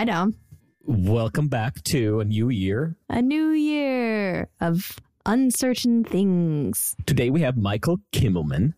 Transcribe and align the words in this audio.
Hi, 0.00 0.06
Dom. 0.06 0.34
Welcome 0.86 1.48
back 1.48 1.82
to 1.82 2.20
a 2.20 2.24
new 2.24 2.48
year. 2.48 2.96
A 3.10 3.20
new 3.20 3.50
year 3.50 4.48
of 4.58 4.98
uncertain 5.26 6.04
things. 6.04 6.96
Today 7.04 7.28
we 7.28 7.42
have 7.42 7.58
Michael 7.58 7.98
Kimmelman. 8.10 8.72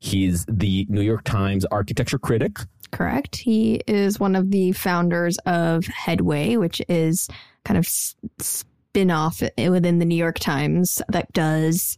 He's 0.00 0.44
the 0.44 0.84
New 0.90 1.00
York 1.00 1.24
Times 1.24 1.64
architecture 1.64 2.18
critic. 2.18 2.58
Correct. 2.90 3.36
He 3.36 3.76
is 3.86 4.20
one 4.20 4.36
of 4.36 4.50
the 4.50 4.72
founders 4.72 5.38
of 5.46 5.86
Headway, 5.86 6.56
which 6.56 6.82
is 6.90 7.26
kind 7.64 7.78
of 7.78 7.88
spin 7.88 9.10
off 9.10 9.40
within 9.56 9.98
the 9.98 10.04
New 10.04 10.14
York 10.14 10.38
Times 10.38 11.00
that 11.08 11.32
does 11.32 11.96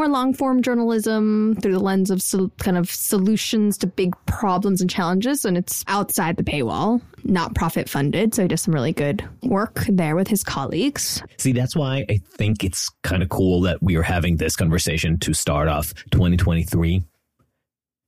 more 0.00 0.08
long 0.08 0.32
form 0.32 0.62
journalism 0.62 1.54
through 1.60 1.72
the 1.72 1.78
lens 1.78 2.10
of 2.10 2.22
so, 2.22 2.50
kind 2.58 2.78
of 2.78 2.90
solutions 2.90 3.76
to 3.76 3.86
big 3.86 4.14
problems 4.24 4.80
and 4.80 4.88
challenges. 4.88 5.44
And 5.44 5.58
it's 5.58 5.84
outside 5.88 6.38
the 6.38 6.42
paywall, 6.42 7.02
not 7.22 7.54
profit 7.54 7.86
funded. 7.86 8.34
So 8.34 8.40
he 8.40 8.48
does 8.48 8.62
some 8.62 8.72
really 8.72 8.94
good 8.94 9.22
work 9.42 9.84
there 9.88 10.16
with 10.16 10.26
his 10.26 10.42
colleagues. 10.42 11.22
See, 11.36 11.52
that's 11.52 11.76
why 11.76 12.06
I 12.08 12.16
think 12.16 12.64
it's 12.64 12.88
kind 13.02 13.22
of 13.22 13.28
cool 13.28 13.60
that 13.62 13.82
we 13.82 13.94
are 13.96 14.02
having 14.02 14.38
this 14.38 14.56
conversation 14.56 15.18
to 15.18 15.34
start 15.34 15.68
off 15.68 15.92
2023 16.12 17.04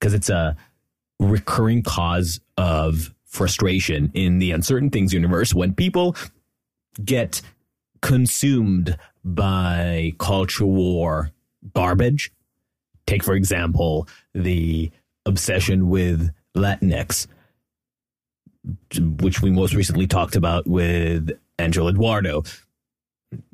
because 0.00 0.14
it's 0.14 0.30
a 0.30 0.56
recurring 1.20 1.82
cause 1.82 2.40
of 2.56 3.14
frustration 3.26 4.10
in 4.14 4.38
the 4.38 4.52
uncertain 4.52 4.88
things 4.88 5.12
universe 5.12 5.54
when 5.54 5.74
people 5.74 6.16
get 7.04 7.42
consumed 8.00 8.96
by 9.24 10.14
culture 10.18 10.64
war 10.64 11.30
garbage. 11.74 12.32
Take, 13.06 13.22
for 13.24 13.34
example, 13.34 14.08
the 14.34 14.90
obsession 15.26 15.88
with 15.88 16.30
Latinx, 16.56 17.26
which 19.20 19.42
we 19.42 19.50
most 19.50 19.74
recently 19.74 20.06
talked 20.06 20.36
about 20.36 20.66
with 20.66 21.30
Angel 21.58 21.88
Eduardo. 21.88 22.44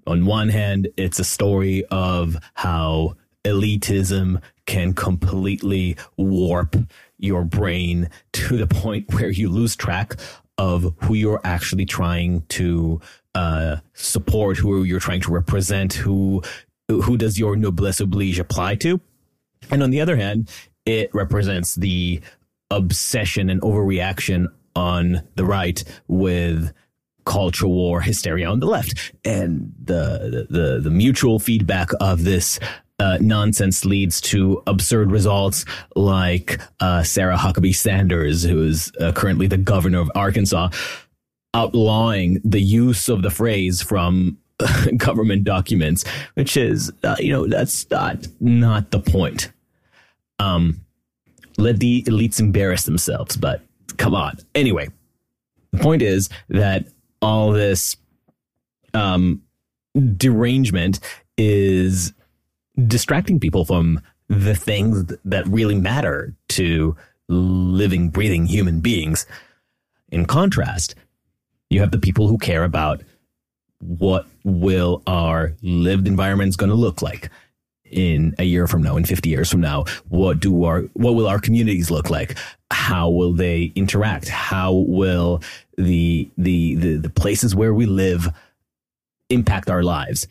On 0.06 0.26
one 0.26 0.48
hand, 0.48 0.88
it's 0.96 1.18
a 1.18 1.24
story 1.24 1.84
of 1.90 2.36
how 2.54 3.14
elitism 3.44 4.42
can 4.66 4.92
completely 4.92 5.96
warp 6.16 6.76
your 7.18 7.44
brain 7.44 8.10
to 8.32 8.56
the 8.56 8.66
point 8.66 9.06
where 9.14 9.30
you 9.30 9.48
lose 9.48 9.76
track 9.76 10.14
of 10.58 10.92
who 11.02 11.14
you're 11.14 11.40
actually 11.44 11.86
trying 11.86 12.42
to 12.48 13.00
uh, 13.34 13.76
support, 13.94 14.56
who 14.56 14.82
you're 14.82 14.98
trying 14.98 15.20
to 15.20 15.30
represent, 15.30 15.92
who 15.92 16.42
who 16.88 17.16
does 17.16 17.38
your 17.38 17.56
noblesse 17.56 18.00
oblige 18.00 18.38
apply 18.38 18.76
to? 18.76 19.00
And 19.70 19.82
on 19.82 19.90
the 19.90 20.00
other 20.00 20.16
hand, 20.16 20.50
it 20.86 21.14
represents 21.14 21.74
the 21.74 22.20
obsession 22.70 23.50
and 23.50 23.60
overreaction 23.62 24.46
on 24.74 25.22
the 25.34 25.44
right 25.44 25.82
with 26.06 26.72
culture 27.24 27.68
war 27.68 28.00
hysteria 28.00 28.48
on 28.48 28.60
the 28.60 28.66
left. 28.66 29.12
And 29.24 29.74
the, 29.84 30.46
the, 30.48 30.80
the 30.80 30.90
mutual 30.90 31.38
feedback 31.38 31.90
of 32.00 32.24
this 32.24 32.58
uh, 32.98 33.18
nonsense 33.20 33.84
leads 33.84 34.20
to 34.20 34.62
absurd 34.66 35.10
results 35.10 35.64
like 35.94 36.58
uh, 36.80 37.02
Sarah 37.02 37.36
Huckabee 37.36 37.74
Sanders, 37.74 38.42
who 38.42 38.62
is 38.62 38.90
uh, 38.98 39.12
currently 39.12 39.46
the 39.46 39.58
governor 39.58 40.00
of 40.00 40.10
Arkansas, 40.14 40.70
outlawing 41.54 42.40
the 42.44 42.60
use 42.60 43.08
of 43.08 43.22
the 43.22 43.30
phrase 43.30 43.82
from 43.82 44.38
government 44.96 45.44
documents, 45.44 46.04
which 46.34 46.56
is, 46.56 46.92
uh, 47.04 47.16
you 47.18 47.32
know, 47.32 47.46
that's 47.46 47.88
not, 47.90 48.26
not 48.40 48.90
the 48.90 49.00
point. 49.00 49.50
Um, 50.38 50.84
let 51.56 51.80
the 51.80 52.02
elites 52.04 52.40
embarrass 52.40 52.84
themselves, 52.84 53.36
but 53.36 53.62
come 53.96 54.14
on. 54.14 54.38
Anyway, 54.54 54.88
the 55.72 55.78
point 55.78 56.02
is 56.02 56.28
that 56.48 56.86
all 57.20 57.52
this, 57.52 57.96
um, 58.94 59.42
derangement 60.16 61.00
is 61.36 62.12
distracting 62.86 63.40
people 63.40 63.64
from 63.64 64.00
the 64.28 64.54
things 64.54 65.12
that 65.24 65.46
really 65.48 65.74
matter 65.74 66.34
to 66.48 66.96
living, 67.28 68.10
breathing 68.10 68.46
human 68.46 68.80
beings. 68.80 69.26
In 70.10 70.26
contrast, 70.26 70.94
you 71.70 71.80
have 71.80 71.90
the 71.90 71.98
people 71.98 72.28
who 72.28 72.38
care 72.38 72.64
about 72.64 73.02
what 73.80 74.26
will 74.44 75.02
our 75.06 75.54
lived 75.62 76.06
environments 76.06 76.56
going 76.56 76.70
to 76.70 76.76
look 76.76 77.02
like 77.02 77.30
in 77.90 78.34
a 78.38 78.44
year 78.44 78.66
from 78.66 78.82
now 78.82 78.96
in 78.96 79.04
50 79.04 79.28
years 79.28 79.50
from 79.50 79.60
now? 79.60 79.84
What 80.08 80.40
do 80.40 80.64
our 80.64 80.82
what 80.94 81.14
will 81.14 81.26
our 81.26 81.40
communities 81.40 81.90
look 81.90 82.10
like? 82.10 82.36
How 82.70 83.08
will 83.08 83.32
they 83.32 83.72
interact? 83.74 84.28
How 84.28 84.72
will 84.72 85.42
the 85.76 86.28
the 86.36 86.74
the, 86.76 86.96
the 86.96 87.10
places 87.10 87.54
where 87.54 87.74
we 87.74 87.86
live 87.86 88.28
impact 89.30 89.70
our 89.70 89.82
lives? 89.82 90.26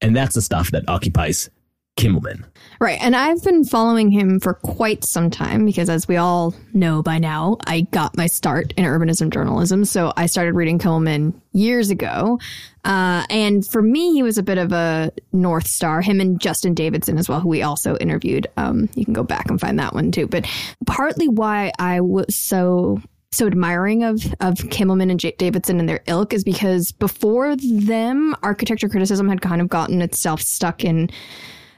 And 0.00 0.14
that's 0.14 0.34
the 0.34 0.42
stuff 0.42 0.70
that 0.72 0.88
occupies 0.88 1.50
Kimmelman. 1.96 2.44
Right. 2.80 2.98
And 3.00 3.14
I've 3.14 3.42
been 3.44 3.64
following 3.64 4.10
him 4.10 4.40
for 4.40 4.54
quite 4.54 5.04
some 5.04 5.30
time 5.30 5.64
because, 5.64 5.88
as 5.88 6.08
we 6.08 6.16
all 6.16 6.54
know 6.72 7.02
by 7.02 7.18
now, 7.18 7.56
I 7.66 7.82
got 7.82 8.16
my 8.16 8.26
start 8.26 8.74
in 8.76 8.84
urbanism 8.84 9.30
journalism. 9.30 9.84
So 9.84 10.12
I 10.16 10.26
started 10.26 10.54
reading 10.54 10.78
Kimmelman 10.78 11.34
years 11.52 11.90
ago. 11.90 12.40
Uh, 12.84 13.24
and 13.30 13.66
for 13.66 13.80
me, 13.80 14.12
he 14.12 14.22
was 14.22 14.38
a 14.38 14.42
bit 14.42 14.58
of 14.58 14.72
a 14.72 15.12
North 15.32 15.68
Star, 15.68 16.02
him 16.02 16.20
and 16.20 16.40
Justin 16.40 16.74
Davidson 16.74 17.16
as 17.16 17.28
well, 17.28 17.40
who 17.40 17.48
we 17.48 17.62
also 17.62 17.96
interviewed. 17.98 18.48
Um, 18.56 18.88
you 18.94 19.04
can 19.04 19.14
go 19.14 19.22
back 19.22 19.48
and 19.48 19.60
find 19.60 19.78
that 19.78 19.94
one 19.94 20.10
too. 20.10 20.26
But 20.26 20.46
partly 20.86 21.28
why 21.28 21.72
I 21.78 22.00
was 22.00 22.34
so 22.34 23.00
so 23.30 23.46
admiring 23.46 24.04
of 24.04 24.24
of 24.40 24.54
Kimmelman 24.54 25.10
and 25.10 25.38
Davidson 25.38 25.80
and 25.80 25.88
their 25.88 26.02
ilk 26.06 26.32
is 26.32 26.44
because 26.44 26.92
before 26.92 27.56
them, 27.56 28.34
architecture 28.42 28.88
criticism 28.88 29.28
had 29.28 29.40
kind 29.40 29.60
of 29.60 29.68
gotten 29.68 30.02
itself 30.02 30.40
stuck 30.40 30.84
in 30.84 31.08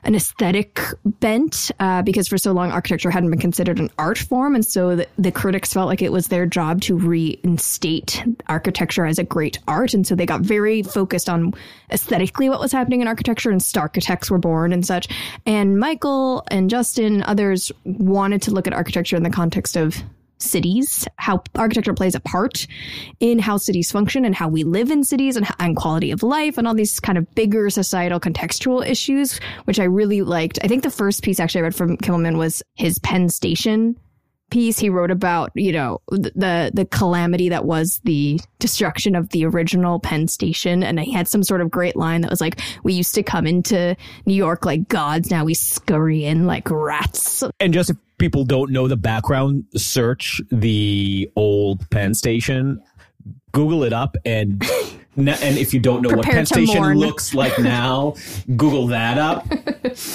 an 0.06 0.14
aesthetic 0.14 0.80
bent 1.04 1.70
uh, 1.80 2.02
because 2.02 2.28
for 2.28 2.38
so 2.38 2.52
long 2.52 2.70
architecture 2.70 3.10
hadn't 3.10 3.30
been 3.30 3.40
considered 3.40 3.78
an 3.78 3.90
art 3.98 4.18
form. 4.18 4.54
And 4.54 4.64
so 4.64 4.96
the, 4.96 5.08
the, 5.18 5.32
critics 5.32 5.72
felt 5.72 5.88
like 5.88 6.00
it 6.00 6.12
was 6.12 6.28
their 6.28 6.46
job 6.46 6.80
to 6.82 6.96
reinstate 6.96 8.24
architecture 8.46 9.04
as 9.04 9.18
a 9.18 9.24
great 9.24 9.58
art. 9.66 9.92
And 9.92 10.06
so 10.06 10.14
they 10.14 10.24
got 10.24 10.40
very 10.40 10.82
focused 10.82 11.28
on 11.28 11.52
aesthetically 11.90 12.48
what 12.48 12.60
was 12.60 12.72
happening 12.72 13.00
in 13.00 13.08
architecture 13.08 13.50
and 13.50 13.62
star 13.62 13.86
architects 13.86 14.30
were 14.30 14.38
born 14.38 14.72
and 14.72 14.84
such. 14.84 15.06
And 15.46 15.78
Michael 15.78 16.44
and 16.50 16.68
Justin, 16.68 17.22
others 17.22 17.70
wanted 17.84 18.42
to 18.42 18.50
look 18.50 18.66
at 18.66 18.72
architecture 18.72 19.14
in 19.14 19.22
the 19.22 19.30
context 19.30 19.76
of 19.76 20.02
cities, 20.38 21.06
how 21.16 21.42
architecture 21.54 21.94
plays 21.94 22.14
a 22.14 22.20
part 22.20 22.66
in 23.20 23.38
how 23.38 23.56
cities 23.56 23.90
function 23.90 24.24
and 24.24 24.34
how 24.34 24.48
we 24.48 24.64
live 24.64 24.90
in 24.90 25.04
cities 25.04 25.36
and, 25.36 25.46
and 25.58 25.76
quality 25.76 26.10
of 26.10 26.22
life 26.22 26.58
and 26.58 26.66
all 26.66 26.74
these 26.74 27.00
kind 27.00 27.18
of 27.18 27.34
bigger 27.34 27.70
societal 27.70 28.20
contextual 28.20 28.86
issues, 28.86 29.38
which 29.64 29.80
I 29.80 29.84
really 29.84 30.22
liked. 30.22 30.58
I 30.62 30.68
think 30.68 30.82
the 30.82 30.90
first 30.90 31.22
piece 31.22 31.40
actually 31.40 31.60
I 31.60 31.64
read 31.64 31.74
from 31.74 31.96
Kimmelman 31.96 32.38
was 32.38 32.62
his 32.74 32.98
Penn 32.98 33.28
Station 33.28 33.96
piece. 34.50 34.78
He 34.78 34.90
wrote 34.90 35.10
about 35.10 35.50
you 35.54 35.72
know 35.72 36.00
the 36.08 36.70
the 36.72 36.86
calamity 36.90 37.48
that 37.50 37.64
was 37.64 38.00
the 38.04 38.40
destruction 38.58 39.14
of 39.14 39.28
the 39.30 39.44
original 39.46 39.98
Penn 39.98 40.28
Station. 40.28 40.82
And 40.82 41.00
he 41.00 41.12
had 41.12 41.28
some 41.28 41.42
sort 41.42 41.60
of 41.60 41.70
great 41.70 41.96
line 41.96 42.20
that 42.22 42.30
was 42.30 42.40
like 42.40 42.60
we 42.82 42.92
used 42.92 43.14
to 43.14 43.22
come 43.22 43.46
into 43.46 43.96
New 44.24 44.34
York 44.34 44.64
like 44.64 44.88
gods 44.88 45.30
now 45.30 45.44
we 45.44 45.54
scurry 45.54 46.24
in 46.24 46.46
like 46.46 46.70
rats. 46.70 47.42
And 47.60 47.72
just 47.72 47.92
people 48.18 48.44
don't 48.44 48.70
know 48.70 48.88
the 48.88 48.96
background 48.96 49.64
search 49.76 50.40
the 50.50 51.30
old 51.36 51.88
Penn 51.90 52.14
Station 52.14 52.80
Google 53.52 53.84
it 53.84 53.92
up 53.92 54.16
and 54.24 54.62
and 55.16 55.28
if 55.56 55.72
you 55.72 55.80
don't 55.80 56.02
know 56.02 56.10
Prepare 56.10 56.26
what 56.26 56.34
Penn 56.34 56.46
Station 56.46 56.76
mourn. 56.76 56.98
looks 56.98 57.32
like 57.34 57.58
now, 57.58 58.14
Google 58.56 58.88
that 58.88 59.16
up. 59.16 59.46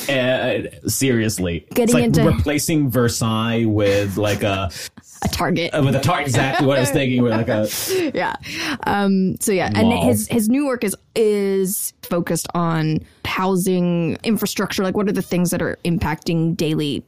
uh, 0.07 0.87
seriously, 0.87 1.65
Getting 1.73 1.83
it's 1.83 1.93
like 1.93 2.03
into- 2.03 2.23
replacing 2.23 2.89
Versailles 2.91 3.65
with 3.65 4.17
like 4.17 4.43
a 4.43 4.69
a 5.23 5.27
target 5.27 5.73
uh, 5.73 5.81
with 5.83 5.95
a 5.95 5.99
target. 5.99 6.27
Exactly 6.27 6.67
what 6.67 6.77
I 6.77 6.81
was 6.81 6.91
thinking. 6.91 7.23
With 7.23 7.31
like 7.31 7.47
a 7.47 7.67
yeah. 8.13 8.35
Um, 8.83 9.37
so 9.39 9.51
yeah, 9.51 9.71
and 9.73 9.91
his 9.91 10.27
his 10.27 10.47
new 10.49 10.67
work 10.67 10.83
is 10.83 10.95
is 11.15 11.93
focused 12.03 12.47
on 12.53 12.99
housing 13.25 14.17
infrastructure. 14.23 14.83
Like, 14.83 14.95
what 14.95 15.07
are 15.09 15.13
the 15.13 15.21
things 15.23 15.49
that 15.51 15.61
are 15.63 15.79
impacting 15.83 16.55
daily 16.55 17.03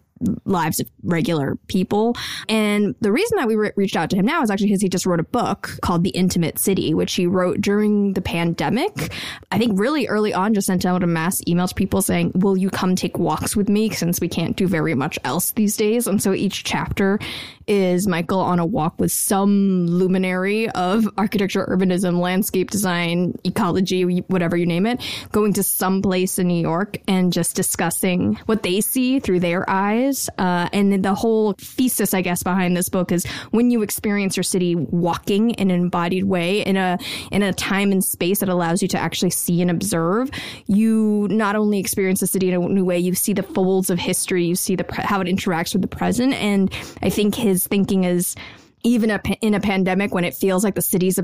lives 0.46 0.80
of 0.80 0.88
regular 1.04 1.58
people? 1.68 2.16
And 2.50 2.96
the 3.02 3.12
reason 3.12 3.38
that 3.38 3.48
we 3.48 3.56
re- 3.56 3.72
reached 3.76 3.96
out 3.96 4.10
to 4.12 4.16
him 4.16 4.26
now 4.26 4.42
is 4.42 4.50
actually 4.50 4.68
because 4.68 4.82
he 4.82 4.90
just 4.90 5.06
wrote 5.06 5.20
a 5.20 5.24
book 5.24 5.72
called 5.82 6.04
The 6.04 6.12
Intimate 6.12 6.60
City, 6.60 6.94
which 6.94 7.14
he 7.14 7.28
wrote 7.28 7.62
during 7.62 8.14
the 8.14 8.22
pandemic. 8.22 9.14
I 9.52 9.58
think 9.58 9.80
really 9.80 10.08
early 10.08 10.34
on, 10.34 10.54
just 10.54 10.68
sent 10.68 10.86
out 10.86 11.04
a 11.04 11.08
mass 11.08 11.42
email 11.48 11.68
to 11.68 11.76
people 11.76 12.02
saying, 12.02 12.32
"Will 12.36 12.58
you 12.58 12.70
come 12.70 12.96
take 12.96 13.18
walks 13.18 13.56
with 13.56 13.70
me?" 13.70 13.90
Since 13.90 14.22
we 14.22 14.28
can't 14.28 14.56
do 14.56 14.68
very 14.68 14.96
much 14.96 15.20
else 15.24 15.52
these 15.52 15.78
days, 15.78 16.08
and 16.08 16.22
so 16.22 16.34
each 16.34 16.64
chapter 16.64 17.20
is 17.68 18.08
Michael 18.08 18.40
on 18.40 18.60
a 18.60 18.66
walk 18.66 19.00
with 19.00 19.12
some 19.12 19.88
luminary 19.88 20.70
of 20.72 21.08
architecture, 21.18 21.66
urbanism, 21.70 22.20
landscape 22.20 22.70
design, 22.70 23.38
ecology, 23.46 24.04
whatever 24.28 24.58
you 24.58 24.66
name 24.66 24.86
it, 24.86 25.02
going 25.32 25.54
to 25.54 25.64
some 25.64 26.02
place 26.02 26.40
in 26.40 26.48
New 26.48 26.62
York 26.62 26.98
and 27.08 27.32
just 27.32 27.56
discussing 27.56 28.36
what 28.46 28.64
they 28.64 28.82
see 28.82 29.20
through 29.20 29.40
their 29.40 29.70
eyes 29.70 30.03
matters. 30.04 30.30
Uh, 30.38 30.70
and 30.74 31.04
the 31.04 31.14
whole 31.14 31.54
thesis, 31.54 32.14
I 32.14 32.22
guess, 32.22 32.44
behind 32.44 32.76
this 32.76 32.90
book 32.90 33.12
is 33.12 33.26
when 33.52 33.72
you 33.72 33.82
experience 33.82 34.38
your 34.38 34.44
city 34.44 34.76
walking 34.76 35.52
in 35.52 35.72
an 35.72 35.82
embodied 35.82 36.26
way 36.26 36.62
in 36.62 36.78
a 36.78 36.98
in 37.32 37.44
a 37.44 37.54
time 37.54 37.92
and 37.92 38.04
space 38.04 38.40
that 38.40 38.50
allows 38.50 38.82
you 38.82 38.88
to 38.90 38.98
actually 38.98 39.32
see 39.32 39.62
and 39.62 39.72
observe, 39.72 40.30
you 40.68 41.28
not 41.30 41.56
only 41.56 41.80
experience 41.80 42.20
the 42.20 42.28
city 42.28 42.50
in 42.50 42.56
a 42.56 42.68
new 42.68 42.86
way, 42.86 43.00
you 43.00 43.14
see 43.14 43.34
the 43.34 43.44
folds 43.44 43.90
of 43.90 44.00
history, 44.00 44.46
you 44.46 44.56
see 44.56 44.76
the 44.76 44.86
how 44.92 45.22
it 45.22 45.28
interacts 45.28 45.74
with 45.74 45.82
the 45.82 45.88
present. 45.88 46.34
And 46.34 46.72
I 47.02 47.10
think 47.10 47.36
his 47.36 47.66
thinking 47.68 48.04
is 48.04 48.36
even 48.84 49.10
a, 49.10 49.22
in 49.42 49.54
a 49.54 49.60
pandemic 49.60 50.14
when 50.14 50.26
it 50.26 50.34
feels 50.34 50.64
like 50.64 50.76
the 50.76 50.82
city's 50.82 51.20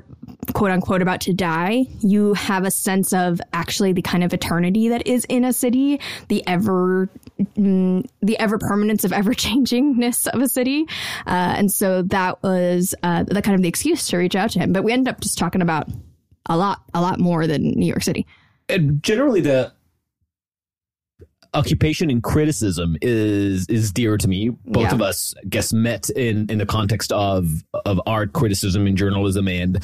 quote 0.54 0.72
unquote 0.72 1.02
about 1.02 1.22
to 1.22 1.34
die, 1.34 1.86
you 2.00 2.34
have 2.34 2.66
a 2.66 2.72
sense 2.72 3.14
of 3.14 3.42
actually 3.54 3.94
the 3.94 4.02
kind 4.02 4.24
of 4.24 4.34
eternity 4.34 4.90
that 4.90 5.06
is 5.06 5.26
in 5.26 5.44
a 5.44 5.54
city, 5.54 6.00
the 6.30 6.46
ever, 6.48 7.10
mm, 7.40 8.06
the 8.22 8.38
ever 8.40 8.58
permanence 8.58 9.04
of 9.04 9.14
ever 9.14 9.34
changingness 9.34 10.28
of 10.28 10.42
a 10.42 10.50
city. 10.50 10.86
Uh, 11.26 11.54
and 11.58 11.72
so 11.72 12.02
that 12.04 12.42
was 12.44 12.96
uh, 13.04 13.24
the 13.24 13.42
kind 13.42 13.56
of 13.56 13.62
the 13.62 13.70
excuse 13.70 14.08
to 14.08 14.18
reach 14.18 14.36
out 14.36 14.52
to 14.52 14.60
him. 14.60 14.74
But 14.74 14.84
we 14.84 14.92
ended 14.92 15.14
up 15.14 15.22
just 15.22 15.38
talking 15.38 15.62
about 15.62 15.88
a 16.48 16.58
lot, 16.58 16.82
a 16.94 17.02
lot 17.02 17.20
more 17.20 17.48
than 17.48 17.62
New 17.72 17.86
York 17.86 18.04
City. 18.04 18.26
And 18.68 19.02
generally, 19.02 19.42
the 19.42 19.74
occupation 21.54 22.10
and 22.10 22.22
criticism 22.22 22.98
is 23.02 23.68
is 23.68 23.92
dear 23.92 24.18
to 24.18 24.28
me. 24.28 24.50
Both 24.66 24.84
yeah. 24.84 24.94
of 24.94 25.02
us, 25.02 25.34
I 25.38 25.48
guess, 25.48 25.74
met 25.74 26.10
in 26.12 26.50
in 26.50 26.58
the 26.58 26.66
context 26.66 27.12
of 27.12 27.64
of 27.86 28.02
art 28.06 28.34
criticism 28.34 28.88
and 28.88 28.98
journalism, 28.98 29.48
and 29.48 29.84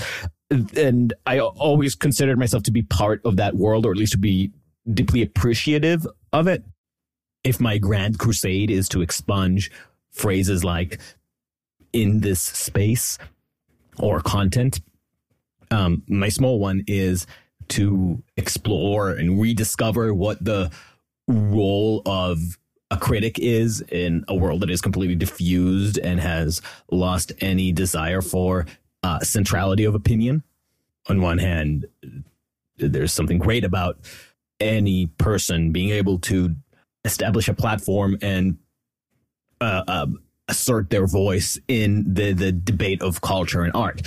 and 0.76 1.14
I 1.26 1.40
always 1.40 1.96
considered 1.96 2.38
myself 2.38 2.64
to 2.64 2.72
be 2.72 2.84
part 2.84 3.22
of 3.26 3.38
that 3.38 3.56
world, 3.56 3.86
or 3.86 3.92
at 3.92 3.98
least 3.98 4.14
to 4.14 4.18
be 4.18 4.52
deeply 4.92 5.22
appreciative 5.22 6.06
of 6.32 6.48
it. 6.48 6.64
If 7.46 7.62
my 7.62 7.78
grand 7.78 8.18
crusade 8.20 8.72
is 8.72 8.90
to 8.90 9.02
expunge 9.02 9.72
phrases 10.12 10.64
like 10.64 11.00
"in 11.94 12.20
this 12.22 12.42
space" 12.42 13.18
or 13.98 14.20
content, 14.20 14.82
um, 15.72 16.04
my 16.08 16.28
small 16.30 16.60
one 16.60 16.84
is 16.88 17.28
to 17.70 18.22
explore 18.36 19.12
and 19.12 19.40
rediscover 19.40 20.14
what 20.14 20.44
the 20.44 20.72
role 21.28 22.02
of 22.06 22.40
a 22.92 22.98
critic 22.98 23.40
is 23.40 23.82
in 23.92 24.26
a 24.28 24.36
world 24.36 24.62
that 24.62 24.70
is 24.70 24.82
completely 24.82 25.16
diffused 25.16 25.98
and 26.00 26.20
has 26.20 26.62
lost 26.92 27.32
any 27.42 27.72
desire 27.72 28.22
for 28.22 28.66
uh, 29.04 29.20
centrality 29.20 29.84
of 29.86 29.96
opinion. 29.96 30.44
On 31.10 31.22
one 31.22 31.38
hand, 31.38 31.86
there's 32.78 33.14
something 33.14 33.38
great 33.38 33.64
about 33.64 34.00
any 34.60 35.08
person 35.08 35.72
being 35.72 35.90
able 35.90 36.18
to 36.20 36.56
establish 37.06 37.48
a 37.48 37.54
platform 37.54 38.18
and 38.22 38.58
uh, 39.62 39.84
uh, 39.88 40.08
assert 40.48 40.90
their 40.90 41.08
voice 41.08 41.60
in 41.68 42.04
the, 42.14 42.34
the 42.34 42.52
debate 42.52 43.02
of 43.02 43.22
culture 43.22 43.64
and 43.64 43.74
art. 43.74 44.02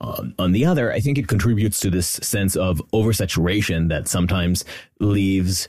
Um, 0.00 0.34
on 0.38 0.52
the 0.52 0.64
other, 0.64 0.92
I 0.92 1.00
think 1.00 1.18
it 1.18 1.28
contributes 1.28 1.80
to 1.80 1.90
this 1.90 2.08
sense 2.08 2.56
of 2.56 2.82
oversaturation 2.92 3.88
that 3.88 4.08
sometimes 4.08 4.64
leaves 5.00 5.68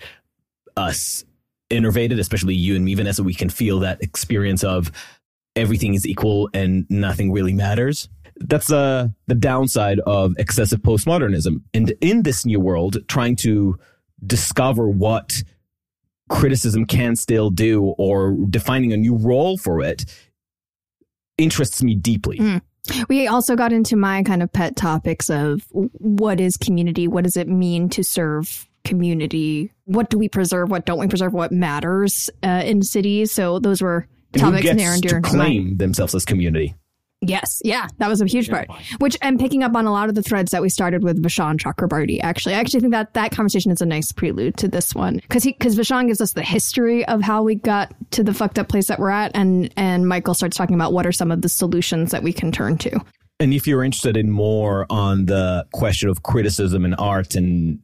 us 0.75 1.23
innervated, 1.69 2.19
especially 2.19 2.55
you 2.55 2.75
and 2.75 2.83
me, 2.85 2.95
Vanessa, 2.95 3.23
we 3.23 3.33
can 3.33 3.49
feel 3.49 3.79
that 3.79 4.01
experience 4.01 4.63
of 4.63 4.91
everything 5.55 5.93
is 5.93 6.07
equal 6.07 6.49
and 6.53 6.85
nothing 6.89 7.31
really 7.31 7.53
matters. 7.53 8.09
That's 8.37 8.71
uh, 8.71 9.09
the 9.27 9.35
downside 9.35 9.99
of 9.99 10.33
excessive 10.39 10.81
postmodernism. 10.81 11.61
And 11.73 11.93
in 12.01 12.23
this 12.23 12.45
new 12.45 12.59
world, 12.59 12.97
trying 13.07 13.35
to 13.37 13.77
discover 14.25 14.87
what 14.87 15.43
criticism 16.29 16.85
can 16.85 17.15
still 17.15 17.49
do 17.49 17.83
or 17.97 18.37
defining 18.49 18.93
a 18.93 18.97
new 18.97 19.15
role 19.15 19.57
for 19.57 19.81
it 19.81 20.05
interests 21.37 21.81
me 21.83 21.95
deeply. 21.95 22.37
Mm. 22.37 22.61
We 23.07 23.27
also 23.27 23.55
got 23.55 23.71
into 23.71 23.95
my 23.95 24.23
kind 24.23 24.43
of 24.43 24.51
pet 24.51 24.75
topics 24.75 25.29
of 25.29 25.65
what 25.71 26.39
is 26.39 26.57
community? 26.57 27.07
What 27.07 27.23
does 27.23 27.37
it 27.37 27.47
mean 27.47 27.89
to 27.89 28.03
serve 28.03 28.67
community. 28.83 29.71
What 29.85 30.09
do 30.09 30.17
we 30.17 30.29
preserve? 30.29 30.69
What 30.69 30.85
don't 30.85 30.99
we 30.99 31.07
preserve? 31.07 31.33
What 31.33 31.51
matters 31.51 32.29
uh, 32.43 32.63
in 32.65 32.83
cities? 32.83 33.31
So 33.31 33.59
those 33.59 33.81
were 33.81 34.07
topics 34.37 34.73
near 34.73 34.93
and 34.93 35.01
dear 35.01 35.21
to 35.21 35.21
claim 35.21 35.77
themselves 35.77 36.15
as 36.15 36.25
community. 36.25 36.75
Yes, 37.27 37.61
yeah, 37.63 37.87
that 37.97 38.09
was 38.09 38.21
a 38.21 38.25
huge 38.25 38.49
part. 38.49 38.67
Which 38.99 39.17
I'm 39.21 39.37
picking 39.37 39.63
up 39.63 39.75
on 39.75 39.85
a 39.85 39.91
lot 39.91 40.09
of 40.09 40.15
the 40.15 40.23
threads 40.23 40.51
that 40.51 40.61
we 40.61 40.69
started 40.69 41.03
with 41.03 41.21
Vishaan 41.21 41.57
Chakrabarti. 41.57 42.19
Actually, 42.21 42.55
I 42.55 42.59
actually 42.59 42.81
think 42.81 42.93
that 42.93 43.13
that 43.13 43.31
conversation 43.31 43.71
is 43.71 43.81
a 43.81 43.85
nice 43.85 44.11
prelude 44.11 44.57
to 44.57 44.67
this 44.67 44.93
one 44.93 45.17
because 45.17 45.43
he 45.43 45.51
because 45.51 45.77
Vishaan 45.77 46.07
gives 46.07 46.21
us 46.21 46.33
the 46.33 46.43
history 46.43 47.05
of 47.05 47.21
how 47.21 47.43
we 47.43 47.55
got 47.55 47.93
to 48.11 48.23
the 48.23 48.33
fucked 48.33 48.59
up 48.59 48.67
place 48.67 48.87
that 48.87 48.99
we're 48.99 49.09
at, 49.09 49.31
and 49.35 49.73
and 49.77 50.07
Michael 50.07 50.33
starts 50.33 50.57
talking 50.57 50.75
about 50.75 50.93
what 50.93 51.05
are 51.05 51.11
some 51.11 51.31
of 51.31 51.41
the 51.41 51.49
solutions 51.49 52.11
that 52.11 52.23
we 52.23 52.33
can 52.33 52.51
turn 52.51 52.77
to. 52.79 52.99
And 53.39 53.53
if 53.53 53.67
you're 53.67 53.83
interested 53.83 54.15
in 54.15 54.29
more 54.29 54.85
on 54.89 55.25
the 55.25 55.65
question 55.73 56.09
of 56.09 56.23
criticism 56.23 56.85
and 56.85 56.95
art 56.97 57.35
and 57.35 57.79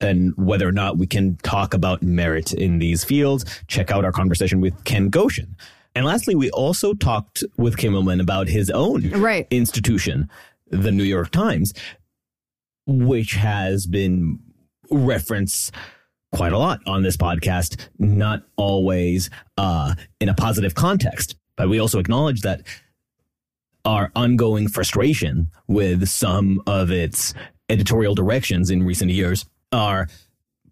and 0.00 0.32
whether 0.36 0.68
or 0.68 0.72
not 0.72 0.98
we 0.98 1.06
can 1.06 1.36
talk 1.36 1.74
about 1.74 2.02
merit 2.02 2.52
in 2.52 2.78
these 2.78 3.04
fields, 3.04 3.44
check 3.68 3.90
out 3.90 4.04
our 4.04 4.12
conversation 4.12 4.60
with 4.60 4.84
Ken 4.84 5.08
Goshen. 5.08 5.56
And 5.94 6.04
lastly, 6.04 6.34
we 6.34 6.50
also 6.50 6.94
talked 6.94 7.44
with 7.56 7.76
Kimmelman 7.76 8.20
about 8.20 8.48
his 8.48 8.70
own 8.70 9.10
right. 9.10 9.46
institution, 9.50 10.28
the 10.68 10.90
New 10.90 11.04
York 11.04 11.30
Times, 11.30 11.72
which 12.86 13.32
has 13.32 13.86
been 13.86 14.40
referenced 14.90 15.72
quite 16.32 16.52
a 16.52 16.58
lot 16.58 16.80
on 16.86 17.02
this 17.02 17.16
podcast, 17.16 17.88
not 17.98 18.42
always 18.56 19.30
uh, 19.56 19.94
in 20.20 20.28
a 20.28 20.34
positive 20.34 20.74
context. 20.74 21.36
But 21.56 21.68
we 21.68 21.78
also 21.78 22.00
acknowledge 22.00 22.40
that 22.40 22.62
our 23.84 24.10
ongoing 24.16 24.68
frustration 24.68 25.48
with 25.68 26.08
some 26.08 26.60
of 26.66 26.90
its 26.90 27.34
editorial 27.68 28.14
directions 28.14 28.70
in 28.70 28.82
recent 28.82 29.10
years 29.10 29.46
are 29.70 30.08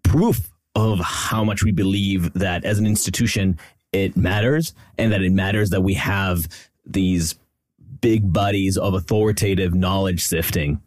proof 0.03 0.49
of 0.75 0.99
how 0.99 1.43
much 1.43 1.63
we 1.63 1.71
believe 1.71 2.33
that 2.33 2.65
as 2.65 2.79
an 2.79 2.87
institution 2.87 3.57
it 3.93 4.17
matters 4.17 4.73
and 4.97 5.11
that 5.11 5.21
it 5.21 5.31
matters 5.31 5.69
that 5.69 5.81
we 5.81 5.93
have 5.93 6.47
these 6.85 7.35
big 8.01 8.33
bodies 8.33 8.77
of 8.77 8.93
authoritative 8.93 9.73
knowledge 9.73 10.23
sifting 10.23 10.81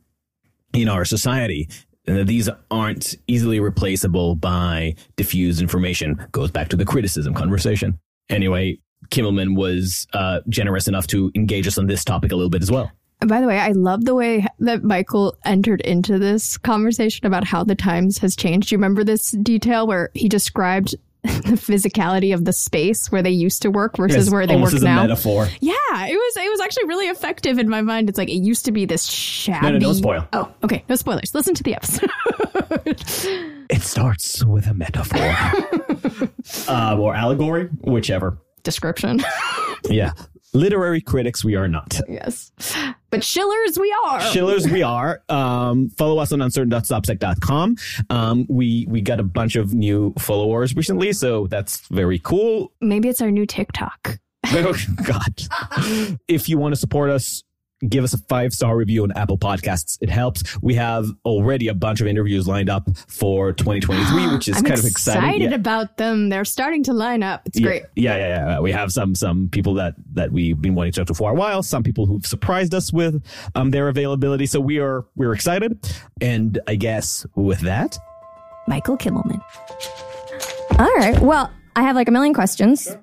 in 0.73 0.89
our 0.89 1.05
society. 1.05 1.69
And 2.09 2.19
that 2.19 2.27
these 2.27 2.49
aren't 2.71 3.17
easily 3.27 3.59
replaceable 3.59 4.37
by 4.37 4.95
diffused 5.17 5.61
information. 5.61 6.25
Goes 6.31 6.53
back 6.53 6.69
to 6.69 6.77
the 6.77 6.85
criticism 6.85 7.35
conversation. 7.35 7.99
Anyway 8.29 8.79
kimmelman 9.11 9.57
was 9.57 10.07
uh, 10.13 10.41
generous 10.49 10.89
enough 10.89 11.07
to 11.09 11.31
engage 11.35 11.67
us 11.67 11.79
on 11.79 11.87
this 11.87 12.05
topic 12.05 12.33
a 12.33 12.37
little 12.37 12.51
bit 12.51 12.63
as 12.63 12.71
well. 12.71 12.91
By 13.27 13.41
the 13.41 13.47
way, 13.47 13.59
I 13.59 13.71
love 13.73 14.05
the 14.05 14.15
way 14.15 14.47
that 14.59 14.85
Michael 14.85 15.39
entered 15.45 15.81
into 15.81 16.19
this 16.19 16.59
conversation 16.59 17.27
about 17.27 17.45
how 17.45 17.65
the 17.65 17.75
times 17.75 18.19
has 18.19 18.37
changed. 18.37 18.69
Do 18.69 18.75
you 18.75 18.79
remember 18.79 19.05
this 19.05 19.31
detail 19.31 19.87
where 19.87 20.11
he 20.13 20.29
described 20.29 20.95
the 21.43 21.57
physicality 21.57 22.35
of 22.35 22.45
the 22.45 22.53
space 22.53 23.11
where 23.11 23.23
they 23.23 23.31
used 23.31 23.63
to 23.63 23.71
work 23.71 23.97
versus 23.97 24.31
where 24.31 24.47
they 24.47 24.57
work 24.57 24.73
now? 24.75 25.03
metaphor. 25.03 25.49
Yeah, 25.61 25.73
it 25.93 26.15
was 26.15 26.37
it 26.37 26.51
was 26.51 26.61
actually 26.61 26.87
really 26.87 27.07
effective 27.07 27.59
in 27.59 27.69
my 27.69 27.83
mind. 27.83 28.09
It's 28.09 28.19
like 28.19 28.29
it 28.29 28.43
used 28.43 28.65
to 28.67 28.73
be 28.73 28.85
this 28.85 29.05
shabby. 29.05 29.67
No, 29.67 29.73
no, 29.73 29.79
don't 29.79 29.95
spoil. 29.95 30.29
Oh, 30.33 30.53
okay, 30.65 30.85
no 30.89 30.97
spoilers. 30.97 31.35
Listen 31.35 31.55
to 31.55 31.63
the 31.63 31.75
episode. 31.75 32.11
it 33.71 33.83
starts 33.83 34.45
with 34.45 34.67
a 34.67 34.75
metaphor 34.75 35.19
uh, 36.69 36.97
or 36.99 37.15
allegory, 37.15 37.69
whichever 37.83 38.39
description. 38.63 39.21
yeah. 39.89 40.13
Literary 40.57 41.03
critics, 41.03 41.45
we 41.45 41.55
are 41.55 41.69
not. 41.69 42.01
Yes. 42.09 42.51
But 43.11 43.23
shillers, 43.23 43.79
we 43.79 43.95
are. 44.07 44.21
Shillers, 44.23 44.67
we 44.71 44.83
are. 44.83 45.23
Um, 45.29 45.91
follow 45.91 46.19
us 46.19 46.33
on 46.33 46.41
uncertain.substack.com. 46.41 47.77
Um, 48.09 48.47
we, 48.49 48.87
we 48.89 49.03
got 49.03 49.21
a 49.21 49.23
bunch 49.23 49.57
of 49.57 49.75
new 49.75 50.15
followers 50.19 50.75
recently, 50.75 51.13
so 51.13 51.47
that's 51.47 51.87
very 51.89 52.19
cool. 52.19 52.73
Maybe 52.81 53.11
it's 53.11 53.21
our 53.21 53.31
new 53.31 53.45
TikTok. 53.45 54.19
oh, 54.47 54.75
God. 55.05 56.19
if 56.29 56.49
you 56.49 56.57
want 56.57 56.73
to 56.73 56.81
support 56.81 57.11
us, 57.11 57.45
give 57.89 58.05
us 58.05 58.15
a 58.15 58.19
five 58.19 58.53
star 58.53 58.77
review 58.77 59.03
on 59.03 59.13
Apple 59.13 59.39
Podcasts. 59.39 59.99
It 60.01 60.09
helps. 60.09 60.61
We 60.63 60.75
have 60.75 61.07
already 61.25 61.69
a 61.69 61.75
bunch 61.75 62.01
of 62.01 62.07
interviews 62.07 62.49
lined 62.49 62.71
up 62.71 62.89
for 63.09 63.53
2023, 63.53 64.29
which 64.35 64.49
is 64.49 64.57
I'm 64.57 64.65
kind 64.65 64.79
of 64.79 64.87
exciting. 64.87 65.23
Excited 65.23 65.51
yeah. 65.51 65.57
about 65.57 65.97
them. 65.97 66.29
They're 66.29 66.45
starting 66.45 66.83
to 66.85 66.93
line 66.93 67.23
up. 67.23 67.43
It's 67.47 67.59
yeah, 67.59 67.67
great. 67.67 67.83
Yeah, 67.95 68.17
yeah, 68.17 68.29
yeah. 68.29 68.61
We 68.61 68.73
have 68.73 68.93
some 68.93 69.15
some 69.15 69.49
people 69.51 69.75
that 69.75 69.95
that 70.15 70.33
we've 70.33 70.61
been 70.61 70.75
wanting 70.75 70.93
to 70.93 71.01
talk 71.01 71.09
to 71.09 71.15
for 71.15 71.31
a 71.31 71.35
while. 71.35 71.63
Some 71.63 71.83
people 71.83 72.07
who've 72.07 72.27
surprised 72.27 72.75
us 72.75 72.93
with 72.93 73.23
um, 73.55 73.71
their 73.71 73.89
availability. 73.89 74.47
So 74.47 74.61
we 74.61 74.79
are 74.79 75.05
we're 75.17 75.33
excited. 75.33 75.79
And 76.21 76.61
I 76.67 76.77
guess 76.77 77.27
with 77.35 77.61
that, 77.61 77.99
Michael 78.67 78.97
Kimmelman. 78.97 79.43
All 80.79 80.95
right. 80.97 81.19
Well, 81.21 81.51
I 81.75 81.83
have 81.83 81.97
like 81.97 82.09
a 82.09 82.13
million 82.13 82.35
questions. 82.35 82.85
Sure. 82.85 83.03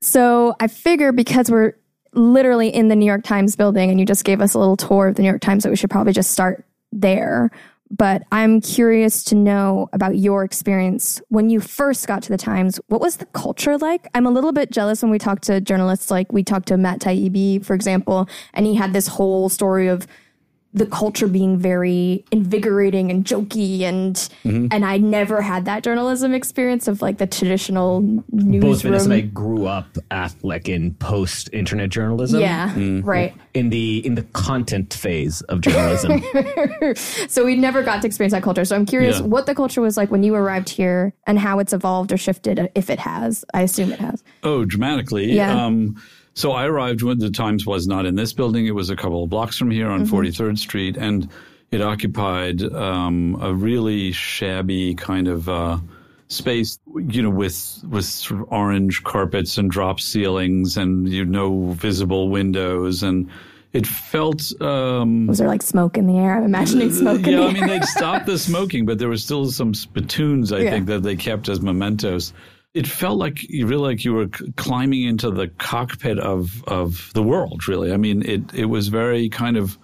So 0.00 0.54
I 0.60 0.68
figure 0.68 1.12
because 1.12 1.50
we're 1.50 1.74
literally 2.16 2.68
in 2.68 2.88
the 2.88 2.96
New 2.96 3.06
York 3.06 3.24
Times 3.24 3.56
building 3.56 3.90
and 3.90 3.98
you 4.00 4.06
just 4.06 4.24
gave 4.24 4.40
us 4.40 4.54
a 4.54 4.58
little 4.58 4.76
tour 4.76 5.08
of 5.08 5.16
the 5.16 5.22
New 5.22 5.28
York 5.28 5.40
Times 5.40 5.62
that 5.64 5.70
we 5.70 5.76
should 5.76 5.90
probably 5.90 6.12
just 6.12 6.30
start 6.30 6.64
there. 6.92 7.50
but 7.90 8.22
I'm 8.32 8.60
curious 8.60 9.22
to 9.24 9.34
know 9.34 9.88
about 9.92 10.16
your 10.16 10.42
experience 10.42 11.20
when 11.28 11.50
you 11.50 11.60
first 11.60 12.06
got 12.08 12.22
to 12.24 12.30
the 12.30 12.38
Times. 12.38 12.80
What 12.88 13.00
was 13.00 13.16
the 13.18 13.26
culture 13.26 13.78
like? 13.78 14.08
I'm 14.14 14.26
a 14.26 14.30
little 14.30 14.52
bit 14.52 14.70
jealous 14.70 15.02
when 15.02 15.10
we 15.10 15.18
talk 15.18 15.40
to 15.42 15.60
journalists, 15.60 16.10
like 16.10 16.32
we 16.32 16.42
talked 16.42 16.68
to 16.68 16.76
Matt 16.76 17.00
Taibbi, 17.00 17.64
for 17.64 17.74
example, 17.74 18.28
and 18.52 18.66
he 18.66 18.74
had 18.74 18.92
this 18.92 19.06
whole 19.06 19.48
story 19.48 19.88
of 19.88 20.06
the 20.74 20.86
culture 20.86 21.28
being 21.28 21.56
very 21.56 22.24
invigorating 22.32 23.08
and 23.08 23.24
jokey 23.24 23.82
and 23.82 24.16
mm-hmm. 24.44 24.66
and 24.72 24.84
I 24.84 24.98
never 24.98 25.40
had 25.40 25.66
that 25.66 25.84
journalism 25.84 26.34
experience 26.34 26.88
of 26.88 27.00
like 27.00 27.18
the 27.18 27.28
traditional 27.28 28.00
newsroom. 28.32 28.60
Both 28.60 28.82
Vanessa 28.82 29.04
and 29.04 29.12
I 29.12 29.20
grew 29.20 29.66
up 29.66 29.96
at 30.10 30.34
like 30.42 30.68
in 30.68 30.94
post 30.94 31.48
internet 31.52 31.90
journalism. 31.90 32.40
Yeah, 32.40 32.70
mm-hmm. 32.70 33.06
right. 33.06 33.32
In 33.54 33.70
the 33.70 34.04
in 34.04 34.16
the 34.16 34.24
content 34.32 34.92
phase 34.92 35.42
of 35.42 35.60
journalism. 35.60 36.22
so 37.28 37.44
we 37.44 37.54
never 37.54 37.84
got 37.84 38.02
to 38.02 38.06
experience 38.08 38.32
that 38.32 38.42
culture. 38.42 38.64
So 38.64 38.74
I'm 38.74 38.86
curious 38.86 39.20
yeah. 39.20 39.26
what 39.26 39.46
the 39.46 39.54
culture 39.54 39.80
was 39.80 39.96
like 39.96 40.10
when 40.10 40.24
you 40.24 40.34
arrived 40.34 40.68
here 40.68 41.14
and 41.28 41.38
how 41.38 41.60
it's 41.60 41.72
evolved 41.72 42.10
or 42.10 42.16
shifted 42.16 42.68
if 42.74 42.90
it 42.90 42.98
has. 42.98 43.44
I 43.54 43.62
assume 43.62 43.92
it 43.92 44.00
has. 44.00 44.24
Oh, 44.42 44.64
dramatically. 44.64 45.32
Yeah. 45.32 45.64
Um, 45.64 45.96
so 46.34 46.52
I 46.52 46.66
arrived 46.66 47.02
when 47.02 47.18
the 47.18 47.30
Times 47.30 47.64
was 47.64 47.86
not 47.86 48.06
in 48.06 48.16
this 48.16 48.32
building. 48.32 48.66
It 48.66 48.74
was 48.74 48.90
a 48.90 48.96
couple 48.96 49.22
of 49.22 49.30
blocks 49.30 49.56
from 49.56 49.70
here 49.70 49.88
on 49.88 50.04
mm-hmm. 50.04 50.14
43rd 50.14 50.58
Street, 50.58 50.96
and 50.96 51.28
it 51.70 51.80
occupied 51.80 52.62
um, 52.62 53.38
a 53.40 53.54
really 53.54 54.10
shabby 54.10 54.96
kind 54.96 55.28
of 55.28 55.48
uh, 55.48 55.78
space, 56.28 56.78
you 57.08 57.22
know, 57.22 57.30
with 57.30 57.82
with 57.88 58.04
sort 58.04 58.40
of 58.40 58.52
orange 58.52 59.04
carpets 59.04 59.58
and 59.58 59.70
drop 59.70 60.00
ceilings 60.00 60.76
and 60.76 61.08
you 61.08 61.24
know 61.24 61.70
visible 61.72 62.28
windows 62.28 63.02
and. 63.02 63.30
It 63.72 63.88
felt. 63.88 64.52
Um, 64.62 65.26
was 65.26 65.38
there 65.38 65.48
like 65.48 65.60
smoke 65.60 65.98
in 65.98 66.06
the 66.06 66.16
air? 66.16 66.36
I'm 66.36 66.44
imagining 66.44 66.92
smoke. 66.92 67.26
yeah, 67.26 67.40
I 67.40 67.52
mean 67.52 67.66
they 67.66 67.80
stopped 67.80 68.24
the 68.24 68.38
smoking, 68.38 68.86
but 68.86 69.00
there 69.00 69.08
were 69.08 69.16
still 69.16 69.50
some 69.50 69.74
spittoons. 69.74 70.52
I 70.52 70.58
yeah. 70.58 70.70
think 70.70 70.86
that 70.86 71.02
they 71.02 71.16
kept 71.16 71.48
as 71.48 71.60
mementos 71.60 72.32
it 72.74 72.88
felt 72.88 73.18
like 73.18 73.42
you 73.48 73.66
really 73.68 73.82
like 73.82 74.04
you 74.04 74.12
were 74.12 74.26
climbing 74.56 75.04
into 75.04 75.30
the 75.30 75.48
cockpit 75.48 76.18
of 76.18 76.64
of 76.64 77.10
the 77.14 77.22
world. 77.22 77.68
Really, 77.68 77.92
I 77.92 77.96
mean, 77.96 78.22
it 78.22 78.52
it 78.52 78.64
was 78.66 78.88
very 78.88 79.28
kind 79.28 79.56
of 79.56 79.78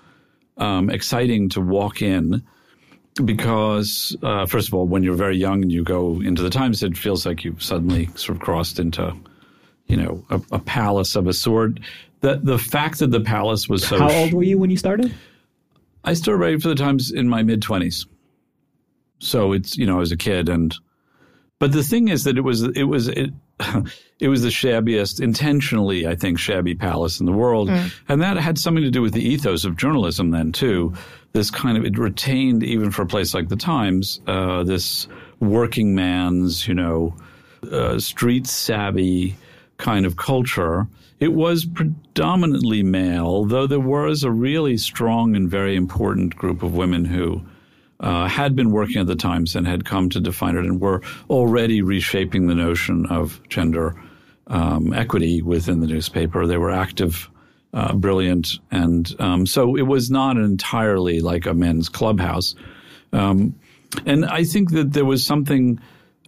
um, 0.56 0.90
exciting 0.90 1.48
to 1.50 1.60
walk 1.60 2.02
in 2.02 2.42
because 3.24 4.16
uh, 4.22 4.44
first 4.46 4.68
of 4.68 4.74
all, 4.74 4.86
when 4.86 5.04
you're 5.04 5.14
very 5.14 5.36
young 5.36 5.62
and 5.62 5.72
you 5.72 5.84
go 5.84 6.20
into 6.20 6.42
the 6.42 6.50
Times, 6.50 6.82
it 6.82 6.96
feels 6.96 7.24
like 7.24 7.44
you've 7.44 7.62
suddenly 7.62 8.06
sort 8.16 8.36
of 8.36 8.40
crossed 8.40 8.80
into 8.80 9.14
you 9.86 9.96
know 9.96 10.24
a, 10.30 10.40
a 10.52 10.58
palace 10.58 11.14
of 11.14 11.28
a 11.28 11.32
sort. 11.32 11.78
The 12.20 12.40
the 12.42 12.58
fact 12.58 12.98
that 12.98 13.12
the 13.12 13.20
palace 13.20 13.68
was 13.68 13.86
so. 13.86 13.98
How 13.98 14.10
old 14.10 14.34
were 14.34 14.42
you 14.42 14.58
when 14.58 14.70
you 14.70 14.76
started? 14.76 15.14
I 16.02 16.14
started 16.14 16.38
writing 16.38 16.60
for 16.60 16.68
the 16.68 16.74
Times 16.74 17.12
in 17.12 17.28
my 17.28 17.44
mid 17.44 17.62
twenties. 17.62 18.04
So 19.20 19.52
it's 19.52 19.78
you 19.78 19.86
know 19.86 19.96
I 19.96 20.00
was 20.00 20.10
a 20.10 20.16
kid 20.16 20.48
and 20.48 20.74
but 21.60 21.72
the 21.72 21.82
thing 21.82 22.08
is 22.08 22.24
that 22.24 22.38
it 22.38 22.40
was 22.40 22.62
it 22.62 22.84
was 22.84 23.06
it, 23.08 23.30
it 24.18 24.28
was 24.28 24.42
the 24.42 24.48
shabbiest, 24.48 25.20
intentionally, 25.20 26.06
I 26.06 26.16
think, 26.16 26.38
shabby 26.38 26.74
palace 26.74 27.20
in 27.20 27.26
the 27.26 27.32
world, 27.32 27.68
mm. 27.68 27.92
and 28.08 28.22
that 28.22 28.38
had 28.38 28.58
something 28.58 28.82
to 28.82 28.90
do 28.90 29.02
with 29.02 29.12
the 29.12 29.22
ethos 29.22 29.64
of 29.64 29.76
journalism 29.76 30.30
then 30.30 30.52
too. 30.52 30.94
This 31.32 31.50
kind 31.50 31.76
of 31.76 31.84
it 31.84 31.98
retained 31.98 32.64
even 32.64 32.90
for 32.90 33.02
a 33.02 33.06
place 33.06 33.34
like 33.34 33.50
the 33.50 33.56
Times 33.56 34.20
uh, 34.26 34.64
this 34.64 35.06
working 35.38 35.94
man's 35.94 36.66
you 36.66 36.74
know 36.74 37.14
uh, 37.70 37.98
street 37.98 38.46
savvy 38.46 39.36
kind 39.76 40.06
of 40.06 40.16
culture. 40.16 40.86
It 41.20 41.34
was 41.34 41.66
predominantly 41.66 42.82
male, 42.82 43.44
though 43.44 43.66
there 43.66 43.78
was 43.78 44.24
a 44.24 44.30
really 44.30 44.78
strong 44.78 45.36
and 45.36 45.50
very 45.50 45.76
important 45.76 46.36
group 46.36 46.62
of 46.62 46.74
women 46.74 47.04
who 47.04 47.42
uh, 48.00 48.26
had 48.26 48.56
been 48.56 48.70
working 48.70 49.00
at 49.00 49.06
the 49.06 49.14
Times 49.14 49.54
and 49.54 49.66
had 49.66 49.84
come 49.84 50.08
to 50.10 50.20
define 50.20 50.56
it 50.56 50.64
and 50.64 50.80
were 50.80 51.02
already 51.28 51.82
reshaping 51.82 52.46
the 52.46 52.54
notion 52.54 53.06
of 53.06 53.40
gender 53.48 53.94
um, 54.46 54.92
equity 54.92 55.42
within 55.42 55.80
the 55.80 55.86
newspaper. 55.86 56.46
They 56.46 56.56
were 56.56 56.70
active, 56.70 57.30
uh, 57.72 57.94
brilliant, 57.94 58.58
and 58.70 59.14
um, 59.18 59.46
so 59.46 59.76
it 59.76 59.82
was 59.82 60.10
not 60.10 60.36
entirely 60.36 61.20
like 61.20 61.46
a 61.46 61.54
men's 61.54 61.88
clubhouse. 61.88 62.54
Um, 63.12 63.54
and 64.06 64.24
I 64.24 64.44
think 64.44 64.72
that 64.72 64.92
there 64.92 65.04
was 65.04 65.24
something 65.24 65.78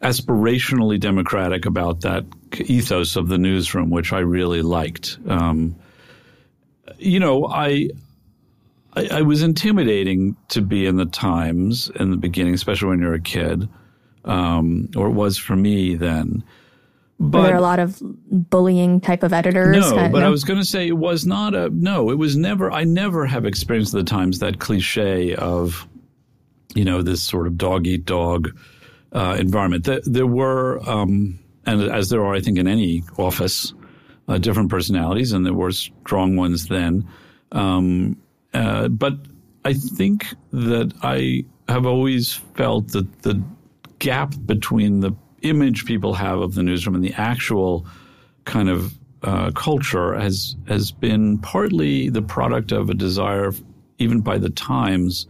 aspirationally 0.02 0.98
democratic 0.98 1.64
about 1.64 2.00
that 2.00 2.24
ethos 2.58 3.16
of 3.16 3.28
the 3.28 3.38
newsroom, 3.38 3.88
which 3.88 4.12
I 4.12 4.18
really 4.18 4.62
liked. 4.62 5.18
Um, 5.26 5.76
you 6.98 7.20
know, 7.20 7.46
I 7.46 7.90
I, 8.94 9.08
I, 9.18 9.22
was 9.22 9.42
intimidating 9.42 10.36
to 10.48 10.60
be 10.60 10.86
in 10.86 10.96
the 10.96 11.06
Times 11.06 11.90
in 11.98 12.10
the 12.10 12.16
beginning, 12.16 12.54
especially 12.54 12.88
when 12.88 13.00
you're 13.00 13.14
a 13.14 13.20
kid, 13.20 13.68
um, 14.24 14.90
or 14.96 15.06
it 15.06 15.12
was 15.12 15.38
for 15.38 15.56
me 15.56 15.94
then. 15.94 16.44
But 17.18 17.38
Were 17.38 17.46
there 17.46 17.56
a 17.56 17.60
lot 17.60 17.78
of 17.78 18.02
bullying 18.02 19.00
type 19.00 19.22
of 19.22 19.32
editors? 19.32 19.76
No, 19.76 20.08
but 20.10 20.20
no? 20.20 20.26
I 20.26 20.28
was 20.28 20.42
going 20.42 20.58
to 20.58 20.64
say 20.64 20.88
it 20.88 20.98
was 20.98 21.24
not 21.24 21.54
a 21.54 21.70
no. 21.70 22.10
It 22.10 22.18
was 22.18 22.36
never. 22.36 22.72
I 22.72 22.84
never 22.84 23.26
have 23.26 23.46
experienced 23.46 23.92
the 23.92 24.02
Times 24.02 24.40
that 24.40 24.58
cliche 24.58 25.36
of, 25.36 25.86
you 26.74 26.84
know, 26.84 27.00
this 27.00 27.22
sort 27.22 27.46
of 27.46 27.56
dog 27.56 27.86
eat 27.86 28.04
dog 28.04 28.50
uh, 29.12 29.36
environment. 29.38 29.84
There, 29.84 30.00
there 30.04 30.26
were, 30.26 30.80
um, 30.88 31.38
and 31.64 31.82
as 31.82 32.08
there 32.10 32.24
are, 32.24 32.34
I 32.34 32.40
think, 32.40 32.58
in 32.58 32.66
any 32.66 33.04
office, 33.16 33.72
uh, 34.26 34.38
different 34.38 34.70
personalities, 34.70 35.32
and 35.32 35.46
there 35.46 35.54
were 35.54 35.70
strong 35.70 36.34
ones 36.36 36.66
then. 36.66 37.08
Um, 37.52 38.16
uh, 38.54 38.88
but 38.88 39.14
I 39.64 39.74
think 39.74 40.26
that 40.52 40.92
I 41.02 41.44
have 41.68 41.86
always 41.86 42.32
felt 42.32 42.88
that 42.88 43.22
the 43.22 43.42
gap 43.98 44.34
between 44.44 45.00
the 45.00 45.12
image 45.42 45.84
people 45.84 46.14
have 46.14 46.40
of 46.40 46.54
the 46.54 46.62
newsroom 46.62 46.96
and 46.96 47.04
the 47.04 47.14
actual 47.14 47.86
kind 48.44 48.68
of 48.68 48.92
uh, 49.22 49.52
culture 49.52 50.18
has 50.18 50.56
has 50.66 50.90
been 50.90 51.38
partly 51.38 52.08
the 52.08 52.22
product 52.22 52.72
of 52.72 52.90
a 52.90 52.94
desire, 52.94 53.52
even 53.98 54.20
by 54.20 54.38
the 54.38 54.50
Times, 54.50 55.26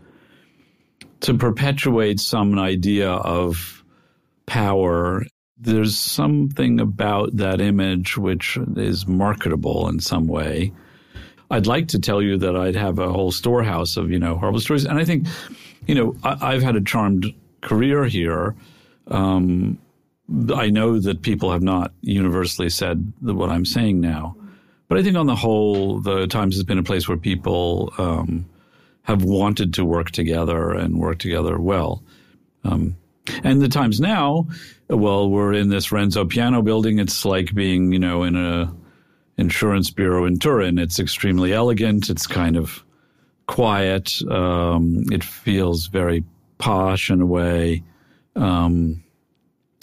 to 1.21 1.35
perpetuate 1.35 2.19
some 2.21 2.59
idea 2.59 3.11
of 3.11 3.85
power. 4.47 5.25
There's 5.59 5.97
something 5.97 6.81
about 6.81 7.37
that 7.37 7.61
image 7.61 8.17
which 8.17 8.59
is 8.77 9.07
marketable 9.07 9.89
in 9.89 10.01
some 10.01 10.27
way. 10.27 10.73
I'd 11.53 11.67
like 11.67 11.89
to 11.89 11.99
tell 11.99 12.23
you 12.23 12.39
that 12.39 12.57
I'd 12.57 12.77
have 12.77 12.99
a 12.99 13.13
whole 13.13 13.31
storehouse 13.31 13.99
of, 13.99 14.11
you 14.11 14.19
know, 14.19 14.39
horrible 14.39 14.59
stories. 14.59 14.87
And 14.87 14.99
I 14.99 15.05
think, 15.05 15.27
you 15.87 15.95
know, 15.95 16.17
I, 16.25 16.55
have 16.55 16.63
had 16.63 16.77
a 16.77 16.81
charmed 16.81 17.27
career 17.61 18.07
here. 18.07 18.57
Um, 19.09 19.79
I 20.55 20.71
know 20.71 20.99
that 20.99 21.21
people 21.21 21.53
have 21.53 21.63
not 21.63 21.93
universally 22.01 22.71
said 22.71 23.13
what 23.21 23.51
I'm 23.51 23.67
saying 23.67 24.01
now. 24.01 24.35
But 24.89 24.99
I 24.99 25.03
think 25.03 25.15
on 25.17 25.27
the 25.27 25.37
whole, 25.37 26.01
the 26.01 26.27
Times 26.27 26.55
has 26.55 26.65
been 26.65 26.79
a 26.79 26.83
place 26.83 27.07
where 27.07 27.19
people 27.19 27.93
um, 27.99 28.47
have 29.03 29.23
wanted 29.23 29.75
to 29.75 29.85
work 29.85 30.11
together 30.11 30.71
and 30.71 30.99
work 30.99 31.19
together 31.19 31.59
well. 31.61 32.03
Um, 32.65 32.97
and 33.45 33.61
the 33.61 33.69
Times 33.69 34.01
now, 34.01 34.47
well, 34.89 35.29
we're 35.29 35.53
in 35.53 35.69
this 35.69 35.93
Renzo 35.93 36.25
Piano 36.25 36.63
building. 36.63 36.99
It's 36.99 37.27
like 37.27 37.55
being, 37.55 37.93
you 37.93 37.99
know, 37.99 38.23
in 38.23 38.37
a 38.37 38.75
insurance 39.39 39.91
bureau 39.91 40.25
in 40.25 40.39
Turin. 40.39 40.79
It's 40.79 40.99
extremely 40.99 41.53
elegant. 41.53 42.11
It's 42.11 42.27
kind 42.27 42.57
of 42.57 42.85
quiet. 43.47 44.21
Um, 44.31 45.05
it 45.11 45.25
feels 45.25 45.87
very 45.87 46.25
posh 46.59 47.11
in 47.11 47.21
a 47.21 47.27
way. 47.27 47.83
Um, 48.37 49.03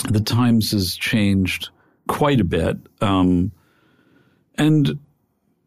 the 0.08 0.22
Times 0.22 0.72
has 0.72 0.96
changed 0.96 1.70
quite 2.08 2.40
a 2.40 2.46
bit. 2.46 2.78
Um, 3.02 3.52
and 4.56 4.98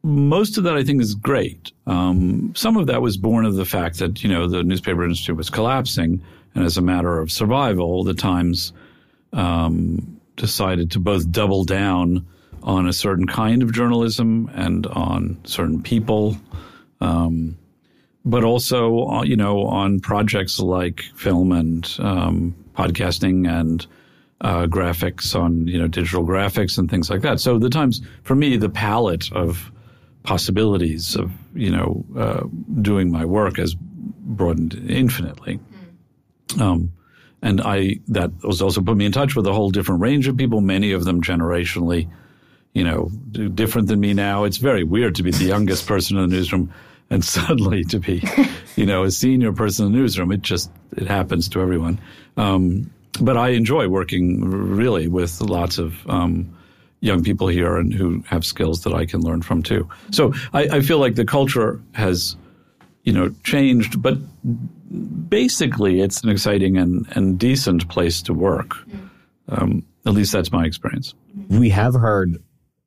most 0.03 0.59
of 0.59 0.65
that 0.65 0.77
I 0.77 0.83
think 0.85 1.01
is 1.01 1.15
great. 1.15 1.73
Um, 1.87 2.53
some 2.57 2.77
of 2.77 2.87
that 2.87 3.03
was 3.03 3.17
born 3.17 3.45
of 3.45 3.55
the 3.55 3.65
fact 3.65 3.99
that, 3.99 4.23
you 4.23 4.29
know, 4.29 4.49
the 4.49 4.63
newspaper 4.63 5.05
industry 5.05 5.35
was 5.35 5.51
collapsing. 5.51 6.23
And 6.55 6.65
as 6.65 6.77
a 6.77 6.83
matter 6.83 7.19
of 7.19 7.31
survival, 7.31 8.05
the 8.05 8.15
Times 8.15 8.73
um, 9.33 10.21
decided 10.37 10.91
to 10.93 10.99
both 10.99 11.31
double 11.31 11.65
down 11.65 12.27
on 12.63 12.89
a 12.89 12.93
certain 12.93 13.27
kind 13.27 13.63
of 13.63 13.73
journalism 13.73 14.51
and 14.55 14.87
on 14.87 15.39
certain 15.45 15.83
people, 15.83 16.37
um, 17.01 17.59
but 18.25 18.45
also, 18.45 19.07
uh, 19.09 19.23
you 19.23 19.37
know, 19.37 19.65
on 19.65 20.01
projects 20.01 20.61
like 20.61 21.03
film 21.17 21.53
and 21.53 21.97
um, 21.99 22.55
podcasting 22.77 23.49
and 23.49 23.87
uh, 24.41 24.67
graphics 24.67 25.35
on, 25.39 25.67
you 25.67 25.79
know, 25.79 25.89
digital 25.89 26.25
graphics 26.25 26.79
and 26.79 26.91
things 26.91 27.11
like 27.11 27.23
that. 27.23 27.41
So 27.41 27.59
the 27.59 27.71
Times, 27.71 28.01
for 28.23 28.35
me, 28.35 28.57
the 28.57 28.69
palette 28.69 29.33
of 29.33 29.73
possibilities 30.23 31.17
of, 31.17 31.33
you 31.55 31.71
know, 31.71 32.05
uh, 32.17 32.47
doing 32.81 33.11
my 33.11 33.25
work 33.25 33.57
has 33.57 33.75
broadened 33.75 34.75
infinitely. 34.89 35.59
Mm. 36.49 36.61
Um, 36.61 36.93
and 37.43 37.61
I 37.61 37.99
that 38.09 38.31
was 38.45 38.63
also 38.63 38.81
put 38.81 38.97
me 38.97 39.05
in 39.05 39.13
touch 39.13 39.35
with 39.35 39.47
a 39.47 39.53
whole 39.53 39.71
different 39.71 40.01
range 40.01 40.29
of 40.29 40.37
people, 40.37 40.61
many 40.61 40.93
of 40.93 41.05
them 41.05 41.23
generationally 41.23 42.09
you 42.73 42.85
know, 42.85 43.11
different 43.55 43.89
than 43.89 44.01
me 44.01 44.15
now. 44.15 44.45
It's 44.45 44.57
very 44.57 44.85
weird 44.85 45.15
to 45.17 45.23
be 45.23 45.31
the 45.31 45.45
youngest 45.45 45.87
person 45.87 46.17
in 46.17 46.29
the 46.29 46.37
newsroom 46.37 46.73
and 47.11 47.25
suddenly 47.37 47.85
to 47.85 47.99
be, 47.99 48.23
you 48.77 48.87
know, 48.87 49.05
a 49.05 49.11
senior 49.11 49.53
person 49.53 49.87
in 49.87 49.93
the 49.93 49.99
newsroom. 49.99 50.33
It 50.33 50.43
just 50.43 50.71
it 50.97 51.07
happens 51.07 51.49
to 51.51 51.61
everyone. 51.61 51.99
Um, 52.37 52.91
but 53.21 53.37
I 53.37 53.51
enjoy 53.51 53.89
working 53.89 54.43
really 54.43 55.07
with 55.07 55.41
lots 55.41 55.79
of 55.79 56.09
um, 56.09 56.57
young 57.01 57.23
people 57.23 57.49
here 57.49 57.77
and 57.77 57.93
who 57.93 58.25
have 58.27 58.45
skills 58.45 58.85
that 58.85 58.95
I 58.95 59.05
can 59.05 59.21
learn 59.21 59.43
from 59.43 59.63
too. 59.63 59.89
So 60.11 60.33
I, 60.55 60.63
I 60.77 60.81
feel 60.81 60.99
like 60.99 61.17
the 61.17 61.25
culture 61.27 61.81
has, 61.93 62.37
you 63.03 63.13
know, 63.13 63.35
changed, 63.45 64.01
but 64.01 64.17
basically 65.29 66.01
it's 66.01 66.23
an 66.23 66.31
exciting 66.31 66.79
and, 66.79 67.07
and 67.11 67.39
decent 67.39 67.89
place 67.89 68.23
to 68.23 68.33
work. 68.33 68.77
Um, 69.49 69.85
at 70.07 70.15
least 70.15 70.33
that's 70.33 70.53
my 70.53 70.65
experience. 70.65 71.15
We 71.49 71.69
have 71.71 71.95
heard 71.95 72.43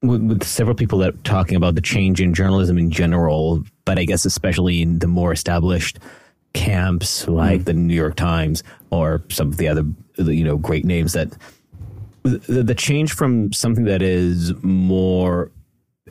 with, 0.07 0.21
with 0.21 0.43
several 0.43 0.75
people 0.75 0.99
that 0.99 1.13
are 1.13 1.17
talking 1.23 1.55
about 1.55 1.75
the 1.75 1.81
change 1.81 2.21
in 2.21 2.33
journalism 2.33 2.77
in 2.77 2.91
general, 2.91 3.63
but 3.85 3.99
I 3.99 4.05
guess 4.05 4.25
especially 4.25 4.81
in 4.81 4.99
the 4.99 5.07
more 5.07 5.31
established 5.31 5.99
camps 6.53 7.27
like 7.27 7.61
mm. 7.61 7.65
the 7.65 7.73
New 7.73 7.93
York 7.93 8.15
Times 8.15 8.63
or 8.89 9.23
some 9.29 9.49
of 9.49 9.57
the 9.57 9.67
other 9.67 9.83
you 10.17 10.43
know 10.43 10.57
great 10.57 10.85
names 10.85 11.13
that 11.13 11.35
the, 12.23 12.63
the 12.63 12.73
change 12.73 13.13
from 13.13 13.51
something 13.53 13.83
that 13.83 14.01
is 14.01 14.53
more 14.63 15.51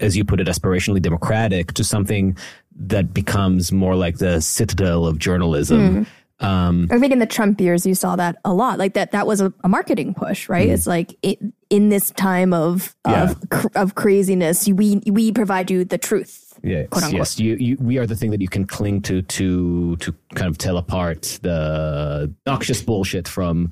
as 0.00 0.16
you 0.16 0.24
put 0.24 0.40
it 0.40 0.46
aspirationally 0.46 1.00
democratic 1.00 1.72
to 1.72 1.84
something 1.84 2.36
that 2.76 3.14
becomes 3.14 3.72
more 3.72 3.94
like 3.94 4.18
the 4.18 4.40
citadel 4.40 5.06
of 5.06 5.18
journalism. 5.18 6.04
Mm. 6.04 6.06
Um, 6.40 6.88
I 6.90 6.98
think 6.98 7.12
in 7.12 7.20
the 7.20 7.26
Trump 7.26 7.60
years, 7.60 7.86
you 7.86 7.94
saw 7.94 8.16
that 8.16 8.36
a 8.44 8.52
lot. 8.52 8.78
Like 8.78 8.94
that, 8.94 9.12
that 9.12 9.26
was 9.26 9.40
a, 9.40 9.52
a 9.62 9.68
marketing 9.68 10.14
push, 10.14 10.48
right? 10.48 10.68
Mm. 10.68 10.72
It's 10.72 10.86
like 10.86 11.16
it, 11.22 11.38
in 11.70 11.88
this 11.88 12.10
time 12.10 12.52
of 12.52 12.94
of, 13.04 13.12
yeah. 13.12 13.34
cr- 13.50 13.68
of 13.76 13.94
craziness, 13.94 14.68
we 14.68 15.00
we 15.06 15.32
provide 15.32 15.70
you 15.70 15.84
the 15.84 15.98
truth 15.98 16.43
Yes, 16.64 17.12
yes. 17.12 17.38
You, 17.38 17.56
you, 17.56 17.76
we 17.78 17.98
are 17.98 18.06
the 18.06 18.16
thing 18.16 18.30
that 18.30 18.40
you 18.40 18.48
can 18.48 18.66
cling 18.66 19.02
to 19.02 19.20
to 19.20 19.96
to 19.96 20.14
kind 20.34 20.48
of 20.48 20.56
tell 20.56 20.78
apart 20.78 21.38
the 21.42 22.32
noxious 22.46 22.80
bullshit 22.80 23.28
from 23.28 23.70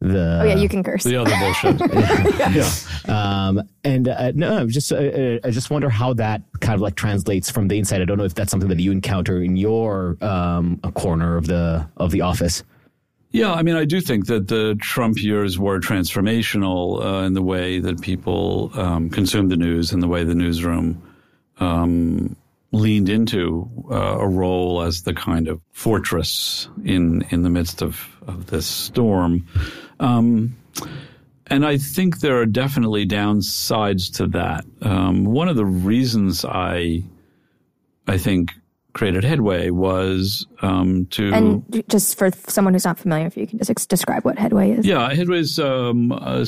the. 0.00 0.40
Oh 0.42 0.44
yeah, 0.44 0.56
you 0.56 0.68
can 0.68 0.82
curse 0.82 1.04
the 1.04 1.16
other 1.16 1.34
bullshit. 1.38 1.80
yeah. 2.54 2.70
Um, 3.08 3.62
and 3.82 4.08
uh, 4.08 4.32
no, 4.34 4.66
just 4.68 4.92
uh, 4.92 4.96
uh, 4.96 5.38
I 5.42 5.50
just 5.50 5.70
wonder 5.70 5.88
how 5.88 6.12
that 6.14 6.42
kind 6.60 6.74
of 6.74 6.82
like 6.82 6.96
translates 6.96 7.50
from 7.50 7.68
the 7.68 7.78
inside. 7.78 8.02
I 8.02 8.04
don't 8.04 8.18
know 8.18 8.24
if 8.24 8.34
that's 8.34 8.50
something 8.50 8.68
that 8.68 8.78
you 8.78 8.92
encounter 8.92 9.42
in 9.42 9.56
your 9.56 10.18
um, 10.20 10.80
corner 10.94 11.38
of 11.38 11.46
the 11.46 11.88
of 11.96 12.10
the 12.10 12.20
office. 12.20 12.62
Yeah, 13.30 13.54
I 13.54 13.62
mean, 13.62 13.74
I 13.74 13.86
do 13.86 14.02
think 14.02 14.26
that 14.26 14.48
the 14.48 14.76
Trump 14.80 15.20
years 15.20 15.58
were 15.58 15.80
transformational 15.80 17.02
uh, 17.02 17.24
in 17.24 17.32
the 17.32 17.42
way 17.42 17.80
that 17.80 18.02
people 18.02 18.70
um, 18.74 19.08
consume 19.08 19.48
the 19.48 19.56
news 19.56 19.92
and 19.92 20.02
the 20.02 20.08
way 20.08 20.24
the 20.24 20.36
newsroom 20.36 21.02
um, 21.58 22.36
leaned 22.72 23.08
into 23.08 23.68
uh, 23.90 24.18
a 24.18 24.28
role 24.28 24.82
as 24.82 25.02
the 25.02 25.14
kind 25.14 25.48
of 25.48 25.60
fortress 25.72 26.68
in 26.84 27.22
in 27.30 27.42
the 27.42 27.50
midst 27.50 27.82
of 27.82 28.08
of 28.26 28.46
this 28.46 28.66
storm. 28.66 29.46
Um, 30.00 30.56
and 31.46 31.64
I 31.64 31.76
think 31.76 32.20
there 32.20 32.38
are 32.40 32.46
definitely 32.46 33.06
downsides 33.06 34.16
to 34.16 34.26
that. 34.28 34.64
Um, 34.82 35.24
one 35.24 35.48
of 35.48 35.56
the 35.56 35.66
reasons 35.66 36.44
I 36.44 37.02
I 38.06 38.18
think 38.18 38.50
created 38.94 39.24
Headway 39.24 39.70
was 39.70 40.46
um, 40.62 41.06
to 41.06 41.32
and 41.32 41.84
just 41.88 42.16
for 42.16 42.30
someone 42.48 42.74
who's 42.74 42.84
not 42.84 42.98
familiar, 42.98 43.26
if 43.26 43.36
you 43.36 43.46
can 43.46 43.58
just 43.58 43.88
describe 43.88 44.24
what 44.24 44.38
Headway 44.38 44.70
is. 44.70 44.86
Yeah, 44.86 45.12
Headway 45.12 45.40
is 45.40 45.58
um, 45.58 46.12
a 46.12 46.46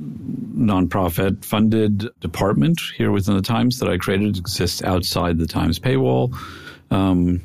nonprofit 0.00 1.44
funded 1.44 2.08
department 2.20 2.80
here 2.96 3.10
within 3.10 3.36
the 3.36 3.42
Times 3.42 3.78
that 3.78 3.88
I 3.88 3.96
created. 3.96 4.36
Exists 4.36 4.82
outside 4.82 5.38
the 5.38 5.46
Times 5.46 5.78
paywall. 5.78 6.36
Um, 6.90 7.42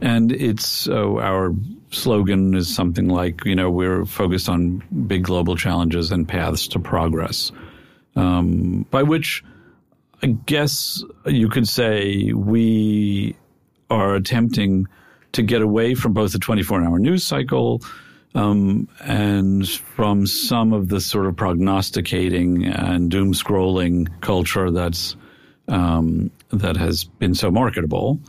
and 0.00 0.32
it's 0.32 0.88
uh, 0.88 1.14
our 1.16 1.52
slogan 1.90 2.54
is 2.54 2.72
something 2.72 3.08
like, 3.08 3.44
you 3.44 3.54
know, 3.54 3.70
we're 3.70 4.04
focused 4.04 4.48
on 4.48 4.82
big 5.06 5.24
global 5.24 5.56
challenges 5.56 6.12
and 6.12 6.28
paths 6.28 6.68
to 6.68 6.78
progress. 6.78 7.52
Um, 8.16 8.86
by 8.90 9.02
which 9.02 9.44
I 10.22 10.28
guess 10.28 11.02
you 11.26 11.48
could 11.48 11.66
say 11.66 12.32
we 12.32 13.36
are 13.88 14.14
attempting 14.14 14.86
to 15.32 15.42
get 15.42 15.62
away 15.62 15.94
from 15.94 16.12
both 16.12 16.32
the 16.32 16.38
24 16.38 16.82
hour 16.82 16.98
news 16.98 17.24
cycle 17.24 17.82
um, 18.34 18.88
and 19.00 19.68
from 19.68 20.26
some 20.26 20.72
of 20.72 20.88
the 20.88 21.00
sort 21.00 21.26
of 21.26 21.36
prognosticating 21.36 22.64
and 22.64 23.10
doom 23.10 23.32
scrolling 23.32 24.08
culture 24.20 24.70
that's 24.70 25.16
um, 25.68 26.30
that 26.50 26.76
has 26.76 27.04
been 27.04 27.34
so 27.34 27.50
marketable, 27.50 28.20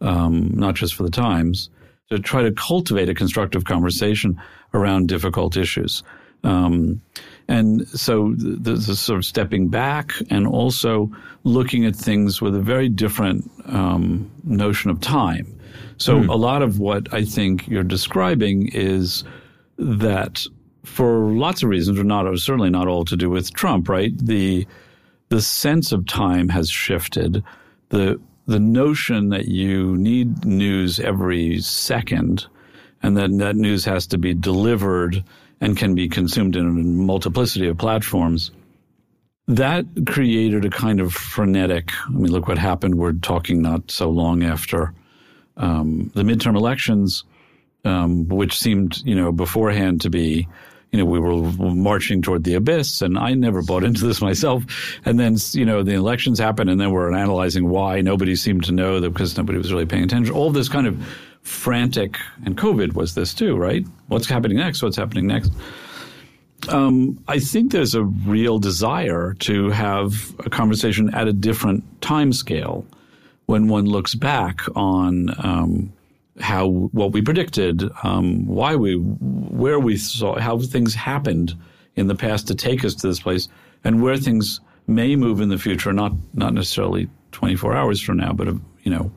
um, 0.00 0.50
not 0.54 0.74
just 0.74 0.94
for 0.94 1.02
the 1.02 1.10
Times, 1.10 1.68
to 2.10 2.18
try 2.18 2.42
to 2.42 2.52
cultivate 2.52 3.08
a 3.08 3.14
constructive 3.14 3.64
conversation 3.64 4.40
around 4.72 5.08
difficult 5.08 5.56
issues. 5.56 6.02
Um, 6.44 7.02
and 7.48 7.86
so 7.88 8.34
there's 8.36 8.88
a 8.88 8.96
sort 8.96 9.18
of 9.18 9.24
stepping 9.24 9.68
back 9.68 10.12
and 10.30 10.46
also 10.46 11.10
looking 11.44 11.84
at 11.84 11.94
things 11.94 12.40
with 12.40 12.54
a 12.54 12.60
very 12.60 12.88
different 12.88 13.50
um, 13.66 14.30
notion 14.44 14.90
of 14.90 15.00
time. 15.00 15.58
So 15.98 16.20
mm. 16.20 16.28
a 16.28 16.34
lot 16.34 16.62
of 16.62 16.78
what 16.78 17.12
I 17.12 17.24
think 17.24 17.68
you're 17.68 17.84
describing 17.84 18.68
is 18.68 19.24
that 19.78 20.46
for 20.84 21.32
lots 21.32 21.62
of 21.62 21.68
reasons, 21.68 21.98
or 21.98 22.04
not 22.04 22.26
certainly 22.38 22.70
not 22.70 22.88
all 22.88 23.04
to 23.04 23.16
do 23.16 23.28
with 23.28 23.52
Trump, 23.52 23.88
right? 23.88 24.16
The 24.16 24.66
the 25.28 25.40
sense 25.40 25.92
of 25.92 26.06
time 26.06 26.48
has 26.48 26.70
shifted. 26.70 27.42
The 27.88 28.20
the 28.46 28.60
notion 28.60 29.30
that 29.30 29.46
you 29.46 29.96
need 29.96 30.44
news 30.44 31.00
every 31.00 31.60
second 31.60 32.46
and 33.02 33.16
that 33.16 33.36
that 33.38 33.56
news 33.56 33.84
has 33.84 34.06
to 34.08 34.18
be 34.18 34.34
delivered 34.34 35.22
and 35.60 35.76
can 35.76 35.94
be 35.94 36.08
consumed 36.08 36.54
in 36.56 36.66
a 36.66 36.70
multiplicity 36.70 37.66
of 37.66 37.78
platforms. 37.78 38.50
That 39.48 39.86
created 40.06 40.64
a 40.64 40.70
kind 40.70 41.00
of 41.00 41.12
frenetic. 41.12 41.90
I 42.06 42.10
mean, 42.10 42.32
look 42.32 42.48
what 42.48 42.58
happened. 42.58 42.96
We're 42.96 43.12
talking 43.12 43.62
not 43.62 43.90
so 43.90 44.10
long 44.10 44.42
after 44.42 44.92
um, 45.56 46.10
the 46.14 46.22
midterm 46.22 46.56
elections 46.56 47.24
um, 47.86 48.28
which 48.28 48.58
seemed, 48.58 49.02
you 49.04 49.14
know, 49.14 49.32
beforehand 49.32 50.00
to 50.02 50.10
be, 50.10 50.48
you 50.90 50.98
know, 50.98 51.04
we 51.04 51.18
were 51.18 51.50
marching 51.74 52.20
toward 52.22 52.44
the 52.44 52.54
abyss, 52.54 53.02
and 53.02 53.18
I 53.18 53.34
never 53.34 53.62
bought 53.62 53.84
into 53.84 54.06
this 54.06 54.20
myself. 54.20 54.64
And 55.04 55.18
then, 55.18 55.36
you 55.52 55.64
know, 55.64 55.82
the 55.82 55.92
elections 55.92 56.38
happened, 56.38 56.70
and 56.70 56.80
then 56.80 56.90
we're 56.90 57.12
analyzing 57.12 57.68
why 57.68 58.00
nobody 58.00 58.34
seemed 58.34 58.64
to 58.64 58.72
know 58.72 59.00
that 59.00 59.10
because 59.10 59.36
nobody 59.36 59.58
was 59.58 59.72
really 59.72 59.86
paying 59.86 60.04
attention. 60.04 60.34
All 60.34 60.50
this 60.50 60.68
kind 60.68 60.86
of 60.86 61.00
frantic, 61.42 62.18
and 62.44 62.56
COVID 62.56 62.94
was 62.94 63.14
this 63.14 63.32
too, 63.32 63.56
right? 63.56 63.86
What's 64.08 64.28
happening 64.28 64.58
next? 64.58 64.82
What's 64.82 64.96
happening 64.96 65.26
next? 65.26 65.52
Um, 66.68 67.22
I 67.28 67.38
think 67.38 67.70
there's 67.70 67.94
a 67.94 68.02
real 68.02 68.58
desire 68.58 69.34
to 69.40 69.70
have 69.70 70.34
a 70.40 70.50
conversation 70.50 71.14
at 71.14 71.28
a 71.28 71.32
different 71.32 71.84
time 72.00 72.32
scale 72.32 72.84
when 73.44 73.68
one 73.68 73.84
looks 73.84 74.14
back 74.14 74.62
on 74.74 75.30
um, 75.38 75.92
how 76.40 76.66
what 76.68 77.12
we 77.12 77.22
predicted, 77.22 77.88
um, 78.02 78.46
why 78.46 78.76
we, 78.76 78.94
where 78.94 79.78
we 79.78 79.96
saw, 79.96 80.38
how 80.38 80.58
things 80.58 80.94
happened 80.94 81.54
in 81.94 82.06
the 82.08 82.14
past 82.14 82.48
to 82.48 82.54
take 82.54 82.84
us 82.84 82.94
to 82.96 83.08
this 83.08 83.20
place, 83.20 83.48
and 83.84 84.02
where 84.02 84.16
things 84.16 84.60
may 84.86 85.16
move 85.16 85.40
in 85.40 85.48
the 85.48 85.58
future. 85.58 85.92
Not 85.92 86.12
not 86.34 86.52
necessarily 86.54 87.08
24 87.32 87.74
hours 87.74 88.00
from 88.00 88.18
now, 88.18 88.32
but 88.32 88.48
you 88.82 88.90
know, 88.90 89.12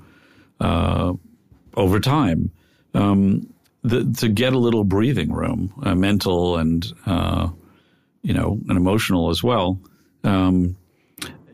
uh, 0.59 1.13
over 1.75 1.99
time, 1.99 2.51
um, 2.93 3.53
the, 3.83 4.11
to 4.17 4.29
get 4.29 4.53
a 4.53 4.59
little 4.59 4.83
breathing 4.83 5.31
room, 5.31 5.73
uh, 5.83 5.95
mental 5.95 6.57
and 6.57 6.85
uh, 7.05 7.49
you 8.21 8.33
know, 8.33 8.59
and 8.67 8.77
emotional 8.77 9.29
as 9.29 9.43
well. 9.43 9.79
Um, 10.23 10.75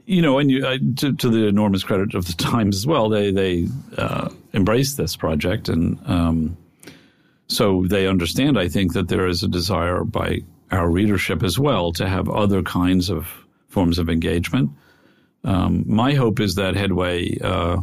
you 0.06 0.22
know, 0.22 0.38
and 0.39 0.52
you, 0.52 0.65
uh, 0.65 0.78
to, 0.98 1.13
to, 1.13 1.30
the 1.30 1.48
enormous 1.48 1.84
credit 1.84 2.13
of 2.13 2.26
the 2.26 2.34
Times 2.38 2.76
as 2.78 2.88
well, 2.88 3.10
they 3.10 3.32
they 3.32 3.68
uh, 3.98 4.30
this 4.54 5.15
project, 5.15 5.70
and 5.70 6.00
um, 6.06 6.58
so 7.48 7.86
they 7.88 8.08
understand. 8.08 8.58
I 8.58 8.68
think 8.68 8.94
that 8.94 9.08
there 9.08 9.28
is 9.28 9.44
a 9.44 9.48
desire 9.48 10.04
by 10.04 10.41
our 10.72 10.89
readership 10.89 11.44
as 11.44 11.60
well 11.60 11.91
to 11.94 12.08
have 12.08 12.30
other 12.30 12.62
kinds 12.63 13.10
of 13.10 13.28
forms 13.68 14.00
of 14.00 14.10
engagement. 14.10 14.72
Um, 15.44 15.84
my 15.88 16.13
hope 16.13 16.39
is 16.39 16.56
that 16.56 16.76
Headway 16.76 17.38
uh, 17.39 17.82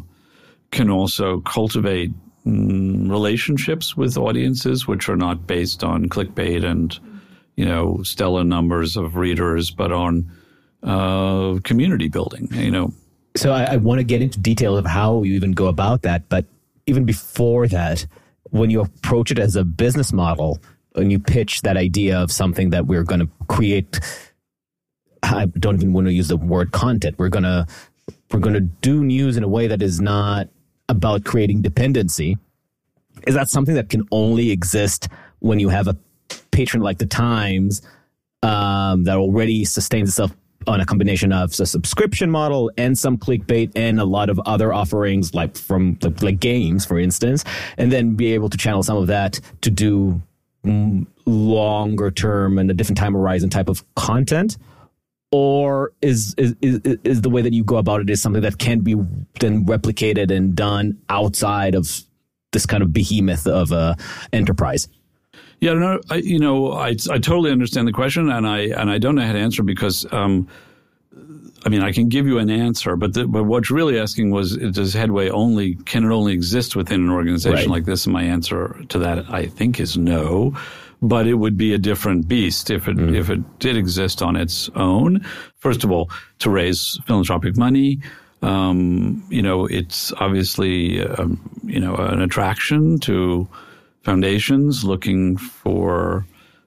can 0.71 0.91
also 0.91 1.41
cultivate 1.41 2.11
mm, 2.45 3.09
relationships 3.09 3.97
with 3.97 4.17
audiences 4.17 4.87
which 4.87 5.09
are 5.09 5.17
not 5.17 5.47
based 5.47 5.85
on 5.85 6.09
clickbait 6.09 6.65
and 6.65 6.99
you 7.57 7.65
know 7.65 8.03
stellar 8.03 8.45
numbers 8.45 8.97
of 8.97 9.17
readers, 9.17 9.71
but 9.71 9.93
on 9.93 10.31
uh, 10.83 11.59
community 11.65 12.09
building, 12.09 12.49
you 12.53 12.71
know. 12.71 12.93
So 13.37 13.53
I, 13.53 13.65
I 13.65 13.77
want 13.77 13.99
to 13.99 14.05
get 14.05 14.21
into 14.21 14.39
detail 14.39 14.77
of 14.77 14.85
how 14.85 15.23
you 15.23 15.35
even 15.35 15.53
go 15.53 15.67
about 15.67 16.03
that, 16.03 16.29
but 16.29 16.45
even 16.87 17.05
before 17.05 17.67
that, 17.69 18.07
when 18.51 18.71
you 18.71 18.81
approach 18.81 19.31
it 19.31 19.39
as 19.39 19.57
a 19.57 19.65
business 19.65 20.13
model, 20.13 20.61
and 20.95 21.11
you 21.11 21.19
pitch 21.19 21.63
that 21.63 21.77
idea 21.77 22.19
of 22.19 22.31
something 22.31 22.71
that 22.71 22.87
we're 22.87 23.03
going 23.03 23.21
to 23.21 23.29
create, 23.49 23.99
I 25.23 25.47
don't 25.47 25.77
even 25.77 25.93
want 25.93 26.07
to 26.09 26.13
use 26.13 26.29
the 26.29 26.37
word 26.37 26.73
content. 26.73 27.19
We're 27.19 27.31
gonna 27.31 27.67
we're 28.31 28.41
gonna 28.41 28.61
do 28.61 29.05
news 29.05 29.37
in 29.37 29.45
a 29.45 29.49
way 29.49 29.69
that 29.69 29.81
is 29.83 30.01
not 30.01 30.49
about 30.89 31.25
creating 31.25 31.63
dependency 31.63 32.37
is 33.27 33.35
that 33.35 33.49
something 33.49 33.75
that 33.75 33.89
can 33.89 34.07
only 34.11 34.51
exist 34.51 35.09
when 35.39 35.61
you 35.61 35.69
have 35.69 35.89
a 35.89 35.97
patron 36.51 36.83
like 36.83 36.99
the 36.99 37.07
Times 37.07 37.83
um, 38.43 39.05
that 39.05 39.17
already 39.17 39.65
sustains 39.65 40.09
itself 40.09 40.33
on 40.67 40.81
a 40.81 40.87
combination 40.87 41.33
of 41.33 41.59
a 41.61 41.67
subscription 41.67 42.31
model 42.31 42.71
and 42.77 42.99
some 42.99 43.17
clickbait 43.19 43.71
and 43.77 44.01
a 44.01 44.05
lot 44.05 44.31
of 44.31 44.41
other 44.41 44.73
offerings 44.73 45.35
like 45.35 45.57
from 45.57 45.99
like, 46.03 46.23
like 46.23 46.41
games 46.41 46.85
for 46.85 46.99
instance 46.99 47.45
and 47.79 47.93
then 47.93 48.15
be 48.15 48.33
able 48.33 48.49
to 48.49 48.57
channel 48.57 48.83
some 48.83 48.97
of 48.97 49.07
that 49.07 49.41
to 49.61 49.71
do 49.71 50.21
longer 51.27 52.11
term 52.11 52.59
and 52.59 52.71
a 52.71 52.75
different 52.75 52.99
time 52.99 53.15
horizon 53.15 53.51
type 53.51 53.69
of 53.69 53.85
content? 53.95 54.57
Or 55.31 55.93
is, 56.03 56.35
is 56.37 56.55
is 56.61 56.81
is 57.05 57.23
the 57.23 57.31
way 57.31 57.41
that 57.41 57.55
you 57.55 57.65
go 57.65 57.77
about 57.77 58.03
it 58.03 58.11
is 58.11 58.21
something 58.21 58.43
that 58.43 58.59
can 58.59 58.81
be 58.81 58.95
then 59.41 59.65
replicated 59.65 60.31
and 60.31 60.55
done 60.55 60.99
outside 61.09 61.75
of 61.75 62.03
this 62.53 62.67
kind 62.67 62.83
of 62.83 62.93
behemoth 62.93 63.47
of 63.47 63.73
a 63.73 63.97
enterprise 64.35 64.89
yeah, 65.63 65.75
no, 65.75 66.01
I, 66.11 66.17
you 66.17 66.41
know, 66.41 66.73
I, 66.73 66.89
I 66.89 67.19
totally 67.19 67.53
understand 67.53 67.87
the 67.87 67.93
question, 67.93 68.29
and 68.29 68.45
I 68.49 68.63
and 68.81 68.91
I 68.91 68.99
don't 68.99 69.15
know 69.15 69.25
how 69.25 69.33
to 69.33 69.39
answer 69.39 69.63
because, 69.63 70.05
um, 70.13 70.49
I 71.65 71.69
mean, 71.69 71.83
I 71.83 71.93
can 71.93 72.09
give 72.09 72.27
you 72.27 72.39
an 72.39 72.51
answer, 72.51 72.97
but 72.97 73.15
the, 73.15 73.29
but 73.29 73.45
what's 73.45 73.71
really 73.71 73.97
asking 73.97 74.33
was, 74.33 74.57
does 74.57 74.93
Headway 74.93 75.29
only 75.29 75.77
can 75.77 76.03
it 76.05 76.11
only 76.13 76.33
exist 76.33 76.75
within 76.75 77.01
an 77.03 77.11
organization 77.11 77.55
Right. 77.57 77.69
like 77.69 77.85
this? 77.85 78.07
And 78.07 78.13
my 78.13 78.25
answer 78.25 78.77
to 78.89 78.99
that, 78.99 79.31
I 79.31 79.47
think, 79.47 79.79
is 79.79 79.97
no. 79.97 80.53
But 81.01 81.29
it 81.29 81.35
would 81.35 81.57
be 81.57 81.73
a 81.75 81.79
different 81.79 82.27
beast 82.27 82.69
if 82.69 82.89
it 82.89 82.99
if 83.15 83.31
it 83.31 83.59
did 83.61 83.77
exist 83.77 84.21
on 84.21 84.35
its 84.35 84.69
own. 84.75 85.25
First 85.59 85.85
of 85.85 85.93
all, 85.93 86.11
to 86.41 86.51
raise 86.51 86.99
philanthropic 87.07 87.57
money, 87.57 88.01
um, 88.43 89.23
you 89.29 89.43
know, 89.43 89.67
it's 89.67 90.13
obviously 90.19 91.01
um, 91.07 91.39
you 91.65 91.79
know 91.79 91.95
an 91.95 92.21
attraction 92.21 92.99
to 93.01 93.47
foundations 94.03 94.85
looking 94.85 95.37
for 95.37 96.27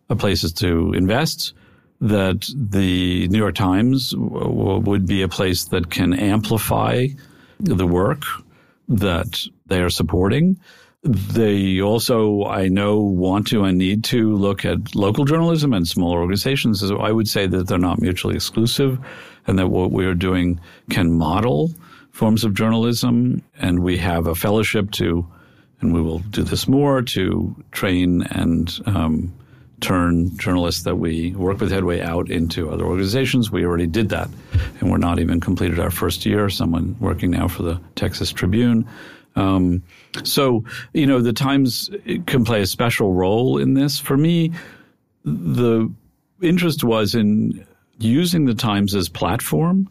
uh, 0.09 0.15
places 0.15 0.53
to 0.53 0.93
invest. 0.93 1.53
That 2.01 2.49
the 2.53 3.27
New 3.29 3.37
York 3.37 3.55
Times 3.55 4.11
w- 4.11 4.79
would 4.79 5.07
be 5.07 5.21
a 5.21 5.29
place 5.29 5.65
that 5.65 5.89
can 5.89 6.13
amplify 6.13 7.07
the 7.59 7.87
work 7.87 8.23
that 8.89 9.39
they 9.67 9.81
are 9.81 9.89
supporting. 9.89 10.59
They 11.03 11.81
also, 11.81 12.45
I 12.45 12.67
know, 12.67 12.99
want 12.99 13.47
to 13.47 13.63
and 13.63 13.77
need 13.77 14.03
to 14.05 14.35
look 14.35 14.65
at 14.65 14.95
local 14.95 15.23
journalism 15.23 15.71
and 15.71 15.87
smaller 15.87 16.19
organizations. 16.19 16.79
So 16.79 16.97
I 16.97 17.11
would 17.11 17.27
say 17.27 17.47
that 17.47 17.67
they're 17.67 17.77
not 17.77 18.01
mutually 18.01 18.35
exclusive 18.35 18.99
and 19.47 19.59
that 19.59 19.67
what 19.67 19.91
we 19.91 20.05
are 20.05 20.15
doing 20.15 20.59
can 20.89 21.11
model 21.11 21.71
forms 22.11 22.43
of 22.43 22.55
journalism. 22.55 23.43
And 23.59 23.83
we 23.83 23.97
have 23.99 24.25
a 24.25 24.35
fellowship 24.35 24.91
to, 24.91 25.27
and 25.85 25.93
we 25.93 26.01
will 26.01 26.19
do 26.19 26.43
this 26.43 26.67
more, 26.67 27.01
to 27.01 27.55
train 27.71 28.23
and 28.31 28.79
um, 28.87 29.33
turn 29.81 30.35
journalists 30.37 30.83
that 30.83 30.95
we 30.95 31.31
work 31.35 31.59
with 31.59 31.71
Headway 31.71 32.01
out 32.01 32.29
into 32.31 32.69
other 32.71 32.85
organizations. 32.85 33.51
We 33.51 33.65
already 33.65 33.87
did 33.87 34.09
that, 34.09 34.29
and 34.79 34.89
we're 34.89 34.97
not 34.97 35.19
even 35.19 35.39
completed 35.39 35.79
our 35.79 35.91
first 35.91 36.25
year. 36.25 36.49
Someone 36.49 36.95
working 36.99 37.31
now 37.31 37.47
for 37.47 37.63
the 37.63 37.79
Texas 37.95 38.31
Tribune. 38.31 38.87
Um, 39.35 39.83
so, 40.23 40.63
you 40.93 41.05
know, 41.05 41.21
the 41.21 41.33
Times 41.33 41.89
can 42.25 42.45
play 42.45 42.61
a 42.61 42.65
special 42.65 43.13
role 43.13 43.57
in 43.57 43.73
this. 43.75 43.99
For 43.99 44.17
me, 44.17 44.51
the 45.23 45.91
interest 46.41 46.83
was 46.83 47.13
in 47.13 47.65
using 47.99 48.45
the 48.45 48.55
Times 48.55 48.95
as 48.95 49.09
platform, 49.09 49.89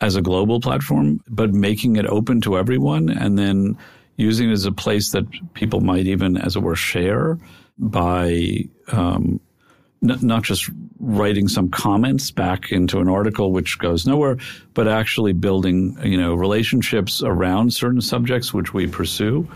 as 0.00 0.16
a 0.16 0.22
global 0.22 0.60
platform, 0.60 1.20
but 1.28 1.52
making 1.52 1.96
it 1.96 2.06
open 2.06 2.40
to 2.40 2.56
everyone, 2.56 3.10
and 3.10 3.38
then 3.38 3.76
using 4.18 4.50
it 4.50 4.52
as 4.52 4.66
a 4.66 4.72
place 4.72 5.12
that 5.12 5.24
people 5.54 5.80
might 5.80 6.06
even, 6.06 6.36
as 6.36 6.56
it 6.56 6.60
were, 6.60 6.76
share 6.76 7.38
by 7.78 8.64
um, 8.88 9.40
n- 10.02 10.18
not 10.20 10.42
just 10.42 10.68
writing 11.00 11.46
some 11.48 11.70
comments 11.70 12.30
back 12.30 12.72
into 12.72 12.98
an 12.98 13.08
article 13.08 13.52
which 13.52 13.78
goes 13.78 14.06
nowhere, 14.06 14.36
but 14.74 14.88
actually 14.88 15.32
building 15.32 15.96
you 16.02 16.18
know 16.18 16.34
relationships 16.34 17.22
around 17.22 17.72
certain 17.72 18.00
subjects 18.00 18.52
which 18.52 18.74
we 18.74 18.86
pursue, 18.86 19.48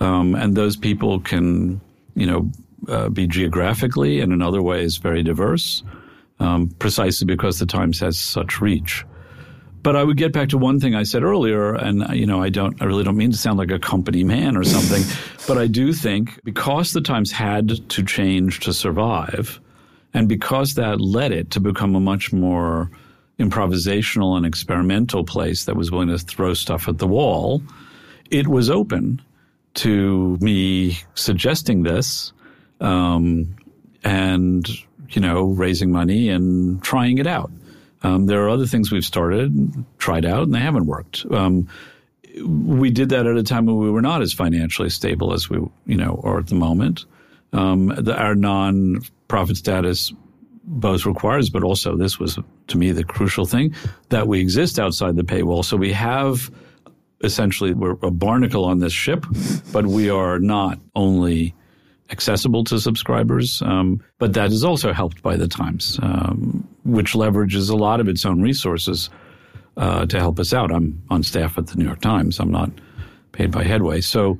um, 0.00 0.34
and 0.34 0.56
those 0.56 0.76
people 0.76 1.20
can 1.20 1.80
you 2.14 2.26
know 2.26 2.50
uh, 2.88 3.08
be 3.08 3.26
geographically 3.26 4.20
and 4.20 4.32
in 4.32 4.42
other 4.42 4.62
ways 4.62 4.96
very 4.96 5.22
diverse, 5.22 5.84
um, 6.40 6.68
precisely 6.80 7.24
because 7.24 7.60
the 7.60 7.66
Times 7.66 8.00
has 8.00 8.18
such 8.18 8.60
reach. 8.60 9.04
But 9.88 9.96
I 9.96 10.04
would 10.04 10.18
get 10.18 10.34
back 10.34 10.50
to 10.50 10.58
one 10.58 10.80
thing 10.80 10.94
I 10.94 11.04
said 11.04 11.22
earlier, 11.22 11.72
and 11.72 12.06
you 12.14 12.26
know, 12.26 12.42
I 12.42 12.50
don't, 12.50 12.76
I 12.82 12.84
really 12.84 13.04
don't 13.04 13.16
mean 13.16 13.30
to 13.30 13.38
sound 13.38 13.58
like 13.58 13.70
a 13.70 13.78
company 13.78 14.22
man 14.22 14.54
or 14.54 14.62
something, 14.62 15.02
but 15.48 15.56
I 15.56 15.66
do 15.66 15.94
think 15.94 16.44
because 16.44 16.92
the 16.92 17.00
Times 17.00 17.32
had 17.32 17.88
to 17.88 18.04
change 18.04 18.60
to 18.60 18.74
survive, 18.74 19.58
and 20.12 20.28
because 20.28 20.74
that 20.74 21.00
led 21.00 21.32
it 21.32 21.52
to 21.52 21.60
become 21.60 21.94
a 21.94 22.00
much 22.00 22.34
more 22.34 22.90
improvisational 23.38 24.36
and 24.36 24.44
experimental 24.44 25.24
place 25.24 25.64
that 25.64 25.74
was 25.74 25.90
willing 25.90 26.08
to 26.08 26.18
throw 26.18 26.52
stuff 26.52 26.86
at 26.86 26.98
the 26.98 27.08
wall, 27.08 27.62
it 28.30 28.46
was 28.46 28.68
open 28.68 29.22
to 29.72 30.36
me 30.42 30.98
suggesting 31.14 31.84
this, 31.84 32.34
um, 32.82 33.56
and 34.04 34.68
you 35.08 35.22
know, 35.22 35.44
raising 35.44 35.90
money 35.90 36.28
and 36.28 36.82
trying 36.82 37.16
it 37.16 37.26
out. 37.26 37.50
Um, 38.02 38.26
there 38.26 38.44
are 38.44 38.48
other 38.48 38.66
things 38.66 38.92
we've 38.92 39.04
started, 39.04 39.84
tried 39.98 40.24
out, 40.24 40.44
and 40.44 40.54
they 40.54 40.60
haven't 40.60 40.86
worked. 40.86 41.26
Um, 41.30 41.68
we 42.44 42.90
did 42.90 43.08
that 43.08 43.26
at 43.26 43.36
a 43.36 43.42
time 43.42 43.66
when 43.66 43.78
we 43.78 43.90
were 43.90 44.02
not 44.02 44.22
as 44.22 44.32
financially 44.32 44.90
stable 44.90 45.32
as 45.32 45.50
we, 45.50 45.58
you 45.86 45.96
know, 45.96 46.20
are 46.22 46.38
at 46.38 46.46
the 46.46 46.54
moment. 46.54 47.04
Um, 47.52 47.88
the, 47.88 48.16
our 48.16 48.34
non-profit 48.34 49.56
status 49.56 50.12
both 50.64 51.06
requires, 51.06 51.50
but 51.50 51.62
also 51.64 51.96
this 51.96 52.18
was 52.18 52.38
to 52.68 52.78
me 52.78 52.92
the 52.92 53.04
crucial 53.04 53.46
thing 53.46 53.74
that 54.10 54.28
we 54.28 54.40
exist 54.40 54.78
outside 54.78 55.16
the 55.16 55.22
paywall. 55.24 55.64
So 55.64 55.76
we 55.76 55.92
have 55.92 56.50
essentially 57.22 57.72
we're 57.72 57.96
a 58.02 58.10
barnacle 58.10 58.64
on 58.64 58.78
this 58.78 58.92
ship, 58.92 59.26
but 59.72 59.86
we 59.86 60.10
are 60.10 60.38
not 60.38 60.78
only 60.94 61.54
accessible 62.10 62.64
to 62.64 62.78
subscribers, 62.78 63.62
um, 63.62 64.02
but 64.18 64.34
that 64.34 64.52
is 64.52 64.62
also 64.62 64.92
helped 64.92 65.22
by 65.22 65.36
the 65.36 65.48
Times, 65.48 65.98
um, 66.02 66.67
which 66.88 67.12
leverages 67.12 67.70
a 67.70 67.76
lot 67.76 68.00
of 68.00 68.08
its 68.08 68.24
own 68.24 68.40
resources 68.42 69.10
uh, 69.76 70.06
to 70.06 70.18
help 70.18 70.38
us 70.40 70.52
out. 70.52 70.72
I'm 70.72 71.00
on 71.10 71.22
staff 71.22 71.58
at 71.58 71.68
the 71.68 71.76
New 71.76 71.84
York 71.84 72.00
Times. 72.00 72.40
I'm 72.40 72.50
not 72.50 72.70
paid 73.32 73.50
by 73.50 73.62
Headway, 73.62 74.00
so 74.00 74.38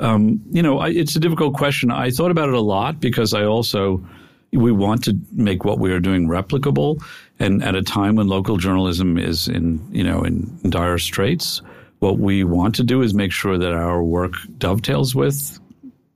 um, 0.00 0.42
you 0.50 0.62
know 0.62 0.78
I, 0.78 0.88
it's 0.88 1.14
a 1.14 1.20
difficult 1.20 1.54
question. 1.54 1.90
I 1.90 2.10
thought 2.10 2.30
about 2.30 2.48
it 2.48 2.54
a 2.54 2.60
lot 2.60 3.00
because 3.00 3.34
I 3.34 3.44
also 3.44 4.04
we 4.52 4.72
want 4.72 5.04
to 5.04 5.16
make 5.32 5.64
what 5.64 5.78
we 5.78 5.92
are 5.92 6.00
doing 6.00 6.26
replicable, 6.26 7.02
and 7.38 7.62
at 7.62 7.76
a 7.76 7.82
time 7.82 8.16
when 8.16 8.26
local 8.26 8.56
journalism 8.56 9.18
is 9.18 9.46
in 9.46 9.80
you 9.92 10.02
know 10.02 10.22
in 10.22 10.70
dire 10.70 10.98
straits. 10.98 11.62
What 12.00 12.18
we 12.18 12.44
want 12.44 12.74
to 12.76 12.82
do 12.82 13.02
is 13.02 13.12
make 13.12 13.30
sure 13.30 13.58
that 13.58 13.74
our 13.74 14.02
work 14.02 14.32
dovetails 14.56 15.14
with 15.14 15.60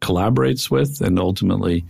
collaborates 0.01 0.70
with 0.70 1.01
and 1.01 1.18
ultimately 1.18 1.85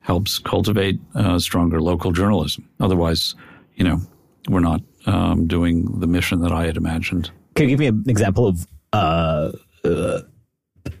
helps 0.00 0.38
cultivate 0.38 0.98
uh, 1.14 1.38
stronger 1.38 1.80
local 1.80 2.12
journalism. 2.12 2.68
Otherwise, 2.80 3.34
you 3.74 3.84
know, 3.84 4.00
we're 4.48 4.60
not 4.60 4.80
um, 5.06 5.46
doing 5.46 6.00
the 6.00 6.06
mission 6.06 6.40
that 6.40 6.52
I 6.52 6.66
had 6.66 6.76
imagined. 6.76 7.30
Can 7.54 7.68
you 7.68 7.70
give 7.70 7.80
me 7.80 7.86
an 7.86 8.04
example 8.08 8.46
of, 8.46 8.66
uh, 8.92 9.52
uh, 9.84 10.20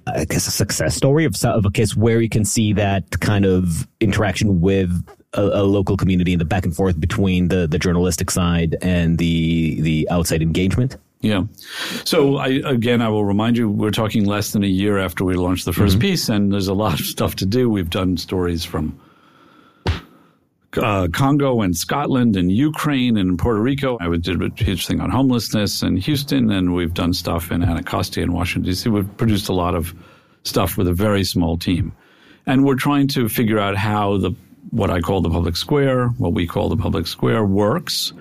I 0.06 0.24
guess, 0.24 0.46
a 0.46 0.50
success 0.50 0.94
story 0.94 1.24
of, 1.24 1.34
of 1.44 1.64
a 1.64 1.70
case 1.70 1.96
where 1.96 2.20
you 2.20 2.28
can 2.28 2.44
see 2.44 2.72
that 2.74 3.20
kind 3.20 3.44
of 3.44 3.88
interaction 4.00 4.60
with 4.60 4.90
a, 5.34 5.42
a 5.42 5.62
local 5.62 5.96
community 5.96 6.32
and 6.32 6.40
the 6.40 6.44
back 6.44 6.64
and 6.64 6.74
forth 6.74 7.00
between 7.00 7.48
the, 7.48 7.66
the 7.66 7.78
journalistic 7.78 8.30
side 8.30 8.76
and 8.82 9.18
the 9.18 9.80
the 9.80 10.08
outside 10.10 10.42
engagement? 10.42 10.96
Yeah. 11.20 11.44
So 12.04 12.36
I, 12.36 12.48
again, 12.64 13.02
I 13.02 13.08
will 13.10 13.24
remind 13.24 13.58
you, 13.58 13.68
we're 13.68 13.90
talking 13.90 14.24
less 14.24 14.52
than 14.52 14.64
a 14.64 14.68
year 14.68 14.98
after 14.98 15.24
we 15.24 15.34
launched 15.34 15.66
the 15.66 15.72
1st 15.72 16.00
piece, 16.00 16.28
and 16.30 16.52
there's 16.52 16.68
a 16.68 16.74
lot 16.74 16.98
of 16.98 17.04
stuff 17.06 17.36
to 17.36 17.46
do. 17.46 17.68
We've 17.68 17.90
done 17.90 18.16
stories 18.16 18.64
from 18.64 18.98
uh, 20.76 21.08
Congo 21.12 21.60
and 21.60 21.76
Scotland 21.76 22.36
and 22.36 22.50
Ukraine 22.50 23.16
and 23.16 23.38
Puerto 23.38 23.60
Rico. 23.60 23.98
I 24.00 24.08
did 24.16 24.42
a 24.42 24.50
huge 24.56 24.86
thing 24.86 25.00
on 25.00 25.10
homelessness 25.10 25.82
in 25.82 25.96
Houston, 25.96 26.50
and 26.50 26.74
we've 26.74 26.94
done 26.94 27.12
stuff 27.12 27.50
in 27.50 27.62
Anacostia 27.62 28.22
and 28.22 28.32
Washington 28.32 28.70
D.C. 28.70 28.88
We've 28.88 29.16
produced 29.16 29.48
a 29.48 29.52
lot 29.52 29.74
of 29.74 29.94
stuff 30.44 30.78
with 30.78 30.88
a 30.88 30.94
very 30.94 31.24
small 31.24 31.58
team, 31.58 31.92
and 32.46 32.64
we're 32.64 32.76
trying 32.76 33.08
to 33.08 33.28
figure 33.28 33.58
out 33.58 33.76
how 33.76 34.16
the 34.16 34.32
what 34.70 34.90
I 34.90 35.00
call 35.00 35.20
the 35.20 35.30
public 35.30 35.56
square, 35.56 36.08
what 36.08 36.32
we 36.32 36.46
call 36.46 36.68
the 36.68 36.76
public 36.76 37.06
square, 37.06 37.44
works. 37.44 38.12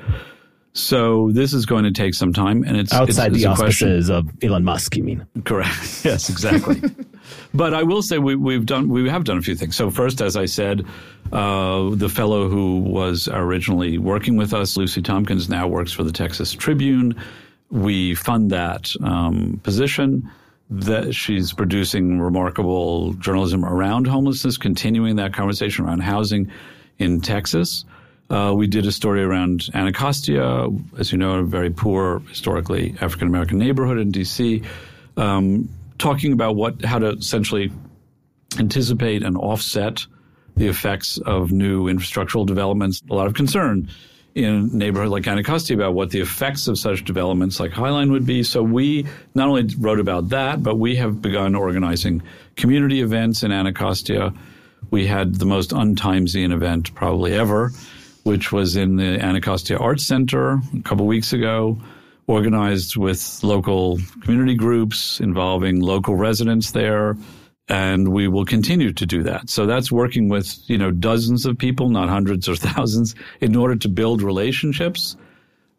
So 0.73 1.31
this 1.31 1.53
is 1.53 1.65
going 1.65 1.83
to 1.83 1.91
take 1.91 2.13
some 2.13 2.31
time, 2.31 2.63
and 2.63 2.77
it's 2.77 2.93
Outside 2.93 3.31
it's, 3.33 3.43
the 3.43 3.49
it's 3.49 3.59
a 3.59 3.63
question. 3.63 3.87
auspices 3.89 4.09
of 4.09 4.29
Elon 4.43 4.63
Musk, 4.63 4.95
you 4.95 5.03
mean? 5.03 5.25
Correct. 5.43 5.75
Yes, 6.05 6.29
exactly. 6.29 6.81
but 7.53 7.73
I 7.73 7.83
will 7.83 8.01
say 8.01 8.19
we, 8.19 8.35
we've 8.35 8.65
done 8.65 8.87
we 8.87 9.09
have 9.09 9.23
done 9.23 9.37
a 9.37 9.41
few 9.41 9.55
things. 9.55 9.75
So 9.75 9.89
first, 9.89 10.21
as 10.21 10.37
I 10.37 10.45
said, 10.45 10.85
uh, 11.33 11.89
the 11.95 12.07
fellow 12.09 12.47
who 12.47 12.79
was 12.79 13.27
originally 13.31 13.97
working 13.97 14.37
with 14.37 14.53
us, 14.53 14.77
Lucy 14.77 15.01
Tompkins, 15.01 15.49
now 15.49 15.67
works 15.67 15.91
for 15.91 16.03
the 16.03 16.11
Texas 16.11 16.53
Tribune. 16.53 17.15
We 17.71 18.15
fund 18.15 18.51
that 18.51 18.91
um, 19.03 19.59
position. 19.63 20.29
that 20.69 21.15
she's 21.15 21.51
producing 21.51 22.19
remarkable 22.19 23.13
journalism 23.13 23.65
around 23.65 24.05
homelessness, 24.07 24.57
continuing 24.57 25.15
that 25.15 25.33
conversation 25.33 25.85
around 25.85 26.01
housing 26.01 26.51
in 26.99 27.21
Texas. 27.21 27.85
Uh, 28.29 28.53
we 28.55 28.67
did 28.67 28.85
a 28.85 28.91
story 28.91 29.23
around 29.23 29.69
Anacostia, 29.73 30.67
as 30.97 31.11
you 31.11 31.17
know, 31.17 31.39
a 31.39 31.43
very 31.43 31.71
poor, 31.71 32.19
historically 32.29 32.95
African 33.01 33.27
American 33.27 33.57
neighborhood 33.57 33.97
in 33.97 34.11
D.C., 34.11 34.61
um, 35.17 35.67
talking 35.97 36.31
about 36.31 36.55
what 36.55 36.83
how 36.85 36.99
to 36.99 37.09
essentially 37.09 37.71
anticipate 38.57 39.23
and 39.23 39.35
offset 39.37 40.05
the 40.55 40.67
effects 40.67 41.17
of 41.19 41.51
new 41.51 41.85
infrastructural 41.85 42.45
developments. 42.45 43.01
A 43.09 43.13
lot 43.13 43.27
of 43.27 43.33
concern 43.33 43.89
in 44.35 44.77
neighborhood 44.77 45.09
like 45.09 45.27
Anacostia 45.27 45.75
about 45.75 45.93
what 45.93 46.11
the 46.11 46.19
effects 46.19 46.67
of 46.67 46.77
such 46.77 47.03
developments 47.03 47.59
like 47.59 47.71
Highline 47.71 48.11
would 48.11 48.25
be. 48.25 48.43
So 48.43 48.61
we 48.61 49.05
not 49.33 49.47
only 49.47 49.73
wrote 49.77 49.99
about 49.99 50.29
that, 50.29 50.61
but 50.61 50.77
we 50.77 50.95
have 50.97 51.21
begun 51.21 51.55
organizing 51.55 52.21
community 52.55 53.01
events 53.01 53.43
in 53.43 53.51
Anacostia. 53.51 54.33
We 54.91 55.07
had 55.07 55.35
the 55.35 55.45
most 55.45 55.71
untimesian 55.71 56.53
event 56.53 56.93
probably 56.95 57.33
ever, 57.33 57.71
which 58.23 58.51
was 58.51 58.75
in 58.75 58.97
the 58.97 59.19
Anacostia 59.19 59.77
Arts 59.77 60.05
Center 60.05 60.59
a 60.77 60.81
couple 60.83 61.05
weeks 61.05 61.33
ago, 61.33 61.79
organized 62.27 62.95
with 62.95 63.39
local 63.43 63.99
community 64.21 64.55
groups 64.55 65.19
involving 65.19 65.79
local 65.79 66.15
residents 66.15 66.71
there 66.71 67.15
and 67.69 68.11
we 68.11 68.27
will 68.27 68.45
continue 68.45 68.91
to 68.91 69.05
do 69.05 69.23
that. 69.23 69.49
So 69.49 69.67
that's 69.67 69.91
working 69.91 70.27
with, 70.27 70.57
you 70.67 70.77
know, 70.77 70.89
dozens 70.89 71.45
of 71.45 71.57
people, 71.57 71.89
not 71.89 72.09
hundreds 72.09 72.49
or 72.49 72.55
thousands, 72.69 73.15
in 73.39 73.55
order 73.55 73.75
to 73.77 73.87
build 73.87 74.21
relationships 74.21 75.15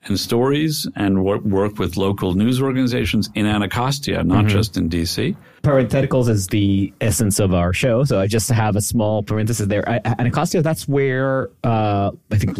and 0.04 0.18
stories 0.18 0.88
and 0.96 1.24
work, 1.24 1.42
work 1.42 1.78
with 1.78 1.96
local 1.96 2.34
news 2.34 2.62
organizations 2.62 3.28
in 3.34 3.44
Anacostia, 3.44 4.22
not 4.22 4.44
mm-hmm. 4.44 4.48
just 4.48 4.76
in 4.76 4.88
DC. 4.88 5.36
Parentheticals 5.62 6.28
is 6.28 6.46
the 6.46 6.92
essence 7.00 7.38
of 7.38 7.52
our 7.52 7.72
show. 7.72 8.04
So 8.04 8.18
I 8.18 8.26
just 8.26 8.48
have 8.50 8.76
a 8.76 8.80
small 8.80 9.22
parenthesis 9.22 9.66
there. 9.66 9.86
I, 9.88 10.00
Anacostia, 10.18 10.62
that's 10.62 10.88
where 10.88 11.50
uh, 11.64 12.12
I 12.30 12.38
think 12.38 12.56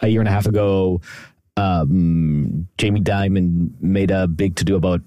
a 0.00 0.08
year 0.08 0.20
and 0.20 0.28
a 0.28 0.32
half 0.32 0.46
ago, 0.46 1.00
um, 1.58 2.68
Jamie 2.78 3.00
Dimon 3.00 3.70
made 3.80 4.12
a 4.12 4.28
big 4.28 4.54
to 4.56 4.64
do 4.64 4.76
about 4.76 5.00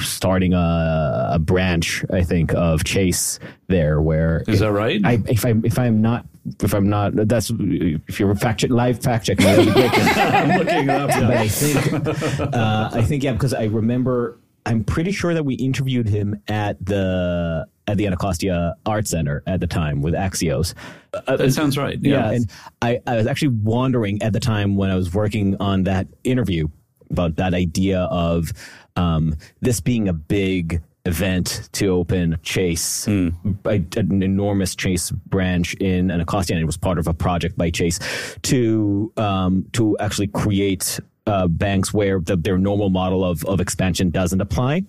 starting 0.00 0.54
a, 0.54 1.30
a, 1.32 1.38
branch, 1.38 2.02
I 2.10 2.22
think, 2.22 2.54
of 2.54 2.82
Chase 2.84 3.38
there. 3.68 4.00
Where 4.00 4.42
is 4.48 4.60
that 4.60 4.72
right? 4.72 5.00
I, 5.04 5.18
if 5.28 5.44
I 5.44 5.54
if 5.62 5.78
I'm 5.78 6.00
not 6.00 6.24
if 6.62 6.72
I'm 6.72 6.88
not 6.88 7.12
that's 7.14 7.52
if 7.54 8.18
you're 8.18 8.34
fact 8.36 8.60
check, 8.60 8.70
live 8.70 9.02
fact 9.02 9.26
checking, 9.26 9.46
I'm 9.48 10.58
looking 10.58 10.88
up. 10.88 11.10
Yeah. 11.10 11.20
But 11.20 11.36
I 11.36 11.48
think 11.48 12.08
uh, 12.54 12.90
I 12.94 13.02
think 13.02 13.22
yeah, 13.22 13.32
because 13.32 13.52
I 13.52 13.64
remember 13.64 14.38
I'm 14.66 14.84
pretty 14.84 15.12
sure 15.12 15.34
that 15.34 15.44
we 15.44 15.54
interviewed 15.54 16.08
him 16.08 16.40
at 16.48 16.84
the 16.84 17.66
at 17.86 17.96
the 17.96 18.06
Anacostia 18.06 18.74
Art 18.86 19.06
Center 19.06 19.42
at 19.46 19.60
the 19.60 19.66
time 19.66 20.00
with 20.00 20.14
Axios. 20.14 20.74
Uh, 21.12 21.36
that 21.36 21.52
sounds 21.52 21.76
right. 21.76 21.98
Yeah, 22.00 22.30
yeah 22.30 22.36
and 22.36 22.50
I, 22.82 23.00
I 23.06 23.16
was 23.16 23.26
actually 23.26 23.48
wondering 23.48 24.22
at 24.22 24.32
the 24.32 24.40
time 24.40 24.76
when 24.76 24.90
I 24.90 24.94
was 24.94 25.12
working 25.12 25.56
on 25.58 25.84
that 25.84 26.06
interview 26.22 26.68
about 27.10 27.36
that 27.36 27.54
idea 27.54 28.02
of 28.02 28.52
um, 28.96 29.34
this 29.60 29.80
being 29.80 30.08
a 30.08 30.12
big 30.12 30.80
event 31.06 31.68
to 31.72 31.88
open 31.88 32.38
Chase, 32.42 33.06
mm. 33.06 33.34
a, 33.64 33.98
an 33.98 34.22
enormous 34.22 34.76
Chase 34.76 35.10
branch 35.10 35.74
in 35.74 36.10
Anacostia, 36.10 36.54
and 36.54 36.62
it 36.62 36.66
was 36.66 36.76
part 36.76 36.98
of 36.98 37.06
a 37.06 37.14
project 37.14 37.56
by 37.56 37.70
Chase 37.70 37.98
to 38.42 39.12
um, 39.16 39.66
to 39.72 39.96
actually 39.98 40.28
create 40.28 41.00
uh, 41.30 41.46
banks 41.46 41.94
where 41.94 42.20
the, 42.20 42.36
their 42.36 42.58
normal 42.58 42.90
model 42.90 43.24
of, 43.24 43.44
of 43.44 43.60
expansion 43.60 44.10
doesn't 44.10 44.40
apply. 44.40 44.82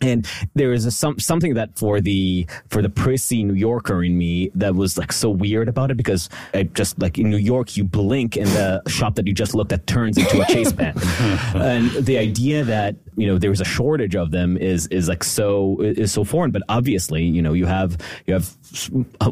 And 0.00 0.26
there 0.54 0.72
is 0.72 0.86
a, 0.86 0.90
some 0.90 1.18
something 1.18 1.54
that 1.54 1.78
for 1.78 2.00
the 2.00 2.46
for 2.68 2.82
the 2.82 2.88
prissy 2.88 3.44
New 3.44 3.54
Yorker 3.54 4.02
in 4.02 4.16
me 4.16 4.50
that 4.54 4.74
was 4.74 4.96
like 4.96 5.12
so 5.12 5.28
weird 5.30 5.68
about 5.68 5.90
it 5.90 5.96
because 5.96 6.28
I 6.54 6.64
just 6.64 6.98
like 7.00 7.18
in 7.18 7.30
New 7.30 7.36
York 7.36 7.76
you 7.76 7.84
blink 7.84 8.36
and 8.36 8.46
the 8.48 8.82
shop 8.88 9.14
that 9.16 9.26
you 9.26 9.34
just 9.34 9.54
looked 9.54 9.72
at 9.72 9.86
turns 9.86 10.16
into 10.16 10.40
a 10.40 10.46
chase 10.46 10.72
bank, 10.72 10.96
and 11.54 11.90
the 11.90 12.18
idea 12.18 12.64
that 12.64 12.96
you 13.16 13.26
know 13.26 13.38
there's 13.38 13.60
a 13.60 13.64
shortage 13.64 14.16
of 14.16 14.30
them 14.30 14.56
is 14.56 14.86
is 14.88 15.08
like 15.08 15.22
so 15.22 15.80
is 15.80 16.12
so 16.12 16.24
foreign. 16.24 16.50
But 16.50 16.62
obviously 16.68 17.24
you 17.24 17.42
know 17.42 17.52
you 17.52 17.66
have 17.66 17.98
you 18.26 18.34
have 18.34 18.56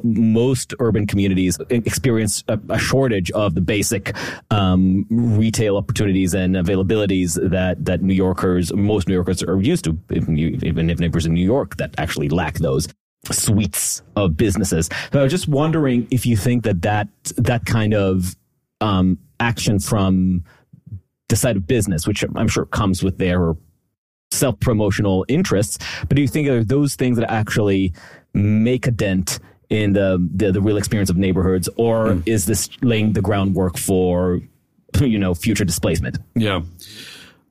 most 0.03 0.75
urban 0.81 1.07
communities 1.07 1.59
experience 1.71 2.45
a, 2.49 2.59
a 2.69 2.79
shortage 2.79 3.31
of 3.31 3.55
the 3.55 3.61
basic 3.61 4.15
um, 4.51 5.07
retail 5.11 5.77
opportunities 5.77 6.35
and 6.35 6.57
availabilities 6.57 7.39
that 7.51 7.85
that 7.85 8.03
New 8.03 8.15
Yorkers 8.15 8.73
most 8.75 9.09
New 9.09 9.15
Yorkers 9.15 9.43
are 9.43 9.61
used 9.61 9.85
to. 9.85 9.99
Even, 10.11 10.37
even 10.63 10.91
if 10.91 10.99
neighbors 10.99 11.27
in 11.27 11.35
New 11.35 11.45
York 11.45 11.77
that 11.77 11.95
actually 11.99 12.29
lack 12.29 12.55
those 12.55 12.89
suites 13.31 14.03
of 14.17 14.37
businesses. 14.37 14.89
So 15.13 15.21
I 15.21 15.23
was 15.23 15.33
just 15.33 15.49
wondering 15.49 16.07
if 16.11 16.27
you 16.27 16.37
think 16.37 16.65
that 16.65 16.83
that 16.83 17.09
that 17.37 17.65
kind 17.67 17.95
of 17.95 18.37
um, 18.81 19.19
action 19.41 19.79
from 19.79 20.45
the 21.29 21.37
side 21.37 21.57
of 21.57 21.67
business, 21.67 22.07
which 22.07 22.25
I'm 22.35 22.49
sure 22.49 22.67
comes 22.67 23.03
with 23.03 23.19
their 23.19 23.55
self 24.31 24.59
promotional 24.61 25.25
interests, 25.29 25.79
but 26.01 26.17
do 26.17 26.23
you 26.23 26.29
think 26.29 26.49
are 26.49 26.65
those 26.65 26.97
things 26.97 27.19
that 27.19 27.31
actually 27.31 27.93
make 28.35 28.87
a 28.87 28.91
dent 28.91 29.39
in 29.71 29.93
the 29.93 30.27
the, 30.35 30.53
the 30.53 30.61
real 30.61 30.77
experience 30.77 31.11
of 31.11 31.17
neighborhoods, 31.17 31.69
or 31.77 32.09
mm. 32.09 32.23
is 32.27 32.47
this 32.47 32.69
laying 32.83 33.13
the 33.13 33.23
groundwork 33.23 33.77
for 33.77 34.41
you 35.01 35.19
know 35.19 35.35
future 35.35 35.65
displacement? 35.65 36.19
Yeah. 36.35 36.63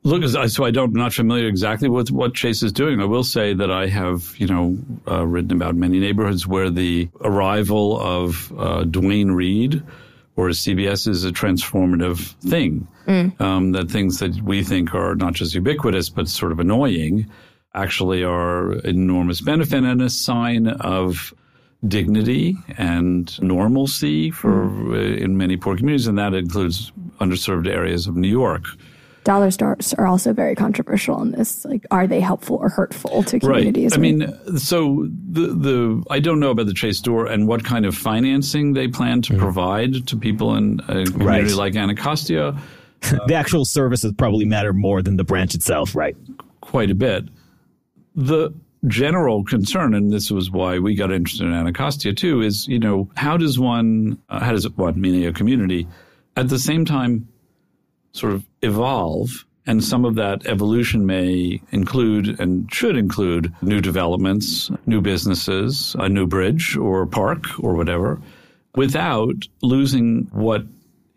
Look, 0.08 0.24
so 0.48 0.64
I 0.64 0.72
don't, 0.72 0.92
I'm 0.92 0.94
not 0.94 1.14
familiar 1.14 1.48
exactly 1.48 1.90
with 1.90 2.12
what 2.12 2.34
Chase 2.34 2.64
is 2.64 2.72
doing. 2.72 3.02
I 3.02 3.06
will 3.06 3.26
say 3.26 3.54
that 3.54 3.70
I 3.70 3.88
have, 3.88 4.34
you 4.38 4.48
know, 4.48 4.78
uh, 5.06 5.28
written 5.28 5.52
about 5.52 5.76
many 5.76 6.00
neighborhoods 6.00 6.48
where 6.48 6.70
the 6.70 7.10
arrival 7.20 8.00
of 8.00 8.54
uh, 8.58 8.86
Duane 8.86 9.34
Reade 9.34 9.84
or 10.38 10.48
CVS 10.48 11.10
is 11.10 11.26
a 11.26 11.32
transformative 11.32 12.20
thing. 12.36 12.88
Mm. 13.06 13.42
Um, 13.42 13.74
that 13.74 13.92
things 13.92 14.20
that 14.20 14.42
we 14.42 14.64
think 14.64 14.96
are 14.96 15.14
not 15.16 15.34
just 15.34 15.54
ubiquitous 15.54 16.08
but 16.10 16.30
sort 16.30 16.54
of 16.54 16.62
annoying 16.62 17.30
actually 17.74 18.24
are 18.24 18.76
enormous 18.86 19.42
benefit 19.42 19.84
and 19.84 20.02
a 20.02 20.10
sign 20.10 20.68
of 20.68 21.34
dignity 21.86 22.56
and 22.78 23.42
normalcy 23.42 24.32
for 24.32 24.70
mm. 24.70 24.94
uh, 24.94 25.22
in 25.22 25.36
many 25.36 25.58
poor 25.58 25.76
communities, 25.76 26.08
and 26.08 26.18
that 26.18 26.34
includes 26.34 26.94
underserved 27.20 27.68
areas 27.68 28.08
of 28.08 28.16
New 28.16 28.30
York 28.30 28.68
dollar 29.28 29.52
stores 29.52 29.94
are 29.96 30.08
also 30.08 30.32
very 30.32 30.56
controversial 30.56 31.22
in 31.22 31.32
this. 31.32 31.66
Like, 31.66 31.86
are 31.92 32.08
they 32.08 32.22
helpful 32.22 32.56
or 32.56 32.70
hurtful 32.70 33.24
to 33.24 33.40
communities? 33.40 33.92
Right. 33.92 33.98
I 33.98 34.02
mean, 34.02 34.58
so 34.58 35.08
the 35.30 35.48
the 35.48 36.04
I 36.10 36.20
don't 36.20 36.40
know 36.40 36.50
about 36.52 36.66
the 36.66 36.74
Chase 36.74 36.98
store 36.98 37.28
and 37.28 37.46
what 37.46 37.66
kind 37.66 37.86
of 37.86 37.94
financing 37.94 38.74
they 38.74 38.88
plan 38.88 39.22
to 39.24 39.34
mm 39.34 39.38
provide 39.38 40.08
to 40.08 40.18
people 40.18 40.56
in 40.56 40.80
a 40.88 41.06
community 41.06 41.50
right. 41.50 41.54
like 41.54 41.76
Anacostia. 41.76 42.58
the 43.28 43.36
actual 43.36 43.64
services 43.66 44.12
probably 44.18 44.46
matter 44.46 44.74
more 44.74 45.04
than 45.04 45.16
the 45.16 45.24
branch 45.24 45.54
itself, 45.54 45.96
right? 45.96 46.18
Quite 46.62 46.90
a 46.90 46.96
bit. 46.96 47.26
The 48.16 48.52
general 48.88 49.44
concern, 49.44 49.94
and 49.94 50.12
this 50.12 50.32
was 50.32 50.50
why 50.50 50.80
we 50.80 50.96
got 50.96 51.12
interested 51.12 51.46
in 51.46 51.54
Anacostia 51.54 52.14
too, 52.14 52.42
is 52.42 52.68
you 52.68 52.80
know 52.80 53.10
how 53.16 53.38
does 53.38 53.60
one, 53.60 54.18
uh, 54.30 54.44
how 54.44 54.54
does 54.54 54.68
one, 54.70 55.00
meaning 55.00 55.26
a 55.26 55.34
community, 55.34 55.88
at 56.36 56.50
the 56.50 56.60
same 56.60 56.84
time 56.84 57.28
sort 58.12 58.34
of 58.34 58.46
evolve. 58.62 59.46
And 59.66 59.84
some 59.84 60.06
of 60.06 60.16
that 60.16 60.46
evolution 60.46 61.06
may 61.06 61.62
include 61.72 62.40
and 62.40 62.74
should 62.74 62.96
include 62.96 63.54
new 63.62 63.82
developments, 63.82 64.72
new 64.86 65.02
businesses, 65.02 65.96
a 66.00 66.08
new 66.08 66.26
bridge 66.26 66.78
or 66.78 67.06
park 67.06 67.44
or 67.60 67.76
whatever, 67.76 68.22
without 68.76 69.36
losing 69.62 70.30
what 70.32 70.64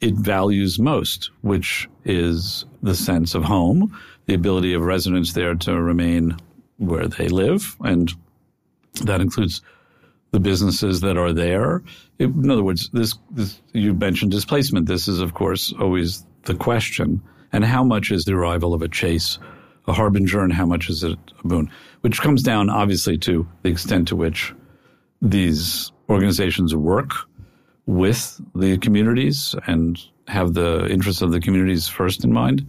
it 0.00 0.14
values 0.14 0.79
most, 0.81 1.31
which 1.42 1.88
is 2.05 2.64
the 2.83 2.94
sense 2.94 3.35
of 3.35 3.44
home, 3.44 3.96
the 4.26 4.35
ability 4.35 4.72
of 4.72 4.83
residents 4.83 5.33
there 5.33 5.55
to 5.55 5.81
remain 5.81 6.37
where 6.79 7.07
they 7.07 7.29
live. 7.29 7.76
And 7.81 8.12
that 9.05 9.20
includes 9.20 9.62
the 10.33 10.40
businesses 10.40 11.00
that 11.03 11.16
are 11.16 11.33
there. 11.33 11.83
In 12.18 12.50
other 12.50 12.62
words, 12.62 12.88
this, 12.92 13.14
this 13.31 13.61
you 13.72 13.94
mentioned 13.94 14.31
displacement. 14.31 14.87
This 14.87 15.09
is, 15.09 15.20
of 15.20 15.35
course, 15.35 15.72
always 15.79 16.24
the 16.44 16.55
question. 16.55 17.22
And 17.53 17.64
how 17.64 17.83
much 17.83 18.11
is 18.11 18.24
the 18.24 18.35
arrival 18.35 18.74
of 18.74 18.83
a 18.83 18.88
chase 18.88 19.38
a 19.87 19.92
harbinger 19.92 20.40
and 20.40 20.53
how 20.53 20.66
much 20.66 20.88
is 20.88 21.03
it 21.03 21.18
a 21.42 21.48
boon? 21.48 21.70
Which 22.03 22.20
comes 22.20 22.42
down, 22.42 22.70
obviously, 22.70 23.18
to 23.18 23.48
the 23.62 23.70
extent 23.70 24.09
to 24.09 24.16
which 24.16 24.55
these 25.20 25.90
organizations 26.09 26.74
work 26.74 27.12
with 27.87 28.40
the 28.55 28.79
communities 28.79 29.55
and 29.66 30.00
have 30.29 30.55
the 30.55 30.87
interests 30.87 31.22
of 31.22 31.33
the 31.33 31.40
communities 31.40 31.88
first 31.88 32.24
in 32.24 32.33
mind. 32.33 32.66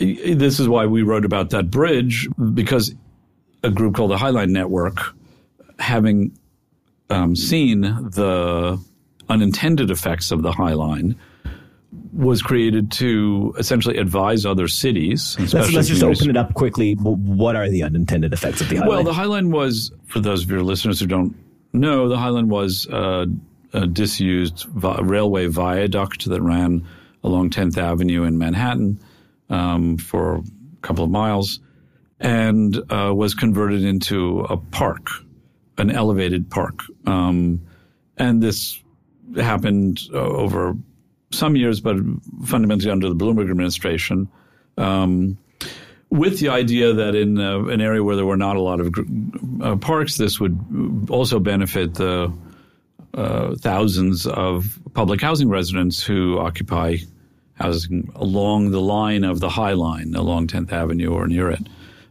This 0.00 0.60
is 0.60 0.68
why 0.68 0.86
we 0.86 1.02
wrote 1.02 1.24
about 1.24 1.50
that 1.50 1.70
bridge, 1.70 2.28
because 2.54 2.94
a 3.62 3.70
group 3.70 3.96
called 3.96 4.12
the 4.12 4.18
High 4.18 4.30
Line 4.30 4.52
Network, 4.52 5.14
having 5.78 6.36
um, 7.10 7.34
seen 7.36 7.82
the 7.82 8.80
unintended 9.28 9.90
effects 9.90 10.30
of 10.30 10.42
the 10.42 10.52
High 10.52 10.74
Line, 10.74 11.16
was 12.18 12.42
created 12.42 12.90
to 12.90 13.54
essentially 13.58 13.96
advise 13.96 14.44
other 14.44 14.66
cities. 14.66 15.36
Let's, 15.38 15.72
let's 15.72 15.86
just 15.86 16.02
open 16.02 16.28
it 16.28 16.36
up 16.36 16.52
quickly. 16.54 16.94
What 16.94 17.54
are 17.54 17.70
the 17.70 17.84
unintended 17.84 18.32
effects 18.32 18.60
of 18.60 18.68
the 18.68 18.76
High 18.76 18.80
Line? 18.80 18.88
Well, 18.88 19.04
the 19.04 19.12
High 19.12 19.24
Line 19.24 19.52
was, 19.52 19.92
for 20.08 20.18
those 20.18 20.42
of 20.42 20.50
your 20.50 20.64
listeners 20.64 20.98
who 20.98 21.06
don't 21.06 21.36
know, 21.72 22.08
the 22.08 22.18
High 22.18 22.30
Line 22.30 22.48
was 22.48 22.88
uh, 22.88 23.26
a 23.72 23.86
disused 23.86 24.64
vi- 24.64 25.00
railway 25.00 25.46
viaduct 25.46 26.24
that 26.28 26.42
ran 26.42 26.84
along 27.22 27.50
10th 27.50 27.78
Avenue 27.78 28.24
in 28.24 28.36
Manhattan 28.36 28.98
um, 29.48 29.96
for 29.96 30.38
a 30.38 30.42
couple 30.82 31.04
of 31.04 31.10
miles 31.10 31.60
and 32.18 32.76
uh, 32.90 33.12
was 33.14 33.34
converted 33.34 33.84
into 33.84 34.40
a 34.40 34.56
park, 34.56 35.06
an 35.78 35.92
elevated 35.92 36.50
park. 36.50 36.80
Um, 37.06 37.60
and 38.16 38.42
this 38.42 38.82
happened 39.36 40.00
uh, 40.12 40.18
over 40.18 40.74
some 41.30 41.56
years, 41.56 41.80
but 41.80 41.96
fundamentally 42.44 42.90
under 42.90 43.08
the 43.08 43.14
Bloomberg 43.14 43.50
administration, 43.50 44.28
um, 44.76 45.38
with 46.10 46.40
the 46.40 46.48
idea 46.48 46.94
that 46.94 47.14
in 47.14 47.38
uh, 47.38 47.64
an 47.64 47.80
area 47.80 48.02
where 48.02 48.16
there 48.16 48.24
were 48.24 48.36
not 48.36 48.56
a 48.56 48.60
lot 48.60 48.80
of 48.80 48.94
uh, 49.60 49.76
parks, 49.76 50.16
this 50.16 50.40
would 50.40 51.08
also 51.10 51.38
benefit 51.38 51.94
the 51.94 52.32
uh, 53.14 53.54
thousands 53.56 54.26
of 54.26 54.78
public 54.94 55.20
housing 55.20 55.48
residents 55.48 56.02
who 56.02 56.38
occupy 56.38 56.96
housing 57.54 58.10
along 58.14 58.70
the 58.70 58.80
line 58.80 59.24
of 59.24 59.40
the 59.40 59.48
High 59.48 59.72
Line, 59.72 60.14
along 60.14 60.46
10th 60.46 60.72
Avenue 60.72 61.12
or 61.12 61.26
near 61.26 61.50
it. 61.50 61.66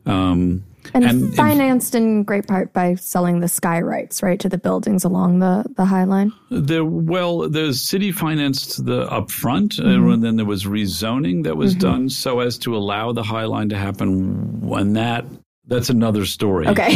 Um, 0.05 0.63
and, 0.93 1.03
and, 1.03 1.35
financed 1.35 1.95
in 1.95 2.23
great 2.23 2.47
part 2.47 2.73
by 2.73 2.95
selling 2.95 3.39
the 3.39 3.47
sky 3.47 3.81
rights, 3.81 4.21
right, 4.23 4.39
to 4.39 4.49
the 4.49 4.57
buildings 4.57 5.03
along 5.03 5.39
the, 5.39 5.65
the 5.75 5.85
High 5.85 6.05
Line? 6.05 6.31
There, 6.49 6.85
well, 6.85 7.49
the 7.49 7.73
city 7.73 8.11
financed 8.11 8.85
the 8.85 9.07
upfront, 9.07 9.79
uh, 9.79 9.83
mm-hmm. 9.83 10.11
and 10.11 10.23
then 10.23 10.35
there 10.35 10.45
was 10.45 10.65
rezoning 10.65 11.43
that 11.43 11.57
was 11.57 11.71
mm-hmm. 11.71 11.87
done 11.87 12.09
so 12.09 12.39
as 12.39 12.57
to 12.59 12.75
allow 12.75 13.11
the 13.11 13.23
High 13.23 13.45
Line 13.45 13.69
to 13.69 13.77
happen 13.77 14.61
when 14.61 14.93
that 14.93 15.25
that's 15.67 15.89
another 15.89 16.25
story. 16.25 16.65
Okay. 16.67 16.95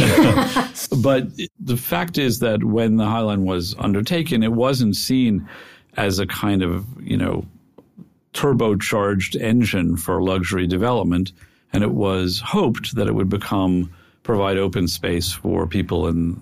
but 1.02 1.26
the 1.60 1.76
fact 1.76 2.18
is 2.18 2.38
that 2.38 2.64
when 2.64 2.96
the 2.96 3.04
High 3.04 3.20
Line 3.20 3.44
was 3.44 3.74
undertaken, 3.78 4.42
it 4.42 4.52
wasn't 4.52 4.96
seen 4.96 5.48
as 5.96 6.18
a 6.18 6.26
kind 6.26 6.62
of, 6.62 6.86
you 7.00 7.18
know, 7.18 7.44
turbocharged 8.32 9.38
engine 9.40 9.96
for 9.96 10.22
luxury 10.22 10.66
development 10.66 11.32
and 11.72 11.82
it 11.82 11.92
was 11.92 12.40
hoped 12.40 12.94
that 12.96 13.06
it 13.06 13.14
would 13.14 13.28
become 13.28 13.92
provide 14.22 14.56
open 14.56 14.86
space 14.86 15.32
for 15.32 15.66
people 15.66 16.06
and 16.06 16.40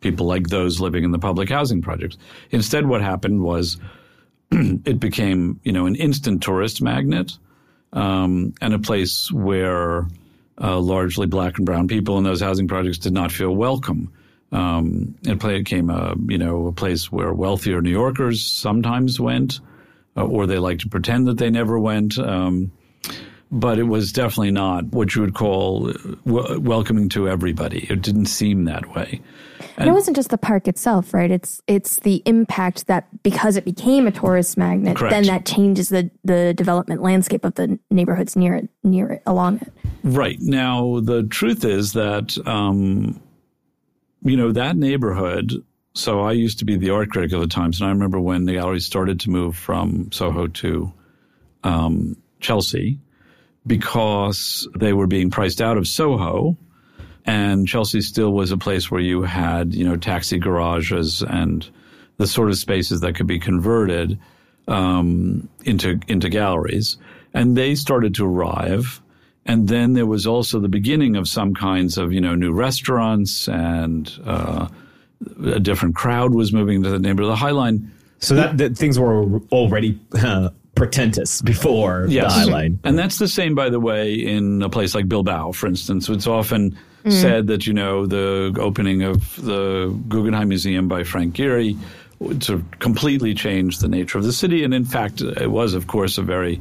people 0.00 0.26
like 0.26 0.48
those 0.48 0.80
living 0.80 1.04
in 1.04 1.10
the 1.10 1.18
public 1.18 1.48
housing 1.48 1.82
projects. 1.82 2.16
Instead, 2.50 2.86
what 2.86 3.02
happened 3.02 3.42
was 3.42 3.76
it 4.50 4.98
became, 4.98 5.60
you 5.62 5.72
know, 5.72 5.86
an 5.86 5.94
instant 5.94 6.42
tourist 6.42 6.82
magnet 6.82 7.32
um, 7.92 8.54
and 8.60 8.74
a 8.74 8.78
place 8.78 9.30
where 9.30 10.06
uh, 10.60 10.78
largely 10.78 11.26
black 11.26 11.56
and 11.58 11.66
brown 11.66 11.88
people 11.88 12.18
in 12.18 12.24
those 12.24 12.40
housing 12.40 12.68
projects 12.68 12.98
did 12.98 13.12
not 13.12 13.30
feel 13.30 13.54
welcome. 13.54 14.12
Um, 14.52 15.14
it 15.22 15.38
became 15.38 15.90
a, 15.90 16.14
you 16.26 16.38
know, 16.38 16.66
a 16.66 16.72
place 16.72 17.12
where 17.12 17.32
wealthier 17.32 17.80
New 17.80 17.90
Yorkers 17.90 18.44
sometimes 18.44 19.20
went, 19.20 19.60
uh, 20.16 20.24
or 20.24 20.46
they 20.46 20.58
like 20.58 20.80
to 20.80 20.88
pretend 20.88 21.28
that 21.28 21.38
they 21.38 21.50
never 21.50 21.78
went. 21.78 22.18
Um, 22.18 22.72
but 23.50 23.78
it 23.78 23.84
was 23.84 24.12
definitely 24.12 24.52
not 24.52 24.86
what 24.86 25.14
you 25.14 25.22
would 25.22 25.34
call 25.34 25.92
w- 26.24 26.60
welcoming 26.60 27.08
to 27.10 27.28
everybody. 27.28 27.86
It 27.90 28.00
didn't 28.02 28.26
seem 28.26 28.64
that 28.64 28.94
way. 28.94 29.20
And, 29.76 29.88
it 29.88 29.92
wasn't 29.92 30.16
just 30.16 30.30
the 30.30 30.38
park 30.38 30.68
itself, 30.68 31.14
right? 31.14 31.30
It's 31.30 31.62
it's 31.66 32.00
the 32.00 32.22
impact 32.26 32.86
that 32.86 33.22
because 33.22 33.56
it 33.56 33.64
became 33.64 34.06
a 34.06 34.10
tourist 34.10 34.56
magnet, 34.56 34.96
correct. 34.96 35.10
then 35.10 35.24
that 35.24 35.46
changes 35.46 35.88
the 35.88 36.10
the 36.22 36.54
development 36.54 37.02
landscape 37.02 37.44
of 37.44 37.54
the 37.54 37.78
neighborhoods 37.90 38.36
near 38.36 38.54
it, 38.54 38.68
near 38.84 39.10
it, 39.10 39.22
along 39.26 39.60
it. 39.60 39.72
Right 40.04 40.38
now, 40.40 41.00
the 41.00 41.24
truth 41.24 41.64
is 41.64 41.94
that 41.94 42.36
um, 42.46 43.20
you 44.22 44.36
know 44.36 44.52
that 44.52 44.76
neighborhood. 44.76 45.64
So 45.94 46.20
I 46.20 46.32
used 46.32 46.60
to 46.60 46.64
be 46.64 46.76
the 46.76 46.90
art 46.90 47.10
critic 47.10 47.32
of 47.32 47.40
the 47.40 47.48
Times, 47.48 47.80
and 47.80 47.88
I 47.88 47.92
remember 47.92 48.20
when 48.20 48.44
the 48.44 48.52
gallery 48.52 48.80
started 48.80 49.18
to 49.20 49.30
move 49.30 49.56
from 49.56 50.12
Soho 50.12 50.46
to 50.46 50.92
um, 51.64 52.16
Chelsea 52.38 53.00
because 53.66 54.68
they 54.76 54.92
were 54.92 55.06
being 55.06 55.30
priced 55.30 55.60
out 55.60 55.76
of 55.76 55.86
Soho. 55.86 56.56
And 57.26 57.68
Chelsea 57.68 58.00
still 58.00 58.32
was 58.32 58.50
a 58.50 58.56
place 58.56 58.90
where 58.90 59.00
you 59.00 59.22
had, 59.22 59.74
you 59.74 59.84
know, 59.84 59.96
taxi 59.96 60.38
garages 60.38 61.22
and 61.22 61.68
the 62.16 62.26
sort 62.26 62.48
of 62.48 62.56
spaces 62.56 63.00
that 63.00 63.14
could 63.14 63.26
be 63.26 63.38
converted 63.38 64.18
um, 64.66 65.48
into 65.64 66.00
into 66.08 66.28
galleries. 66.28 66.96
And 67.34 67.56
they 67.56 67.74
started 67.74 68.14
to 68.16 68.26
arrive. 68.26 69.00
And 69.46 69.68
then 69.68 69.94
there 69.94 70.06
was 70.06 70.26
also 70.26 70.60
the 70.60 70.68
beginning 70.68 71.16
of 71.16 71.28
some 71.28 71.54
kinds 71.54 71.98
of, 71.98 72.12
you 72.12 72.20
know, 72.20 72.34
new 72.34 72.52
restaurants 72.52 73.48
and 73.48 74.10
uh, 74.24 74.68
a 75.44 75.60
different 75.60 75.94
crowd 75.94 76.34
was 76.34 76.52
moving 76.52 76.82
to 76.82 76.90
the 76.90 76.98
neighborhood 76.98 77.32
the 77.32 77.36
High 77.36 77.50
Line. 77.50 77.92
So 78.18 78.34
that, 78.34 78.58
that 78.58 78.76
things 78.76 78.98
were 78.98 79.40
already 79.50 79.98
uh, 80.12 80.50
pretentious 80.80 81.42
before 81.42 82.06
yes. 82.08 82.32
the 82.32 82.40
High 82.40 82.44
Line. 82.46 82.80
And 82.84 82.98
that's 82.98 83.18
the 83.18 83.28
same, 83.28 83.54
by 83.54 83.68
the 83.68 83.78
way, 83.78 84.14
in 84.14 84.62
a 84.62 84.70
place 84.70 84.94
like 84.94 85.06
Bilbao, 85.08 85.52
for 85.52 85.66
instance. 85.66 86.08
It's 86.08 86.26
often 86.26 86.74
mm. 87.04 87.12
said 87.12 87.48
that, 87.48 87.66
you 87.66 87.74
know, 87.74 88.06
the 88.06 88.56
opening 88.58 89.02
of 89.02 89.36
the 89.44 89.94
Guggenheim 90.08 90.48
Museum 90.48 90.88
by 90.88 91.04
Frank 91.04 91.34
Gehry 91.34 91.76
sort 92.18 92.60
of 92.60 92.78
completely 92.78 93.34
changed 93.34 93.82
the 93.82 93.88
nature 93.88 94.16
of 94.16 94.24
the 94.24 94.32
city. 94.32 94.64
And 94.64 94.72
in 94.72 94.86
fact, 94.86 95.20
it 95.20 95.50
was, 95.50 95.74
of 95.74 95.86
course, 95.86 96.16
a 96.16 96.22
very 96.22 96.58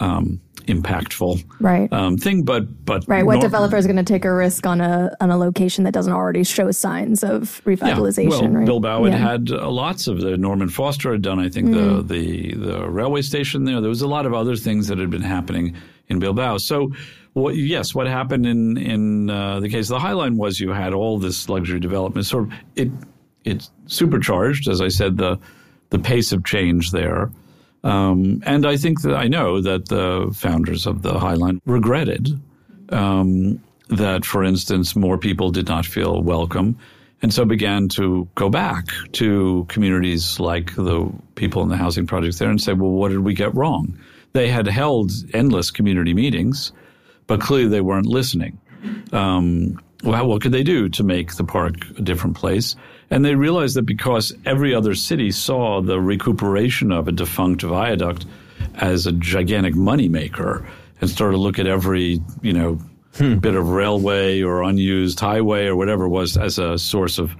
um, 0.00 0.40
impactful 0.66 1.44
right. 1.60 1.92
um, 1.92 2.16
thing. 2.16 2.42
But 2.42 2.84
but 2.84 3.04
right, 3.06 3.24
what 3.24 3.34
nor- 3.34 3.42
developer 3.42 3.76
is 3.76 3.86
going 3.86 3.96
to 3.96 4.02
take 4.02 4.24
a 4.24 4.32
risk 4.32 4.66
on 4.66 4.80
a 4.80 5.14
on 5.20 5.30
a 5.30 5.36
location 5.36 5.84
that 5.84 5.94
doesn't 5.94 6.12
already 6.12 6.44
show 6.44 6.70
signs 6.70 7.22
of 7.22 7.60
revitalization? 7.64 8.30
Yeah. 8.30 8.40
Well, 8.40 8.50
right? 8.50 8.66
Bilbao 8.66 9.04
yeah. 9.04 9.16
had 9.16 9.48
had 9.48 9.50
uh, 9.50 9.70
lots 9.70 10.06
of 10.06 10.20
the 10.20 10.36
Norman 10.36 10.68
Foster 10.68 11.12
had 11.12 11.22
done. 11.22 11.38
I 11.38 11.48
think 11.48 11.68
mm. 11.68 12.06
the 12.06 12.14
the 12.14 12.54
the 12.54 12.88
railway 12.88 13.22
station 13.22 13.64
there. 13.64 13.80
There 13.80 13.90
was 13.90 14.02
a 14.02 14.08
lot 14.08 14.26
of 14.26 14.34
other 14.34 14.56
things 14.56 14.88
that 14.88 14.98
had 14.98 15.10
been 15.10 15.22
happening 15.22 15.76
in 16.08 16.18
Bilbao. 16.18 16.58
So. 16.58 16.92
What, 17.34 17.56
yes, 17.56 17.96
what 17.96 18.06
happened 18.06 18.46
in 18.46 18.76
in 18.76 19.28
uh, 19.28 19.58
the 19.58 19.68
case 19.68 19.86
of 19.86 19.94
the 19.94 19.98
High 19.98 20.12
Line 20.12 20.36
was 20.36 20.60
you 20.60 20.70
had 20.70 20.94
all 20.94 21.18
this 21.18 21.48
luxury 21.48 21.80
development. 21.80 22.26
Sort 22.26 22.44
of 22.44 22.52
it 22.76 22.92
it 23.42 23.68
supercharged, 23.86 24.68
as 24.68 24.80
I 24.80 24.86
said, 24.86 25.16
the 25.16 25.40
the 25.90 25.98
pace 25.98 26.30
of 26.30 26.44
change 26.44 26.92
there. 26.92 27.32
Um, 27.84 28.42
and 28.44 28.66
I 28.66 28.76
think 28.76 29.02
that 29.02 29.14
I 29.14 29.28
know 29.28 29.60
that 29.60 29.88
the 29.88 30.34
founders 30.34 30.86
of 30.86 31.02
the 31.02 31.18
High 31.18 31.34
Line 31.34 31.60
regretted 31.66 32.28
um, 32.88 33.62
that, 33.88 34.24
for 34.24 34.42
instance, 34.42 34.96
more 34.96 35.18
people 35.18 35.50
did 35.50 35.68
not 35.68 35.86
feel 35.86 36.22
welcome 36.22 36.76
and 37.24 37.32
so 37.32 37.46
began 37.46 37.88
to 37.88 38.28
go 38.34 38.50
back 38.50 38.88
to 39.12 39.64
communities 39.70 40.38
like 40.38 40.74
the 40.74 41.10
people 41.36 41.62
in 41.62 41.70
the 41.70 41.76
housing 41.76 42.06
projects 42.06 42.38
there 42.38 42.50
and 42.50 42.60
say, 42.60 42.74
well, 42.74 42.90
what 42.90 43.08
did 43.08 43.20
we 43.20 43.32
get 43.32 43.54
wrong? 43.54 43.98
They 44.34 44.48
had 44.48 44.66
held 44.66 45.10
endless 45.32 45.70
community 45.70 46.12
meetings, 46.12 46.72
but 47.26 47.40
clearly 47.40 47.68
they 47.68 47.80
weren't 47.80 48.04
listening. 48.04 48.58
Um, 49.12 49.80
well, 50.02 50.26
what 50.26 50.42
could 50.42 50.52
they 50.52 50.62
do 50.62 50.90
to 50.90 51.02
make 51.02 51.36
the 51.36 51.44
park 51.44 51.76
a 51.96 52.02
different 52.02 52.36
place? 52.36 52.76
And 53.14 53.24
they 53.24 53.36
realized 53.36 53.76
that 53.76 53.86
because 53.86 54.34
every 54.44 54.74
other 54.74 54.96
city 54.96 55.30
saw 55.30 55.80
the 55.80 56.00
recuperation 56.00 56.90
of 56.90 57.06
a 57.06 57.12
defunct 57.12 57.62
viaduct 57.62 58.26
as 58.74 59.06
a 59.06 59.12
gigantic 59.12 59.74
moneymaker 59.74 60.66
and 61.00 61.08
started 61.08 61.36
to 61.36 61.38
look 61.40 61.60
at 61.60 61.68
every, 61.68 62.20
you 62.42 62.52
know, 62.52 62.74
hmm. 63.16 63.36
bit 63.36 63.54
of 63.54 63.68
railway 63.68 64.42
or 64.42 64.64
unused 64.64 65.20
highway 65.20 65.66
or 65.66 65.76
whatever 65.76 66.06
it 66.06 66.08
was 66.08 66.36
as 66.36 66.58
a 66.58 66.76
source 66.76 67.20
of 67.20 67.36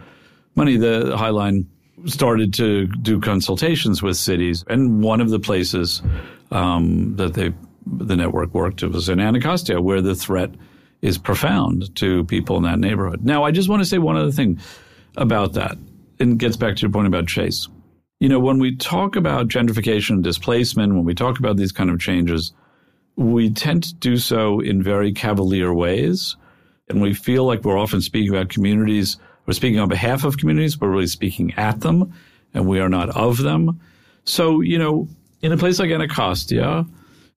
money, 0.55 0.77
the 0.77 1.17
High 1.17 1.31
Line 1.31 1.69
started 2.07 2.55
to 2.55 2.87
do 2.87 3.19
consultations 3.19 4.01
with 4.01 4.17
cities. 4.17 4.65
And 4.69 5.03
one 5.03 5.21
of 5.21 5.31
the 5.31 5.41
places 5.41 6.03
um, 6.53 7.17
that 7.17 7.35
they 7.35 7.53
the 7.85 8.15
network 8.15 8.55
worked 8.55 8.85
was 8.85 9.09
in 9.09 9.19
Anacostia, 9.19 9.83
where 9.83 10.01
the 10.01 10.15
threat 10.15 10.51
is 11.03 11.19
profound 11.19 11.95
to 11.97 12.25
people 12.27 12.57
in 12.59 12.63
that 12.63 12.79
neighborhood. 12.79 13.25
Now, 13.25 13.43
I 13.43 13.51
just 13.51 13.69
want 13.69 13.83
to 13.83 13.85
say 13.85 13.99
one 13.99 14.17
other 14.17 14.31
thing 14.31 14.61
about 15.17 15.53
that, 15.55 15.77
and 16.19 16.39
gets 16.39 16.57
back 16.57 16.77
to 16.77 16.83
your 16.83 16.91
point 16.91 17.07
about 17.07 17.27
Chase. 17.27 17.69
You 18.21 18.29
know, 18.29 18.41
when 18.41 18.59
we 18.59 18.77
talk 18.77 19.17
about 19.17 19.49
gentrification 19.49 20.11
and 20.11 20.25
displacement, 20.25 20.95
when 20.95 21.05
we 21.05 21.15
talk 21.15 21.39
about 21.39 21.57
these 21.57 21.73
kind 21.73 21.91
of 21.91 22.01
changes, 22.01 22.53
we 23.17 23.51
tend 23.51 23.83
to 23.85 23.95
do 23.95 24.17
so 24.17 24.61
in 24.61 24.83
very 24.83 25.13
cavalier 25.13 25.73
ways. 25.75 26.37
And 26.89 27.01
we 27.01 27.15
feel 27.15 27.45
like 27.45 27.65
we're 27.65 27.79
often 27.79 28.01
speaking 28.01 28.31
about 28.31 28.51
communities, 28.51 29.17
we're 29.47 29.55
speaking 29.55 29.81
on 29.81 29.89
behalf 29.89 30.25
of 30.25 30.39
communities, 30.39 30.77
but 30.77 30.87
really 30.87 31.07
speaking 31.07 31.55
at 31.57 31.81
them, 31.81 32.13
and 32.53 32.67
we 32.67 32.81
are 32.81 32.89
not 32.89 33.11
of 33.11 33.39
them. 33.39 33.81
So, 34.25 34.61
you 34.61 34.79
know, 34.79 35.09
in 35.43 35.53
a 35.53 35.57
place 35.57 35.79
like 35.79 35.91
Anacostia, 35.91 36.87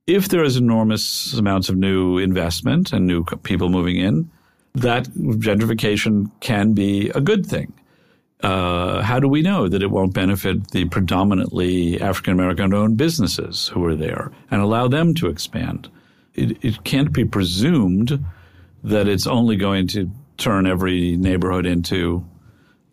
if 0.06 0.30
there 0.30 0.44
is 0.44 0.56
enormous 0.56 1.34
amounts 1.34 1.70
of 1.70 1.76
new 1.76 2.18
investment 2.18 2.94
and 2.94 3.06
new 3.08 3.26
people 3.44 3.70
moving 3.70 3.98
in, 3.98 4.30
that 4.76 5.06
gentrification 5.06 6.30
can 6.40 6.74
be 6.74 7.10
a 7.10 7.22
good 7.22 7.46
thing. 7.46 7.74
uh, 8.44 9.02
how 9.02 9.20
do 9.20 9.28
we 9.28 9.42
know 9.42 9.68
that 9.68 9.82
it 9.82 9.90
won't 9.90 10.14
benefit 10.14 10.70
the 10.72 10.86
predominantly 10.86 12.00
African 12.00 12.34
American 12.34 12.74
owned 12.74 12.98
businesses 12.98 13.70
who 13.70 13.84
are 13.86 13.96
there 13.96 14.32
and 14.52 14.62
allow 14.62 14.88
them 14.88 15.14
to 15.16 15.28
expand? 15.28 15.90
It, 16.36 16.64
it 16.64 16.84
can't 16.84 17.12
be 17.12 17.26
presumed 17.26 18.24
that 18.84 19.08
it's 19.08 19.26
only 19.26 19.56
going 19.56 19.88
to 19.88 20.12
turn 20.38 20.68
every 20.68 21.16
neighborhood 21.18 21.66
into, 21.66 22.24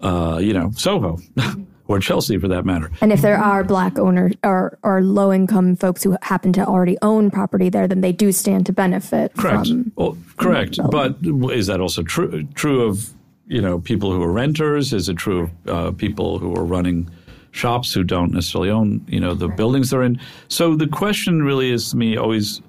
uh, 0.00 0.38
you 0.40 0.54
know, 0.54 0.70
Soho. 0.76 1.18
or 1.86 1.98
Chelsea 1.98 2.38
for 2.38 2.48
that 2.48 2.64
matter. 2.64 2.90
And 3.00 3.12
if 3.12 3.20
there 3.20 3.36
are 3.36 3.62
black 3.62 3.98
owners 3.98 4.32
or, 4.42 4.78
or 4.82 5.02
low 5.02 5.32
income 5.32 5.76
folks 5.76 6.02
who 6.02 6.16
happen 6.22 6.52
to 6.54 6.66
already 6.66 6.96
own 7.02 7.30
property 7.30 7.68
there, 7.68 7.86
then 7.86 8.00
they 8.00 8.12
do 8.12 8.32
stand 8.32 8.66
to 8.66 8.72
benefit. 8.72 9.34
Correct. 9.36 9.68
From 9.68 9.92
well, 9.96 10.16
correct. 10.36 10.78
But 10.90 11.16
is 11.22 11.66
that 11.66 11.80
also 11.80 12.02
true 12.02 12.44
true 12.54 12.84
of 12.84 13.10
you 13.46 13.60
know 13.60 13.78
people 13.80 14.12
who 14.12 14.22
are 14.22 14.32
renters? 14.32 14.92
Is 14.92 15.08
it 15.08 15.16
true 15.16 15.50
of 15.66 15.68
uh, 15.68 15.90
people 15.92 16.38
who 16.38 16.54
are 16.56 16.64
running 16.64 17.10
shops 17.50 17.92
who 17.92 18.02
don't 18.02 18.32
necessarily 18.32 18.70
own 18.70 19.04
you 19.08 19.20
know 19.20 19.34
the 19.34 19.48
buildings 19.48 19.90
they're 19.90 20.02
in? 20.02 20.18
So 20.48 20.76
the 20.76 20.88
question 20.88 21.42
really 21.42 21.70
is 21.70 21.90
to 21.90 21.96
me 21.96 22.16
always 22.16 22.62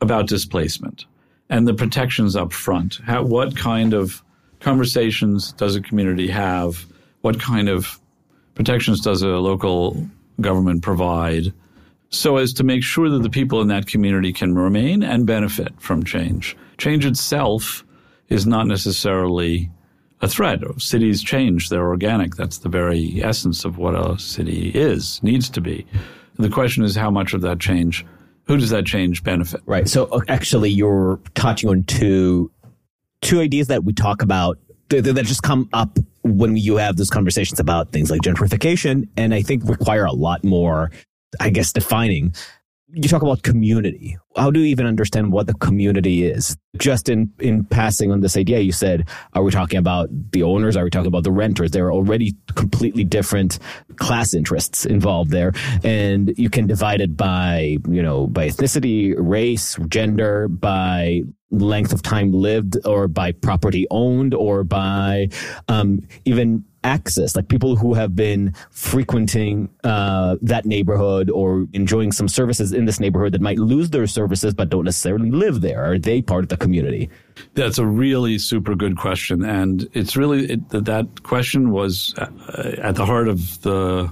about 0.00 0.28
displacement 0.28 1.06
and 1.48 1.66
the 1.66 1.74
protections 1.74 2.36
up 2.36 2.52
front. 2.52 3.00
How, 3.04 3.22
what 3.22 3.56
kind 3.56 3.92
of 3.92 4.22
conversations 4.60 5.52
does 5.52 5.76
a 5.76 5.80
community 5.80 6.28
have? 6.28 6.86
What 7.22 7.40
kind 7.40 7.68
of 7.68 7.99
protections 8.60 9.00
does 9.00 9.22
a 9.22 9.26
local 9.26 10.06
government 10.38 10.82
provide 10.82 11.50
so 12.10 12.36
as 12.36 12.52
to 12.52 12.62
make 12.62 12.82
sure 12.82 13.08
that 13.08 13.22
the 13.22 13.30
people 13.30 13.62
in 13.62 13.68
that 13.68 13.86
community 13.86 14.34
can 14.34 14.54
remain 14.54 15.02
and 15.02 15.26
benefit 15.26 15.72
from 15.80 16.04
change? 16.04 16.54
Change 16.76 17.06
itself 17.06 17.82
is 18.28 18.46
not 18.46 18.66
necessarily 18.66 19.70
a 20.20 20.28
threat. 20.28 20.60
Cities 20.76 21.22
change, 21.22 21.70
they're 21.70 21.88
organic. 21.88 22.36
That's 22.36 22.58
the 22.58 22.68
very 22.68 23.22
essence 23.22 23.64
of 23.64 23.78
what 23.78 23.94
a 23.94 24.18
city 24.18 24.68
is, 24.74 25.22
needs 25.22 25.48
to 25.48 25.62
be. 25.62 25.86
The 26.36 26.50
question 26.50 26.84
is 26.84 26.94
how 26.94 27.10
much 27.10 27.32
of 27.32 27.40
that 27.40 27.60
change, 27.60 28.04
who 28.44 28.58
does 28.58 28.68
that 28.68 28.84
change 28.84 29.24
benefit? 29.24 29.62
Right. 29.64 29.88
So 29.88 30.04
uh, 30.12 30.20
actually, 30.28 30.68
you're 30.68 31.18
touching 31.34 31.70
on 31.70 31.84
two 31.84 32.50
two 33.22 33.40
ideas 33.40 33.68
that 33.68 33.84
we 33.84 33.94
talk 33.94 34.20
about 34.20 34.58
that, 34.90 35.02
that 35.04 35.24
just 35.24 35.42
come 35.42 35.70
up 35.72 35.98
when 36.22 36.56
you 36.56 36.76
have 36.76 36.96
those 36.96 37.10
conversations 37.10 37.60
about 37.60 37.92
things 37.92 38.10
like 38.10 38.20
gentrification, 38.22 39.08
and 39.16 39.34
I 39.34 39.42
think 39.42 39.64
require 39.68 40.04
a 40.04 40.12
lot 40.12 40.44
more, 40.44 40.90
I 41.38 41.50
guess, 41.50 41.72
defining. 41.72 42.34
You 42.92 43.08
talk 43.08 43.22
about 43.22 43.42
community. 43.42 44.18
How 44.36 44.50
do 44.50 44.60
you 44.60 44.66
even 44.66 44.86
understand 44.86 45.32
what 45.32 45.46
the 45.46 45.54
community 45.54 46.24
is? 46.24 46.56
Just 46.76 47.08
in, 47.08 47.32
in 47.38 47.64
passing 47.64 48.10
on 48.10 48.20
this 48.20 48.36
idea, 48.36 48.60
you 48.60 48.72
said, 48.72 49.08
are 49.32 49.42
we 49.42 49.52
talking 49.52 49.78
about 49.78 50.08
the 50.32 50.42
owners? 50.42 50.76
Are 50.76 50.84
we 50.84 50.90
talking 50.90 51.06
about 51.06 51.24
the 51.24 51.30
renters? 51.30 51.70
There 51.70 51.86
are 51.86 51.92
already 51.92 52.34
completely 52.54 53.04
different 53.04 53.58
class 53.96 54.34
interests 54.34 54.86
involved 54.86 55.30
there. 55.30 55.52
And 55.84 56.36
you 56.36 56.50
can 56.50 56.66
divide 56.66 57.00
it 57.00 57.16
by, 57.16 57.76
you 57.88 58.02
know, 58.02 58.26
by 58.26 58.48
ethnicity, 58.48 59.14
race, 59.16 59.76
gender, 59.88 60.48
by 60.48 61.22
length 61.50 61.92
of 61.92 62.02
time 62.02 62.32
lived 62.32 62.76
or 62.86 63.08
by 63.08 63.32
property 63.32 63.86
owned 63.90 64.34
or 64.34 64.64
by 64.64 65.28
um, 65.68 66.00
even 66.24 66.64
access 66.84 67.36
like 67.36 67.48
people 67.48 67.76
who 67.76 67.94
have 67.94 68.16
been 68.16 68.54
frequenting 68.70 69.68
uh, 69.84 70.36
that 70.40 70.64
neighborhood 70.64 71.30
or 71.30 71.66
enjoying 71.72 72.12
some 72.12 72.28
services 72.28 72.72
in 72.72 72.84
this 72.84 73.00
neighborhood 73.00 73.32
that 73.32 73.40
might 73.40 73.58
lose 73.58 73.90
their 73.90 74.06
services 74.06 74.54
but 74.54 74.70
don't 74.70 74.84
necessarily 74.84 75.30
live 75.30 75.60
there. 75.60 75.84
Are 75.84 75.98
they 75.98 76.22
part 76.22 76.44
of 76.44 76.48
the 76.48 76.56
community? 76.56 77.10
That's 77.54 77.78
a 77.78 77.86
really 77.86 78.38
super 78.38 78.74
good 78.74 78.96
question. 78.96 79.44
And 79.44 79.88
it's 79.92 80.16
really 80.16 80.52
it, 80.52 80.68
that 80.70 81.22
question 81.22 81.70
was 81.70 82.14
uh, 82.18 82.74
at 82.78 82.96
the 82.96 83.06
heart 83.06 83.28
of 83.28 83.60
the 83.62 84.10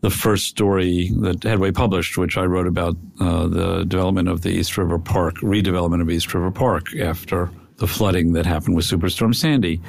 the 0.00 0.10
first 0.10 0.46
story 0.46 1.10
that 1.18 1.42
Headway 1.42 1.72
published, 1.72 2.16
which 2.16 2.38
I 2.38 2.44
wrote 2.44 2.66
about 2.66 2.96
uh, 3.20 3.46
the 3.48 3.84
development 3.84 4.28
of 4.28 4.40
the 4.40 4.48
East 4.48 4.78
River 4.78 4.98
Park, 4.98 5.36
redevelopment 5.36 6.00
of 6.00 6.08
East 6.08 6.32
River 6.32 6.50
Park 6.50 6.96
after 6.96 7.50
the 7.76 7.86
flooding 7.86 8.32
that 8.32 8.46
happened 8.46 8.76
with 8.76 8.86
Superstorm 8.86 9.34
Sandy. 9.34 9.80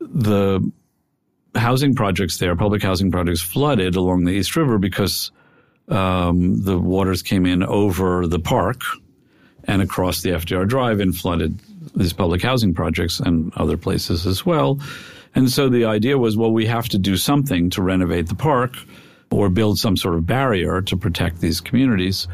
The 0.00 0.60
housing 1.54 1.94
projects 1.94 2.38
there, 2.38 2.54
public 2.56 2.82
housing 2.82 3.10
projects, 3.10 3.40
flooded 3.40 3.96
along 3.96 4.24
the 4.24 4.32
East 4.32 4.56
River 4.56 4.78
because 4.78 5.30
um, 5.88 6.62
the 6.62 6.78
waters 6.78 7.22
came 7.22 7.46
in 7.46 7.62
over 7.62 8.26
the 8.26 8.38
park 8.38 8.82
and 9.64 9.82
across 9.82 10.22
the 10.22 10.30
FDR 10.30 10.66
Drive 10.68 11.00
and 11.00 11.16
flooded 11.16 11.58
these 11.94 12.12
public 12.12 12.42
housing 12.42 12.74
projects 12.74 13.20
and 13.20 13.52
other 13.56 13.76
places 13.76 14.26
as 14.26 14.44
well. 14.44 14.78
And 15.34 15.50
so 15.50 15.68
the 15.68 15.84
idea 15.84 16.18
was, 16.18 16.36
well, 16.36 16.52
we 16.52 16.66
have 16.66 16.88
to 16.90 16.98
do 16.98 17.16
something 17.16 17.70
to 17.70 17.82
renovate 17.82 18.28
the 18.28 18.34
park 18.34 18.76
or 19.30 19.48
build 19.48 19.78
some 19.78 19.96
sort 19.96 20.14
of 20.14 20.26
barrier 20.26 20.80
to 20.82 20.96
protect 20.96 21.40
these 21.40 21.60
communities. 21.60 22.26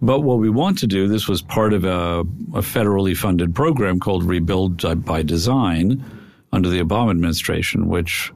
But 0.00 0.20
what 0.20 0.38
we 0.38 0.50
want 0.50 0.78
to 0.78 0.86
do, 0.86 1.08
this 1.08 1.28
was 1.28 1.40
part 1.40 1.72
of 1.72 1.84
a, 1.84 2.20
a 2.20 2.60
federally 2.60 3.16
funded 3.16 3.54
program 3.54 4.00
called 4.00 4.24
Rebuild 4.24 5.04
by 5.04 5.22
Design 5.22 6.04
under 6.52 6.68
the 6.68 6.80
Obama 6.80 7.10
administration, 7.10 7.88
which 7.88 8.32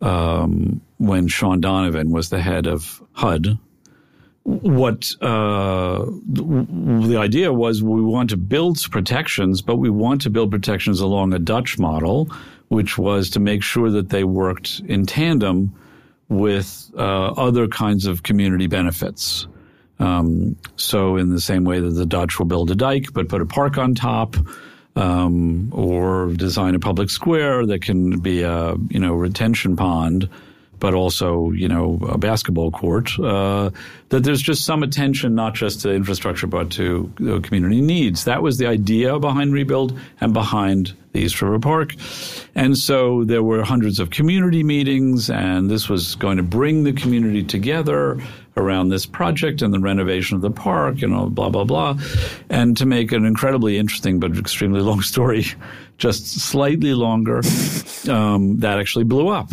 um, 0.00 0.80
when 0.98 1.28
Shaun 1.28 1.60
Donovan 1.60 2.10
was 2.10 2.30
the 2.30 2.40
head 2.40 2.66
of 2.66 3.02
HUD, 3.12 3.58
what 4.44 5.10
uh, 5.20 6.04
the 6.26 7.16
idea 7.18 7.52
was 7.52 7.82
we 7.82 8.02
want 8.02 8.30
to 8.30 8.36
build 8.36 8.78
protections, 8.90 9.60
but 9.60 9.76
we 9.76 9.90
want 9.90 10.22
to 10.22 10.30
build 10.30 10.50
protections 10.50 11.00
along 11.00 11.34
a 11.34 11.38
Dutch 11.38 11.78
model, 11.78 12.30
which 12.68 12.96
was 12.96 13.30
to 13.30 13.40
make 13.40 13.62
sure 13.62 13.90
that 13.90 14.08
they 14.08 14.24
worked 14.24 14.80
in 14.86 15.04
tandem 15.04 15.74
with 16.28 16.90
uh, 16.96 17.32
other 17.32 17.68
kinds 17.68 18.06
of 18.06 18.22
community 18.22 18.66
benefits. 18.66 19.46
Um, 19.98 20.56
so, 20.76 21.16
in 21.16 21.30
the 21.30 21.40
same 21.40 21.64
way 21.64 21.78
that 21.80 21.90
the 21.90 22.06
Dutch 22.06 22.38
will 22.38 22.46
build 22.46 22.70
a 22.70 22.74
dike 22.74 23.12
but 23.12 23.28
put 23.28 23.42
a 23.42 23.46
park 23.46 23.76
on 23.76 23.94
top, 23.94 24.36
um, 24.96 25.72
or 25.72 26.32
design 26.32 26.74
a 26.74 26.80
public 26.80 27.10
square 27.10 27.66
that 27.66 27.82
can 27.82 28.20
be 28.20 28.42
a 28.42 28.74
you 28.88 28.98
know 28.98 29.14
retention 29.14 29.76
pond, 29.76 30.28
but 30.78 30.94
also 30.94 31.50
you 31.52 31.68
know 31.68 31.98
a 32.08 32.18
basketball 32.18 32.70
court. 32.70 33.18
Uh, 33.18 33.70
that 34.08 34.24
there's 34.24 34.42
just 34.42 34.64
some 34.64 34.82
attention 34.82 35.34
not 35.34 35.54
just 35.54 35.82
to 35.82 35.92
infrastructure 35.92 36.46
but 36.46 36.70
to 36.72 37.12
community 37.42 37.80
needs. 37.80 38.24
That 38.24 38.42
was 38.42 38.58
the 38.58 38.66
idea 38.66 39.18
behind 39.18 39.52
Rebuild 39.52 39.98
and 40.20 40.32
behind 40.32 40.94
the 41.12 41.20
East 41.20 41.40
River 41.42 41.58
Park. 41.58 41.94
And 42.54 42.76
so 42.76 43.24
there 43.24 43.42
were 43.42 43.62
hundreds 43.62 43.98
of 43.98 44.10
community 44.10 44.62
meetings, 44.62 45.30
and 45.30 45.70
this 45.70 45.88
was 45.88 46.14
going 46.16 46.36
to 46.36 46.42
bring 46.42 46.84
the 46.84 46.92
community 46.92 47.42
together 47.42 48.20
around 48.60 48.88
this 48.88 49.06
project 49.06 49.62
and 49.62 49.72
the 49.72 49.80
renovation 49.80 50.36
of 50.36 50.42
the 50.42 50.50
park 50.50 51.02
and 51.02 51.14
all 51.14 51.28
blah, 51.28 51.48
blah, 51.48 51.64
blah. 51.64 51.98
And 52.48 52.76
to 52.76 52.86
make 52.86 53.12
an 53.12 53.24
incredibly 53.24 53.78
interesting 53.78 54.20
but 54.20 54.36
extremely 54.36 54.80
long 54.90 55.02
story 55.02 55.46
just 55.98 56.26
slightly 56.40 56.94
longer, 56.94 57.42
um, 58.08 58.58
that 58.60 58.78
actually 58.78 59.04
blew 59.04 59.28
up. 59.28 59.50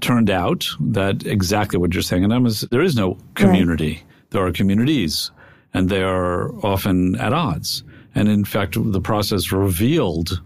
Turned 0.00 0.30
out 0.30 0.66
that 0.80 1.26
exactly 1.26 1.78
what 1.78 1.92
you're 1.92 2.02
saying, 2.02 2.24
and 2.24 2.46
is 2.46 2.62
there 2.70 2.80
is 2.80 2.96
no 2.96 3.18
community. 3.34 3.92
Right. 3.92 4.04
There 4.30 4.46
are 4.46 4.52
communities, 4.52 5.30
and 5.74 5.90
they 5.90 6.02
are 6.02 6.54
often 6.64 7.16
at 7.16 7.34
odds. 7.34 7.84
And 8.14 8.28
in 8.28 8.44
fact, 8.44 8.76
the 8.80 9.00
process 9.00 9.52
revealed 9.52 10.40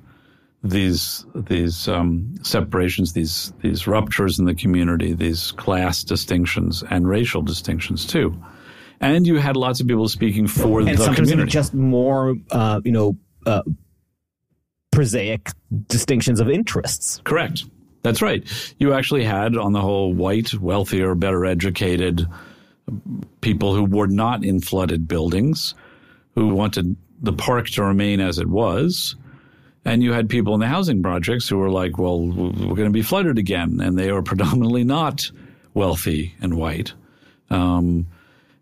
these 0.64 1.26
these 1.34 1.86
um, 1.88 2.34
separations, 2.42 3.12
these 3.12 3.52
these 3.60 3.86
ruptures 3.86 4.38
in 4.38 4.46
the 4.46 4.54
community, 4.54 5.12
these 5.12 5.52
class 5.52 6.02
distinctions 6.02 6.82
and 6.90 7.06
racial 7.06 7.42
distinctions 7.42 8.06
too. 8.06 8.34
And 9.00 9.26
you 9.26 9.36
had 9.36 9.56
lots 9.56 9.80
of 9.80 9.86
people 9.86 10.08
speaking 10.08 10.46
for 10.46 10.80
and 10.80 10.88
the 10.88 11.12
community. 11.14 11.50
Just 11.50 11.74
more, 11.74 12.36
uh, 12.50 12.80
you 12.82 12.92
know, 12.92 13.18
uh, 13.44 13.62
prosaic 14.90 15.50
distinctions 15.88 16.40
of 16.40 16.48
interests. 16.48 17.20
Correct. 17.24 17.64
That's 18.02 18.22
right. 18.22 18.46
You 18.78 18.94
actually 18.94 19.24
had, 19.24 19.56
on 19.56 19.72
the 19.72 19.80
whole, 19.80 20.12
white, 20.14 20.54
wealthier, 20.54 21.14
better 21.14 21.44
educated 21.44 22.26
people 23.40 23.74
who 23.74 23.84
were 23.84 24.06
not 24.06 24.44
in 24.44 24.60
flooded 24.60 25.08
buildings, 25.08 25.74
who 26.34 26.48
wanted 26.48 26.96
the 27.20 27.32
park 27.32 27.68
to 27.70 27.82
remain 27.82 28.20
as 28.20 28.38
it 28.38 28.46
was 28.46 29.16
and 29.84 30.02
you 30.02 30.12
had 30.12 30.28
people 30.28 30.54
in 30.54 30.60
the 30.60 30.66
housing 30.66 31.02
projects 31.02 31.48
who 31.48 31.58
were 31.58 31.70
like, 31.70 31.98
well, 31.98 32.20
we're 32.20 32.74
going 32.74 32.88
to 32.88 32.90
be 32.90 33.02
flooded 33.02 33.38
again. 33.38 33.80
And 33.80 33.98
they 33.98 34.10
were 34.12 34.22
predominantly 34.32 34.84
not 34.84 35.30
wealthy 35.74 36.34
and 36.40 36.54
white. 36.54 36.92
Um, 37.50 38.06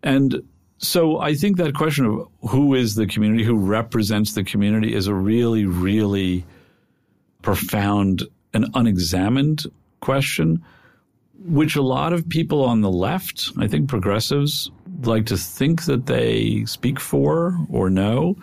and 0.01 0.43
so 0.77 1.19
I 1.19 1.35
think 1.35 1.57
that 1.57 1.75
question 1.75 2.05
of 2.05 2.27
who 2.49 2.73
is 2.73 2.95
the 2.95 3.07
community, 3.07 3.43
who 3.43 3.55
represents 3.55 4.33
the 4.33 4.43
community, 4.43 4.93
is 4.93 5.07
a 5.07 5.13
really, 5.13 5.65
really 5.65 6.45
profound 7.41 8.23
and 8.53 8.67
unexamined 8.73 9.63
question, 10.01 10.63
which 11.45 11.75
a 11.77 11.81
lot 11.81 12.11
of 12.11 12.27
people 12.27 12.63
on 12.65 12.81
the 12.81 12.91
left, 12.91 13.51
I 13.57 13.67
think 13.67 13.87
progressives, 13.87 14.71
like 15.03 15.25
to 15.27 15.37
think 15.37 15.85
that 15.85 16.05
they 16.05 16.65
speak 16.65 16.99
for 16.99 17.57
or 17.69 17.89
know 17.89 18.35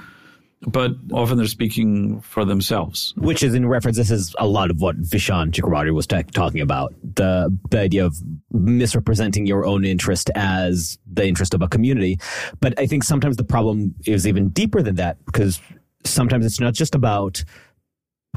but 0.67 0.93
often 1.13 1.39
they're 1.39 1.47
speaking 1.47 2.21
for 2.21 2.45
themselves. 2.45 3.15
Which 3.17 3.43
is 3.43 3.55
in 3.55 3.67
reference, 3.67 3.97
this 3.97 4.11
is 4.11 4.35
a 4.39 4.47
lot 4.47 4.71
of 4.71 4.81
what 4.81 5.01
Vishaan 5.01 5.51
Chakrabarti 5.51 5.93
was 5.93 6.07
t- 6.07 6.23
talking 6.35 6.61
about. 6.61 6.95
The, 7.03 7.57
the 7.71 7.81
idea 7.81 8.05
of 8.05 8.17
misrepresenting 8.53 9.47
your 9.47 9.65
own 9.65 9.85
interest 9.85 10.31
as 10.35 10.99
the 11.11 11.27
interest 11.27 11.55
of 11.55 11.63
a 11.63 11.69
community. 11.69 12.19
But 12.61 12.79
I 12.79 12.87
think 12.87 13.05
sometimes 13.05 13.37
the 13.37 13.45
problem 13.45 13.95
is 14.07 14.27
even 14.27 14.51
deeper 14.51 14.83
than 14.83 14.97
that 14.97 15.25
because 15.25 15.61
sometimes 16.05 16.45
it's 16.45 16.61
not 16.61 16.75
just 16.75 16.95
about 16.95 17.43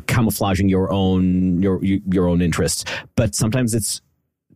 camouflaging 0.07 0.69
your 0.69 0.91
own 0.91 1.61
your 1.61 1.83
your 1.83 2.27
own 2.27 2.41
interests, 2.41 2.85
but 3.15 3.35
sometimes 3.35 3.73
it's 3.73 4.01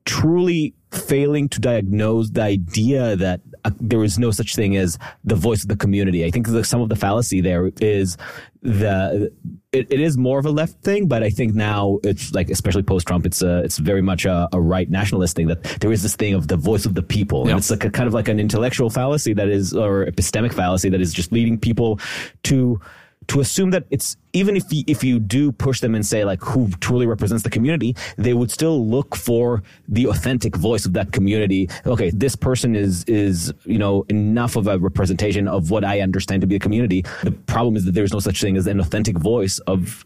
truly 0.06 0.74
failing 0.92 1.50
to 1.50 1.60
diagnose 1.60 2.30
the 2.30 2.42
idea 2.42 3.16
that 3.18 3.42
uh, 3.68 3.72
there 3.80 4.04
is 4.04 4.18
no 4.18 4.32
such 4.32 4.56
thing 4.56 4.78
as 4.78 4.98
the 5.24 5.36
voice 5.36 5.64
of 5.64 5.70
the 5.70 5.76
community. 5.76 6.26
I 6.26 6.32
think 6.32 6.48
the, 6.48 6.64
some 6.64 6.82
of 6.82 6.90
the 6.90 6.96
fallacy 6.96 7.42
there 7.42 7.72
is 7.82 8.18
the 8.62 9.32
it, 9.72 9.88
it 9.92 10.00
is 10.00 10.18
more 10.18 10.40
of 10.40 10.46
a 10.46 10.52
left 10.52 10.82
thing, 10.82 11.08
but 11.08 11.24
I 11.24 11.30
think 11.30 11.54
now 11.54 12.00
it's 12.04 12.34
like 12.34 12.50
especially 12.50 12.84
post 12.84 13.08
Trump, 13.08 13.26
it's 13.26 13.42
a, 13.42 13.64
it's 13.64 13.78
very 13.78 14.02
much 14.02 14.26
a, 14.26 14.48
a, 14.54 14.60
right 14.60 14.90
nationalist 14.90 15.36
thing 15.36 15.48
that 15.48 15.64
there 15.82 15.92
is 15.92 16.02
this 16.04 16.16
thing 16.16 16.34
of 16.34 16.48
the 16.48 16.58
voice 16.58 16.86
of 16.86 16.96
the 16.96 17.04
people, 17.04 17.48
and 17.48 17.58
it's 17.58 17.70
like 17.70 17.84
a 17.84 17.90
kind 17.90 18.08
of 18.08 18.14
like 18.14 18.28
an 18.28 18.40
intellectual 18.40 18.90
fallacy 18.90 19.34
that 19.34 19.50
is 19.50 19.74
or 19.74 20.06
epistemic 20.06 20.54
fallacy 20.54 20.90
that 20.90 21.02
is 21.02 21.14
just 21.14 21.32
leading 21.32 21.58
people 21.60 22.00
to 22.44 22.80
to 23.28 23.42
assume 23.42 23.72
that 23.72 23.86
it's 23.90 24.16
even 24.34 24.56
if 24.56 24.72
you, 24.72 24.84
if 24.88 25.04
you 25.04 25.20
do 25.20 25.52
push 25.52 25.80
them 25.80 25.96
and 25.96 26.06
say 26.06 26.24
like 26.24 26.42
who 26.42 26.70
truly 26.80 27.06
represents 27.06 27.44
the 27.44 27.50
community, 27.50 27.96
they 28.18 28.34
would 28.34 28.52
still 28.52 28.86
look 28.88 29.16
for 29.16 29.64
the 29.88 30.08
authentic 30.08 30.56
voice 30.56 30.86
of 30.86 30.94
that 30.94 31.12
community. 31.12 31.70
Okay, 31.86 32.10
this 32.12 32.36
person 32.36 32.76
is 32.76 33.04
is 33.06 33.54
you 33.66 33.78
know 33.78 34.06
enough 34.10 34.56
of 34.56 34.68
a 34.68 34.78
representation 34.78 35.48
of 35.48 35.72
what 35.72 35.84
I 35.84 36.02
understand 36.02 36.42
to 36.42 36.48
be 36.48 36.56
a 36.56 36.60
community. 36.60 37.04
The 37.24 37.32
problem 37.32 37.76
is 37.76 37.86
that 37.86 37.94
there's 37.94 38.14
no 38.14 38.20
such 38.20 38.42
thing 38.42 38.58
as 38.58 38.68
an 38.68 38.80
authentic 38.80 39.18
voice 39.18 39.60
of 39.60 40.06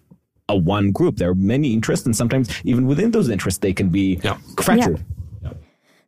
a 0.49 0.55
one 0.55 0.91
group. 0.91 1.17
There 1.17 1.29
are 1.29 1.35
many 1.35 1.73
interests, 1.73 2.05
and 2.05 2.15
sometimes 2.15 2.49
even 2.63 2.87
within 2.87 3.11
those 3.11 3.29
interests, 3.29 3.59
they 3.59 3.73
can 3.73 3.89
be 3.89 4.19
yeah. 4.23 4.37
fractured. 4.61 5.03
Yeah. 5.43 5.53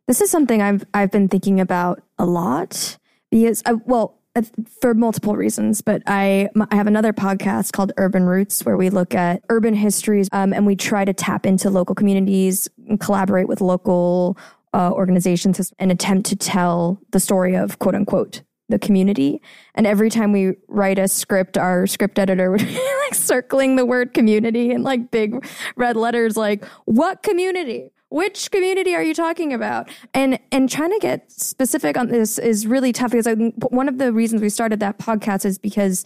This 0.06 0.20
is 0.20 0.30
something 0.30 0.60
I've 0.60 0.84
I've 0.92 1.10
been 1.10 1.28
thinking 1.28 1.60
about 1.60 2.02
a 2.18 2.26
lot 2.26 2.98
because 3.30 3.62
I, 3.66 3.74
well 3.74 4.14
uh, 4.14 4.23
for 4.80 4.94
multiple 4.94 5.36
reasons, 5.36 5.80
but 5.80 6.02
I, 6.06 6.48
I 6.70 6.74
have 6.74 6.86
another 6.86 7.12
podcast 7.12 7.72
called 7.72 7.92
Urban 7.96 8.24
Roots 8.24 8.64
where 8.64 8.76
we 8.76 8.90
look 8.90 9.14
at 9.14 9.42
urban 9.48 9.74
histories 9.74 10.28
um, 10.32 10.52
and 10.52 10.66
we 10.66 10.74
try 10.74 11.04
to 11.04 11.12
tap 11.12 11.46
into 11.46 11.70
local 11.70 11.94
communities 11.94 12.68
and 12.88 12.98
collaborate 12.98 13.46
with 13.46 13.60
local 13.60 14.36
uh, 14.72 14.90
organizations 14.90 15.72
and 15.78 15.92
attempt 15.92 16.28
to 16.30 16.36
tell 16.36 17.00
the 17.10 17.20
story 17.20 17.54
of 17.56 17.78
quote 17.78 17.94
unquote 17.94 18.42
the 18.68 18.78
community. 18.78 19.40
And 19.74 19.86
every 19.86 20.10
time 20.10 20.32
we 20.32 20.54
write 20.68 20.98
a 20.98 21.06
script, 21.06 21.58
our 21.58 21.86
script 21.86 22.18
editor 22.18 22.50
would 22.52 22.66
be 22.66 22.94
like 23.04 23.14
circling 23.14 23.76
the 23.76 23.86
word 23.86 24.14
community 24.14 24.70
in 24.70 24.82
like 24.82 25.10
big 25.10 25.46
red 25.76 25.96
letters, 25.96 26.36
like, 26.36 26.64
what 26.86 27.22
community? 27.22 27.90
Which 28.14 28.52
community 28.52 28.94
are 28.94 29.02
you 29.02 29.12
talking 29.12 29.52
about? 29.52 29.90
And 30.14 30.38
and 30.52 30.70
trying 30.70 30.92
to 30.92 30.98
get 31.00 31.32
specific 31.32 31.96
on 31.96 32.06
this 32.08 32.38
is 32.38 32.64
really 32.64 32.92
tough 32.92 33.10
because 33.10 33.26
I, 33.26 33.34
one 33.34 33.88
of 33.88 33.98
the 33.98 34.12
reasons 34.12 34.40
we 34.40 34.50
started 34.50 34.78
that 34.78 34.98
podcast 34.98 35.44
is 35.44 35.58
because 35.58 36.04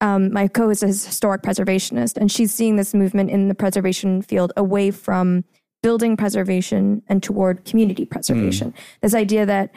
um, 0.00 0.32
my 0.32 0.48
co-host 0.48 0.82
is 0.82 1.04
a 1.04 1.06
historic 1.06 1.42
preservationist, 1.42 2.16
and 2.16 2.30
she's 2.30 2.52
seeing 2.52 2.74
this 2.74 2.92
movement 2.92 3.30
in 3.30 3.46
the 3.46 3.54
preservation 3.54 4.20
field 4.20 4.52
away 4.56 4.90
from 4.90 5.44
building 5.80 6.16
preservation 6.16 7.02
and 7.06 7.22
toward 7.22 7.64
community 7.64 8.04
preservation. 8.04 8.72
Mm. 8.72 8.76
This 9.02 9.14
idea 9.14 9.46
that 9.46 9.72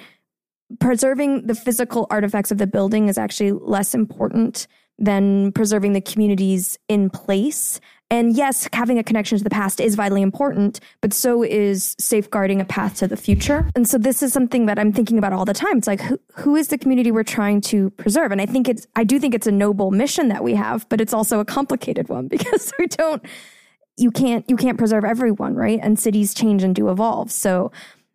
preserving 0.79 1.45
the 1.45 1.53
physical 1.53 2.07
artifacts 2.09 2.49
of 2.49 2.57
the 2.57 2.65
building 2.65 3.07
is 3.07 3.19
actually 3.19 3.51
less 3.51 3.93
important 3.93 4.65
than 4.97 5.51
preserving 5.51 5.93
the 5.93 6.01
communities 6.01 6.79
in 6.87 7.11
place 7.11 7.79
and 8.09 8.37
yes, 8.37 8.69
having 8.71 8.97
a 8.97 9.03
connection 9.03 9.37
to 9.37 9.43
the 9.43 9.49
past 9.49 9.81
is 9.81 9.95
vitally 9.95 10.21
important, 10.21 10.79
but 11.01 11.11
so 11.11 11.43
is 11.43 11.93
safeguarding 11.99 12.61
a 12.61 12.65
path 12.65 12.97
to 12.99 13.07
the 13.07 13.17
future. 13.17 13.69
And 13.75 13.87
so 13.87 13.97
this 13.97 14.23
is 14.23 14.31
something 14.31 14.65
that 14.67 14.79
I'm 14.79 14.93
thinking 14.93 15.17
about 15.17 15.33
all 15.33 15.43
the 15.43 15.53
time. 15.53 15.77
It's 15.77 15.87
like, 15.87 15.99
who, 15.99 16.17
who 16.35 16.55
is 16.55 16.69
the 16.69 16.77
community 16.77 17.11
we're 17.11 17.23
trying 17.23 17.59
to 17.61 17.89
preserve? 17.91 18.31
And 18.31 18.39
I 18.39 18.45
think 18.45 18.69
it's, 18.69 18.87
I 18.95 19.03
do 19.03 19.19
think 19.19 19.35
it's 19.35 19.47
a 19.47 19.51
noble 19.51 19.91
mission 19.91 20.29
that 20.29 20.41
we 20.41 20.55
have, 20.55 20.87
but 20.87 21.01
it's 21.01 21.13
also 21.13 21.41
a 21.41 21.45
complicated 21.45 22.07
one 22.07 22.27
because 22.29 22.71
we 22.79 22.87
don't, 22.87 23.21
you 23.97 24.11
can't, 24.11 24.49
you 24.49 24.55
can't 24.55 24.77
preserve 24.77 25.03
everyone, 25.03 25.55
right? 25.55 25.79
And 25.81 25.99
cities 25.99 26.33
change 26.33 26.63
and 26.63 26.73
do 26.73 26.89
evolve. 26.89 27.29
So 27.29 27.73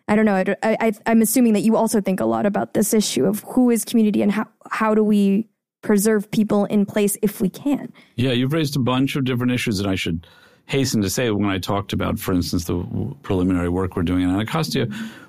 I 0.08 0.16
don't 0.16 0.24
know. 0.24 0.36
I, 0.62 0.76
I, 0.80 0.92
I'm 1.04 1.20
assuming 1.20 1.52
that 1.52 1.60
you 1.60 1.76
also 1.76 2.00
think 2.00 2.18
a 2.18 2.24
lot 2.24 2.46
about 2.46 2.72
this 2.72 2.94
issue 2.94 3.26
of 3.26 3.44
who 3.46 3.68
is 3.68 3.84
community 3.84 4.22
and 4.22 4.32
how, 4.32 4.46
how 4.70 4.94
do 4.94 5.04
we 5.04 5.48
preserve 5.82 6.30
people 6.30 6.64
in 6.66 6.86
place 6.86 7.16
if 7.22 7.40
we 7.40 7.48
can. 7.48 7.92
Yeah, 8.16 8.32
you've 8.32 8.52
raised 8.52 8.76
a 8.76 8.80
bunch 8.80 9.16
of 9.16 9.24
different 9.24 9.52
issues, 9.52 9.80
and 9.80 9.88
I 9.90 9.94
should 9.94 10.26
hasten 10.66 11.02
to 11.02 11.10
say 11.10 11.30
when 11.30 11.50
I 11.50 11.58
talked 11.58 11.92
about, 11.92 12.18
for 12.18 12.32
instance, 12.32 12.64
the 12.64 13.14
preliminary 13.22 13.68
work 13.68 13.96
we're 13.96 14.02
doing 14.04 14.22
in 14.22 14.30
Anacostia, 14.30 14.86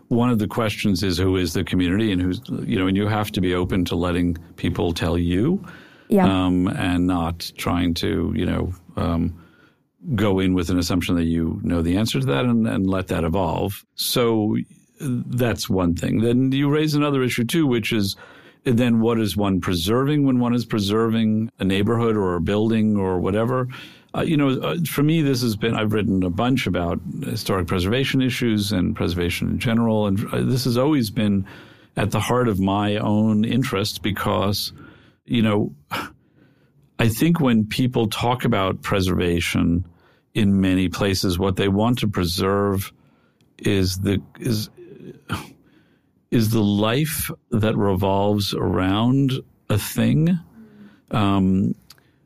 one 0.07 0.29
of 0.29 0.39
the 0.39 0.47
questions 0.47 1.03
is 1.03 1.17
who 1.17 1.37
is 1.37 1.53
the 1.53 1.63
community 1.63 2.11
and 2.11 2.21
who's, 2.21 2.41
you 2.63 2.77
know, 2.77 2.87
and 2.87 2.95
you 2.95 3.07
have 3.07 3.31
to 3.31 3.41
be 3.41 3.55
open 3.55 3.83
to 3.85 3.95
letting 3.95 4.37
people 4.57 4.93
tell 4.93 5.17
you 5.17 5.63
yeah. 6.07 6.25
um, 6.25 6.67
and 6.67 7.07
not 7.07 7.51
trying 7.57 7.93
to, 7.95 8.31
you 8.35 8.45
know, 8.45 8.73
um, 8.95 9.37
go 10.15 10.39
in 10.39 10.53
with 10.53 10.69
an 10.69 10.77
assumption 10.77 11.15
that 11.15 11.23
you 11.23 11.59
know 11.63 11.81
the 11.81 11.97
answer 11.97 12.19
to 12.19 12.25
that 12.25 12.45
and, 12.45 12.67
and 12.67 12.87
let 12.87 13.07
that 13.07 13.23
evolve. 13.23 13.85
So 13.95 14.57
that's 14.99 15.69
one 15.69 15.95
thing. 15.95 16.21
Then 16.21 16.51
you 16.51 16.69
raise 16.69 16.93
another 16.93 17.23
issue 17.23 17.45
too, 17.45 17.65
which 17.65 17.93
is 17.93 18.15
then 18.63 19.01
what 19.01 19.19
is 19.19 19.35
one 19.35 19.59
preserving 19.59 20.25
when 20.25 20.39
one 20.39 20.53
is 20.53 20.65
preserving 20.65 21.51
a 21.59 21.63
neighborhood 21.63 22.15
or 22.15 22.35
a 22.35 22.41
building 22.41 22.97
or 22.97 23.19
whatever? 23.19 23.67
Uh, 24.15 24.21
you 24.21 24.37
know, 24.37 24.49
uh, 24.61 24.77
for 24.87 25.01
me, 25.01 25.21
this 25.21 25.41
has 25.41 25.55
been, 25.55 25.75
I've 25.75 25.91
written 25.91 26.23
a 26.23 26.29
bunch 26.29 26.67
about 26.67 26.99
historic 27.23 27.67
preservation 27.67 28.21
issues 28.21 28.71
and 28.71 28.95
preservation 28.95 29.49
in 29.49 29.59
general. 29.59 30.07
And 30.07 30.33
uh, 30.33 30.43
this 30.43 30.65
has 30.65 30.77
always 30.77 31.09
been 31.09 31.47
at 31.97 32.11
the 32.11 32.19
heart 32.19 32.47
of 32.47 32.59
my 32.59 32.97
own 32.97 33.43
interest 33.43 34.03
because, 34.03 34.71
you 35.25 35.41
know, 35.41 35.73
I 36.99 37.09
think 37.09 37.39
when 37.39 37.65
people 37.65 38.07
talk 38.07 38.45
about 38.45 38.81
preservation 38.81 39.85
in 40.35 40.61
many 40.61 40.89
places, 40.89 41.39
what 41.39 41.55
they 41.55 41.67
want 41.67 41.99
to 41.99 42.07
preserve 42.07 42.93
is 43.57 43.97
the, 43.99 44.21
is, 44.39 44.69
is 46.33 46.49
the 46.49 46.63
life 46.63 47.29
that 47.51 47.77
revolves 47.77 48.55
around 48.55 49.33
a 49.69 49.77
thing. 49.77 50.39
Um, 51.11 51.75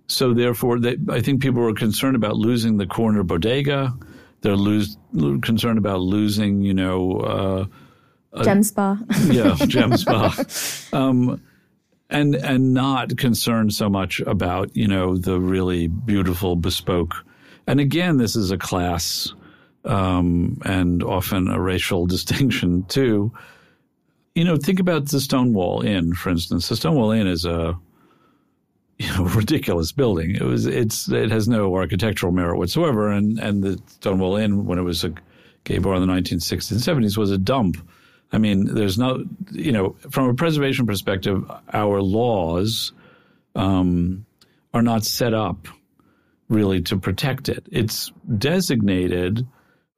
so 0.08 0.34
therefore, 0.34 0.80
they, 0.80 0.96
I 1.10 1.20
think 1.20 1.42
people 1.42 1.62
are 1.68 1.74
concerned 1.74 2.16
about 2.16 2.38
losing 2.38 2.78
the 2.78 2.88
corner 2.88 3.24
bodega. 3.24 3.94
They're 4.42 4.56
lose, 4.56 4.98
concerned 5.42 5.78
about 5.78 6.00
losing, 6.00 6.62
you 6.62 6.74
know, 6.74 7.68
uh, 8.34 8.44
gem 8.44 8.64
spa. 8.64 8.98
yeah, 9.26 9.56
gem 9.68 9.98
spa. 9.98 10.34
Um, 10.94 11.42
and 12.10 12.36
and 12.36 12.74
not 12.74 13.18
concerned 13.18 13.74
so 13.74 13.90
much 13.90 14.22
about 14.22 14.74
you 14.74 14.88
know 14.88 15.18
the 15.18 15.38
really 15.38 15.88
beautiful 15.88 16.56
bespoke. 16.56 17.14
And 17.68 17.82
again, 17.82 18.16
this 18.16 18.38
is 18.38 18.52
a 18.52 18.58
class 18.58 19.34
um, 19.84 20.62
and 20.64 21.04
often 21.04 21.50
a 21.50 21.60
racial 21.60 22.06
distinction 22.16 22.84
too 22.84 23.34
you 24.38 24.44
know, 24.44 24.56
think 24.56 24.80
about 24.80 25.10
the 25.10 25.20
Stonewall 25.20 25.82
Inn, 25.82 26.14
for 26.14 26.30
instance. 26.30 26.70
The 26.70 26.76
Stonewall 26.76 27.10
Inn 27.10 27.26
is 27.26 27.44
a 27.44 27.76
you 29.00 29.08
know, 29.16 29.24
ridiculous 29.24 29.92
building. 29.92 30.36
It 30.36 30.44
was 30.44 30.68
it's 30.68 31.10
it 31.10 31.32
has 31.32 31.48
no 31.48 31.76
architectural 31.76 32.32
merit 32.32 32.60
whatsoever, 32.60 33.10
and 33.10 33.40
and 33.40 33.64
the 33.64 33.82
Stonewall 33.88 34.36
Inn, 34.38 34.66
when 34.66 34.78
it 34.78 34.84
was 34.84 35.04
a 35.04 35.14
gay 35.64 35.80
bar 35.80 35.96
in 35.96 36.02
the 36.02 36.14
1960s 36.14 36.72
and 36.72 37.04
70s, 37.04 37.18
was 37.18 37.32
a 37.32 37.38
dump. 37.40 37.78
I 38.32 38.38
mean, 38.38 38.76
there's 38.76 39.00
no, 39.00 39.26
you 39.52 39.72
know, 39.72 39.96
from 40.12 40.30
a 40.30 40.34
preservation 40.36 40.86
perspective, 40.86 41.44
our 41.74 42.02
laws 42.02 42.92
um, 43.56 44.26
are 44.72 44.84
not 44.84 45.04
set 45.04 45.34
up 45.34 45.68
really 46.48 46.82
to 46.84 46.98
protect 46.98 47.50
it. 47.50 47.66
It's 47.72 48.12
designated, 48.38 49.48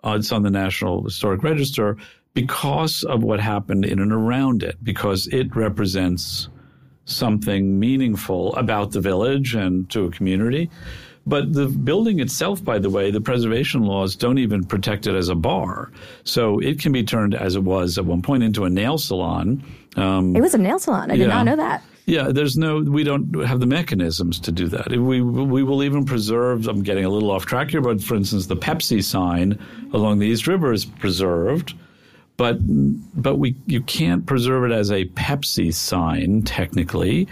uh, 0.04 0.16
it's 0.18 0.32
on 0.32 0.44
the 0.44 0.52
National 0.52 1.04
Historic 1.04 1.44
Register, 1.44 1.98
because 2.40 3.04
of 3.04 3.22
what 3.22 3.42
happened 3.42 3.84
in 3.84 4.00
and 4.00 4.14
around 4.14 4.64
it, 4.64 4.78
because 4.82 5.28
it 5.28 5.54
represents 5.58 6.48
something 7.04 7.78
meaningful 7.78 8.56
about 8.56 8.92
the 8.92 9.02
village 9.02 9.56
and 9.56 9.90
to 9.90 10.06
a 10.06 10.12
community. 10.12 10.70
But 11.28 11.52
the 11.52 11.68
building 11.68 12.22
itself, 12.22 12.64
by 12.64 12.80
the 12.80 12.90
way, 12.90 13.12
the 13.12 13.20
preservation 13.20 13.84
laws 13.84 14.16
don't 14.16 14.38
even 14.38 14.64
protect 14.64 15.06
it 15.06 15.16
as 15.16 15.28
a 15.28 15.36
bar. 15.36 15.92
So 16.24 16.60
it 16.60 16.80
can 16.80 16.94
be 16.94 17.04
turned, 17.04 17.36
as 17.36 17.58
it 17.58 17.64
was 17.64 17.98
at 17.98 18.06
one 18.06 18.22
point, 18.22 18.42
into 18.44 18.64
a 18.64 18.70
nail 18.70 18.98
salon. 18.98 19.62
Um, 19.98 20.34
it 20.34 20.42
was 20.42 20.54
a 20.54 20.58
nail 20.58 20.80
salon. 20.80 21.12
I 21.12 21.18
did 21.18 21.28
not 21.28 21.46
know 21.46 21.58
that. 21.58 21.84
Yeah, 22.06 22.30
there's 22.32 22.56
no, 22.56 22.80
we 22.80 23.04
don't 23.04 23.46
have 23.46 23.60
the 23.60 23.68
mechanisms 23.68 24.40
to 24.40 24.52
do 24.52 24.70
that. 24.70 24.90
We, 24.90 25.22
we 25.22 25.62
will 25.62 25.84
even 25.84 26.06
preserve, 26.06 26.68
I'm 26.70 26.84
getting 26.84 27.04
a 27.04 27.10
little 27.10 27.32
off 27.32 27.46
track 27.46 27.70
here, 27.70 27.82
but 27.82 28.02
for 28.02 28.16
instance, 28.16 28.48
the 28.48 28.56
Pepsi 28.56 29.04
sign 29.04 29.60
along 29.94 30.20
the 30.20 30.26
East 30.26 30.48
River 30.48 30.72
is 30.72 30.86
preserved 30.86 31.76
but 32.40 32.58
but 33.22 33.36
we 33.36 33.56
you 33.68 33.82
can't 33.82 34.26
preserve 34.26 34.64
it 34.64 34.74
as 34.74 34.90
a 34.90 35.04
Pepsi 35.06 35.74
sign 35.74 36.42
technically. 36.44 37.28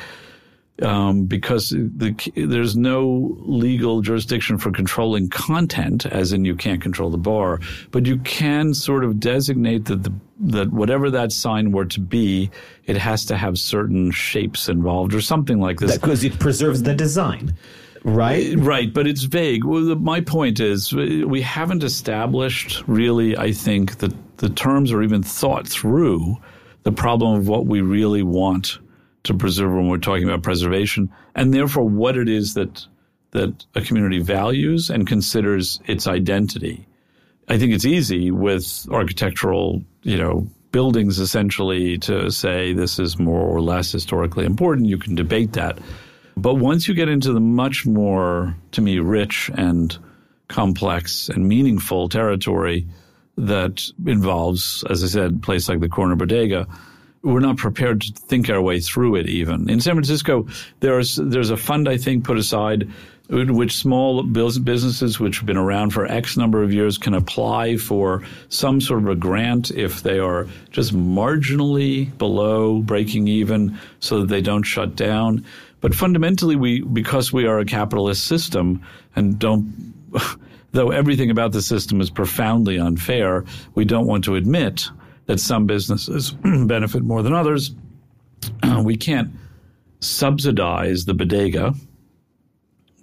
um, 0.81 1.25
because 1.25 1.69
the, 1.69 2.15
there's 2.35 2.77
no 2.77 3.35
legal 3.41 4.01
jurisdiction 4.01 4.57
for 4.57 4.71
controlling 4.71 5.29
content, 5.29 6.05
as 6.05 6.33
in 6.33 6.45
you 6.45 6.55
can't 6.55 6.81
control 6.81 7.09
the 7.09 7.17
bar, 7.17 7.59
but 7.91 8.05
you 8.05 8.17
can 8.17 8.73
sort 8.73 9.03
of 9.03 9.19
designate 9.19 9.85
that 9.85 10.03
the, 10.03 10.13
that 10.39 10.71
whatever 10.71 11.09
that 11.09 11.31
sign 11.31 11.71
were 11.71 11.85
to 11.85 11.99
be, 11.99 12.51
it 12.85 12.97
has 12.97 13.25
to 13.25 13.35
have 13.35 13.57
certain 13.57 14.11
shapes 14.11 14.69
involved 14.69 15.13
or 15.13 15.21
something 15.21 15.59
like 15.59 15.79
this. 15.79 15.97
Because 15.97 16.23
it 16.23 16.39
preserves 16.39 16.83
the 16.83 16.93
design. 16.93 17.55
Right? 18.03 18.55
Right, 18.57 18.93
but 18.93 19.07
it's 19.07 19.23
vague. 19.23 19.63
Well, 19.63 19.83
the, 19.83 19.95
my 19.95 20.21
point 20.21 20.59
is, 20.59 20.93
we 20.93 21.41
haven't 21.41 21.83
established 21.83 22.83
really, 22.87 23.35
I 23.35 23.51
think, 23.51 23.97
that 23.97 24.13
the 24.37 24.49
terms 24.49 24.91
or 24.91 25.03
even 25.03 25.23
thought 25.23 25.67
through 25.67 26.37
the 26.83 26.91
problem 26.91 27.37
of 27.37 27.47
what 27.47 27.65
we 27.65 27.81
really 27.81 28.23
want 28.23 28.79
to 29.23 29.33
preserve 29.33 29.73
when 29.73 29.87
we're 29.87 29.97
talking 29.97 30.23
about 30.23 30.43
preservation, 30.43 31.11
and 31.35 31.53
therefore 31.53 31.83
what 31.83 32.17
it 32.17 32.29
is 32.29 32.53
that 32.53 32.85
that 33.31 33.65
a 33.75 33.81
community 33.81 34.19
values 34.19 34.89
and 34.89 35.05
considers 35.05 35.81
its 35.85 36.07
identity. 36.07 36.87
I 37.49 37.57
think 37.57 37.73
it's 37.73 37.85
easy 37.85 38.31
with 38.31 38.87
architectural, 38.89 39.83
you 40.03 40.17
know, 40.17 40.47
buildings 40.71 41.19
essentially 41.19 41.97
to 41.99 42.31
say 42.31 42.73
this 42.73 42.99
is 42.99 43.19
more 43.19 43.41
or 43.41 43.61
less 43.61 43.91
historically 43.91 44.45
important. 44.45 44.87
You 44.87 44.97
can 44.97 45.15
debate 45.15 45.53
that. 45.53 45.77
But 46.35 46.55
once 46.55 46.87
you 46.87 46.93
get 46.93 47.09
into 47.09 47.33
the 47.33 47.39
much 47.39 47.85
more, 47.85 48.55
to 48.71 48.81
me, 48.81 48.99
rich 48.99 49.49
and 49.55 49.97
complex 50.47 51.29
and 51.29 51.47
meaningful 51.47 52.09
territory 52.09 52.87
that 53.37 53.83
involves, 54.05 54.83
as 54.89 55.03
I 55.03 55.07
said, 55.07 55.31
a 55.31 55.39
place 55.39 55.69
like 55.69 55.79
the 55.79 55.89
Corner 55.89 56.15
Bodega, 56.15 56.67
we're 57.23 57.39
not 57.39 57.57
prepared 57.57 58.01
to 58.01 58.13
think 58.13 58.49
our 58.49 58.61
way 58.61 58.79
through 58.79 59.15
it 59.15 59.27
even. 59.27 59.69
In 59.69 59.81
San 59.81 59.95
Francisco, 59.95 60.47
there's 60.79 61.15
there's 61.15 61.49
a 61.49 61.57
fund 61.57 61.89
I 61.89 61.97
think 61.97 62.23
put 62.23 62.37
aside 62.37 62.89
in 63.29 63.55
which 63.55 63.75
small 63.75 64.23
businesses 64.23 65.19
which 65.19 65.37
have 65.37 65.45
been 65.45 65.57
around 65.57 65.91
for 65.91 66.05
X 66.05 66.37
number 66.37 66.63
of 66.63 66.71
years 66.71 66.97
can 66.97 67.13
apply 67.13 67.75
for 67.75 68.23
some 68.47 68.79
sort 68.79 69.03
of 69.03 69.09
a 69.09 69.15
grant 69.15 69.69
if 69.71 70.03
they 70.03 70.19
are 70.19 70.47
just 70.71 70.95
marginally 70.95 72.17
below 72.17 72.79
breaking 72.81 73.27
even 73.27 73.77
so 73.99 74.21
that 74.21 74.27
they 74.27 74.41
don't 74.41 74.63
shut 74.63 74.95
down. 74.95 75.43
But 75.81 75.93
fundamentally 75.93 76.55
we 76.55 76.81
because 76.81 77.33
we 77.33 77.45
are 77.45 77.59
a 77.59 77.65
capitalist 77.65 78.25
system 78.25 78.81
and 79.15 79.37
don't 79.37 79.93
though 80.71 80.91
everything 80.91 81.31
about 81.31 81.51
the 81.51 81.61
system 81.61 82.01
is 82.01 82.09
profoundly 82.09 82.77
unfair, 82.77 83.45
we 83.75 83.85
don't 83.85 84.07
want 84.07 84.23
to 84.25 84.35
admit 84.35 84.89
that 85.25 85.39
some 85.39 85.65
businesses 85.65 86.31
benefit 86.65 87.03
more 87.03 87.21
than 87.21 87.33
others. 87.33 87.71
We 88.83 88.95
can't 88.95 89.31
subsidize 89.99 91.05
the 91.05 91.13
bodega. 91.13 91.73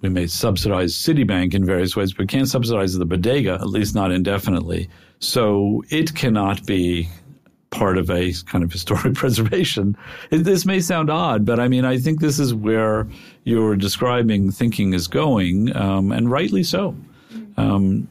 We 0.01 0.09
may 0.09 0.27
subsidize 0.27 0.93
Citibank 0.95 1.53
in 1.53 1.65
various 1.65 1.95
ways, 1.95 2.13
but 2.13 2.19
we 2.19 2.27
can't 2.27 2.47
subsidize 2.47 2.93
the 2.93 3.05
bodega, 3.05 3.55
at 3.55 3.67
least 3.67 3.95
not 3.95 4.11
indefinitely. 4.11 4.89
So 5.19 5.83
it 5.89 6.15
cannot 6.15 6.65
be 6.65 7.09
part 7.71 7.97
of 7.97 8.09
a 8.09 8.33
kind 8.45 8.63
of 8.63 8.71
historic 8.71 9.13
preservation. 9.15 9.97
This 10.29 10.65
may 10.65 10.79
sound 10.79 11.09
odd, 11.09 11.45
but 11.45 11.59
I 11.59 11.67
mean, 11.67 11.85
I 11.85 11.97
think 11.97 12.19
this 12.19 12.39
is 12.39 12.53
where 12.53 13.07
your 13.43 13.75
describing 13.75 14.51
thinking 14.51 14.93
is 14.93 15.07
going, 15.07 15.75
um, 15.75 16.11
and 16.11 16.31
rightly 16.31 16.63
so. 16.63 16.95
Um, 17.57 18.07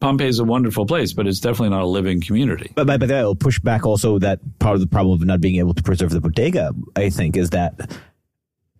Pompeii 0.00 0.28
is 0.28 0.38
a 0.38 0.44
wonderful 0.44 0.86
place, 0.86 1.12
but 1.12 1.26
it's 1.26 1.40
definitely 1.40 1.70
not 1.70 1.82
a 1.82 1.86
living 1.86 2.20
community. 2.20 2.70
But, 2.74 2.86
but, 2.86 3.00
but 3.00 3.08
that 3.08 3.22
will 3.22 3.34
push 3.34 3.58
back 3.58 3.86
also 3.86 4.18
that 4.18 4.40
part 4.58 4.74
of 4.74 4.80
the 4.80 4.86
problem 4.86 5.20
of 5.20 5.26
not 5.26 5.40
being 5.40 5.56
able 5.56 5.74
to 5.74 5.82
preserve 5.82 6.10
the 6.10 6.20
bodega, 6.20 6.72
I 6.94 7.08
think, 7.10 7.36
is 7.36 7.50
that 7.50 7.98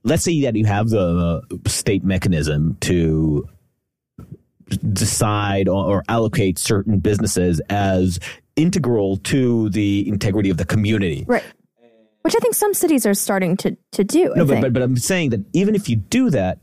let's 0.04 0.22
say 0.22 0.42
that 0.42 0.54
you 0.54 0.66
have 0.66 0.90
the 0.90 1.42
state 1.66 2.04
mechanism 2.04 2.76
to 2.80 3.48
decide 4.92 5.68
or, 5.68 5.84
or 5.84 6.04
allocate 6.08 6.58
certain 6.58 6.98
businesses 6.98 7.60
as 7.70 8.18
integral 8.56 9.16
to 9.18 9.68
the 9.70 10.06
integrity 10.08 10.50
of 10.50 10.56
the 10.56 10.64
community. 10.64 11.24
Right. 11.26 11.44
Which 12.22 12.34
I 12.34 12.40
think 12.40 12.54
some 12.54 12.74
cities 12.74 13.06
are 13.06 13.14
starting 13.14 13.56
to, 13.58 13.76
to 13.92 14.02
do. 14.02 14.32
No, 14.34 14.44
but, 14.44 14.60
but, 14.60 14.72
but 14.72 14.82
I'm 14.82 14.96
saying 14.96 15.30
that 15.30 15.44
even 15.52 15.76
if 15.76 15.88
you 15.88 15.96
do 15.96 16.30
that, 16.30 16.58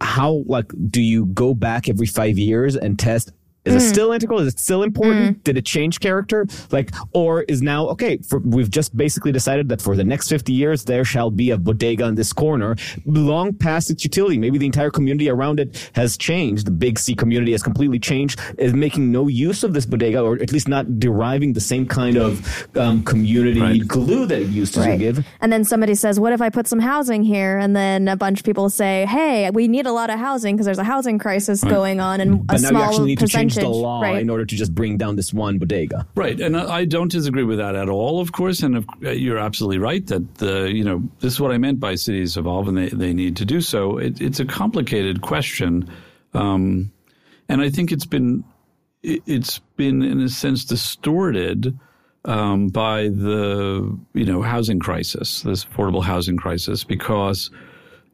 how 0.00 0.42
like 0.46 0.72
do 0.90 1.00
you 1.00 1.26
go 1.26 1.54
back 1.54 1.88
every 1.88 2.06
five 2.06 2.38
years 2.38 2.76
and 2.76 2.98
test 2.98 3.32
is 3.64 3.74
mm. 3.74 3.76
it 3.76 3.80
still 3.80 4.12
integral? 4.12 4.40
Is 4.40 4.54
it 4.54 4.58
still 4.58 4.82
important? 4.82 5.38
Mm. 5.38 5.44
Did 5.44 5.58
it 5.58 5.66
change 5.66 6.00
character? 6.00 6.46
Like, 6.70 6.90
or 7.12 7.42
is 7.42 7.60
now, 7.60 7.88
okay, 7.88 8.16
for, 8.18 8.38
we've 8.38 8.70
just 8.70 8.96
basically 8.96 9.32
decided 9.32 9.68
that 9.68 9.82
for 9.82 9.94
the 9.94 10.04
next 10.04 10.28
50 10.28 10.52
years, 10.52 10.84
there 10.84 11.04
shall 11.04 11.30
be 11.30 11.50
a 11.50 11.58
bodega 11.58 12.06
in 12.06 12.14
this 12.14 12.32
corner, 12.32 12.76
long 13.04 13.52
past 13.52 13.90
its 13.90 14.02
utility. 14.02 14.38
Maybe 14.38 14.56
the 14.56 14.64
entire 14.64 14.90
community 14.90 15.28
around 15.28 15.60
it 15.60 15.90
has 15.94 16.16
changed. 16.16 16.66
The 16.66 16.70
big 16.70 16.98
C 16.98 17.14
community 17.14 17.52
has 17.52 17.62
completely 17.62 17.98
changed, 17.98 18.40
is 18.56 18.72
making 18.72 19.12
no 19.12 19.28
use 19.28 19.62
of 19.62 19.74
this 19.74 19.84
bodega, 19.84 20.22
or 20.22 20.40
at 20.40 20.52
least 20.52 20.66
not 20.66 20.98
deriving 20.98 21.52
the 21.52 21.60
same 21.60 21.86
kind 21.86 22.16
of 22.16 22.66
um, 22.78 23.04
community 23.04 23.60
right. 23.60 23.86
glue 23.86 24.24
that 24.24 24.40
it 24.40 24.48
used 24.48 24.72
to 24.74 24.80
right. 24.80 24.98
give. 24.98 25.26
And 25.42 25.52
then 25.52 25.64
somebody 25.64 25.94
says, 25.94 26.18
what 26.18 26.32
if 26.32 26.40
I 26.40 26.48
put 26.48 26.66
some 26.66 26.80
housing 26.80 27.22
here? 27.22 27.58
And 27.58 27.76
then 27.76 28.08
a 28.08 28.16
bunch 28.16 28.40
of 28.40 28.46
people 28.46 28.70
say, 28.70 29.04
hey, 29.04 29.50
we 29.50 29.68
need 29.68 29.84
a 29.84 29.92
lot 29.92 30.08
of 30.08 30.18
housing 30.18 30.56
because 30.56 30.64
there's 30.64 30.78
a 30.78 30.84
housing 30.84 31.18
crisis 31.18 31.62
right. 31.62 31.70
going 31.70 32.00
on 32.00 32.20
and 32.20 32.46
but 32.46 32.56
a 32.56 32.58
small 32.60 33.06
percentage 33.16 33.49
change 33.50 33.64
the 33.64 33.68
law 33.68 34.02
right. 34.02 34.20
in 34.20 34.30
order 34.30 34.44
to 34.44 34.56
just 34.56 34.74
bring 34.74 34.96
down 34.96 35.16
this 35.16 35.32
one 35.32 35.58
bodega. 35.58 36.06
Right, 36.14 36.40
and 36.40 36.56
I 36.56 36.84
don't 36.84 37.10
disagree 37.10 37.44
with 37.44 37.58
that 37.58 37.74
at 37.76 37.88
all, 37.88 38.20
of 38.20 38.32
course. 38.32 38.62
And 38.62 38.84
you're 39.00 39.38
absolutely 39.38 39.78
right 39.78 40.06
that 40.06 40.36
the 40.36 40.72
you 40.72 40.84
know 40.84 41.02
this 41.20 41.34
is 41.34 41.40
what 41.40 41.52
I 41.52 41.58
meant 41.58 41.80
by 41.80 41.94
cities 41.94 42.36
evolve, 42.36 42.68
and 42.68 42.76
they 42.76 42.88
they 42.88 43.12
need 43.12 43.36
to 43.36 43.44
do 43.44 43.60
so. 43.60 43.98
It, 43.98 44.20
it's 44.20 44.40
a 44.40 44.44
complicated 44.44 45.22
question, 45.22 45.90
um, 46.34 46.90
and 47.48 47.60
I 47.60 47.70
think 47.70 47.92
it's 47.92 48.06
been 48.06 48.44
it's 49.02 49.58
been 49.76 50.02
in 50.02 50.20
a 50.20 50.28
sense 50.28 50.64
distorted. 50.64 51.78
Um, 52.26 52.68
by 52.68 53.04
the 53.04 53.98
you 54.12 54.26
know 54.26 54.42
housing 54.42 54.78
crisis, 54.78 55.40
this 55.40 55.64
affordable 55.64 56.04
housing 56.04 56.36
crisis, 56.36 56.84
because 56.84 57.50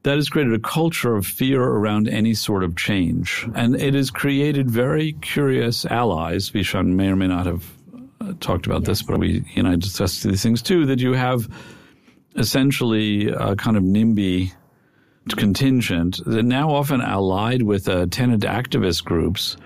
that 0.06 0.14
has 0.14 0.28
created 0.28 0.54
a 0.54 0.60
culture 0.60 1.16
of 1.16 1.26
fear 1.26 1.60
around 1.60 2.08
any 2.08 2.32
sort 2.32 2.62
of 2.62 2.76
change. 2.76 3.44
And 3.56 3.74
it 3.74 3.94
has 3.94 4.08
created 4.08 4.70
very 4.70 5.14
curious 5.14 5.84
allies. 5.84 6.48
Vishaan 6.48 6.94
may 6.94 7.08
or 7.08 7.16
may 7.16 7.26
not 7.26 7.44
have 7.44 7.68
uh, 8.20 8.32
talked 8.38 8.66
about 8.66 8.84
this, 8.84 9.02
but 9.02 9.18
we, 9.18 9.44
you 9.54 9.64
know, 9.64 9.74
discussed 9.74 10.22
these 10.22 10.44
things 10.44 10.62
too, 10.62 10.86
that 10.86 11.00
you 11.00 11.14
have 11.14 11.48
essentially 12.36 13.30
a 13.30 13.56
kind 13.56 13.76
of 13.76 13.82
NIMBY 13.82 14.52
contingent 15.30 16.20
that 16.24 16.44
now 16.44 16.70
often 16.70 17.00
allied 17.00 17.62
with 17.62 17.88
uh, 17.88 18.06
tenant 18.08 18.44
activist 18.44 19.04
groups 19.04 19.56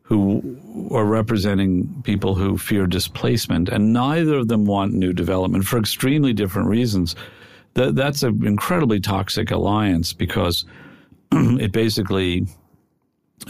who 0.00 0.88
are 0.92 1.04
representing 1.04 2.00
people 2.04 2.34
who 2.34 2.56
fear 2.56 2.86
displacement. 2.86 3.68
And 3.68 3.92
neither 3.92 4.38
of 4.38 4.48
them 4.48 4.64
want 4.64 4.94
new 4.94 5.12
development 5.12 5.66
for 5.66 5.78
extremely 5.78 6.32
different 6.32 6.68
reasons 6.68 7.14
that 7.74 7.94
that's 7.94 8.22
an 8.22 8.46
incredibly 8.46 9.00
toxic 9.00 9.50
alliance 9.50 10.12
because 10.12 10.64
it 11.32 11.72
basically 11.72 12.46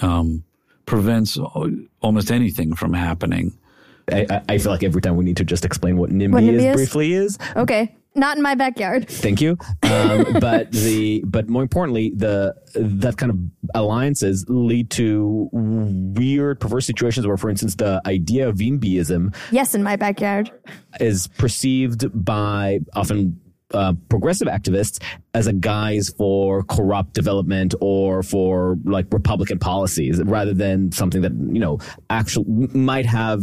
um, 0.02 0.44
prevents 0.86 1.38
almost 2.00 2.30
anything 2.30 2.74
from 2.74 2.92
happening. 2.92 3.56
I, 4.12 4.42
I, 4.48 4.58
feel 4.58 4.72
like 4.72 4.82
every 4.82 5.00
time 5.00 5.16
we 5.16 5.24
need 5.24 5.36
to 5.36 5.44
just 5.44 5.64
explain 5.64 5.96
what 5.96 6.10
NIMBY, 6.10 6.32
what 6.32 6.42
NIMBY 6.42 6.54
is, 6.54 6.64
is, 6.64 6.74
briefly 6.74 7.12
is. 7.12 7.38
Okay, 7.54 7.94
not 8.16 8.36
in 8.36 8.42
my 8.42 8.56
backyard. 8.56 9.08
Thank 9.08 9.40
you. 9.40 9.56
Um, 9.84 10.32
but 10.40 10.72
the 10.72 11.22
but 11.26 11.48
more 11.48 11.62
importantly, 11.62 12.10
the 12.14 12.56
that 12.74 13.18
kind 13.18 13.30
of 13.30 13.38
alliances 13.74 14.44
lead 14.48 14.90
to 14.90 15.48
weird, 15.52 16.58
perverse 16.58 16.86
situations 16.86 17.26
where, 17.26 17.36
for 17.36 17.50
instance, 17.50 17.76
the 17.76 18.02
idea 18.04 18.48
of 18.48 18.56
YIMBYism, 18.56 19.34
yes, 19.52 19.74
in 19.76 19.82
my 19.84 19.94
backyard, 19.94 20.50
is 20.98 21.28
perceived 21.28 22.10
by 22.24 22.80
often 22.94 23.40
uh, 23.72 23.94
progressive 24.08 24.48
activists 24.48 25.02
as 25.34 25.46
a 25.46 25.52
guise 25.52 26.08
for 26.10 26.62
corrupt 26.64 27.14
development 27.14 27.74
or 27.80 28.22
for 28.22 28.76
like 28.84 29.06
Republican 29.12 29.58
policies 29.58 30.20
rather 30.24 30.54
than 30.54 30.92
something 30.92 31.22
that, 31.22 31.32
you 31.32 31.60
know, 31.60 31.78
actually 32.08 32.46
might 32.74 33.06
have 33.06 33.40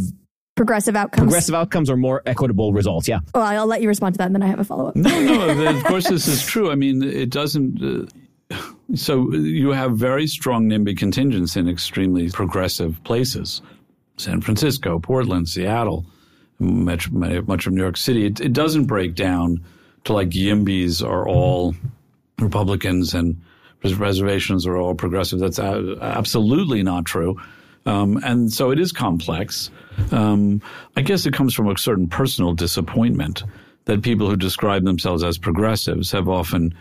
progressive 0.56 0.96
outcomes. 0.96 1.24
Progressive 1.26 1.54
outcomes 1.54 1.88
or 1.88 1.96
more 1.96 2.22
equitable 2.26 2.72
results. 2.72 3.08
Yeah. 3.08 3.20
Well, 3.34 3.44
I'll 3.44 3.66
let 3.66 3.80
you 3.80 3.88
respond 3.88 4.14
to 4.14 4.18
that 4.18 4.26
and 4.26 4.34
then 4.34 4.42
I 4.42 4.48
have 4.48 4.60
a 4.60 4.64
follow 4.64 4.88
up. 4.88 4.96
No, 4.96 5.20
no, 5.54 5.76
of 5.76 5.84
course 5.84 6.08
this 6.08 6.26
is 6.26 6.44
true. 6.44 6.70
I 6.70 6.74
mean, 6.74 7.02
it 7.02 7.30
doesn't. 7.30 8.08
Uh, 8.50 8.56
so 8.94 9.32
you 9.34 9.70
have 9.70 9.96
very 9.96 10.26
strong 10.26 10.68
NIMBY 10.68 10.96
contingents 10.96 11.56
in 11.56 11.68
extremely 11.68 12.30
progressive 12.30 13.02
places. 13.04 13.62
San 14.16 14.40
Francisco, 14.40 14.98
Portland, 14.98 15.48
Seattle, 15.48 16.04
much, 16.58 17.10
much 17.10 17.66
of 17.66 17.72
New 17.72 17.82
York 17.82 17.96
City. 17.96 18.26
It, 18.26 18.40
it 18.40 18.52
doesn't 18.52 18.86
break 18.86 19.14
down 19.14 19.64
to 20.08 20.12
like 20.14 20.30
Yimbys 20.30 21.06
are 21.06 21.26
all 21.26 21.74
Republicans 22.38 23.14
and 23.14 23.40
reservations 23.82 24.66
are 24.66 24.76
all 24.76 24.94
progressive. 24.94 25.38
That's 25.38 25.58
absolutely 25.58 26.82
not 26.82 27.04
true. 27.04 27.40
Um, 27.86 28.20
and 28.24 28.52
so 28.52 28.70
it 28.70 28.78
is 28.78 28.92
complex. 28.92 29.70
Um, 30.10 30.60
I 30.96 31.02
guess 31.02 31.24
it 31.26 31.32
comes 31.32 31.54
from 31.54 31.68
a 31.68 31.78
certain 31.78 32.08
personal 32.08 32.52
disappointment 32.52 33.44
that 33.84 34.02
people 34.02 34.28
who 34.28 34.36
describe 34.36 34.84
themselves 34.84 35.22
as 35.24 35.38
progressives 35.38 36.12
have 36.12 36.28
often 36.28 36.74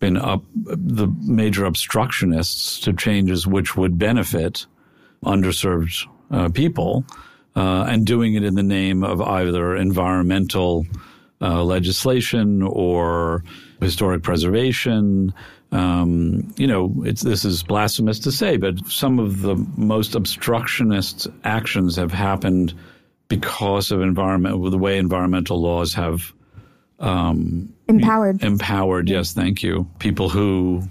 been 0.00 0.16
up 0.16 0.42
the 0.54 1.08
major 1.22 1.64
obstructionists 1.64 2.80
to 2.80 2.92
changes 2.92 3.46
which 3.46 3.76
would 3.76 3.98
benefit 3.98 4.66
underserved 5.24 6.06
uh, 6.30 6.48
people, 6.48 7.04
uh, 7.56 7.84
and 7.88 8.06
doing 8.06 8.34
it 8.34 8.44
in 8.44 8.54
the 8.54 8.62
name 8.62 9.02
of 9.02 9.20
either 9.20 9.74
environmental 9.74 10.86
uh, 11.40 11.62
legislation 11.62 12.62
or 12.62 13.44
historic 13.80 14.22
preservation. 14.22 15.32
Um, 15.70 16.52
you 16.56 16.66
know, 16.66 16.94
this 17.02 17.44
is 17.44 17.62
blasphemous 17.62 18.18
to 18.20 18.32
say, 18.32 18.56
but 18.56 18.78
some 18.86 19.18
of 19.18 19.42
the 19.42 19.54
most 19.76 20.14
obstructionist 20.14 21.26
actions 21.44 21.96
have 21.96 22.12
happened 22.12 22.74
because 23.28 23.90
of 23.90 24.00
environment, 24.00 24.70
the 24.70 24.78
way 24.78 24.96
environmental 24.96 25.60
laws 25.60 25.92
have 25.94 26.32
um, 26.98 27.72
empowered. 27.86 28.42
Empowered, 28.42 29.08
yes, 29.08 29.32
thank 29.32 29.62
you. 29.62 29.86
People 29.98 30.28
who 30.28 30.82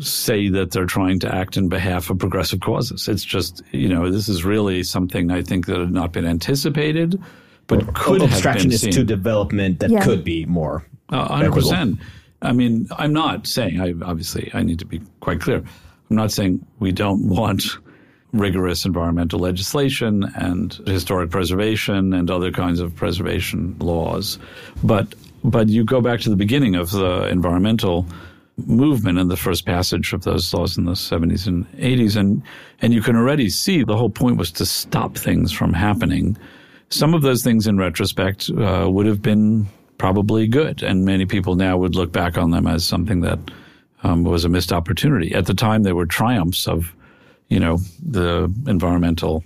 say 0.00 0.48
that 0.48 0.70
they're 0.70 0.86
trying 0.86 1.18
to 1.18 1.34
act 1.34 1.56
in 1.56 1.68
behalf 1.68 2.10
of 2.10 2.18
progressive 2.18 2.60
causes. 2.60 3.08
It's 3.08 3.24
just, 3.24 3.62
you 3.72 3.88
know, 3.88 4.10
this 4.10 4.28
is 4.28 4.44
really 4.44 4.82
something 4.82 5.30
I 5.30 5.42
think 5.42 5.66
that 5.66 5.80
had 5.80 5.90
not 5.92 6.12
been 6.12 6.26
anticipated, 6.26 7.20
but 7.68 7.82
or, 7.82 7.92
could 7.94 8.22
obstructionist 8.22 8.82
have 8.82 8.88
been 8.88 8.92
seen. 8.92 8.92
to 8.92 9.04
development 9.04 9.78
that 9.78 9.90
yeah. 9.90 10.02
could 10.02 10.24
be 10.24 10.44
more. 10.46 10.84
hundred 11.10 11.52
uh, 11.52 11.54
percent. 11.54 12.00
I 12.42 12.52
mean, 12.52 12.88
I'm 12.98 13.12
not 13.12 13.46
saying. 13.46 13.80
I 13.80 13.94
obviously 14.04 14.50
I 14.52 14.62
need 14.62 14.80
to 14.80 14.84
be 14.84 15.00
quite 15.20 15.40
clear. 15.40 15.58
I'm 15.58 16.16
not 16.16 16.32
saying 16.32 16.64
we 16.80 16.92
don't 16.92 17.28
want 17.28 17.64
rigorous 18.32 18.84
environmental 18.84 19.38
legislation 19.38 20.24
and 20.34 20.74
historic 20.86 21.30
preservation 21.30 22.12
and 22.12 22.30
other 22.30 22.50
kinds 22.50 22.80
of 22.80 22.94
preservation 22.94 23.76
laws. 23.78 24.38
But 24.82 25.14
but 25.44 25.68
you 25.68 25.84
go 25.84 26.00
back 26.00 26.20
to 26.20 26.30
the 26.30 26.36
beginning 26.36 26.74
of 26.74 26.90
the 26.90 27.28
environmental 27.28 28.06
movement 28.66 29.18
and 29.18 29.30
the 29.30 29.36
first 29.36 29.64
passage 29.64 30.12
of 30.12 30.24
those 30.24 30.52
laws 30.52 30.76
in 30.76 30.84
the 30.84 30.92
70s 30.92 31.46
and 31.46 31.70
80s 31.76 32.16
and 32.16 32.42
and 32.82 32.92
you 32.92 33.00
can 33.00 33.14
already 33.14 33.48
see 33.48 33.84
the 33.84 33.96
whole 33.96 34.10
point 34.10 34.36
was 34.36 34.50
to 34.52 34.66
stop 34.66 35.16
things 35.16 35.52
from 35.52 35.72
happening. 35.72 36.36
Some 36.90 37.14
of 37.14 37.22
those 37.22 37.42
things 37.42 37.66
in 37.66 37.78
retrospect 37.78 38.50
uh, 38.50 38.88
would 38.90 39.06
have 39.06 39.22
been 39.22 39.66
probably 39.98 40.46
good 40.46 40.82
and 40.82 41.04
many 41.04 41.26
people 41.26 41.54
now 41.54 41.76
would 41.76 41.94
look 41.94 42.12
back 42.12 42.38
on 42.38 42.50
them 42.50 42.66
as 42.66 42.84
something 42.84 43.20
that 43.22 43.38
um, 44.04 44.24
was 44.24 44.44
a 44.44 44.48
missed 44.48 44.72
opportunity. 44.72 45.34
At 45.34 45.46
the 45.46 45.54
time 45.54 45.82
they 45.82 45.92
were 45.92 46.06
triumphs 46.06 46.68
of 46.68 46.94
you 47.48 47.58
know, 47.58 47.78
the 48.06 48.52
environmental 48.66 49.42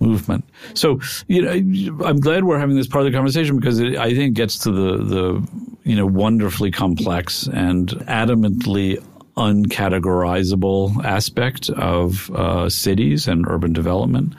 movement. 0.00 0.44
So, 0.74 1.00
you 1.28 1.42
know, 1.42 2.04
I'm 2.04 2.20
glad 2.20 2.44
we're 2.44 2.58
having 2.58 2.76
this 2.76 2.86
part 2.86 3.06
of 3.06 3.12
the 3.12 3.16
conversation 3.16 3.56
because 3.56 3.80
it, 3.80 3.96
I 3.96 4.14
think 4.14 4.30
it 4.30 4.34
gets 4.34 4.58
to 4.58 4.70
the, 4.70 5.04
the, 5.04 5.48
you 5.84 5.96
know, 5.96 6.06
wonderfully 6.06 6.70
complex 6.70 7.46
and 7.46 7.88
adamantly 8.06 9.02
uncategorizable 9.36 11.04
aspect 11.04 11.70
of 11.70 12.30
uh, 12.30 12.68
cities 12.68 13.26
and 13.26 13.46
urban 13.48 13.72
development. 13.72 14.34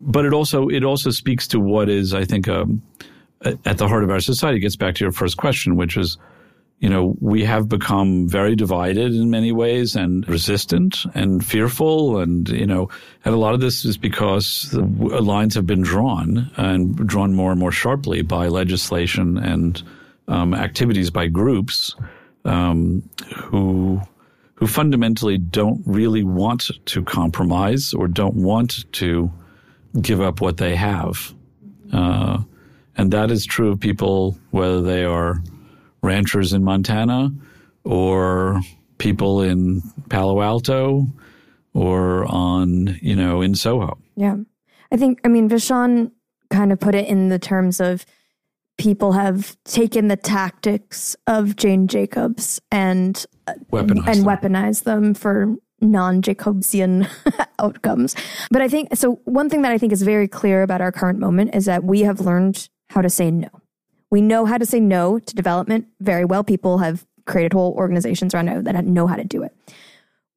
But 0.00 0.24
it 0.24 0.32
also, 0.32 0.68
it 0.68 0.84
also 0.84 1.10
speaks 1.10 1.46
to 1.48 1.60
what 1.60 1.88
is, 1.88 2.14
I 2.14 2.24
think, 2.24 2.48
um, 2.48 2.82
at 3.42 3.78
the 3.78 3.88
heart 3.88 4.04
of 4.04 4.10
our 4.10 4.20
society. 4.20 4.58
It 4.58 4.60
gets 4.60 4.76
back 4.76 4.94
to 4.96 5.04
your 5.04 5.12
first 5.12 5.36
question, 5.36 5.76
which 5.76 5.96
is, 5.96 6.18
you 6.78 6.88
know, 6.88 7.16
we 7.20 7.44
have 7.44 7.68
become 7.68 8.26
very 8.26 8.56
divided 8.56 9.12
in 9.12 9.30
many 9.30 9.52
ways 9.52 9.96
and 9.96 10.26
resistant 10.28 11.04
and 11.14 11.44
fearful. 11.44 12.18
And, 12.18 12.48
you 12.48 12.66
know, 12.66 12.88
and 13.24 13.34
a 13.34 13.38
lot 13.38 13.54
of 13.54 13.60
this 13.60 13.84
is 13.84 13.98
because 13.98 14.70
the 14.72 14.82
lines 14.82 15.54
have 15.54 15.66
been 15.66 15.82
drawn 15.82 16.50
and 16.56 16.96
drawn 17.06 17.34
more 17.34 17.50
and 17.50 17.60
more 17.60 17.72
sharply 17.72 18.22
by 18.22 18.48
legislation 18.48 19.36
and 19.36 19.82
um, 20.28 20.54
activities 20.54 21.10
by 21.10 21.26
groups 21.26 21.94
um, 22.44 23.02
who 23.36 24.00
who 24.54 24.66
fundamentally 24.66 25.38
don't 25.38 25.82
really 25.86 26.22
want 26.22 26.70
to 26.84 27.02
compromise 27.02 27.94
or 27.94 28.06
don't 28.06 28.34
want 28.34 28.84
to 28.92 29.30
give 30.00 30.20
up 30.20 30.40
what 30.40 30.56
they 30.58 30.76
have. 30.76 31.34
Uh, 31.92 32.42
and 32.96 33.12
that 33.12 33.30
is 33.30 33.46
true 33.46 33.70
of 33.70 33.80
people, 33.80 34.38
whether 34.50 34.80
they 34.80 35.04
are 35.04 35.42
ranchers 36.02 36.52
in 36.52 36.62
Montana 36.62 37.30
or 37.84 38.60
people 38.98 39.42
in 39.42 39.82
Palo 40.08 40.42
Alto 40.42 41.06
or 41.72 42.26
on, 42.26 42.98
you 43.00 43.16
know, 43.16 43.40
in 43.40 43.54
Soho. 43.54 43.98
Yeah. 44.16 44.36
I 44.92 44.96
think, 44.96 45.20
I 45.24 45.28
mean, 45.28 45.48
Vishaan 45.48 46.10
kind 46.50 46.72
of 46.72 46.80
put 46.80 46.94
it 46.94 47.08
in 47.08 47.28
the 47.28 47.38
terms 47.38 47.80
of 47.80 48.04
people 48.76 49.12
have 49.12 49.56
taken 49.64 50.08
the 50.08 50.16
tactics 50.16 51.16
of 51.26 51.54
Jane 51.56 51.86
Jacobs 51.86 52.60
and 52.72 53.24
weaponized 53.70 54.06
and 54.06 54.06
them. 54.06 54.24
weaponized 54.24 54.82
them 54.84 55.14
for 55.14 55.54
non-Jacobsian 55.80 57.06
outcomes. 57.58 58.14
But 58.50 58.62
I 58.62 58.68
think 58.68 58.94
so 58.96 59.20
one 59.24 59.48
thing 59.48 59.62
that 59.62 59.72
I 59.72 59.78
think 59.78 59.92
is 59.92 60.02
very 60.02 60.28
clear 60.28 60.62
about 60.62 60.80
our 60.80 60.92
current 60.92 61.18
moment 61.18 61.54
is 61.54 61.64
that 61.64 61.84
we 61.84 62.00
have 62.00 62.20
learned 62.20 62.68
how 62.90 63.02
to 63.02 63.10
say 63.10 63.30
no. 63.30 63.48
We 64.10 64.20
know 64.20 64.44
how 64.44 64.58
to 64.58 64.66
say 64.66 64.80
no 64.80 65.18
to 65.18 65.34
development 65.34 65.86
very 66.00 66.24
well. 66.24 66.42
People 66.42 66.78
have 66.78 67.06
created 67.26 67.52
whole 67.52 67.72
organizations 67.74 68.34
around 68.34 68.48
it 68.48 68.64
that 68.64 68.84
know 68.84 69.06
how 69.06 69.16
to 69.16 69.24
do 69.24 69.42
it. 69.42 69.56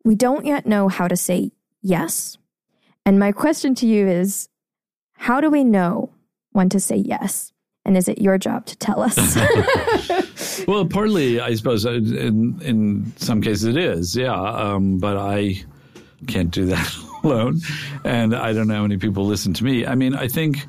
We 0.04 0.16
don't 0.16 0.46
yet 0.46 0.66
know 0.66 0.90
how 0.90 1.08
to 1.08 1.18
say 1.18 1.52
yes. 1.82 2.38
And 3.06 3.20
my 3.20 3.32
question 3.32 3.74
to 3.76 3.88
you 3.88 4.08
is 4.08 4.50
how 5.14 5.42
do 5.42 5.50
we 5.50 5.64
know 5.64 6.12
when 6.52 6.70
to 6.70 6.80
say 6.80 6.98
yes? 6.98 7.52
And 7.86 7.98
is 7.98 8.08
it 8.08 8.20
your 8.20 8.38
job 8.38 8.66
to 8.68 8.78
tell 8.78 9.02
us? 9.02 9.18
well, 10.68 10.86
partly, 10.86 11.40
I 11.40 11.56
suppose, 11.56 11.86
uh, 11.86 11.92
in, 11.92 12.60
in 12.62 13.14
some 13.18 13.42
cases 13.42 13.64
it 13.66 13.78
is, 13.78 14.16
yeah. 14.16 14.34
Um, 14.34 14.98
but 14.98 15.18
I 15.18 15.64
can't 16.28 16.52
do 16.52 16.66
that 16.68 16.96
alone. 17.24 17.60
And 18.04 18.36
I 18.36 18.54
don't 18.54 18.68
know 18.68 18.76
how 18.76 18.82
many 18.82 18.98
people 18.98 19.26
listen 19.26 19.54
to 19.54 19.64
me. 19.64 19.86
I 19.86 19.96
mean, 19.96 20.16
I 20.16 20.28
think 20.28 20.66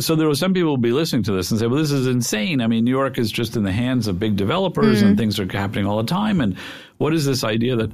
so 0.00 0.14
there 0.14 0.28
will 0.28 0.34
some 0.34 0.52
people 0.52 0.70
will 0.70 0.76
be 0.76 0.92
listening 0.92 1.22
to 1.24 1.32
this 1.32 1.50
and 1.50 1.58
say, 1.58 1.66
"Well, 1.66 1.78
this 1.78 1.92
is 1.92 2.06
insane. 2.06 2.60
I 2.60 2.66
mean, 2.66 2.84
New 2.84 2.90
York 2.90 3.18
is 3.18 3.32
just 3.32 3.56
in 3.56 3.62
the 3.62 3.72
hands 3.72 4.06
of 4.06 4.18
big 4.18 4.36
developers, 4.36 4.98
mm-hmm. 4.98 5.08
and 5.08 5.18
things 5.18 5.40
are 5.40 5.50
happening 5.50 5.86
all 5.86 5.96
the 5.96 6.08
time. 6.08 6.40
And 6.40 6.56
what 6.98 7.14
is 7.14 7.24
this 7.24 7.44
idea 7.44 7.76
that?" 7.76 7.90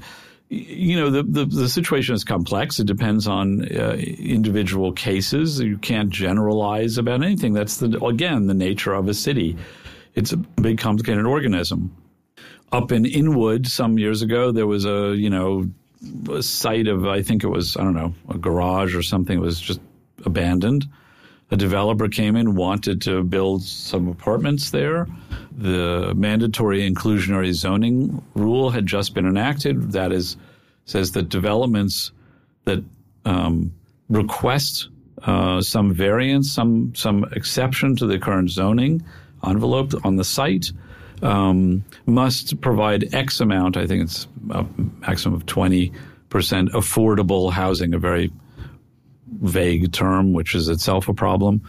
You 0.50 0.96
know 0.96 1.10
the, 1.10 1.24
the, 1.24 1.44
the 1.44 1.68
situation 1.68 2.14
is 2.14 2.24
complex. 2.24 2.80
It 2.80 2.86
depends 2.86 3.28
on 3.28 3.64
uh, 3.70 3.96
individual 3.98 4.92
cases. 4.92 5.60
You 5.60 5.76
can't 5.76 6.08
generalize 6.08 6.96
about 6.96 7.22
anything. 7.22 7.52
That's 7.52 7.76
the 7.76 8.02
again 8.02 8.46
the 8.46 8.54
nature 8.54 8.94
of 8.94 9.08
a 9.08 9.14
city. 9.14 9.58
It's 10.18 10.32
a 10.32 10.36
big 10.36 10.78
complicated 10.78 11.26
organism. 11.26 11.94
Up 12.72 12.92
in 12.92 13.06
Inwood 13.06 13.66
some 13.66 13.98
years 13.98 14.22
ago, 14.22 14.52
there 14.52 14.66
was 14.66 14.84
a 14.84 15.14
you 15.16 15.30
know 15.30 15.70
a 16.30 16.42
site 16.42 16.86
of 16.86 17.06
I 17.06 17.22
think 17.22 17.44
it 17.44 17.48
was 17.48 17.76
I 17.76 17.82
don't 17.84 17.94
know 17.94 18.14
a 18.28 18.38
garage 18.38 18.94
or 18.94 19.02
something. 19.02 19.38
It 19.38 19.42
was 19.42 19.60
just 19.60 19.80
abandoned 20.26 20.86
a 21.50 21.56
developer 21.56 22.08
came 22.08 22.36
in, 22.36 22.54
wanted 22.54 23.00
to 23.02 23.22
build 23.22 23.62
some 23.62 24.08
apartments 24.08 24.70
there. 24.70 25.06
The 25.52 26.12
mandatory 26.14 26.88
inclusionary 26.88 27.52
zoning 27.52 28.22
rule 28.34 28.70
had 28.70 28.86
just 28.86 29.14
been 29.14 29.26
enacted. 29.26 29.92
That 29.92 30.12
is, 30.12 30.36
says 30.84 31.12
that 31.12 31.30
developments 31.30 32.12
that 32.64 32.84
um, 33.24 33.72
request 34.10 34.88
uh, 35.22 35.60
some 35.62 35.92
variance, 35.92 36.52
some 36.52 36.94
some 36.94 37.24
exception 37.32 37.96
to 37.96 38.06
the 38.06 38.18
current 38.18 38.50
zoning 38.50 39.02
envelope 39.46 39.94
on 40.04 40.16
the 40.16 40.24
site 40.24 40.70
um, 41.22 41.84
must 42.06 42.60
provide 42.60 43.14
X 43.14 43.40
amount. 43.40 43.76
I 43.76 43.86
think 43.86 44.04
it's 44.04 44.26
a 44.50 44.64
maximum 45.00 45.34
of 45.34 45.46
twenty 45.46 45.92
percent 46.28 46.70
affordable 46.72 47.52
housing. 47.52 47.94
A 47.94 47.98
very 47.98 48.30
vague 49.40 49.92
term, 49.92 50.32
which 50.32 50.54
is 50.54 50.68
itself 50.68 51.08
a 51.08 51.14
problem. 51.14 51.62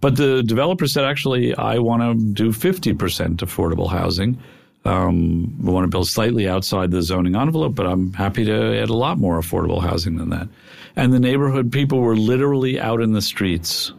But 0.00 0.16
the 0.16 0.42
developer 0.42 0.86
said, 0.86 1.04
actually, 1.04 1.54
I 1.54 1.78
want 1.78 2.02
to 2.02 2.32
do 2.34 2.50
50% 2.50 2.94
affordable 3.36 3.90
housing. 3.90 4.38
Um, 4.84 5.56
we 5.64 5.72
want 5.72 5.84
to 5.84 5.88
build 5.88 6.08
slightly 6.08 6.46
outside 6.46 6.90
the 6.90 7.00
zoning 7.00 7.36
envelope, 7.36 7.74
but 7.74 7.86
I'm 7.86 8.12
happy 8.12 8.44
to 8.44 8.82
add 8.82 8.90
a 8.90 8.94
lot 8.94 9.18
more 9.18 9.40
affordable 9.40 9.80
housing 9.80 10.16
than 10.16 10.28
that. 10.28 10.48
And 10.94 11.12
the 11.12 11.20
neighborhood 11.20 11.72
people 11.72 12.00
were 12.00 12.16
literally 12.16 12.78
out 12.78 13.00
in 13.00 13.12
the 13.12 13.22
streets 13.22 13.92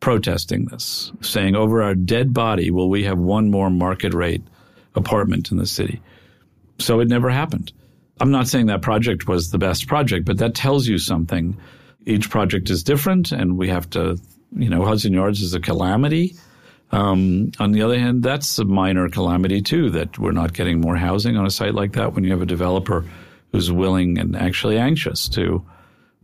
protesting 0.00 0.66
this, 0.66 1.12
saying, 1.20 1.56
over 1.56 1.82
our 1.82 1.94
dead 1.94 2.32
body, 2.32 2.70
will 2.70 2.88
we 2.88 3.04
have 3.04 3.18
one 3.18 3.50
more 3.50 3.70
market 3.70 4.14
rate 4.14 4.42
apartment 4.94 5.50
in 5.50 5.58
the 5.58 5.66
city? 5.66 6.00
So 6.78 7.00
it 7.00 7.08
never 7.08 7.30
happened. 7.30 7.72
I'm 8.20 8.30
not 8.30 8.48
saying 8.48 8.66
that 8.66 8.82
project 8.82 9.26
was 9.26 9.50
the 9.50 9.58
best 9.58 9.86
project, 9.86 10.24
but 10.24 10.38
that 10.38 10.54
tells 10.54 10.86
you 10.86 10.98
something 10.98 11.56
each 12.06 12.30
project 12.30 12.70
is 12.70 12.82
different, 12.82 13.32
and 13.32 13.58
we 13.58 13.68
have 13.68 13.88
to, 13.90 14.18
you 14.56 14.68
know, 14.68 14.84
Hudson 14.84 15.12
Yards 15.12 15.42
is 15.42 15.54
a 15.54 15.60
calamity. 15.60 16.34
Um, 16.90 17.52
on 17.58 17.72
the 17.72 17.82
other 17.82 17.98
hand, 17.98 18.22
that's 18.22 18.58
a 18.58 18.64
minor 18.64 19.08
calamity 19.08 19.60
too, 19.60 19.90
that 19.90 20.18
we're 20.18 20.32
not 20.32 20.54
getting 20.54 20.80
more 20.80 20.96
housing 20.96 21.36
on 21.36 21.44
a 21.44 21.50
site 21.50 21.74
like 21.74 21.92
that 21.92 22.14
when 22.14 22.24
you 22.24 22.30
have 22.30 22.40
a 22.40 22.46
developer 22.46 23.04
who's 23.52 23.70
willing 23.70 24.18
and 24.18 24.34
actually 24.36 24.78
anxious 24.78 25.28
to 25.30 25.64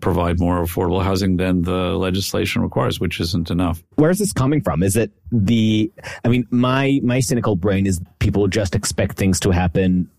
provide 0.01 0.38
more 0.38 0.62
affordable 0.62 1.03
housing 1.03 1.36
than 1.36 1.62
the 1.62 1.97
legislation 1.97 2.62
requires, 2.62 3.01
which 3.01 3.20
isn't 3.20 3.51
enough. 3.51 3.82
Where 3.97 4.11
is 4.11 4.18
this 4.18 4.32
coming 4.32 4.61
from? 4.61 4.82
Is 4.82 4.97
it 4.97 5.11
the, 5.32 5.90
I 6.24 6.28
mean, 6.28 6.47
my, 6.51 7.01
my 7.03 7.20
cynical 7.20 7.57
brain 7.57 7.86
is 7.86 8.01
people 8.18 8.47
just 8.49 8.74
expect 8.74 9.16
things 9.16 9.40
to 9.40 9.51
happen 9.51 10.11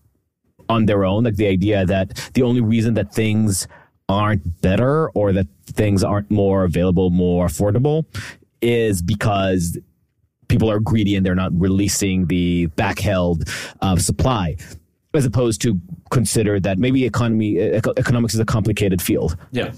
on 0.68 0.86
their 0.86 1.04
own. 1.04 1.24
Like 1.24 1.36
the 1.36 1.46
idea 1.46 1.86
that 1.86 2.30
the 2.34 2.42
only 2.42 2.60
reason 2.60 2.94
that 2.94 3.12
things 3.14 3.68
aren't 4.08 4.60
better 4.60 5.10
or 5.10 5.32
that 5.32 5.46
things 5.66 6.02
aren't 6.02 6.30
more 6.30 6.64
available, 6.64 7.10
more 7.10 7.46
affordable 7.46 8.04
is 8.60 9.02
because 9.02 9.78
people 10.48 10.70
are 10.70 10.80
greedy 10.80 11.16
and 11.16 11.24
they're 11.26 11.34
not 11.34 11.52
releasing 11.58 12.26
the 12.26 12.68
backheld 12.76 13.48
uh, 13.80 13.96
supply 13.96 14.56
as 15.16 15.24
opposed 15.24 15.60
to 15.62 15.80
consider 16.10 16.60
that 16.60 16.78
maybe 16.78 17.04
economy 17.04 17.58
economics 17.58 18.34
is 18.34 18.40
a 18.40 18.44
complicated 18.44 19.02
field. 19.02 19.36
Yeah. 19.50 19.72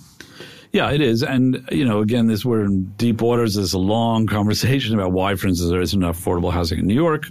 Yeah, 0.72 0.91
it 0.91 1.01
is. 1.01 1.22
And, 1.22 1.66
you 1.72 1.84
know, 1.84 2.01
again, 2.01 2.26
this 2.26 2.45
we're 2.45 2.64
in 2.64 2.84
deep 2.99 3.22
waters. 3.22 3.55
There's 3.55 3.72
a 3.72 3.78
long 3.78 4.26
conversation 4.39 4.95
about 4.95 5.12
why, 5.12 5.34
for 5.34 5.47
instance, 5.49 5.70
there 5.70 5.80
isn't 5.80 6.03
enough 6.03 6.22
affordable 6.22 6.53
housing 6.53 6.78
in 6.78 6.86
New 6.86 6.95
York. 6.95 7.26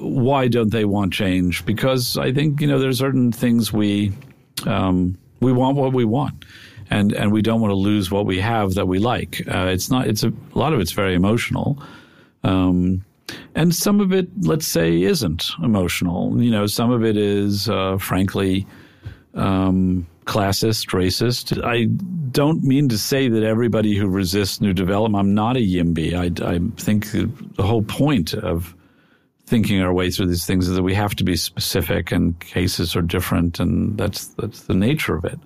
Why 0.00 0.48
don't 0.48 0.72
they 0.72 0.84
want 0.84 1.12
change? 1.12 1.64
Because 1.64 2.18
I 2.18 2.32
think, 2.32 2.60
you 2.60 2.66
know, 2.66 2.80
there's 2.80 2.98
certain 2.98 3.30
things 3.30 3.72
we 3.72 4.12
um, 4.66 5.16
we 5.40 5.52
want 5.52 5.76
what 5.76 5.92
we 5.92 6.04
want. 6.04 6.44
And, 6.90 7.12
and 7.12 7.32
we 7.32 7.42
don't 7.42 7.60
want 7.60 7.70
to 7.70 7.76
lose 7.76 8.10
what 8.10 8.26
we 8.26 8.38
have 8.40 8.74
that 8.74 8.86
we 8.86 8.98
like. 8.98 9.42
Uh, 9.48 9.66
it's 9.66 9.90
not. 9.90 10.06
It's 10.06 10.22
a, 10.22 10.28
a 10.28 10.58
lot 10.58 10.72
of 10.74 10.80
it's 10.80 10.92
very 10.92 11.14
emotional, 11.14 11.82
um, 12.42 13.04
and 13.54 13.74
some 13.74 14.00
of 14.00 14.12
it, 14.12 14.28
let's 14.42 14.66
say, 14.66 15.02
isn't 15.02 15.50
emotional. 15.62 16.42
You 16.42 16.50
know, 16.50 16.66
some 16.66 16.90
of 16.90 17.04
it 17.04 17.16
is, 17.16 17.68
uh, 17.68 17.98
frankly, 17.98 18.66
um, 19.34 20.06
classist, 20.26 20.90
racist. 20.90 21.62
I 21.64 21.84
don't 22.30 22.62
mean 22.62 22.88
to 22.88 22.98
say 22.98 23.28
that 23.28 23.42
everybody 23.42 23.96
who 23.96 24.08
resists 24.08 24.60
new 24.60 24.72
development, 24.72 25.20
I'm 25.20 25.34
not 25.34 25.56
a 25.56 25.60
YIMBY. 25.60 26.14
I, 26.14 26.54
I 26.54 26.60
think 26.76 27.10
the 27.12 27.62
whole 27.62 27.82
point 27.82 28.34
of 28.34 28.74
thinking 29.46 29.82
our 29.82 29.92
way 29.92 30.10
through 30.10 30.26
these 30.26 30.46
things 30.46 30.68
is 30.68 30.76
that 30.76 30.82
we 30.82 30.94
have 30.94 31.14
to 31.16 31.24
be 31.24 31.36
specific 31.36 32.10
and 32.12 32.38
cases 32.40 32.96
are 32.96 33.02
different 33.02 33.60
and 33.60 33.98
that's, 33.98 34.28
that's 34.28 34.62
the 34.62 34.74
nature 34.74 35.16
of 35.16 35.24
it. 35.24 35.38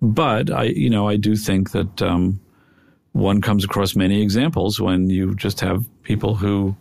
But 0.00 0.50
I, 0.50 0.64
you 0.64 0.88
know, 0.88 1.08
I 1.08 1.16
do 1.16 1.36
think 1.36 1.72
that, 1.72 2.02
um, 2.02 2.40
one 3.12 3.40
comes 3.40 3.62
across 3.64 3.94
many 3.94 4.22
examples 4.22 4.80
when 4.80 5.08
you 5.08 5.36
just 5.36 5.60
have 5.60 5.86
people 6.02 6.34
who 6.34 6.74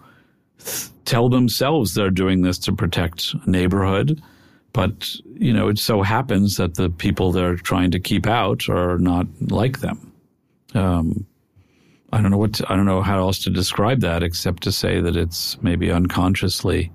tell 1.06 1.30
themselves 1.30 1.94
they're 1.94 2.10
doing 2.10 2.42
this 2.42 2.58
to 2.60 2.74
protect 2.74 3.34
a 3.46 3.50
neighborhood 3.50 4.22
but, 4.74 5.16
you 5.36 5.54
know, 5.54 5.68
it 5.68 5.78
so 5.78 6.02
happens 6.02 6.58
that 6.58 6.76
the 6.76 6.90
people 6.90 7.32
they're 7.32 7.56
trying 7.56 7.92
to 7.92 8.00
keep 8.00 8.26
out 8.26 8.68
are 8.68 8.98
not 8.98 9.28
like 9.40 9.80
them. 9.80 10.12
Um, 10.74 11.28
I 12.12 12.22
don't 12.22 12.32
know 12.32 12.40
what 12.40 12.54
to, 12.56 12.72
I 12.72 12.76
don't 12.76 12.88
know 12.88 13.04
how 13.04 13.20
else 13.20 13.38
to 13.44 13.52
describe 13.52 14.02
that 14.02 14.24
except 14.24 14.64
to 14.64 14.72
say 14.72 15.00
that 15.00 15.16
it's 15.16 15.62
maybe 15.62 15.92
unconsciously 15.92 16.92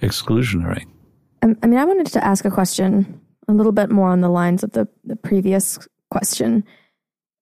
exclusionary. 0.00 0.86
Um, 1.42 1.56
I 1.62 1.66
mean, 1.66 1.78
I 1.78 1.84
wanted 1.84 2.06
to 2.06 2.24
ask 2.24 2.46
a 2.46 2.50
question 2.50 3.20
a 3.46 3.52
little 3.52 3.72
bit 3.72 3.90
more 3.90 4.08
on 4.08 4.22
the 4.22 4.30
lines 4.30 4.64
of 4.64 4.72
the, 4.72 4.88
the 5.04 5.16
previous 5.16 5.78
question 6.10 6.64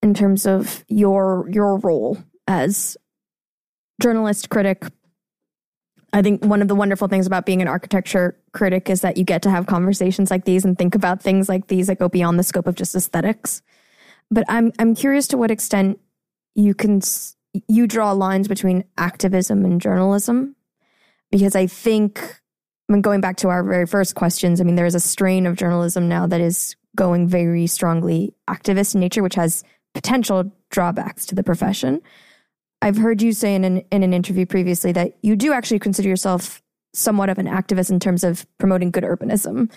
in 0.02 0.14
terms 0.14 0.46
of 0.46 0.84
your 0.88 1.48
your 1.50 1.78
role 1.78 2.18
as 2.46 2.96
journalist, 4.00 4.50
critic, 4.50 4.84
I 6.16 6.22
think 6.22 6.42
one 6.42 6.62
of 6.62 6.68
the 6.68 6.74
wonderful 6.74 7.08
things 7.08 7.26
about 7.26 7.44
being 7.44 7.60
an 7.60 7.68
architecture 7.68 8.38
critic 8.52 8.88
is 8.88 9.02
that 9.02 9.18
you 9.18 9.24
get 9.24 9.42
to 9.42 9.50
have 9.50 9.66
conversations 9.66 10.30
like 10.30 10.46
these 10.46 10.64
and 10.64 10.78
think 10.78 10.94
about 10.94 11.20
things 11.20 11.46
like 11.46 11.66
these 11.66 11.88
that 11.88 11.98
go 11.98 12.08
beyond 12.08 12.38
the 12.38 12.42
scope 12.42 12.66
of 12.66 12.74
just 12.74 12.94
aesthetics. 12.94 13.60
But 14.30 14.44
I'm 14.48 14.72
I'm 14.78 14.94
curious 14.94 15.28
to 15.28 15.36
what 15.36 15.50
extent 15.50 16.00
you 16.54 16.72
can 16.72 17.02
you 17.68 17.86
draw 17.86 18.12
lines 18.12 18.48
between 18.48 18.84
activism 18.96 19.66
and 19.66 19.78
journalism 19.78 20.56
because 21.30 21.54
I 21.54 21.66
think 21.66 22.18
I 22.88 22.94
mean 22.94 23.02
going 23.02 23.20
back 23.20 23.36
to 23.38 23.48
our 23.48 23.62
very 23.62 23.86
first 23.86 24.14
questions, 24.14 24.58
I 24.58 24.64
mean 24.64 24.76
there 24.76 24.86
is 24.86 24.94
a 24.94 25.00
strain 25.00 25.44
of 25.44 25.56
journalism 25.56 26.08
now 26.08 26.26
that 26.28 26.40
is 26.40 26.76
going 26.96 27.28
very 27.28 27.66
strongly 27.66 28.34
activist 28.48 28.94
in 28.94 29.02
nature 29.02 29.22
which 29.22 29.34
has 29.34 29.64
potential 29.92 30.50
drawbacks 30.70 31.26
to 31.26 31.34
the 31.34 31.44
profession. 31.44 32.00
I've 32.82 32.96
heard 32.96 33.22
you 33.22 33.32
say 33.32 33.54
in 33.54 33.64
an 33.64 33.78
in 33.90 34.02
an 34.02 34.12
interview 34.12 34.46
previously 34.46 34.92
that 34.92 35.16
you 35.22 35.36
do 35.36 35.52
actually 35.52 35.78
consider 35.78 36.08
yourself 36.08 36.62
somewhat 36.92 37.28
of 37.28 37.38
an 37.38 37.46
activist 37.46 37.90
in 37.90 38.00
terms 38.00 38.24
of 38.24 38.46
promoting 38.58 38.90
good 38.90 39.04
urbanism. 39.04 39.70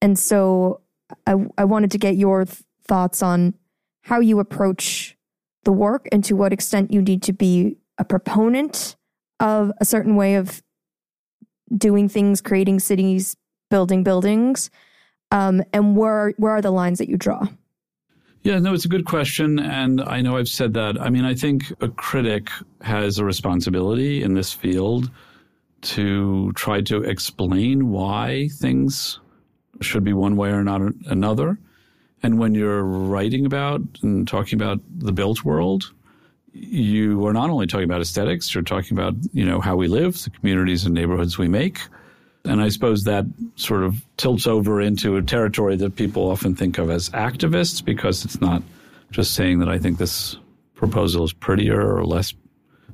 And 0.00 0.18
so 0.18 0.80
I, 1.26 1.34
I 1.56 1.64
wanted 1.64 1.90
to 1.92 1.98
get 1.98 2.16
your 2.16 2.44
th- 2.44 2.58
thoughts 2.86 3.22
on 3.22 3.54
how 4.02 4.20
you 4.20 4.40
approach 4.40 5.16
the 5.64 5.72
work 5.72 6.08
and 6.10 6.24
to 6.24 6.34
what 6.34 6.52
extent 6.52 6.92
you 6.92 7.02
need 7.02 7.22
to 7.24 7.32
be 7.32 7.76
a 7.98 8.04
proponent 8.04 8.96
of 9.40 9.72
a 9.80 9.84
certain 9.84 10.16
way 10.16 10.34
of 10.34 10.62
doing 11.76 12.08
things, 12.08 12.40
creating 12.40 12.80
cities, 12.80 13.36
building 13.70 14.02
buildings, 14.02 14.70
um, 15.30 15.62
and 15.72 15.96
where 15.96 16.32
where 16.38 16.52
are 16.52 16.62
the 16.62 16.70
lines 16.70 16.98
that 16.98 17.08
you 17.08 17.16
draw? 17.16 17.46
Yeah, 18.48 18.60
no, 18.60 18.72
it's 18.72 18.86
a 18.86 18.88
good 18.88 19.04
question. 19.04 19.58
And 19.58 20.00
I 20.00 20.22
know 20.22 20.38
I've 20.38 20.48
said 20.48 20.72
that. 20.72 20.98
I 20.98 21.10
mean, 21.10 21.26
I 21.26 21.34
think 21.34 21.70
a 21.82 21.88
critic 21.88 22.48
has 22.80 23.18
a 23.18 23.24
responsibility 23.26 24.22
in 24.22 24.32
this 24.32 24.54
field 24.54 25.10
to 25.82 26.50
try 26.52 26.80
to 26.80 27.02
explain 27.02 27.90
why 27.90 28.48
things 28.54 29.20
should 29.82 30.02
be 30.02 30.14
one 30.14 30.34
way 30.34 30.48
or 30.48 30.64
not 30.64 30.80
another. 31.08 31.58
And 32.22 32.38
when 32.38 32.54
you're 32.54 32.84
writing 32.84 33.44
about 33.44 33.82
and 34.00 34.26
talking 34.26 34.58
about 34.58 34.80
the 34.96 35.12
built 35.12 35.44
world, 35.44 35.92
you 36.54 37.26
are 37.26 37.34
not 37.34 37.50
only 37.50 37.66
talking 37.66 37.84
about 37.84 38.00
aesthetics, 38.00 38.54
you're 38.54 38.64
talking 38.64 38.96
about, 38.96 39.12
you 39.34 39.44
know, 39.44 39.60
how 39.60 39.76
we 39.76 39.88
live, 39.88 40.24
the 40.24 40.30
communities 40.30 40.86
and 40.86 40.94
neighborhoods 40.94 41.36
we 41.36 41.48
make, 41.48 41.80
and 42.48 42.60
I 42.60 42.68
suppose 42.68 43.04
that 43.04 43.26
sort 43.56 43.82
of 43.84 44.04
tilts 44.16 44.46
over 44.46 44.80
into 44.80 45.16
a 45.16 45.22
territory 45.22 45.76
that 45.76 45.96
people 45.96 46.30
often 46.30 46.56
think 46.56 46.78
of 46.78 46.90
as 46.90 47.10
activists 47.10 47.84
because 47.84 48.24
it's 48.24 48.40
not 48.40 48.62
just 49.10 49.34
saying 49.34 49.58
that 49.60 49.68
I 49.68 49.78
think 49.78 49.98
this 49.98 50.36
proposal 50.74 51.24
is 51.24 51.32
prettier 51.32 51.94
or 51.94 52.04
less 52.04 52.34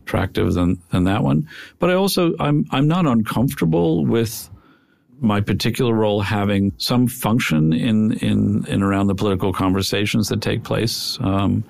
attractive 0.03 0.55
than, 0.55 0.81
than 0.91 1.05
that 1.05 1.23
one. 1.23 1.49
But 1.79 1.91
I 1.91 1.95
also, 1.95 2.35
I'm, 2.41 2.67
I'm 2.71 2.89
not 2.89 3.07
uncomfortable 3.07 4.05
with 4.05 4.51
my 5.21 5.41
particular 5.41 5.95
role 5.95 6.21
having 6.21 6.73
some 6.77 7.07
function 7.07 7.73
in, 7.73 8.13
in, 8.19 8.67
in 8.67 8.83
around 8.83 9.07
the 9.07 9.15
political 9.15 9.53
conversations 9.53 10.29
that 10.29 10.43
take 10.43 10.65
place. 10.65 11.19
Um, 11.21 11.65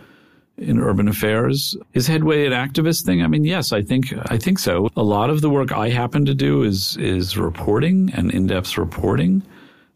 in 0.56 0.80
urban 0.80 1.08
affairs. 1.08 1.76
Is 1.94 2.06
Headway 2.06 2.46
an 2.46 2.52
activist 2.52 3.04
thing? 3.04 3.22
I 3.22 3.26
mean, 3.26 3.44
yes, 3.44 3.72
I 3.72 3.82
think 3.82 4.14
I 4.30 4.38
think 4.38 4.58
so. 4.58 4.88
A 4.96 5.02
lot 5.02 5.30
of 5.30 5.40
the 5.40 5.50
work 5.50 5.72
I 5.72 5.88
happen 5.88 6.24
to 6.26 6.34
do 6.34 6.62
is 6.62 6.96
is 6.98 7.36
reporting 7.36 8.12
and 8.14 8.30
in-depth 8.30 8.78
reporting, 8.78 9.42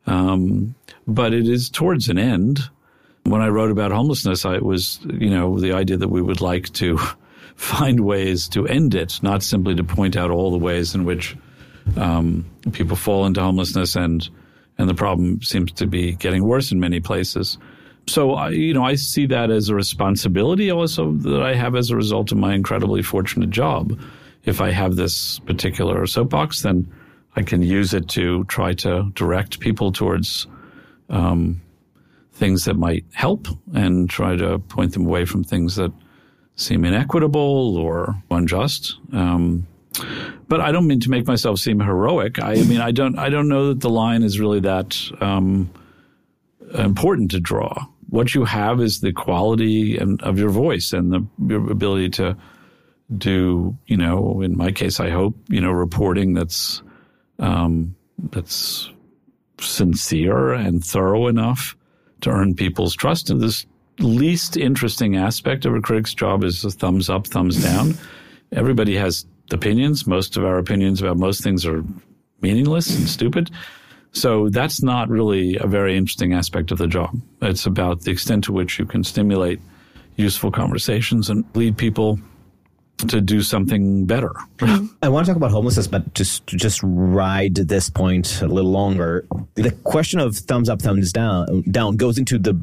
um, 0.06 0.74
but 1.06 1.32
it 1.32 1.48
is 1.48 1.70
towards 1.70 2.08
an 2.08 2.18
end. 2.18 2.60
When 3.24 3.42
I 3.42 3.48
wrote 3.48 3.70
about 3.70 3.92
homelessness, 3.92 4.44
I 4.44 4.58
was 4.58 5.00
you 5.04 5.30
know 5.30 5.58
the 5.58 5.72
idea 5.72 5.96
that 5.96 6.08
we 6.08 6.22
would 6.22 6.40
like 6.40 6.72
to 6.74 6.98
find 7.54 8.00
ways 8.00 8.48
to 8.48 8.66
end 8.66 8.94
it, 8.94 9.22
not 9.22 9.42
simply 9.42 9.74
to 9.76 9.84
point 9.84 10.16
out 10.16 10.30
all 10.30 10.50
the 10.50 10.58
ways 10.58 10.94
in 10.94 11.04
which 11.04 11.36
um, 11.96 12.44
people 12.72 12.96
fall 12.96 13.26
into 13.26 13.40
homelessness 13.40 13.96
and 13.96 14.28
and 14.76 14.88
the 14.88 14.94
problem 14.94 15.42
seems 15.42 15.72
to 15.72 15.86
be 15.86 16.12
getting 16.14 16.44
worse 16.44 16.70
in 16.72 16.78
many 16.80 17.00
places 17.00 17.58
so 18.08 18.32
I, 18.32 18.50
you 18.50 18.74
know, 18.74 18.84
I 18.84 18.94
see 18.94 19.26
that 19.26 19.50
as 19.50 19.68
a 19.68 19.74
responsibility 19.74 20.70
also 20.70 21.12
that 21.12 21.42
I 21.42 21.54
have 21.54 21.76
as 21.76 21.90
a 21.90 21.96
result 21.96 22.32
of 22.32 22.38
my 22.38 22.54
incredibly 22.54 23.02
fortunate 23.02 23.50
job. 23.50 23.98
If 24.44 24.60
I 24.60 24.70
have 24.70 24.96
this 24.96 25.38
particular 25.40 26.06
soapbox, 26.06 26.62
then 26.62 26.90
I 27.36 27.42
can 27.42 27.62
use 27.62 27.92
it 27.94 28.08
to 28.10 28.44
try 28.44 28.72
to 28.74 29.10
direct 29.14 29.60
people 29.60 29.92
towards 29.92 30.46
um, 31.10 31.60
things 32.32 32.64
that 32.64 32.74
might 32.74 33.04
help 33.12 33.46
and 33.74 34.08
try 34.08 34.36
to 34.36 34.58
point 34.58 34.92
them 34.92 35.06
away 35.06 35.24
from 35.24 35.44
things 35.44 35.76
that 35.76 35.92
seem 36.56 36.84
inequitable 36.84 37.76
or 37.76 38.20
unjust. 38.30 38.96
Um, 39.12 39.66
but 40.48 40.60
I 40.60 40.72
don't 40.72 40.86
mean 40.86 41.00
to 41.00 41.10
make 41.10 41.26
myself 41.26 41.58
seem 41.58 41.80
heroic. 41.80 42.42
I, 42.42 42.54
mean, 42.62 42.80
I 42.80 42.90
don't, 42.90 43.18
I 43.18 43.28
don't 43.28 43.48
know 43.48 43.68
that 43.68 43.80
the 43.80 43.90
line 43.90 44.22
is 44.22 44.40
really 44.40 44.60
that 44.60 44.98
um, 45.20 45.70
important 46.74 47.32
to 47.32 47.40
draw 47.40 47.86
what 48.08 48.34
you 48.34 48.44
have 48.44 48.80
is 48.80 49.00
the 49.00 49.12
quality 49.12 49.96
and 49.98 50.22
of 50.22 50.38
your 50.38 50.50
voice 50.50 50.92
and 50.92 51.12
the 51.12 51.26
your 51.46 51.70
ability 51.70 52.10
to 52.10 52.36
do, 53.16 53.76
you 53.86 53.96
know, 53.96 54.42
in 54.42 54.56
my 54.56 54.70
case, 54.72 55.00
I 55.00 55.10
hope, 55.10 55.34
you 55.48 55.60
know, 55.60 55.70
reporting 55.70 56.34
that's, 56.34 56.82
um, 57.38 57.94
that's 58.30 58.90
sincere 59.60 60.52
and 60.52 60.84
thorough 60.84 61.26
enough 61.26 61.76
to 62.20 62.30
earn 62.30 62.54
people's 62.54 62.94
trust. 62.94 63.30
And 63.30 63.40
this 63.40 63.66
least 63.98 64.56
interesting 64.56 65.16
aspect 65.16 65.64
of 65.64 65.74
a 65.74 65.80
critic's 65.80 66.14
job 66.14 66.44
is 66.44 66.64
a 66.64 66.70
thumbs 66.70 67.08
up, 67.08 67.26
thumbs 67.26 67.62
down. 67.62 67.94
Everybody 68.52 68.94
has 68.96 69.26
opinions. 69.52 70.06
Most 70.06 70.36
of 70.36 70.44
our 70.44 70.58
opinions 70.58 71.00
about 71.00 71.16
most 71.16 71.42
things 71.42 71.64
are 71.64 71.82
meaningless 72.40 72.94
and 72.96 73.08
stupid. 73.08 73.50
So 74.12 74.48
that's 74.48 74.82
not 74.82 75.08
really 75.08 75.56
a 75.56 75.66
very 75.66 75.96
interesting 75.96 76.32
aspect 76.32 76.70
of 76.70 76.78
the 76.78 76.86
job. 76.86 77.20
It's 77.42 77.66
about 77.66 78.02
the 78.02 78.10
extent 78.10 78.44
to 78.44 78.52
which 78.52 78.78
you 78.78 78.86
can 78.86 79.04
stimulate 79.04 79.60
useful 80.16 80.50
conversations 80.50 81.30
and 81.30 81.44
lead 81.54 81.76
people 81.76 82.18
to 83.06 83.20
do 83.20 83.42
something 83.42 84.06
better. 84.06 84.32
I 85.02 85.08
want 85.08 85.26
to 85.26 85.30
talk 85.30 85.36
about 85.36 85.52
homelessness, 85.52 85.86
but 85.86 86.14
just 86.14 86.46
just 86.46 86.80
ride 86.82 87.54
this 87.54 87.88
point 87.88 88.42
a 88.42 88.46
little 88.48 88.72
longer. 88.72 89.26
The 89.54 89.70
question 89.70 90.18
of 90.18 90.36
thumbs 90.36 90.68
up, 90.68 90.82
thumbs 90.82 91.12
down, 91.12 91.62
down 91.70 91.96
goes 91.96 92.18
into 92.18 92.38
the 92.38 92.60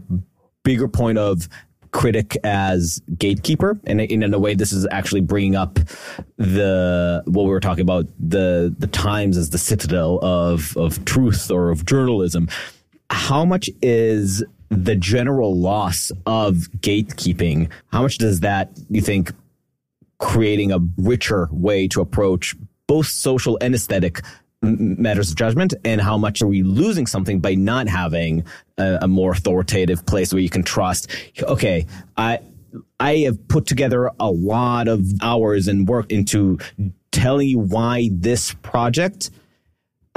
bigger 0.63 0.87
point 0.87 1.17
of 1.17 1.47
critic 1.95 2.35
as 2.43 3.01
gatekeeper, 3.17 3.79
and 3.85 4.01
in, 4.01 4.21
in 4.21 4.33
a 4.33 4.37
way, 4.37 4.53
this 4.53 4.73
is 4.73 4.85
actually 4.91 5.21
bringing 5.21 5.55
up 5.55 5.79
the 6.35 7.23
what 7.25 7.43
we 7.43 7.49
were 7.49 7.61
talking 7.61 7.83
about 7.83 8.05
the 8.19 8.75
the 8.77 8.87
Times 8.87 9.37
as 9.37 9.51
the 9.51 9.57
citadel 9.57 10.19
of 10.21 10.75
of 10.75 11.05
truth 11.05 11.49
or 11.49 11.71
of 11.71 11.85
journalism. 11.85 12.49
How 13.09 13.45
much 13.45 13.69
is 13.81 14.43
the 14.67 14.97
general 14.97 15.57
loss 15.57 16.11
of 16.25 16.67
gatekeeping? 16.79 17.69
How 17.93 18.01
much 18.01 18.17
does 18.17 18.41
that 18.41 18.71
you 18.89 18.99
think 18.99 19.31
creating 20.17 20.73
a 20.73 20.79
richer 20.97 21.47
way 21.49 21.87
to 21.87 22.01
approach 22.01 22.57
both 22.87 23.07
social 23.07 23.57
and 23.61 23.73
aesthetic 23.73 24.21
matters 24.61 25.31
of 25.31 25.37
judgment 25.37 25.73
and 25.85 26.01
how 26.01 26.17
much 26.17 26.41
are 26.41 26.47
we 26.47 26.61
losing 26.63 27.05
something 27.05 27.39
by 27.39 27.55
not 27.55 27.87
having 27.87 28.43
a, 28.78 28.99
a, 29.03 29.07
more 29.07 29.32
authoritative 29.32 30.05
place 30.05 30.34
where 30.34 30.41
you 30.41 30.49
can 30.49 30.63
trust 30.63 31.09
okay 31.43 31.86
i 32.17 32.39
i 32.99 33.17
have 33.17 33.47
put 33.47 33.65
together 33.65 34.11
a 34.19 34.30
lot 34.30 34.88
of 34.88 35.01
hours 35.21 35.67
and 35.67 35.88
work 35.88 36.11
into 36.11 36.57
telling 37.11 37.47
you 37.47 37.59
why 37.59 38.09
this 38.11 38.53
project 38.55 39.30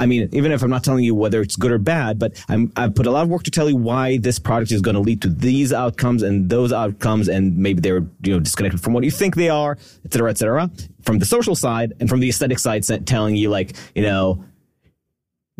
I 0.01 0.05
mean, 0.05 0.29
even 0.31 0.53
if 0.53 0.63
I'm 0.63 0.69
not 0.69 0.83
telling 0.85 1.03
you 1.03 1.13
whether 1.13 1.41
it's 1.41 1.57
good 1.57 1.71
or 1.71 1.77
bad, 1.77 2.19
but 2.19 2.41
I'm, 2.47 2.71
I've 2.77 2.95
put 2.95 3.05
a 3.05 3.11
lot 3.11 3.23
of 3.23 3.29
work 3.29 3.43
to 3.43 3.51
tell 3.51 3.69
you 3.69 3.75
why 3.75 4.17
this 4.17 4.39
product 4.39 4.71
is 4.71 4.81
going 4.81 4.95
to 4.95 5.01
lead 5.01 5.21
to 5.23 5.27
these 5.27 5.73
outcomes 5.73 6.23
and 6.23 6.49
those 6.49 6.71
outcomes, 6.71 7.27
and 7.27 7.57
maybe 7.57 7.81
they're 7.81 8.05
you 8.21 8.33
know 8.33 8.39
disconnected 8.39 8.79
from 8.79 8.93
what 8.93 9.03
you 9.03 9.11
think 9.11 9.35
they 9.35 9.49
are, 9.49 9.77
et 10.05 10.13
cetera, 10.13 10.29
et 10.29 10.37
cetera. 10.37 10.71
From 11.01 11.19
the 11.19 11.25
social 11.25 11.53
side 11.53 11.93
and 11.99 12.07
from 12.07 12.21
the 12.21 12.29
aesthetic 12.29 12.59
side, 12.59 12.85
telling 13.05 13.35
you 13.35 13.49
like 13.49 13.75
you 13.93 14.03
know 14.03 14.43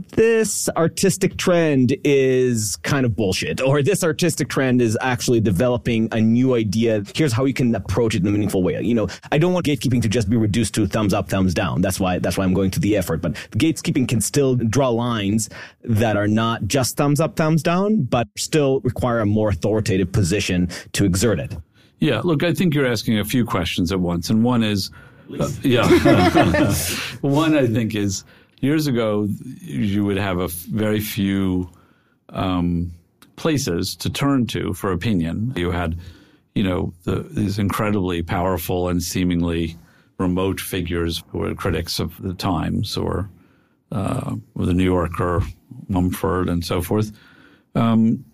this 0.09 0.69
artistic 0.69 1.37
trend 1.37 1.95
is 2.03 2.77
kind 2.83 3.05
of 3.05 3.15
bullshit, 3.15 3.61
or 3.61 3.81
this 3.81 4.03
artistic 4.03 4.49
trend 4.49 4.81
is 4.81 4.97
actually 5.01 5.39
developing 5.39 6.09
a 6.11 6.21
new 6.21 6.55
idea. 6.55 7.03
Here's 7.15 7.33
how 7.33 7.45
you 7.45 7.53
can 7.53 7.73
approach 7.75 8.15
it 8.15 8.21
in 8.21 8.27
a 8.27 8.31
meaningful 8.31 8.63
way. 8.63 8.81
You 8.81 8.93
know, 8.93 9.07
I 9.31 9.37
don't 9.37 9.53
want 9.53 9.65
gatekeeping 9.65 10.01
to 10.01 10.09
just 10.09 10.29
be 10.29 10.37
reduced 10.37 10.73
to 10.75 10.87
thumbs 10.87 11.13
up, 11.13 11.29
thumbs 11.29 11.53
down. 11.53 11.81
That's 11.81 11.99
why, 11.99 12.19
that's 12.19 12.37
why 12.37 12.43
I'm 12.43 12.53
going 12.53 12.71
to 12.71 12.79
the 12.79 12.97
effort. 12.97 13.21
But 13.21 13.33
gatekeeping 13.51 14.07
can 14.07 14.21
still 14.21 14.55
draw 14.55 14.89
lines 14.89 15.49
that 15.83 16.17
are 16.17 16.27
not 16.27 16.65
just 16.65 16.97
thumbs 16.97 17.19
up, 17.19 17.35
thumbs 17.35 17.63
down, 17.63 18.03
but 18.03 18.27
still 18.37 18.79
require 18.81 19.19
a 19.19 19.25
more 19.25 19.49
authoritative 19.49 20.11
position 20.11 20.69
to 20.93 21.05
exert 21.05 21.39
it. 21.39 21.55
Yeah. 21.99 22.21
Look, 22.23 22.43
I 22.43 22.53
think 22.53 22.73
you're 22.73 22.87
asking 22.87 23.19
a 23.19 23.25
few 23.25 23.45
questions 23.45 23.91
at 23.91 23.99
once. 23.99 24.29
And 24.29 24.43
one 24.43 24.63
is, 24.63 24.91
uh, 25.39 25.49
yeah. 25.61 25.85
one, 27.21 27.55
I 27.55 27.67
think 27.67 27.95
is, 27.95 28.23
years 28.59 28.87
ago, 28.87 29.27
you 29.61 30.05
would 30.05 30.17
have 30.17 30.39
a 30.39 30.47
very 30.47 30.99
few 30.99 31.69
um, 32.29 32.91
places 33.35 33.95
to 33.97 34.09
turn 34.09 34.45
to 34.47 34.73
for 34.73 34.91
opinion. 34.91 35.53
You 35.55 35.71
had, 35.71 35.97
you 36.55 36.63
know, 36.63 36.93
the, 37.03 37.21
these 37.21 37.59
incredibly 37.59 38.21
powerful 38.21 38.89
and 38.89 39.01
seemingly 39.01 39.77
remote 40.17 40.59
figures 40.59 41.23
who 41.29 41.39
were 41.39 41.55
critics 41.55 41.99
of 41.99 42.21
the 42.21 42.33
Times 42.33 42.97
or, 42.97 43.29
uh, 43.91 44.35
the 44.55 44.73
New 44.73 44.83
Yorker, 44.83 45.41
Mumford, 45.87 46.49
and 46.49 46.63
so 46.63 46.81
forth. 46.81 47.11
Um, 47.75 48.25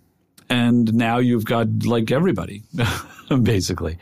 and 0.48 0.92
now 0.94 1.18
you've 1.18 1.44
got 1.44 1.68
like 1.84 2.10
everybody, 2.10 2.62
basically. 3.42 3.98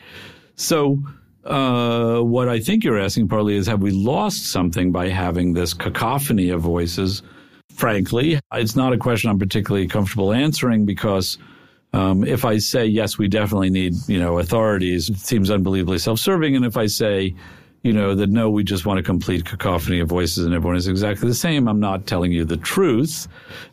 So 0.57 0.99
uh, 1.47 2.21
what 2.21 2.49
I 2.49 2.59
think 2.61 2.85
you're 2.85 3.01
asking 3.01 3.29
partly 3.29 3.57
is 3.57 3.67
have 3.67 3.83
we 3.83 3.91
lost 3.91 4.47
something 4.47 4.93
by 4.93 5.09
having 5.09 5.55
this 5.55 5.75
cacophony 5.75 6.51
of 6.51 6.61
voices? 6.63 7.23
Frankly, 7.71 8.39
it's 8.53 8.77
not 8.77 8.93
a 8.93 8.99
question 8.99 9.31
I'm 9.31 9.39
particularly 9.39 9.87
comfortable 9.87 10.33
answering 10.33 10.87
because 10.87 11.39
um, 11.93 12.25
if 12.25 12.45
I 12.45 12.59
say 12.59 12.87
yes, 12.87 13.19
we 13.19 13.29
definitely 13.29 13.71
need 13.71 13.95
you 14.07 14.19
know 14.19 14.39
authorities, 14.39 15.11
it 15.11 15.19
seems 15.19 15.51
unbelievably 15.51 15.99
self-serving, 15.99 16.57
and 16.57 16.65
if 16.65 16.77
I 16.77 16.87
say 16.87 17.35
you 17.85 17.93
know, 17.93 18.15
that 18.15 18.31
no, 18.31 18.49
we 18.49 18.65
just 18.65 18.87
want 18.87 18.99
a 18.99 19.03
complete 19.03 19.45
cacophony 19.45 20.01
of 20.01 20.09
voices 20.09 20.47
and 20.47 20.55
everyone 20.55 20.75
is 20.75 20.89
exactly 20.89 21.29
the 21.29 21.35
same. 21.35 21.69
I'm 21.69 21.81
not 21.81 22.07
telling 22.07 22.33
you 22.33 22.47
the 22.47 22.57
truth. 22.57 23.29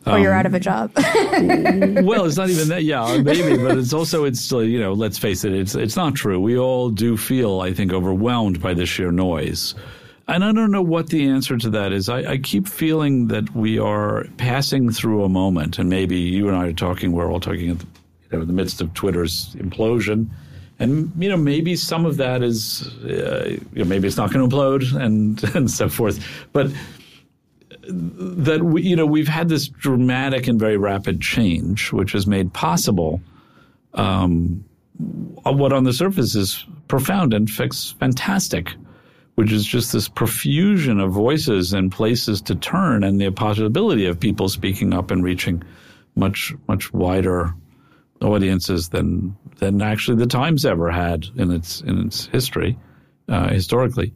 Or 0.06 0.12
um, 0.12 0.22
you're 0.22 0.34
out 0.34 0.44
of 0.44 0.52
a 0.52 0.60
job. 0.60 0.92
well, 0.96 2.26
it's 2.26 2.36
not 2.36 2.50
even 2.50 2.68
that. 2.68 2.84
Yeah, 2.84 3.22
maybe, 3.22 3.56
but 3.56 3.78
it's 3.78 3.94
also, 3.94 4.24
it's, 4.24 4.52
you 4.52 4.78
know, 4.78 4.92
let's 4.92 5.16
face 5.16 5.44
it, 5.44 5.54
it's, 5.54 5.74
it's 5.74 5.96
not 5.96 6.14
true. 6.14 6.38
We 6.38 6.58
all 6.58 6.90
do 6.90 7.16
feel, 7.16 7.62
I 7.62 7.72
think, 7.72 7.90
overwhelmed 7.90 8.60
by 8.60 8.74
the 8.74 8.84
sheer 8.84 9.10
noise. 9.10 9.74
And 10.28 10.44
I 10.44 10.52
don't 10.52 10.70
know 10.70 10.82
what 10.82 11.08
the 11.08 11.26
answer 11.26 11.56
to 11.56 11.70
that 11.70 11.92
is. 11.92 12.10
I, 12.10 12.32
I, 12.32 12.36
keep 12.36 12.68
feeling 12.68 13.28
that 13.28 13.54
we 13.56 13.78
are 13.78 14.26
passing 14.36 14.90
through 14.90 15.24
a 15.24 15.28
moment, 15.28 15.78
and 15.78 15.88
maybe 15.88 16.16
you 16.16 16.48
and 16.48 16.56
I 16.56 16.68
are 16.68 16.72
talking, 16.72 17.12
we're 17.12 17.32
all 17.32 17.40
talking 17.40 17.70
in 17.70 17.78
the, 17.78 17.86
you 18.30 18.36
know, 18.36 18.42
in 18.42 18.46
the 18.46 18.52
midst 18.52 18.80
of 18.82 18.92
Twitter's 18.94 19.54
implosion 19.56 20.28
and 20.82 21.12
you 21.18 21.28
know 21.28 21.36
maybe 21.36 21.76
some 21.76 22.04
of 22.04 22.16
that 22.16 22.42
is 22.42 22.88
uh, 23.04 23.56
you 23.72 23.84
know, 23.84 23.84
maybe 23.84 24.08
it's 24.08 24.16
not 24.16 24.32
going 24.32 24.48
to 24.48 24.54
implode 24.54 24.94
and 25.00 25.42
and 25.54 25.70
so 25.70 25.88
forth. 25.88 26.24
But 26.52 26.70
that 27.88 28.62
we, 28.62 28.82
you 28.82 28.96
know 28.96 29.06
we've 29.06 29.28
had 29.28 29.48
this 29.48 29.68
dramatic 29.68 30.46
and 30.46 30.58
very 30.58 30.76
rapid 30.76 31.20
change 31.20 31.92
which 31.92 32.12
has 32.12 32.26
made 32.26 32.52
possible 32.52 33.20
um, 33.94 34.64
what 35.44 35.72
on 35.72 35.84
the 35.84 35.92
surface 35.92 36.34
is 36.34 36.64
profound 36.88 37.34
and 37.34 37.50
fix 37.50 37.92
fantastic 37.98 38.74
which 39.34 39.50
is 39.50 39.64
just 39.64 39.92
this 39.92 40.08
profusion 40.08 41.00
of 41.00 41.10
voices 41.10 41.72
and 41.72 41.90
places 41.90 42.40
to 42.40 42.54
turn 42.54 43.02
and 43.02 43.20
the 43.20 43.30
possibility 43.30 44.06
of 44.06 44.20
people 44.20 44.48
speaking 44.48 44.92
up 44.92 45.10
and 45.10 45.24
reaching 45.24 45.62
much 46.14 46.54
much 46.68 46.92
wider 46.92 47.52
audiences 48.22 48.88
than 48.88 49.36
than 49.58 49.82
actually 49.82 50.16
the 50.16 50.26
Times 50.26 50.64
ever 50.64 50.90
had 50.90 51.26
in 51.36 51.50
its 51.50 51.80
in 51.82 52.06
its 52.06 52.26
history, 52.26 52.78
uh, 53.28 53.48
historically. 53.48 54.14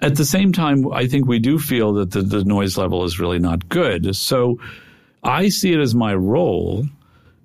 At 0.00 0.16
the 0.16 0.24
same 0.24 0.52
time, 0.52 0.92
I 0.92 1.06
think 1.06 1.26
we 1.26 1.38
do 1.38 1.58
feel 1.58 1.94
that 1.94 2.10
the, 2.10 2.20
the 2.22 2.44
noise 2.44 2.76
level 2.76 3.04
is 3.04 3.18
really 3.18 3.38
not 3.38 3.68
good. 3.68 4.14
So 4.14 4.58
I 5.22 5.48
see 5.48 5.72
it 5.72 5.80
as 5.80 5.94
my 5.94 6.14
role 6.14 6.84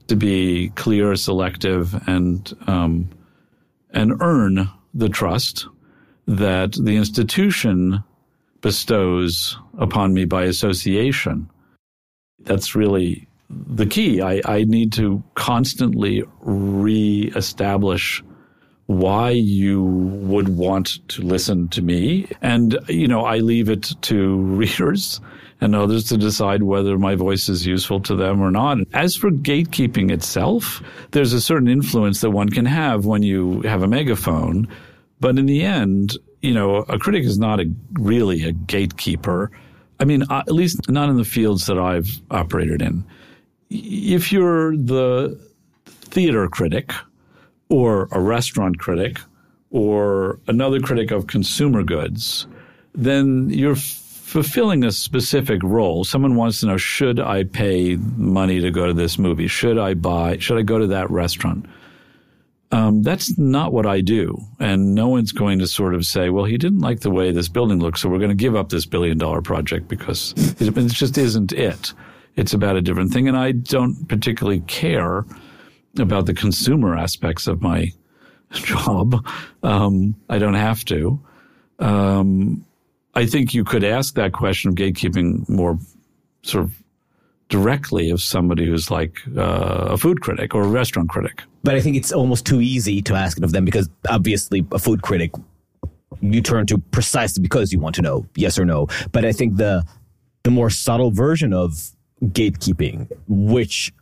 to 0.07 0.15
be 0.15 0.69
clear, 0.75 1.15
selective, 1.15 1.95
and 2.07 2.53
um, 2.67 3.09
and 3.91 4.13
earn 4.21 4.69
the 4.93 5.09
trust 5.09 5.67
that 6.27 6.73
the 6.73 6.97
institution 6.97 8.03
bestows 8.61 9.57
upon 9.79 10.13
me 10.13 10.25
by 10.25 10.43
association. 10.43 11.49
That's 12.39 12.75
really 12.75 13.27
the 13.67 13.85
key. 13.85 14.21
I, 14.21 14.41
I 14.45 14.63
need 14.63 14.93
to 14.93 15.23
constantly 15.35 16.23
reestablish 16.41 18.23
why 18.87 19.29
you 19.29 19.83
would 19.83 20.49
want 20.49 21.07
to 21.09 21.21
listen 21.21 21.67
to 21.69 21.81
me. 21.81 22.27
And, 22.41 22.77
you 22.87 23.07
know, 23.07 23.25
I 23.25 23.37
leave 23.37 23.69
it 23.69 23.93
to 24.01 24.37
readers 24.37 25.21
and 25.61 25.75
others 25.75 26.05
to 26.05 26.17
decide 26.17 26.63
whether 26.63 26.97
my 26.97 27.15
voice 27.15 27.47
is 27.47 27.65
useful 27.65 27.99
to 28.01 28.15
them 28.15 28.41
or 28.41 28.51
not. 28.51 28.79
As 28.93 29.15
for 29.15 29.29
gatekeeping 29.29 30.11
itself, 30.11 30.81
there's 31.11 31.33
a 31.33 31.41
certain 31.41 31.67
influence 31.67 32.21
that 32.21 32.31
one 32.31 32.49
can 32.49 32.65
have 32.65 33.05
when 33.05 33.21
you 33.21 33.61
have 33.61 33.83
a 33.83 33.87
megaphone. 33.87 34.67
But 35.19 35.37
in 35.37 35.45
the 35.45 35.61
end, 35.61 36.17
you 36.41 36.53
know, 36.53 36.77
a 36.77 36.97
critic 36.97 37.23
is 37.23 37.37
not 37.37 37.59
a, 37.59 37.71
really 37.93 38.43
a 38.43 38.51
gatekeeper. 38.51 39.51
I 39.99 40.05
mean, 40.05 40.23
uh, 40.23 40.39
at 40.39 40.51
least 40.51 40.89
not 40.89 41.09
in 41.09 41.17
the 41.17 41.23
fields 41.23 41.67
that 41.67 41.77
I've 41.77 42.09
operated 42.31 42.81
in 42.81 43.05
if 43.71 44.31
you're 44.31 44.75
the 44.75 45.39
theater 45.85 46.47
critic 46.49 46.91
or 47.69 48.09
a 48.11 48.19
restaurant 48.19 48.79
critic 48.79 49.17
or 49.69 50.39
another 50.47 50.81
critic 50.81 51.11
of 51.11 51.27
consumer 51.27 51.81
goods, 51.81 52.47
then 52.93 53.49
you're 53.49 53.75
fulfilling 53.75 54.83
a 54.83 54.91
specific 54.91 55.63
role. 55.63 56.03
Someone 56.03 56.35
wants 56.35 56.59
to 56.59 56.67
know, 56.67 56.77
should 56.77 57.19
I 57.19 57.45
pay 57.45 57.95
money 58.17 58.59
to 58.59 58.71
go 58.71 58.87
to 58.87 58.93
this 58.93 59.17
movie? 59.17 59.47
Should 59.47 59.77
I 59.77 59.93
buy, 59.93 60.37
should 60.39 60.57
I 60.57 60.63
go 60.63 60.77
to 60.77 60.87
that 60.87 61.09
restaurant? 61.09 61.65
Um, 62.73 63.03
that's 63.03 63.37
not 63.37 63.73
what 63.73 63.85
I 63.85 64.01
do. 64.01 64.37
And 64.59 64.95
no 64.95 65.07
one's 65.07 65.31
going 65.31 65.59
to 65.59 65.67
sort 65.67 65.93
of 65.93 66.05
say, 66.05 66.29
well, 66.29 66.45
he 66.45 66.57
didn't 66.57 66.79
like 66.79 67.01
the 67.01 67.09
way 67.09 67.31
this 67.31 67.49
building 67.49 67.79
looks, 67.79 68.01
so 68.01 68.09
we're 68.09 68.19
going 68.19 68.29
to 68.29 68.35
give 68.35 68.55
up 68.55 68.69
this 68.69 68.85
billion 68.85 69.17
dollar 69.17 69.41
project 69.41 69.87
because 69.87 70.33
it, 70.61 70.77
it 70.77 70.91
just 70.91 71.17
isn't 71.17 71.53
it 71.53 71.93
it's 72.35 72.53
about 72.53 72.75
a 72.75 72.81
different 72.81 73.11
thing. 73.11 73.27
And 73.27 73.37
I 73.37 73.51
don't 73.51 74.07
particularly 74.07 74.61
care 74.61 75.25
about 75.99 76.25
the 76.25 76.33
consumer 76.33 76.97
aspects 76.97 77.47
of 77.47 77.61
my 77.61 77.91
job. 78.51 79.25
Um, 79.63 80.15
I 80.29 80.39
don't 80.39 80.53
have 80.53 80.85
to. 80.85 81.19
Um, 81.79 82.65
I 83.13 83.25
think 83.25 83.53
you 83.53 83.63
could 83.63 83.83
ask 83.83 84.15
that 84.15 84.31
question 84.31 84.69
of 84.69 84.75
gatekeeping 84.75 85.47
more 85.49 85.77
sort 86.43 86.65
of 86.65 86.81
directly 87.49 88.09
of 88.09 88.21
somebody 88.21 88.65
who's 88.65 88.89
like 88.89 89.21
uh, 89.37 89.89
a 89.89 89.97
food 89.97 90.21
critic 90.21 90.55
or 90.55 90.63
a 90.63 90.67
restaurant 90.67 91.09
critic. 91.09 91.43
But 91.63 91.75
I 91.75 91.81
think 91.81 91.97
it's 91.97 92.13
almost 92.13 92.45
too 92.45 92.61
easy 92.61 93.01
to 93.03 93.13
ask 93.13 93.37
it 93.37 93.43
of 93.43 93.51
them 93.51 93.65
because 93.65 93.89
obviously 94.09 94.65
a 94.71 94.79
food 94.79 95.01
critic 95.01 95.31
you 96.21 96.41
turn 96.41 96.65
to 96.67 96.77
precisely 96.77 97.41
because 97.41 97.73
you 97.73 97.79
want 97.79 97.95
to 97.95 98.01
know 98.01 98.25
yes 98.35 98.57
or 98.57 98.65
no. 98.65 98.87
But 99.11 99.25
I 99.25 99.33
think 99.33 99.57
the 99.57 99.85
the 100.43 100.51
more 100.51 100.69
subtle 100.69 101.11
version 101.11 101.53
of 101.53 101.91
gatekeeping, 102.23 103.09
which 103.27 103.93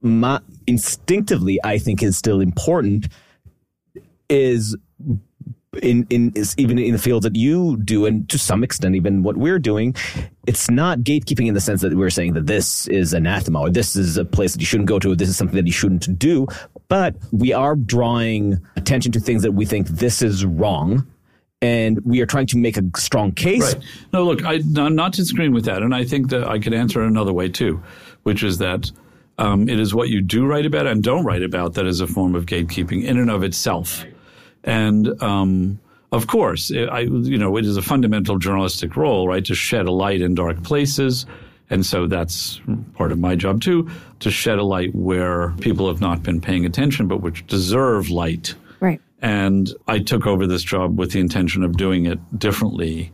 my, 0.00 0.40
instinctively 0.66 1.58
I 1.64 1.78
think 1.78 2.02
is 2.02 2.16
still 2.16 2.40
important, 2.40 3.08
is 4.28 4.76
in 5.82 6.06
in 6.10 6.32
is 6.34 6.54
even 6.56 6.78
in 6.78 6.92
the 6.92 6.98
fields 6.98 7.24
that 7.24 7.36
you 7.36 7.76
do, 7.78 8.06
and 8.06 8.28
to 8.30 8.38
some 8.38 8.62
extent 8.62 8.94
even 8.94 9.22
what 9.22 9.36
we're 9.36 9.58
doing, 9.58 9.94
it's 10.46 10.70
not 10.70 11.00
gatekeeping 11.00 11.46
in 11.46 11.54
the 11.54 11.60
sense 11.60 11.80
that 11.82 11.94
we're 11.94 12.10
saying 12.10 12.34
that 12.34 12.46
this 12.46 12.86
is 12.88 13.12
anathema 13.12 13.60
or 13.60 13.70
this 13.70 13.96
is 13.96 14.16
a 14.16 14.24
place 14.24 14.52
that 14.52 14.60
you 14.60 14.66
shouldn't 14.66 14.88
go 14.88 14.98
to, 14.98 15.12
or 15.12 15.16
this 15.16 15.28
is 15.28 15.36
something 15.36 15.56
that 15.56 15.66
you 15.66 15.72
shouldn't 15.72 16.18
do. 16.18 16.46
But 16.88 17.16
we 17.32 17.52
are 17.52 17.76
drawing 17.76 18.60
attention 18.76 19.12
to 19.12 19.20
things 19.20 19.42
that 19.42 19.52
we 19.52 19.64
think 19.64 19.88
this 19.88 20.22
is 20.22 20.44
wrong. 20.44 21.06
And 21.64 22.00
we 22.04 22.20
are 22.20 22.26
trying 22.26 22.46
to 22.48 22.58
make 22.58 22.76
a 22.76 22.82
strong 22.96 23.32
case. 23.32 23.74
Right. 23.74 23.84
No, 24.12 24.24
look, 24.24 24.44
I, 24.44 24.54
am 24.76 24.94
not 24.94 25.12
disagreeing 25.12 25.52
with 25.52 25.64
that. 25.64 25.82
And 25.82 25.94
I 25.94 26.04
think 26.04 26.30
that 26.30 26.46
I 26.46 26.58
could 26.58 26.74
answer 26.74 27.02
it 27.02 27.06
another 27.06 27.32
way 27.32 27.48
too, 27.48 27.82
which 28.22 28.42
is 28.42 28.58
that 28.58 28.90
um, 29.38 29.68
it 29.68 29.80
is 29.80 29.94
what 29.94 30.08
you 30.08 30.20
do 30.20 30.46
write 30.46 30.66
about 30.66 30.86
and 30.86 31.02
don't 31.02 31.24
write 31.24 31.42
about 31.42 31.74
that 31.74 31.86
is 31.86 32.00
a 32.00 32.06
form 32.06 32.34
of 32.34 32.46
gatekeeping 32.46 33.04
in 33.04 33.18
and 33.18 33.30
of 33.30 33.42
itself. 33.42 34.04
And 34.62 35.22
um, 35.22 35.80
of 36.12 36.26
course, 36.26 36.70
I, 36.70 37.00
you 37.00 37.38
know, 37.38 37.56
it 37.56 37.66
is 37.66 37.76
a 37.76 37.82
fundamental 37.82 38.38
journalistic 38.38 38.96
role, 38.96 39.26
right, 39.26 39.44
to 39.46 39.54
shed 39.54 39.86
a 39.86 39.90
light 39.92 40.20
in 40.20 40.34
dark 40.34 40.62
places. 40.62 41.26
And 41.70 41.84
so 41.84 42.06
that's 42.06 42.60
part 42.94 43.10
of 43.10 43.18
my 43.18 43.34
job 43.34 43.60
too, 43.60 43.90
to 44.20 44.30
shed 44.30 44.58
a 44.58 44.62
light 44.62 44.94
where 44.94 45.50
people 45.60 45.88
have 45.88 46.00
not 46.00 46.22
been 46.22 46.40
paying 46.40 46.66
attention, 46.66 47.08
but 47.08 47.20
which 47.20 47.46
deserve 47.46 48.10
light. 48.10 48.54
And 49.24 49.72
I 49.88 50.00
took 50.00 50.26
over 50.26 50.46
this 50.46 50.62
job 50.62 50.98
with 50.98 51.12
the 51.12 51.18
intention 51.18 51.64
of 51.64 51.78
doing 51.78 52.04
it 52.04 52.38
differently 52.38 53.10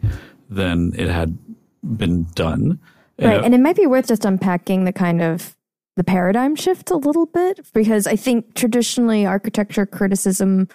than 0.48 0.92
it 0.98 1.08
had 1.08 1.38
been 1.84 2.24
done. 2.34 2.80
Right. 3.16 3.38
Uh, 3.38 3.42
and 3.44 3.54
it 3.54 3.60
might 3.60 3.76
be 3.76 3.86
worth 3.86 4.08
just 4.08 4.24
unpacking 4.24 4.86
the 4.86 4.92
kind 4.92 5.22
of 5.22 5.54
the 5.94 6.02
paradigm 6.02 6.56
shift 6.56 6.90
a 6.90 6.96
little 6.96 7.26
bit 7.26 7.60
because 7.72 8.08
I 8.08 8.16
think 8.16 8.54
traditionally 8.54 9.24
architecture 9.24 9.86
criticism 9.86 10.66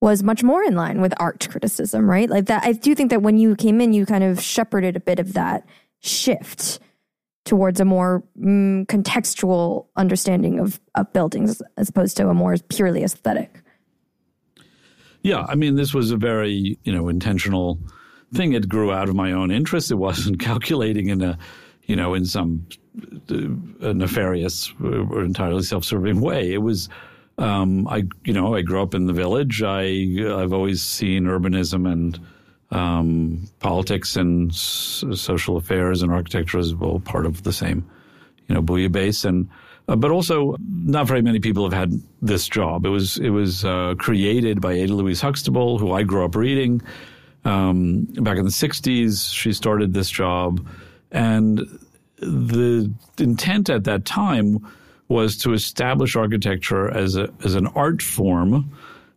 was 0.00 0.24
much 0.24 0.42
more 0.42 0.64
in 0.64 0.74
line 0.74 1.00
with 1.00 1.14
art 1.20 1.46
criticism, 1.48 2.10
right? 2.10 2.28
Like 2.28 2.46
that. 2.46 2.64
I 2.64 2.72
do 2.72 2.96
think 2.96 3.10
that 3.10 3.22
when 3.22 3.38
you 3.38 3.54
came 3.54 3.80
in, 3.80 3.92
you 3.92 4.04
kind 4.06 4.24
of 4.24 4.42
shepherded 4.42 4.96
a 4.96 5.00
bit 5.00 5.20
of 5.20 5.34
that 5.34 5.68
shift 6.00 6.80
towards 7.44 7.78
a 7.78 7.84
more 7.84 8.24
mm, 8.36 8.86
contextual 8.86 9.86
understanding 9.94 10.58
of, 10.58 10.80
of 10.96 11.12
buildings 11.12 11.62
as 11.76 11.90
opposed 11.90 12.16
to 12.16 12.28
a 12.28 12.34
more 12.34 12.56
purely 12.68 13.04
aesthetic. 13.04 13.62
Yeah, 15.22 15.44
I 15.48 15.54
mean, 15.54 15.74
this 15.76 15.92
was 15.92 16.10
a 16.10 16.16
very 16.16 16.78
you 16.84 16.92
know 16.92 17.08
intentional 17.08 17.78
thing. 18.32 18.52
It 18.52 18.68
grew 18.68 18.92
out 18.92 19.08
of 19.08 19.14
my 19.14 19.32
own 19.32 19.50
interest. 19.50 19.90
It 19.90 19.96
wasn't 19.96 20.40
calculating 20.48 21.08
in 21.08 21.22
a 21.22 21.38
you 21.84 21.96
know 21.96 22.14
in 22.14 22.24
some 22.24 22.66
uh, 23.30 23.92
nefarious 23.92 24.72
or 24.82 25.22
entirely 25.24 25.62
self-serving 25.62 26.20
way. 26.20 26.52
It 26.52 26.62
was 26.62 26.88
um, 27.40 27.88
I, 27.88 28.04
you 28.24 28.34
know, 28.34 28.54
I 28.54 28.60
grew 28.60 28.82
up 28.82 28.94
in 28.94 29.06
the 29.06 29.14
village. 29.14 29.62
I, 29.62 29.82
I've 30.42 30.52
always 30.52 30.82
seen 30.82 31.24
urbanism 31.24 31.90
and 31.90 32.20
um, 32.70 33.48
politics 33.60 34.14
and 34.16 34.50
s- 34.50 35.02
social 35.14 35.56
affairs 35.56 36.02
and 36.02 36.12
architecture 36.12 36.58
as 36.58 36.74
well 36.74 37.00
part 37.00 37.24
of 37.24 37.42
the 37.42 37.52
same, 37.52 37.88
you 38.46 38.54
know, 38.54 38.62
bouillabaisse. 38.62 39.24
And 39.24 39.48
uh, 39.90 39.96
but 39.96 40.12
also, 40.12 40.54
not 40.60 41.08
very 41.08 41.20
many 41.20 41.40
people 41.40 41.64
have 41.64 41.72
had 41.72 42.00
this 42.22 42.48
job. 42.48 42.86
It 42.86 42.90
was 42.90 43.18
it 43.18 43.30
was 43.30 43.64
uh, 43.64 43.96
created 43.98 44.60
by 44.60 44.72
Ada 44.72 44.94
Louise 44.94 45.20
Huxtable, 45.20 45.78
who 45.78 45.90
I 45.90 46.04
grew 46.04 46.24
up 46.24 46.36
reading 46.36 46.80
um, 47.44 48.04
back 48.20 48.38
in 48.38 48.44
the 48.44 48.52
'60s. 48.52 49.34
She 49.34 49.52
started 49.52 49.92
this 49.92 50.08
job, 50.08 50.64
and 51.10 51.60
the 52.18 52.92
intent 53.18 53.68
at 53.68 53.82
that 53.82 54.04
time 54.04 54.64
was 55.08 55.36
to 55.38 55.54
establish 55.54 56.14
architecture 56.14 56.88
as 56.88 57.16
a 57.16 57.28
as 57.44 57.56
an 57.56 57.66
art 57.74 58.00
form 58.00 58.72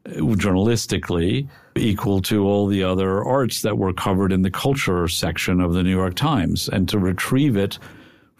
journalistically 0.08 1.48
equal 1.76 2.20
to 2.22 2.46
all 2.46 2.66
the 2.66 2.84
other 2.84 3.24
arts 3.24 3.62
that 3.62 3.78
were 3.78 3.94
covered 3.94 4.32
in 4.32 4.42
the 4.42 4.52
culture 4.52 5.08
section 5.08 5.62
of 5.62 5.74
the 5.74 5.84
New 5.84 5.96
York 5.96 6.16
Times 6.16 6.68
and 6.68 6.90
to 6.90 6.98
retrieve 6.98 7.56
it 7.56 7.78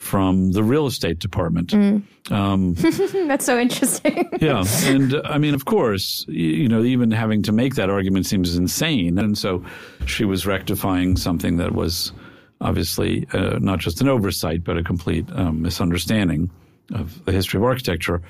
from 0.04 0.52
the 0.52 0.62
real 0.62 0.86
estate 0.86 1.18
department. 1.20 1.70
Mm. 1.70 2.04
Um, 2.30 2.74
That's 3.28 3.46
so 3.46 3.58
interesting. 3.58 4.30
yeah. 4.42 4.66
And 4.84 5.16
I 5.26 5.38
mean, 5.38 5.54
of 5.54 5.64
course, 5.64 6.26
you 6.28 6.68
know, 6.68 6.84
even 6.84 7.10
having 7.10 7.42
to 7.44 7.54
make 7.54 7.76
that 7.76 7.90
argument 7.90 8.26
seems 8.26 8.56
insane. 8.58 9.18
And 9.18 9.38
so 9.38 9.64
she 10.06 10.26
was 10.26 10.46
rectifying 10.46 11.16
something 11.16 11.56
that 11.58 11.72
was 11.72 12.12
obviously 12.60 13.26
uh, 13.32 13.60
not 13.60 13.80
just 13.80 14.02
an 14.02 14.10
oversight, 14.10 14.66
but 14.66 14.78
a 14.78 14.84
complete 14.84 15.26
um, 15.32 15.62
misunderstanding 15.62 16.52
of 16.94 17.24
the 17.24 17.32
history 17.32 17.58
of 17.58 17.64
architecture. 17.64 18.22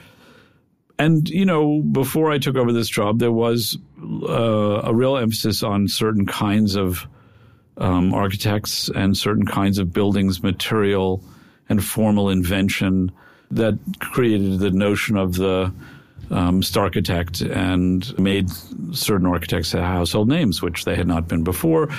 And, 0.99 1.27
you 1.27 1.43
know, 1.43 1.81
before 1.81 2.31
I 2.31 2.37
took 2.37 2.55
over 2.55 2.71
this 2.71 2.87
job, 2.87 3.17
there 3.17 3.31
was 3.31 3.79
uh, 3.99 4.81
a 4.83 4.93
real 4.93 5.17
emphasis 5.17 5.63
on 5.63 5.87
certain 5.87 6.27
kinds 6.27 6.75
of 6.75 7.07
um, 7.77 8.13
architects 8.13 8.89
and 8.89 9.17
certain 9.17 9.47
kinds 9.47 9.79
of 9.79 9.91
buildings, 9.91 10.43
material 10.43 11.23
and 11.69 11.83
formal 11.83 12.29
invention 12.29 13.11
that 13.51 13.77
created 13.99 14.59
the 14.59 14.71
notion 14.71 15.17
of 15.17 15.35
the 15.35 15.73
um, 16.31 16.61
architect 16.75 17.41
and 17.41 18.17
made 18.17 18.49
certain 18.91 19.27
architects 19.27 19.73
household 19.73 20.27
names, 20.27 20.61
which 20.61 20.85
they 20.85 20.95
had 20.95 21.07
not 21.07 21.27
been 21.27 21.43
before. 21.43 21.89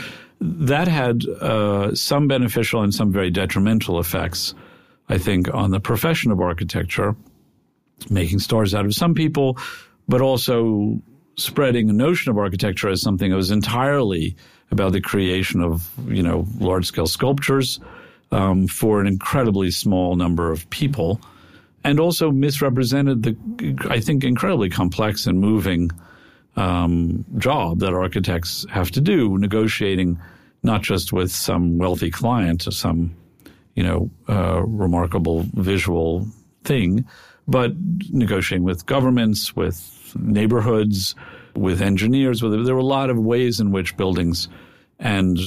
That 0.40 0.88
had 0.88 1.24
uh, 1.26 1.94
some 1.94 2.28
beneficial 2.28 2.82
and 2.82 2.92
some 2.92 3.12
very 3.12 3.30
detrimental 3.30 4.00
effects 4.00 4.54
I 5.08 5.18
think, 5.18 5.52
on 5.52 5.70
the 5.70 5.80
profession 5.80 6.30
of 6.30 6.40
architecture, 6.40 7.14
making 8.08 8.38
stars 8.38 8.74
out 8.74 8.86
of 8.86 8.94
some 8.94 9.14
people, 9.14 9.58
but 10.08 10.20
also 10.20 11.00
spreading 11.36 11.90
a 11.90 11.92
notion 11.92 12.30
of 12.30 12.38
architecture 12.38 12.88
as 12.88 13.02
something 13.02 13.30
that 13.30 13.36
was 13.36 13.50
entirely 13.50 14.36
about 14.70 14.92
the 14.92 15.00
creation 15.00 15.60
of, 15.60 15.90
you 16.08 16.22
know, 16.22 16.46
large 16.58 16.86
scale 16.86 17.06
sculptures 17.06 17.80
um, 18.34 18.66
for 18.66 19.00
an 19.00 19.06
incredibly 19.06 19.70
small 19.70 20.16
number 20.16 20.50
of 20.50 20.68
people, 20.70 21.20
and 21.84 22.00
also 22.00 22.30
misrepresented 22.30 23.22
the, 23.22 23.36
I 23.88 24.00
think, 24.00 24.24
incredibly 24.24 24.70
complex 24.70 25.26
and 25.26 25.40
moving 25.40 25.90
um, 26.56 27.24
job 27.38 27.80
that 27.80 27.92
architects 27.94 28.66
have 28.70 28.90
to 28.92 29.00
do, 29.00 29.38
negotiating 29.38 30.18
not 30.62 30.82
just 30.82 31.12
with 31.12 31.30
some 31.30 31.78
wealthy 31.78 32.10
client, 32.10 32.66
or 32.66 32.70
some 32.70 33.14
you 33.74 33.82
know, 33.82 34.10
uh, 34.28 34.62
remarkable 34.62 35.44
visual 35.54 36.26
thing, 36.64 37.04
but 37.46 37.72
negotiating 38.10 38.64
with 38.64 38.86
governments, 38.86 39.54
with 39.56 40.12
neighborhoods, 40.18 41.14
with 41.54 41.82
engineers. 41.82 42.42
With, 42.42 42.64
there 42.64 42.74
were 42.74 42.80
a 42.80 42.84
lot 42.84 43.10
of 43.10 43.18
ways 43.18 43.60
in 43.60 43.72
which 43.72 43.96
buildings 43.96 44.48
and 44.98 45.38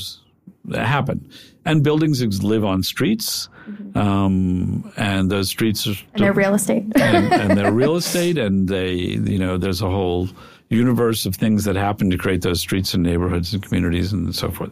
happen. 0.74 1.30
And 1.66 1.84
buildings 1.84 2.22
live 2.44 2.64
on 2.64 2.84
streets, 2.84 3.50
mm-hmm. 3.70 3.98
um, 3.98 4.92
and 4.96 5.30
those 5.30 5.50
streets 5.50 5.86
are 5.86 5.96
and 6.14 6.24
they're 6.24 6.34
real 6.34 6.56
estate, 6.56 6.86
and, 6.96 7.34
and 7.34 7.58
they're 7.58 7.74
real 7.74 7.98
estate, 7.98 8.38
and 8.38 8.68
they, 8.68 8.94
you 8.94 9.38
know, 9.38 9.58
there's 9.58 9.82
a 9.82 9.90
whole 9.90 10.30
universe 10.70 11.26
of 11.26 11.36
things 11.36 11.66
that 11.66 11.76
happen 11.76 12.10
to 12.10 12.18
create 12.18 12.42
those 12.42 12.60
streets 12.60 12.94
and 12.94 13.04
neighborhoods 13.04 13.54
and 13.54 13.64
communities 13.64 14.14
and 14.14 14.34
so 14.36 14.50
forth. 14.50 14.72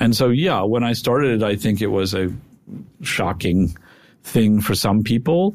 And 0.00 0.16
so, 0.16 0.28
yeah, 0.28 0.62
when 0.62 0.82
I 0.82 0.92
started 0.92 1.42
it, 1.42 1.44
I 1.44 1.56
think 1.56 1.80
it 1.80 1.88
was 1.88 2.14
a 2.14 2.32
shocking 3.02 3.76
thing 4.22 4.60
for 4.60 4.74
some 4.74 5.02
people. 5.02 5.54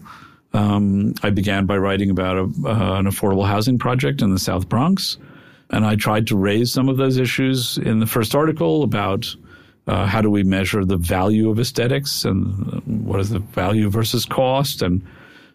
Um, 0.53 1.14
I 1.23 1.30
began 1.30 1.65
by 1.65 1.77
writing 1.77 2.10
about 2.10 2.38
a, 2.38 2.41
uh, 2.41 2.99
an 2.99 3.06
affordable 3.06 3.45
housing 3.45 3.77
project 3.77 4.22
in 4.22 4.31
the 4.31 4.39
South 4.39 4.68
Bronx. 4.69 5.18
And 5.72 5.85
I 5.85 5.95
tried 5.95 6.27
to 6.27 6.38
raise 6.38 6.72
some 6.72 6.89
of 6.89 6.97
those 6.97 7.18
issues 7.18 7.77
in 7.77 7.99
the 7.99 8.07
first 8.07 8.34
article 8.34 8.84
about 8.84 9.35
uh, 9.90 10.06
how 10.06 10.22
do 10.22 10.30
we 10.30 10.44
measure 10.44 10.86
the 10.86 10.98
value 10.98 11.49
of 11.49 11.60
aesthetics 11.60 12.24
and 12.24 12.84
what 12.86 13.20
is 13.20 13.32
the 13.32 13.40
value 13.40 13.90
versus 13.90 14.24
cost 14.24 14.84
and, 14.84 15.02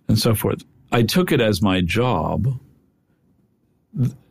and 0.08 0.18
so 0.18 0.34
forth. 0.34 0.64
I 0.90 1.02
took 1.02 1.30
it 1.30 1.40
as 1.40 1.62
my 1.62 1.80
job. 1.80 2.48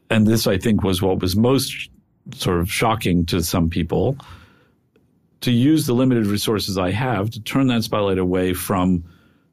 And 0.10 0.28
this, 0.28 0.46
I 0.46 0.58
think, 0.58 0.84
was 0.84 1.02
what 1.02 1.22
was 1.22 1.38
most 1.38 1.90
sort 2.34 2.60
of 2.60 2.70
shocking 2.70 3.26
to 3.28 3.42
some 3.42 3.70
people 3.70 4.18
to 5.40 5.52
use 5.52 5.88
the 5.88 5.94
limited 5.94 6.26
resources 6.26 6.78
I 6.78 6.92
have 6.92 7.30
to 7.32 7.42
turn 7.42 7.68
that 7.68 7.84
spotlight 7.84 8.18
away 8.18 8.54
from 8.54 9.06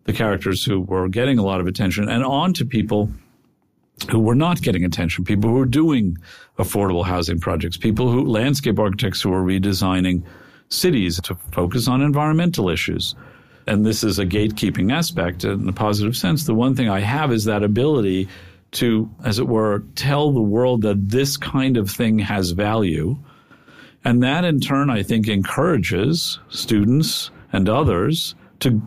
the 0.04 0.12
characters 0.12 0.64
who 0.64 0.80
were 0.80 1.08
getting 1.08 1.38
a 1.38 1.44
lot 1.44 1.60
of 1.60 1.68
attention 1.68 2.08
and 2.08 2.24
on 2.24 2.54
to 2.54 2.64
people 2.64 3.08
who 4.10 4.18
were 4.18 4.34
not 4.34 4.62
getting 4.62 4.84
attention, 4.84 5.24
people 5.24 5.50
who 5.50 5.56
were 5.56 5.66
doing 5.66 6.16
affordable 6.58 7.04
housing 7.04 7.40
projects, 7.40 7.76
people 7.76 8.10
who, 8.10 8.24
landscape 8.24 8.78
architects 8.78 9.22
who 9.22 9.30
were 9.30 9.42
redesigning 9.42 10.22
cities 10.68 11.20
to 11.22 11.34
focus 11.52 11.88
on 11.88 12.00
environmental 12.00 12.68
issues. 12.68 13.14
And 13.66 13.84
this 13.84 14.02
is 14.04 14.18
a 14.18 14.26
gatekeeping 14.26 14.92
aspect 14.92 15.44
in 15.44 15.68
a 15.68 15.72
positive 15.72 16.16
sense. 16.16 16.44
The 16.44 16.54
one 16.54 16.74
thing 16.74 16.88
I 16.88 17.00
have 17.00 17.32
is 17.32 17.44
that 17.44 17.62
ability 17.62 18.28
to, 18.72 19.10
as 19.24 19.38
it 19.38 19.48
were, 19.48 19.82
tell 19.96 20.32
the 20.32 20.40
world 20.40 20.82
that 20.82 21.08
this 21.08 21.36
kind 21.36 21.76
of 21.76 21.90
thing 21.90 22.18
has 22.20 22.52
value 22.52 23.18
And 24.04 24.22
that 24.22 24.44
in 24.44 24.60
turn, 24.60 24.90
I 24.90 25.02
think, 25.02 25.28
encourages 25.28 26.38
students 26.48 27.30
and 27.52 27.68
others 27.68 28.34
to 28.60 28.80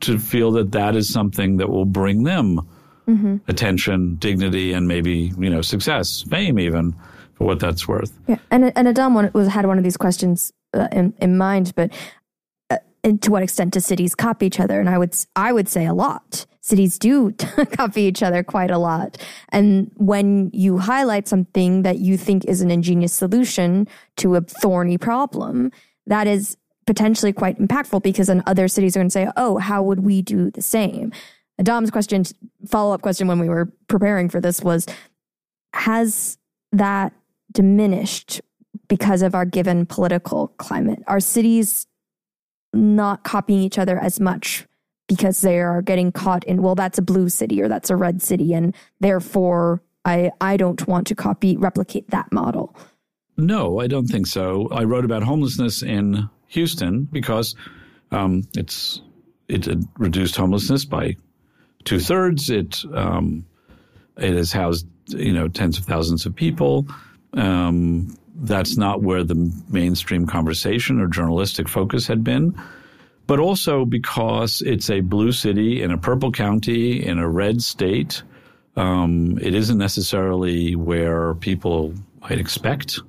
to 0.00 0.18
feel 0.18 0.52
that 0.52 0.72
that 0.72 0.94
is 0.94 1.12
something 1.12 1.56
that 1.56 1.70
will 1.70 1.84
bring 1.84 2.22
them 2.22 2.60
mm-hmm. 3.08 3.36
attention, 3.48 4.16
dignity, 4.16 4.72
and 4.72 4.86
maybe 4.86 5.32
you 5.38 5.50
know 5.50 5.62
success, 5.62 6.22
fame, 6.22 6.58
even 6.58 6.94
for 7.34 7.46
what 7.46 7.60
that's 7.60 7.88
worth. 7.88 8.12
Yeah, 8.26 8.38
and 8.50 8.72
and 8.76 8.88
Adam 8.88 9.14
was 9.32 9.48
had 9.48 9.66
one 9.66 9.78
of 9.78 9.84
these 9.84 9.96
questions 9.96 10.52
uh, 10.74 10.88
in 10.92 11.14
in 11.20 11.38
mind, 11.38 11.72
but 11.74 11.92
uh, 12.70 12.78
to 13.20 13.30
what 13.30 13.42
extent 13.42 13.72
do 13.72 13.80
cities 13.80 14.14
copy 14.14 14.46
each 14.46 14.60
other? 14.60 14.78
And 14.80 14.88
I 14.88 14.98
would 14.98 15.16
I 15.34 15.52
would 15.52 15.68
say 15.68 15.86
a 15.86 15.94
lot. 15.94 16.46
Cities 16.60 16.98
do 16.98 17.32
copy 17.72 18.02
each 18.02 18.22
other 18.22 18.42
quite 18.42 18.70
a 18.70 18.76
lot. 18.76 19.16
And 19.48 19.90
when 19.96 20.50
you 20.52 20.76
highlight 20.76 21.26
something 21.26 21.82
that 21.82 21.98
you 21.98 22.18
think 22.18 22.44
is 22.44 22.60
an 22.60 22.70
ingenious 22.70 23.14
solution 23.14 23.88
to 24.16 24.34
a 24.34 24.42
thorny 24.42 24.98
problem, 24.98 25.72
that 26.06 26.26
is 26.26 26.58
potentially 26.86 27.32
quite 27.32 27.58
impactful 27.58 28.02
because 28.02 28.26
then 28.26 28.42
other 28.46 28.68
cities 28.68 28.96
are 28.96 29.00
going 29.00 29.08
to 29.08 29.12
say, 29.12 29.30
oh, 29.36 29.58
how 29.58 29.82
would 29.82 30.00
we 30.00 30.20
do 30.20 30.50
the 30.50 30.62
same? 30.62 31.12
Dom's 31.62 31.90
question, 31.90 32.24
follow 32.66 32.94
up 32.94 33.02
question 33.02 33.26
when 33.26 33.40
we 33.40 33.48
were 33.48 33.72
preparing 33.88 34.28
for 34.28 34.40
this 34.40 34.62
was 34.62 34.86
Has 35.74 36.38
that 36.72 37.12
diminished 37.52 38.40
because 38.88 39.22
of 39.22 39.34
our 39.34 39.44
given 39.44 39.86
political 39.86 40.48
climate? 40.58 41.02
Are 41.06 41.20
cities 41.20 41.86
not 42.72 43.24
copying 43.24 43.60
each 43.60 43.78
other 43.78 43.98
as 43.98 44.20
much 44.20 44.66
because 45.08 45.40
they 45.40 45.58
are 45.58 45.82
getting 45.82 46.12
caught 46.12 46.44
in, 46.44 46.62
well, 46.62 46.74
that's 46.74 46.98
a 46.98 47.02
blue 47.02 47.28
city 47.28 47.62
or 47.62 47.68
that's 47.68 47.90
a 47.90 47.96
red 47.96 48.20
city, 48.22 48.52
and 48.52 48.74
therefore 49.00 49.82
I, 50.04 50.30
I 50.40 50.56
don't 50.56 50.86
want 50.86 51.06
to 51.08 51.14
copy, 51.14 51.56
replicate 51.56 52.10
that 52.10 52.30
model? 52.32 52.76
No, 53.36 53.80
I 53.80 53.86
don't 53.86 54.06
think 54.06 54.26
so. 54.26 54.68
I 54.70 54.84
wrote 54.84 55.04
about 55.04 55.22
homelessness 55.22 55.82
in 55.82 56.28
Houston 56.48 57.04
because 57.04 57.54
um, 58.10 58.42
it's 58.56 59.00
it 59.48 59.66
reduced 59.96 60.36
homelessness 60.36 60.84
by 60.84 61.16
two 61.88 61.98
thirds. 61.98 62.50
It 62.50 62.84
um, 62.94 63.46
it 64.18 64.34
has 64.34 64.52
housed 64.52 64.86
you 65.06 65.32
know 65.32 65.48
tens 65.48 65.78
of 65.78 65.84
thousands 65.84 66.26
of 66.26 66.34
people. 66.34 66.86
Um, 67.32 68.14
that's 68.40 68.76
not 68.76 69.02
where 69.02 69.24
the 69.24 69.52
mainstream 69.68 70.26
conversation 70.26 71.00
or 71.00 71.08
journalistic 71.08 71.68
focus 71.68 72.06
had 72.06 72.22
been. 72.22 72.54
But 73.26 73.40
also 73.40 73.84
because 73.84 74.62
it's 74.64 74.90
a 74.90 75.00
blue 75.00 75.32
city 75.32 75.82
in 75.82 75.90
a 75.90 75.98
purple 75.98 76.30
county 76.30 77.04
in 77.04 77.18
a 77.18 77.28
red 77.28 77.62
state, 77.62 78.22
um, 78.76 79.38
it 79.40 79.54
isn't 79.54 79.76
necessarily 79.76 80.76
where 80.76 81.34
people 81.34 81.94
might 82.20 82.38
expect 82.38 83.00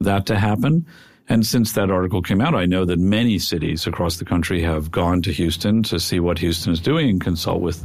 that 0.00 0.26
to 0.26 0.38
happen. 0.38 0.86
And 1.28 1.46
since 1.46 1.72
that 1.72 1.90
article 1.90 2.20
came 2.20 2.40
out, 2.40 2.54
I 2.54 2.66
know 2.66 2.84
that 2.84 2.98
many 2.98 3.38
cities 3.38 3.86
across 3.86 4.18
the 4.18 4.24
country 4.24 4.60
have 4.62 4.90
gone 4.90 5.22
to 5.22 5.32
Houston 5.32 5.82
to 5.84 5.98
see 5.98 6.20
what 6.20 6.38
Houston 6.38 6.72
is 6.72 6.80
doing 6.80 7.08
and 7.08 7.20
consult 7.20 7.62
with 7.62 7.84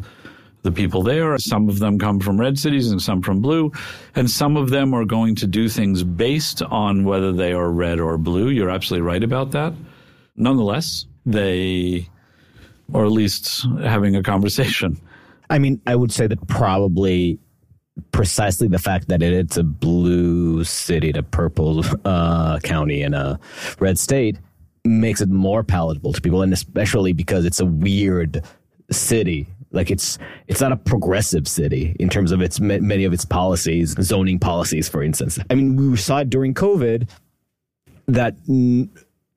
the 0.61 0.71
people 0.71 1.03
there. 1.03 1.37
Some 1.37 1.69
of 1.69 1.79
them 1.79 1.97
come 1.97 2.19
from 2.19 2.39
red 2.39 2.59
cities 2.59 2.91
and 2.91 3.01
some 3.01 3.21
from 3.21 3.41
blue. 3.41 3.71
And 4.15 4.29
some 4.29 4.57
of 4.57 4.69
them 4.69 4.93
are 4.93 5.05
going 5.05 5.35
to 5.35 5.47
do 5.47 5.69
things 5.69 6.03
based 6.03 6.61
on 6.61 7.03
whether 7.05 7.31
they 7.31 7.53
are 7.53 7.71
red 7.71 7.99
or 7.99 8.17
blue. 8.17 8.49
You're 8.49 8.69
absolutely 8.69 9.07
right 9.07 9.23
about 9.23 9.51
that. 9.51 9.73
Nonetheless, 10.35 11.05
they 11.25 12.07
are 12.93 13.05
at 13.05 13.11
least 13.11 13.65
having 13.81 14.15
a 14.15 14.23
conversation. 14.23 14.99
I 15.49 15.59
mean, 15.59 15.81
I 15.87 15.95
would 15.95 16.11
say 16.11 16.27
that 16.27 16.47
probably 16.47 17.39
precisely 18.11 18.67
the 18.67 18.79
fact 18.79 19.07
that 19.09 19.21
it, 19.21 19.33
it's 19.33 19.57
a 19.57 19.63
blue 19.63 20.63
city 20.63 21.11
to 21.13 21.23
purple 21.23 21.83
uh, 22.05 22.59
county 22.59 23.01
in 23.01 23.13
a 23.13 23.39
red 23.79 23.97
state 23.97 24.37
makes 24.85 25.21
it 25.21 25.29
more 25.29 25.63
palatable 25.63 26.13
to 26.13 26.21
people, 26.21 26.41
and 26.41 26.53
especially 26.53 27.13
because 27.13 27.45
it's 27.45 27.59
a 27.59 27.65
weird 27.65 28.43
city. 28.91 29.47
Like 29.71 29.91
it's 29.91 30.17
it's 30.47 30.61
not 30.61 30.71
a 30.71 30.77
progressive 30.77 31.47
city 31.47 31.95
in 31.99 32.09
terms 32.09 32.31
of 32.31 32.41
its 32.41 32.59
many 32.59 33.03
of 33.03 33.13
its 33.13 33.25
policies, 33.25 33.95
zoning 34.01 34.39
policies, 34.39 34.89
for 34.89 35.03
instance. 35.03 35.37
I 35.49 35.55
mean, 35.55 35.75
we 35.75 35.97
saw 35.97 36.19
it 36.19 36.29
during 36.29 36.53
COVID 36.53 37.07
that 38.07 38.35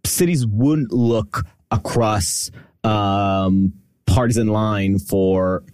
cities 0.05 0.47
wouldn't 0.47 0.93
look 0.93 1.45
across 1.71 2.51
um, 2.85 3.75
partisan 4.07 4.49
line 4.49 4.99
for 4.99 5.65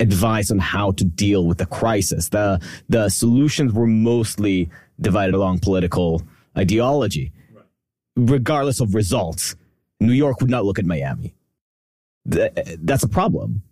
advice 0.00 0.50
on 0.50 0.58
how 0.58 0.90
to 0.92 1.04
deal 1.04 1.46
with 1.46 1.58
the 1.58 1.66
crisis. 1.66 2.30
The 2.30 2.60
the 2.88 3.08
solutions 3.10 3.72
were 3.72 3.86
mostly 3.86 4.70
divided 5.00 5.34
along 5.34 5.60
political 5.60 6.22
ideology, 6.58 7.32
regardless 8.16 8.80
of 8.80 8.94
results. 8.94 9.54
New 10.00 10.12
York 10.12 10.40
would 10.40 10.50
not 10.50 10.64
look 10.64 10.78
at 10.78 10.86
Miami. 10.86 11.34
That's 12.24 13.02
a 13.02 13.08
problem. 13.08 13.62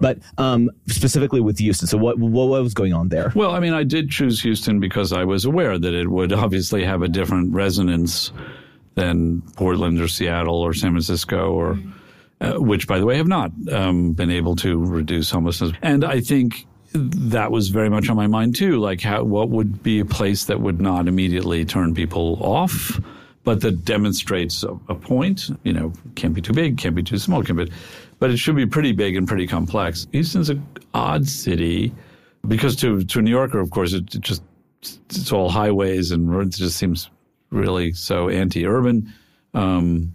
But 0.00 0.18
um, 0.38 0.70
specifically 0.86 1.40
with 1.40 1.58
Houston, 1.58 1.88
so 1.88 1.98
what, 1.98 2.18
what 2.18 2.48
was 2.48 2.74
going 2.74 2.92
on 2.92 3.08
there? 3.08 3.32
Well, 3.34 3.52
I 3.52 3.60
mean, 3.60 3.72
I 3.72 3.84
did 3.84 4.10
choose 4.10 4.40
Houston 4.42 4.80
because 4.80 5.12
I 5.12 5.24
was 5.24 5.44
aware 5.44 5.78
that 5.78 5.94
it 5.94 6.08
would 6.08 6.32
obviously 6.32 6.84
have 6.84 7.02
a 7.02 7.08
different 7.08 7.54
resonance 7.54 8.32
than 8.94 9.42
Portland 9.56 10.00
or 10.00 10.08
Seattle 10.08 10.60
or 10.60 10.74
San 10.74 10.92
Francisco 10.92 11.52
or. 11.52 11.74
Mm-hmm 11.74 11.90
uh, 12.40 12.54
which, 12.54 12.86
by 12.86 12.98
the 12.98 13.04
way, 13.04 13.16
have 13.16 13.28
not 13.28 13.52
um, 13.70 14.12
been 14.12 14.30
able 14.30 14.56
to 14.56 14.82
reduce 14.82 15.30
homelessness. 15.30 15.72
And 15.82 16.04
I 16.04 16.20
think 16.20 16.66
that 16.92 17.52
was 17.52 17.68
very 17.68 17.90
much 17.90 18.08
on 18.08 18.16
my 18.16 18.26
mind 18.26 18.56
too. 18.56 18.78
Like, 18.78 19.00
how, 19.00 19.22
what 19.24 19.50
would 19.50 19.82
be 19.82 20.00
a 20.00 20.04
place 20.04 20.44
that 20.46 20.60
would 20.60 20.80
not 20.80 21.06
immediately 21.06 21.64
turn 21.64 21.94
people 21.94 22.42
off, 22.42 22.98
but 23.44 23.60
that 23.60 23.84
demonstrates 23.84 24.62
a, 24.62 24.70
a 24.88 24.94
point? 24.94 25.50
You 25.64 25.72
know, 25.72 25.92
can't 26.14 26.34
be 26.34 26.40
too 26.40 26.52
big, 26.52 26.78
can't 26.78 26.94
be 26.94 27.02
too 27.02 27.18
small, 27.18 27.42
can't 27.42 27.58
be, 27.58 27.70
but 28.20 28.30
it 28.30 28.36
should 28.36 28.54
be 28.54 28.66
pretty 28.66 28.92
big 28.92 29.16
and 29.16 29.26
pretty 29.26 29.48
complex. 29.48 30.06
Houston's 30.12 30.50
an 30.50 30.64
odd 30.94 31.26
city 31.26 31.92
because 32.46 32.76
to 32.76 33.02
to 33.02 33.18
a 33.18 33.22
New 33.22 33.30
Yorker, 33.30 33.58
of 33.58 33.70
course, 33.70 33.92
it, 33.92 34.14
it 34.14 34.20
just 34.20 34.42
it's 34.82 35.32
all 35.32 35.50
highways 35.50 36.12
and 36.12 36.30
roads. 36.30 36.56
it 36.56 36.64
just 36.64 36.76
seems 36.76 37.10
really 37.50 37.92
so 37.92 38.28
anti-urban. 38.28 39.12
Um, 39.52 40.14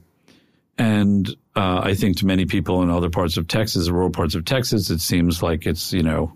and 0.77 1.29
uh, 1.55 1.81
I 1.83 1.93
think 1.93 2.17
to 2.17 2.25
many 2.25 2.45
people 2.45 2.81
in 2.81 2.89
other 2.89 3.09
parts 3.09 3.37
of 3.37 3.47
Texas, 3.47 3.89
rural 3.89 4.09
parts 4.09 4.35
of 4.35 4.45
Texas, 4.45 4.89
it 4.89 4.99
seems 4.99 5.43
like 5.43 5.65
it's, 5.65 5.93
you 5.93 6.03
know, 6.03 6.35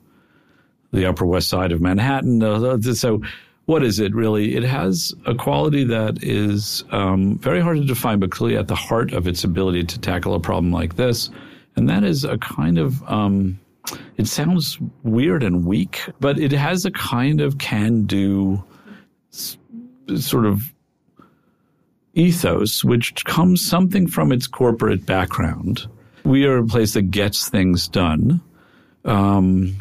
the 0.92 1.06
Upper 1.06 1.26
West 1.26 1.50
Side 1.50 1.72
of 1.72 1.82
Manhattan. 1.82 2.42
So, 2.96 3.22
what 3.66 3.84
is 3.84 4.00
it 4.00 4.16
really? 4.16 4.56
It 4.56 4.64
has 4.64 5.14
a 5.26 5.36
quality 5.36 5.84
that 5.86 6.24
is 6.24 6.84
um, 6.92 7.38
very 7.38 7.62
hard 7.62 7.78
to 7.78 7.86
define, 7.86 8.20
but 8.20 8.32
clearly 8.32 8.58
at 8.58 8.68
the 8.68 8.76
heart 8.76 9.14
of 9.14 9.28
its 9.28 9.44
ability 9.44 9.84
to 9.86 10.00
tackle 10.00 10.34
a 10.34 10.40
problem 10.40 10.72
like 10.72 10.96
this. 10.96 11.30
And 11.80 11.88
that 11.88 12.04
is 12.04 12.26
a 12.26 12.38
kind 12.38 12.78
of, 12.78 13.02
um, 13.10 13.58
it 14.18 14.28
sounds 14.28 14.78
weird 15.04 15.44
and 15.44 15.66
weak, 15.66 16.02
but 16.20 16.38
it 16.38 16.52
has 16.52 16.84
a 16.84 16.92
kind 16.92 17.40
of 17.40 17.58
can 17.58 18.06
do 18.06 18.62
sort 20.18 20.46
of 20.46 20.74
ethos, 22.16 22.84
which 22.84 23.24
comes 23.24 23.66
something 23.66 24.08
from 24.08 24.34
its 24.34 24.46
corporate 24.46 25.06
background. 25.06 25.88
We 26.26 26.44
are 26.44 26.58
a 26.58 26.66
place 26.66 26.96
that 26.96 27.12
gets 27.12 27.48
things 27.48 27.88
done. 27.88 28.42
Um, 29.06 29.78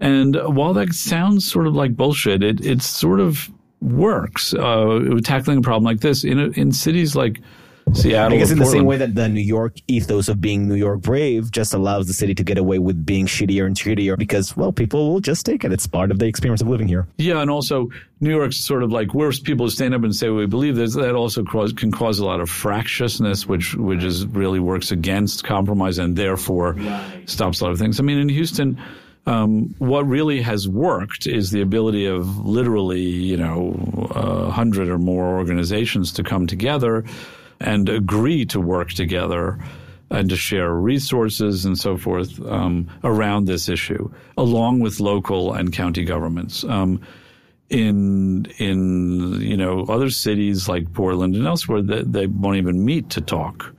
and 0.00 0.34
while 0.34 0.74
that 0.74 0.94
sounds 0.94 1.48
sort 1.48 1.68
of 1.68 1.76
like 1.76 1.94
bullshit, 1.94 2.42
it, 2.42 2.60
it 2.66 2.82
sort 2.82 3.20
of 3.20 3.48
works. 3.80 4.52
Uh, 4.52 5.20
tackling 5.22 5.58
a 5.58 5.62
problem 5.62 5.84
like 5.84 6.00
this 6.00 6.24
in, 6.24 6.52
in 6.54 6.72
cities 6.72 7.14
like 7.14 7.40
Seattle. 7.94 8.36
I 8.36 8.38
guess 8.38 8.50
in 8.50 8.58
the 8.58 8.66
same 8.66 8.84
way 8.84 8.96
that 8.96 9.14
the 9.14 9.28
New 9.28 9.40
York 9.40 9.76
ethos 9.88 10.28
of 10.28 10.40
being 10.40 10.68
New 10.68 10.74
York 10.74 11.00
brave 11.00 11.50
just 11.50 11.74
allows 11.74 12.06
the 12.06 12.12
city 12.12 12.34
to 12.34 12.44
get 12.44 12.58
away 12.58 12.78
with 12.78 13.04
being 13.06 13.26
shittier 13.26 13.66
and 13.66 13.76
shittier 13.76 14.18
because, 14.18 14.56
well, 14.56 14.72
people 14.72 15.12
will 15.12 15.20
just 15.20 15.46
take 15.46 15.64
it. 15.64 15.72
It's 15.72 15.86
part 15.86 16.10
of 16.10 16.18
the 16.18 16.26
experience 16.26 16.60
of 16.60 16.68
living 16.68 16.88
here. 16.88 17.06
Yeah, 17.18 17.40
and 17.40 17.50
also 17.50 17.90
New 18.20 18.30
York's 18.30 18.56
sort 18.56 18.82
of 18.82 18.92
like 18.92 19.14
where 19.14 19.30
people 19.32 19.70
stand 19.70 19.94
up 19.94 20.02
and 20.02 20.14
say 20.14 20.28
we 20.28 20.46
believe 20.46 20.76
this. 20.76 20.94
That 20.94 21.14
also 21.14 21.44
cause, 21.44 21.72
can 21.72 21.92
cause 21.92 22.18
a 22.18 22.24
lot 22.24 22.40
of 22.40 22.50
fractiousness, 22.50 23.46
which 23.46 23.74
which 23.74 24.02
is 24.02 24.26
really 24.26 24.60
works 24.60 24.90
against 24.90 25.44
compromise 25.44 25.98
and 25.98 26.16
therefore 26.16 26.72
right. 26.72 27.28
stops 27.28 27.60
a 27.60 27.64
lot 27.64 27.72
of 27.72 27.78
things. 27.78 28.00
I 28.00 28.02
mean, 28.02 28.18
in 28.18 28.28
Houston. 28.28 28.80
Um, 29.26 29.74
what 29.78 30.06
really 30.06 30.42
has 30.42 30.68
worked 30.68 31.26
is 31.26 31.50
the 31.50 31.62
ability 31.62 32.04
of 32.04 32.44
literally, 32.44 33.00
you 33.00 33.38
know, 33.38 34.10
a 34.10 34.50
hundred 34.50 34.90
or 34.90 34.98
more 34.98 35.38
organizations 35.38 36.12
to 36.12 36.22
come 36.22 36.46
together 36.46 37.06
and 37.60 37.88
agree 37.88 38.44
to 38.46 38.60
work 38.60 38.90
together 38.90 39.58
and 40.10 40.28
to 40.30 40.36
share 40.36 40.72
resources 40.74 41.64
and 41.64 41.78
so 41.78 41.96
forth 41.96 42.40
um, 42.46 42.88
around 43.02 43.46
this 43.46 43.68
issue, 43.68 44.10
along 44.36 44.80
with 44.80 45.00
local 45.00 45.52
and 45.52 45.72
county 45.72 46.04
governments. 46.04 46.64
Um, 46.64 47.00
in 47.70 48.46
in 48.58 49.40
you 49.40 49.56
know 49.56 49.84
other 49.88 50.10
cities 50.10 50.68
like 50.68 50.92
Portland 50.92 51.34
and 51.34 51.46
elsewhere, 51.46 51.82
they, 51.82 52.02
they 52.02 52.26
won't 52.26 52.58
even 52.58 52.84
meet 52.84 53.10
to 53.10 53.20
talk, 53.20 53.74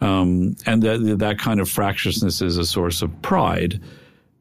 um, 0.00 0.56
and 0.66 0.82
that 0.82 1.18
that 1.18 1.38
kind 1.38 1.60
of 1.60 1.68
fractiousness 1.68 2.42
is 2.42 2.56
a 2.56 2.64
source 2.64 3.02
of 3.02 3.22
pride. 3.22 3.80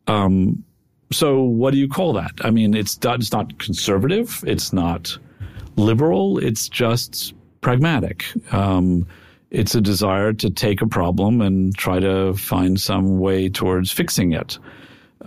Um, 0.07 0.64
so, 1.12 1.44
what 1.44 1.72
do 1.72 1.78
you 1.78 1.88
call 1.88 2.14
that? 2.14 2.32
I 2.41 2.49
mean, 2.49 2.74
it's 2.74 2.98
it's 3.03 3.32
not 3.32 3.60
conservative. 3.60 4.44
It's 4.48 4.74
not 4.74 5.18
liberal. 5.76 6.40
It's 6.40 6.68
just 6.68 7.35
pragmatic. 7.65 8.25
Um, 8.53 9.07
it's 9.49 9.73
a 9.73 9.81
desire 9.81 10.33
to 10.33 10.51
take 10.51 10.83
a 10.83 10.87
problem 10.87 11.41
and 11.41 11.75
try 11.75 11.99
to 11.99 12.35
find 12.35 12.79
some 12.79 13.17
way 13.17 13.49
towards 13.49 13.91
fixing 13.91 14.33
it. 14.33 14.59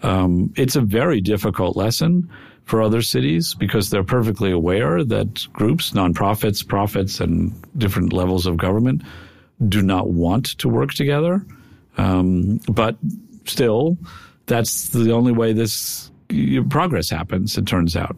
Um, 0.04 0.52
it's 0.54 0.76
a 0.76 0.80
very 0.80 1.20
difficult 1.20 1.76
lesson 1.76 2.30
for 2.62 2.80
other 2.80 3.02
cities 3.02 3.54
because 3.54 3.90
they're 3.90 4.04
perfectly 4.04 4.52
aware 4.52 5.02
that 5.02 5.52
groups, 5.52 5.90
nonprofits, 5.90 6.64
profits, 6.64 7.18
and 7.18 7.52
different 7.76 8.12
levels 8.12 8.46
of 8.46 8.56
government 8.56 9.02
do 9.68 9.82
not 9.82 10.10
want 10.10 10.56
to 10.58 10.68
work 10.68 10.94
together. 10.94 11.44
Um, 11.96 12.58
but 12.68 12.96
still, 13.46 13.98
that's 14.46 14.90
the 14.90 15.10
only 15.10 15.32
way 15.32 15.52
this 15.52 16.12
progress 16.70 17.10
happens, 17.10 17.58
it 17.58 17.66
turns 17.66 17.96
out. 17.96 18.16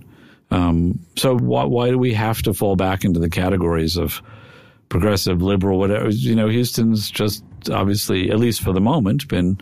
Um, 0.51 0.99
so 1.17 1.37
why, 1.39 1.65
why 1.65 1.91
do 1.91 1.99
we 1.99 2.13
have 2.15 2.43
to 2.43 2.53
fall 2.53 2.77
back 2.77 3.05
into 3.05 3.21
the 3.21 3.31
categories 3.31 3.97
of 3.97 4.23
progressive, 4.89 5.43
liberal, 5.43 5.79
whatever? 5.79 6.09
You 6.09 6.35
know, 6.35 6.49
Houston's 6.49 7.11
just 7.11 7.45
obviously, 7.71 8.31
at 8.31 8.39
least 8.39 8.63
for 8.63 8.73
the 8.73 8.81
moment, 8.81 9.29
been 9.29 9.61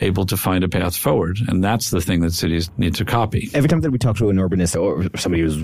able 0.00 0.24
to 0.24 0.36
find 0.36 0.64
a 0.64 0.68
path 0.68 0.96
forward. 0.96 1.38
And 1.48 1.62
that's 1.62 1.90
the 1.90 2.00
thing 2.00 2.20
that 2.20 2.32
cities 2.32 2.70
need 2.78 2.94
to 2.94 3.04
copy. 3.04 3.50
Every 3.52 3.68
time 3.68 3.80
that 3.80 3.90
we 3.90 3.98
talk 3.98 4.16
to 4.16 4.30
an 4.30 4.36
urbanist 4.36 4.80
or 4.80 5.04
somebody 5.18 5.42
who's 5.42 5.62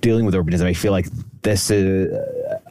dealing 0.00 0.26
with 0.26 0.34
urbanism, 0.34 0.64
I 0.64 0.74
feel 0.74 0.92
like 0.92 1.06
this 1.42 1.70
is, 1.70 2.12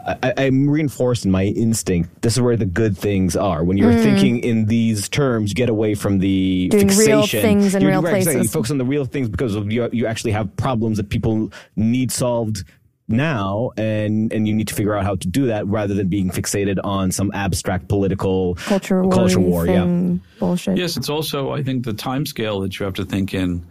I, 0.05 0.33
am 0.37 0.69
reinforced 0.69 1.25
in 1.25 1.31
my 1.31 1.45
instinct. 1.45 2.21
This 2.21 2.33
is 2.33 2.41
where 2.41 2.55
the 2.55 2.65
good 2.65 2.95
things 2.95 3.35
are. 3.35 3.63
When 3.63 3.75
you're 3.75 3.91
mm. 3.91 4.03
thinking 4.03 4.39
in 4.39 4.67
these 4.67 5.09
terms, 5.09 5.53
get 5.53 5.67
away 5.67 5.95
from 5.95 6.19
the 6.19 6.67
Doing 6.69 6.89
fixation. 6.89 7.11
real 7.11 7.27
things 7.27 7.73
in 7.73 7.81
you're, 7.81 7.91
real 7.91 8.01
places. 8.01 8.35
You 8.35 8.47
focus 8.47 8.69
on 8.69 8.77
the 8.77 8.85
real 8.85 9.05
things 9.05 9.29
because 9.29 9.55
you, 9.55 9.89
you 9.91 10.05
actually 10.05 10.31
have 10.33 10.55
problems 10.57 10.97
that 10.97 11.09
people 11.09 11.51
need 11.75 12.11
solved 12.11 12.63
now 13.07 13.71
and 13.77 14.33
and 14.33 14.47
you 14.47 14.53
need 14.53 14.67
to 14.67 14.73
figure 14.73 14.95
out 14.95 15.03
how 15.03 15.15
to 15.15 15.27
do 15.27 15.45
that 15.45 15.65
rather 15.67 15.93
than 15.93 16.07
being 16.07 16.31
fixated 16.31 16.79
on 16.83 17.11
some 17.11 17.31
abstract 17.35 17.87
political 17.87 18.55
culture 18.55 19.03
war, 19.03 19.11
culture 19.11 19.39
war 19.39 19.67
yeah 19.67 20.15
bullshit 20.39 20.75
yes 20.75 20.97
it's 20.97 21.07
also 21.07 21.51
i 21.51 21.61
think 21.61 21.85
the 21.85 21.93
time 21.93 22.25
scale 22.25 22.59
that 22.59 22.79
you 22.79 22.83
have 22.83 22.95
to 22.95 23.05
think 23.05 23.31
in 23.31 23.63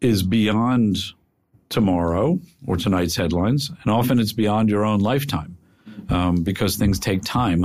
is 0.00 0.24
beyond 0.24 0.96
tomorrow 1.68 2.36
or 2.66 2.76
tonight's 2.76 3.14
headlines 3.14 3.70
and 3.84 3.92
often 3.92 4.18
it's 4.18 4.32
beyond 4.32 4.68
your 4.68 4.84
own 4.84 4.98
lifetime 4.98 5.56
um, 6.08 6.36
because 6.36 6.76
things 6.76 6.98
take 6.98 7.22
time 7.22 7.64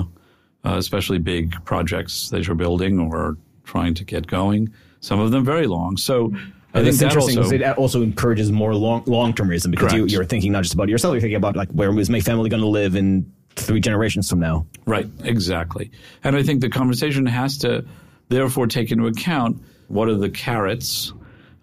uh, 0.66 0.76
especially 0.78 1.18
big 1.18 1.54
projects 1.66 2.30
that 2.30 2.46
you're 2.48 2.56
building 2.56 3.00
or 3.00 3.38
trying 3.64 3.94
to 3.94 4.04
get 4.04 4.28
going 4.28 4.72
some 5.00 5.20
of 5.20 5.32
them 5.32 5.46
very 5.46 5.68
long 5.68 5.98
so 5.98 6.34
I 6.74 6.80
think 6.80 6.90
it's 6.90 7.02
interesting 7.02 7.40
also, 7.40 7.56
it 7.56 7.64
also 7.78 8.04
encourages 8.04 8.52
more 8.52 8.76
long 8.76 9.04
long 9.08 9.34
termism 9.34 9.72
because 9.72 9.92
you, 9.92 10.22
are 10.22 10.26
thinking 10.26 10.52
not 10.52 10.62
just 10.62 10.76
about 10.76 10.88
yourself, 10.88 11.14
you're 11.14 11.22
thinking 11.22 11.36
about 11.36 11.56
like 11.56 11.70
where 11.72 11.98
is 11.98 12.12
my 12.12 12.20
family 12.20 12.48
going 12.48 12.62
to 12.62 12.68
live 12.68 12.96
in 12.96 13.32
three 13.56 13.80
generations 13.80 14.30
from 14.30 14.40
now. 14.40 14.68
Right, 14.86 15.08
exactly. 15.24 15.92
And 16.24 16.36
I 16.36 16.44
think 16.44 16.62
the 16.62 16.70
conversation 16.70 17.26
has 17.26 17.58
to 17.60 17.86
therefore 18.30 18.68
take 18.68 18.92
into 18.92 19.08
account 19.08 19.62
what 19.88 20.08
are 20.08 20.16
the 20.16 20.30
carrots 20.30 21.14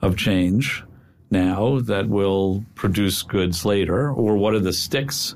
of 0.02 0.16
change 0.16 0.82
now 1.30 1.80
that 1.80 2.08
will 2.08 2.64
produce 2.74 3.22
goods 3.22 3.64
later, 3.64 4.10
or 4.10 4.36
what 4.36 4.54
are 4.54 4.60
the 4.60 4.72
sticks 4.72 5.34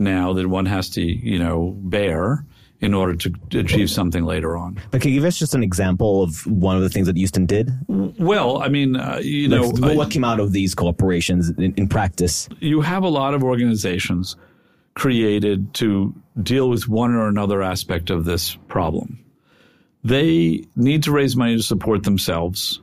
now 0.00 0.32
that 0.32 0.48
one 0.48 0.66
has 0.66 0.90
to 0.90 1.02
you 1.02 1.38
know 1.38 1.76
bear 1.76 2.44
in 2.80 2.94
order 2.94 3.14
to 3.14 3.58
achieve 3.58 3.90
something 3.90 4.24
later 4.24 4.56
on. 4.56 4.80
But 4.90 5.02
can 5.02 5.10
you 5.10 5.20
give 5.20 5.26
us 5.26 5.38
just 5.38 5.54
an 5.54 5.62
example 5.62 6.22
of 6.22 6.46
one 6.46 6.76
of 6.76 6.82
the 6.82 6.88
things 6.88 7.06
that 7.06 7.16
Houston 7.16 7.44
did? 7.44 7.70
Well, 7.88 8.62
I 8.62 8.68
mean, 8.68 8.96
uh, 8.96 9.20
you 9.22 9.48
know, 9.48 9.64
like, 9.64 9.96
what 9.96 10.10
came 10.10 10.24
out 10.24 10.40
of 10.40 10.52
these 10.52 10.74
cooperations 10.74 11.56
in, 11.58 11.74
in 11.74 11.88
practice? 11.88 12.48
You 12.60 12.80
have 12.80 13.02
a 13.02 13.08
lot 13.08 13.34
of 13.34 13.44
organizations 13.44 14.36
created 14.94 15.74
to 15.74 16.14
deal 16.42 16.70
with 16.70 16.88
one 16.88 17.14
or 17.14 17.28
another 17.28 17.62
aspect 17.62 18.10
of 18.10 18.24
this 18.24 18.56
problem. 18.68 19.22
They 20.02 20.64
need 20.74 21.02
to 21.02 21.12
raise 21.12 21.36
money 21.36 21.56
to 21.56 21.62
support 21.62 22.04
themselves, 22.04 22.80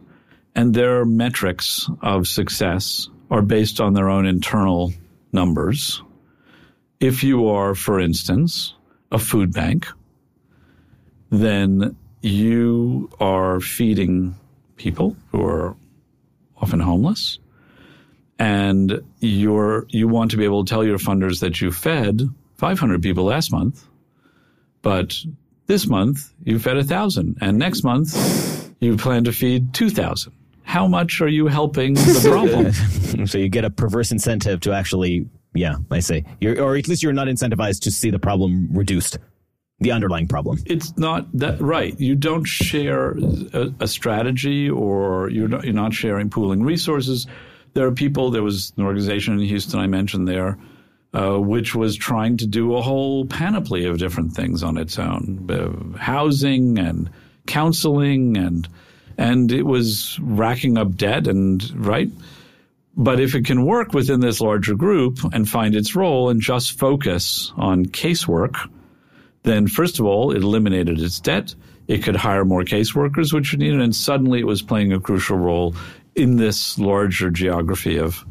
and 0.55 0.73
their 0.73 1.05
metrics 1.05 1.89
of 2.03 2.27
success 2.27 3.09
are 3.31 3.41
based 3.41 3.81
on 3.81 3.93
their 3.93 4.09
own 4.09 4.27
internal 4.27 4.93
numbers. 5.33 6.01
If 6.99 7.23
you 7.23 7.47
are, 7.47 7.75
for 7.75 7.99
instance, 7.99 8.73
a 9.11 9.19
food 9.19 9.53
bank, 9.53 9.87
then 11.29 11.95
you 12.21 13.09
are 13.19 13.59
feeding 13.59 14.35
people 14.77 15.15
who 15.31 15.43
are 15.43 15.75
often 16.59 16.79
homeless 16.79 17.39
and 18.39 19.01
you're 19.19 19.85
you 19.89 20.07
want 20.07 20.31
to 20.31 20.37
be 20.37 20.43
able 20.43 20.63
to 20.63 20.69
tell 20.69 20.83
your 20.83 20.97
funders 20.97 21.39
that 21.39 21.61
you 21.61 21.71
fed 21.71 22.21
500 22.57 23.01
people 23.01 23.23
last 23.25 23.51
month 23.51 23.87
but 24.81 25.15
this 25.65 25.87
month 25.87 26.33
you 26.43 26.59
fed 26.59 26.77
a 26.77 26.83
thousand 26.83 27.37
and 27.41 27.57
next 27.57 27.83
month 27.83 28.71
you 28.79 28.97
plan 28.97 29.23
to 29.23 29.31
feed 29.31 29.73
2000 29.73 30.31
how 30.67 30.85
much 30.85 31.21
are 31.21 31.29
you 31.29 31.47
helping 31.47 31.93
the 31.93 32.27
problem? 32.29 33.25
So 33.25 33.37
you 33.37 33.47
get 33.47 33.63
a 33.63 33.69
perverse 33.69 34.11
incentive 34.11 34.59
to 34.61 34.73
actually 34.73 35.25
yeah, 35.53 35.75
I 35.91 35.99
say. 35.99 36.23
You're, 36.39 36.61
or 36.61 36.75
at 36.75 36.87
least 36.87 37.03
you're 37.03 37.13
not 37.13 37.27
incentivized 37.27 37.81
to 37.81 37.91
see 37.91 38.09
the 38.09 38.19
problem 38.19 38.69
reduced, 38.71 39.17
the 39.79 39.91
underlying 39.91 40.27
problem. 40.27 40.59
It's 40.65 40.95
not 40.97 41.27
that 41.37 41.59
right. 41.61 41.99
You 41.99 42.15
don't 42.15 42.45
share 42.45 43.11
a, 43.53 43.73
a 43.79 43.87
strategy, 43.87 44.69
or 44.69 45.29
you're 45.29 45.47
not, 45.47 45.63
you're 45.63 45.73
not 45.73 45.93
sharing 45.93 46.29
pooling 46.29 46.63
resources. 46.63 47.27
There 47.73 47.85
are 47.87 47.91
people. 47.91 48.31
There 48.31 48.43
was 48.43 48.73
an 48.77 48.83
organization 48.83 49.33
in 49.33 49.39
Houston 49.41 49.79
I 49.79 49.87
mentioned 49.87 50.27
there. 50.27 50.57
Uh, 51.13 51.37
which 51.37 51.73
was 51.73 51.95
trying 51.95 52.35
to 52.35 52.45
do 52.45 52.75
a 52.75 52.81
whole 52.81 53.25
panoply 53.25 53.85
of 53.85 53.97
different 53.97 54.33
things 54.33 54.61
on 54.61 54.77
its 54.77 54.99
own, 54.99 55.47
uh, 55.49 55.97
housing 55.97 56.77
and 56.77 57.09
counseling, 57.47 58.35
and 58.35 58.67
and 59.17 59.51
it 59.51 59.63
was 59.63 60.19
racking 60.21 60.77
up 60.77 60.95
debt 60.95 61.25
and 61.25 61.63
right. 61.73 62.09
But 62.97 63.19
if 63.19 63.35
it 63.35 63.45
can 63.45 63.63
work 63.63 63.93
within 63.93 64.21
this 64.21 64.41
larger 64.41 64.73
group 64.73 65.19
and 65.31 65.47
find 65.47 65.75
its 65.75 65.95
role 65.95 66.29
and 66.29 66.41
just 66.41 66.79
focus 66.79 67.53
on 67.55 67.85
casework, 67.85 68.55
then 69.43 69.67
first 69.67 69.99
of 69.99 70.05
all, 70.05 70.31
it 70.31 70.41
eliminated 70.41 70.99
its 70.99 71.19
debt. 71.19 71.53
It 71.87 72.03
could 72.03 72.15
hire 72.15 72.43
more 72.43 72.63
caseworkers, 72.63 73.31
which 73.31 73.53
it 73.53 73.59
needed, 73.59 73.79
and 73.81 73.95
suddenly 73.95 74.39
it 74.39 74.47
was 74.47 74.63
playing 74.63 74.91
a 74.91 74.99
crucial 74.99 75.37
role 75.37 75.75
in 76.15 76.37
this 76.37 76.79
larger 76.79 77.29
geography 77.29 77.97
of 77.97 78.25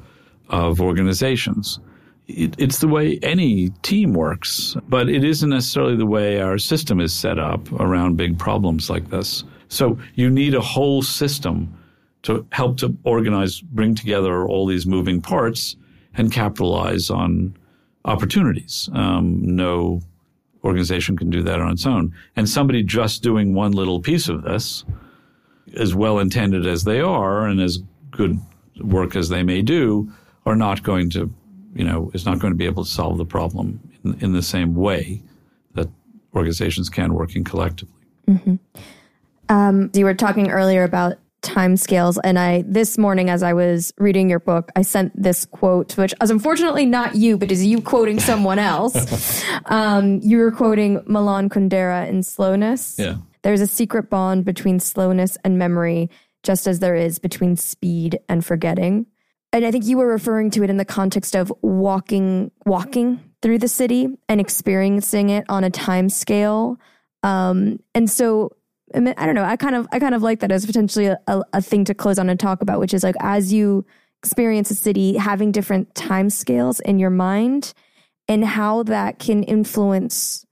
of 0.48 0.80
organizations. 0.80 1.80
It, 2.28 2.54
it's 2.58 2.78
the 2.78 2.88
way 2.88 3.18
any 3.22 3.70
team 3.82 4.12
works, 4.12 4.76
but 4.88 5.08
it 5.08 5.24
isn't 5.24 5.48
necessarily 5.48 5.96
the 5.96 6.06
way 6.06 6.40
our 6.40 6.58
system 6.58 7.00
is 7.00 7.12
set 7.12 7.38
up 7.38 7.72
around 7.80 8.16
big 8.16 8.38
problems 8.38 8.90
like 8.90 9.10
this. 9.10 9.44
So 9.68 9.98
you 10.14 10.30
need 10.30 10.54
a 10.54 10.60
whole 10.60 11.02
system 11.02 11.72
to 12.26 12.44
help 12.50 12.76
to 12.78 12.96
organize, 13.04 13.60
bring 13.60 13.94
together 13.94 14.46
all 14.48 14.66
these 14.66 14.84
moving 14.84 15.22
parts 15.22 15.76
and 16.16 16.32
capitalize 16.32 17.08
on 17.08 17.56
opportunities. 18.04 18.90
Um, 18.92 19.40
no 19.54 20.00
organization 20.64 21.16
can 21.16 21.30
do 21.30 21.40
that 21.44 21.60
on 21.60 21.70
its 21.70 21.86
own. 21.86 22.12
And 22.34 22.48
somebody 22.48 22.82
just 22.82 23.22
doing 23.22 23.54
one 23.54 23.70
little 23.70 24.00
piece 24.00 24.28
of 24.28 24.42
this, 24.42 24.84
as 25.76 25.94
well 25.94 26.18
intended 26.18 26.66
as 26.66 26.82
they 26.82 27.00
are 27.00 27.46
and 27.46 27.60
as 27.60 27.78
good 28.10 28.40
work 28.80 29.14
as 29.14 29.28
they 29.28 29.44
may 29.44 29.62
do, 29.62 30.12
are 30.46 30.56
not 30.56 30.82
going 30.82 31.10
to, 31.10 31.32
you 31.76 31.84
know, 31.84 32.10
is 32.12 32.26
not 32.26 32.40
going 32.40 32.52
to 32.52 32.58
be 32.58 32.66
able 32.66 32.82
to 32.82 32.90
solve 32.90 33.18
the 33.18 33.24
problem 33.24 33.78
in, 34.04 34.18
in 34.18 34.32
the 34.32 34.42
same 34.42 34.74
way 34.74 35.22
that 35.74 35.88
organizations 36.34 36.90
can 36.90 37.14
working 37.14 37.44
collectively. 37.44 38.02
Mm-hmm. 38.28 38.56
Um, 39.48 39.90
you 39.94 40.04
were 40.04 40.14
talking 40.14 40.50
earlier 40.50 40.82
about 40.82 41.18
time 41.46 41.76
scales. 41.76 42.18
And 42.18 42.38
I, 42.38 42.64
this 42.66 42.98
morning, 42.98 43.30
as 43.30 43.42
I 43.42 43.52
was 43.54 43.92
reading 43.96 44.28
your 44.28 44.40
book, 44.40 44.70
I 44.76 44.82
sent 44.82 45.12
this 45.20 45.46
quote, 45.46 45.96
which 45.96 46.12
is 46.20 46.30
unfortunately 46.30 46.84
not 46.84 47.14
you, 47.14 47.38
but 47.38 47.50
is 47.50 47.64
you 47.64 47.80
quoting 47.80 48.20
someone 48.20 48.58
else. 48.58 49.44
um, 49.66 50.20
you 50.22 50.38
were 50.38 50.50
quoting 50.50 51.02
Milan 51.06 51.48
Kundera 51.48 52.08
in 52.08 52.22
Slowness. 52.22 52.96
Yeah. 52.98 53.16
There's 53.42 53.60
a 53.60 53.66
secret 53.66 54.10
bond 54.10 54.44
between 54.44 54.80
slowness 54.80 55.38
and 55.44 55.56
memory, 55.56 56.10
just 56.42 56.66
as 56.66 56.80
there 56.80 56.96
is 56.96 57.18
between 57.20 57.56
speed 57.56 58.18
and 58.28 58.44
forgetting. 58.44 59.06
And 59.52 59.64
I 59.64 59.70
think 59.70 59.86
you 59.86 59.96
were 59.96 60.08
referring 60.08 60.50
to 60.50 60.64
it 60.64 60.70
in 60.70 60.76
the 60.76 60.84
context 60.84 61.36
of 61.36 61.52
walking, 61.62 62.50
walking 62.66 63.20
through 63.40 63.58
the 63.58 63.68
city 63.68 64.08
and 64.28 64.40
experiencing 64.40 65.30
it 65.30 65.44
on 65.48 65.62
a 65.62 65.70
time 65.70 66.08
scale. 66.08 66.78
Um, 67.22 67.78
and 67.94 68.10
so 68.10 68.50
I 68.94 69.00
mean, 69.00 69.14
I 69.16 69.26
don't 69.26 69.34
know. 69.34 69.44
I 69.44 69.56
kind 69.56 69.74
of 69.74 69.88
I 69.92 69.98
kind 69.98 70.14
of 70.14 70.22
like 70.22 70.40
that 70.40 70.52
as 70.52 70.64
potentially 70.64 71.06
a, 71.06 71.18
a, 71.26 71.42
a, 71.54 71.62
thing 71.62 71.84
to 71.86 71.94
close 71.94 72.18
on 72.18 72.28
and 72.28 72.38
talk 72.38 72.62
about, 72.62 72.78
which 72.78 72.94
is 72.94 73.02
like 73.02 73.16
as 73.20 73.52
you 73.52 73.84
experience 74.22 74.70
a 74.70 74.74
city, 74.74 75.16
having 75.16 75.52
different 75.52 75.94
time 75.94 76.30
scales 76.30 76.80
in 76.80 76.98
your 76.98 77.10
mind, 77.10 77.74
and 78.28 78.44
how 78.44 78.82
that 78.84 79.18
can 79.18 79.42
influence 79.42 80.46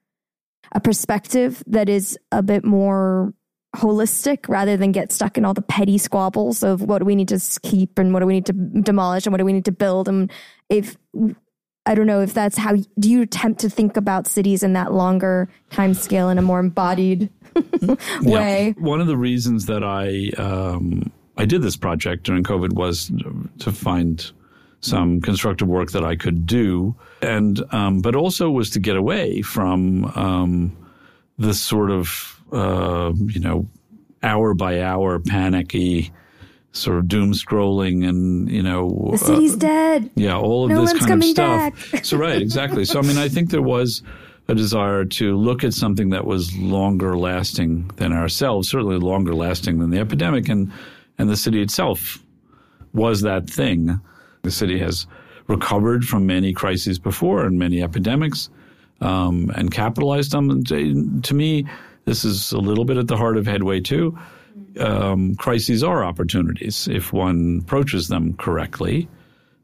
a 0.72 0.80
perspective 0.80 1.62
that 1.66 1.88
is 1.88 2.18
a 2.32 2.42
bit 2.42 2.64
more 2.64 3.32
holistic 3.76 4.48
rather 4.48 4.76
than 4.76 4.92
get 4.92 5.12
stuck 5.12 5.36
in 5.36 5.44
all 5.44 5.54
the 5.54 5.62
petty 5.62 5.98
squabbles 5.98 6.62
of 6.62 6.82
what 6.82 6.98
do 6.98 7.04
we 7.04 7.16
need 7.16 7.28
to 7.28 7.40
keep 7.62 7.98
and 7.98 8.12
what 8.12 8.20
do 8.20 8.26
we 8.26 8.34
need 8.34 8.46
to 8.46 8.52
demolish 8.52 9.26
and 9.26 9.32
what 9.32 9.38
do 9.38 9.44
we 9.44 9.52
need 9.52 9.64
to 9.64 9.72
build 9.72 10.08
and 10.08 10.30
if 10.68 10.96
I 11.86 11.94
don't 11.94 12.06
know 12.06 12.22
if 12.22 12.32
that's 12.32 12.56
how 12.56 12.76
do 12.98 13.10
you 13.10 13.22
attempt 13.22 13.60
to 13.60 13.70
think 13.70 13.96
about 13.96 14.26
cities 14.26 14.62
in 14.62 14.72
that 14.72 14.92
longer 14.92 15.48
time 15.70 15.92
scale 15.94 16.30
in 16.30 16.38
a 16.38 16.42
more 16.42 16.60
embodied 16.60 17.28
way. 18.22 18.74
Yeah. 18.76 18.82
One 18.82 19.00
of 19.00 19.06
the 19.06 19.16
reasons 19.16 19.66
that 19.66 19.84
I 19.84 20.30
um, 20.40 21.12
I 21.36 21.44
did 21.44 21.62
this 21.62 21.76
project 21.76 22.24
during 22.24 22.42
COVID 22.42 22.72
was 22.72 23.12
to 23.58 23.72
find 23.72 24.30
some 24.80 25.20
constructive 25.20 25.68
work 25.68 25.92
that 25.92 26.04
I 26.04 26.16
could 26.16 26.46
do, 26.46 26.94
and 27.22 27.62
um, 27.72 28.00
but 28.00 28.14
also 28.14 28.50
was 28.50 28.70
to 28.70 28.80
get 28.80 28.96
away 28.96 29.42
from 29.42 30.06
um, 30.16 30.76
this 31.38 31.60
sort 31.60 31.90
of 31.90 32.40
uh, 32.52 33.12
you 33.26 33.40
know 33.40 33.66
hour 34.22 34.54
by 34.54 34.80
hour 34.80 35.18
panicky 35.18 36.12
sort 36.74 36.98
of 36.98 37.08
doom 37.08 37.32
scrolling 37.32 38.06
and 38.06 38.50
you 38.50 38.62
know 38.62 39.08
the 39.12 39.18
city's 39.18 39.54
uh, 39.54 39.58
dead. 39.58 40.10
Yeah, 40.16 40.36
all 40.36 40.64
of 40.64 40.70
no 40.70 40.82
this 40.82 40.92
kind 40.92 41.22
of 41.22 41.28
stuff. 41.28 41.92
Back. 41.92 42.04
so 42.04 42.16
right, 42.18 42.40
exactly. 42.40 42.84
So 42.84 42.98
I 42.98 43.02
mean, 43.02 43.16
I 43.16 43.28
think 43.28 43.50
there 43.50 43.62
was 43.62 44.02
a 44.48 44.54
desire 44.54 45.04
to 45.04 45.36
look 45.36 45.64
at 45.64 45.72
something 45.72 46.10
that 46.10 46.26
was 46.26 46.54
longer 46.58 47.16
lasting 47.16 47.90
than 47.96 48.12
ourselves, 48.12 48.68
certainly 48.68 48.98
longer 48.98 49.34
lasting 49.34 49.78
than 49.78 49.90
the 49.90 49.98
epidemic, 49.98 50.48
and 50.48 50.70
and 51.16 51.30
the 51.30 51.36
city 51.36 51.62
itself 51.62 52.18
was 52.92 53.22
that 53.22 53.48
thing. 53.48 54.00
The 54.42 54.50
city 54.50 54.78
has 54.80 55.06
recovered 55.46 56.04
from 56.04 56.26
many 56.26 56.52
crises 56.52 56.98
before 56.98 57.44
and 57.44 57.58
many 57.58 57.82
epidemics, 57.82 58.50
um, 59.00 59.50
and 59.54 59.70
capitalized 59.70 60.34
on 60.34 60.48
them. 60.48 60.64
To, 60.64 61.20
to 61.22 61.34
me, 61.34 61.66
this 62.04 62.24
is 62.24 62.52
a 62.52 62.58
little 62.58 62.84
bit 62.84 62.96
at 62.96 63.06
the 63.06 63.16
heart 63.16 63.36
of 63.36 63.46
Headway 63.46 63.80
too 63.80 64.18
um, 64.78 65.34
crises 65.36 65.82
are 65.82 66.04
opportunities 66.04 66.88
if 66.88 67.12
one 67.12 67.60
approaches 67.62 68.08
them 68.08 68.34
correctly, 68.34 69.08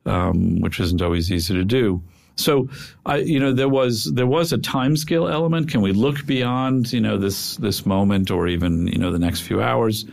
um, 0.07 0.61
which 0.61 0.81
isn't 0.81 1.03
always 1.03 1.31
easy 1.31 1.55
to 1.55 1.65
do. 1.65 2.03
So, 2.37 2.69
I, 3.05 3.17
you 3.17 3.39
know, 3.39 3.53
there 3.53 3.69
was 3.69 4.11
there 4.15 4.27
was 4.27 4.53
a 4.53 4.59
time 4.59 4.97
scale 4.97 5.29
element. 5.29 5.71
Can 5.71 5.83
we 5.83 5.93
look 5.93 6.25
beyond, 6.27 6.93
you 6.93 7.01
know, 7.01 7.19
this 7.19 7.57
this 7.57 7.85
moment 7.85 8.31
or 8.31 8.49
even 8.49 8.87
you 8.87 8.99
know 8.99 9.11
the 9.11 9.19
next 9.19 9.41
few 9.41 9.61
hours? 9.61 10.07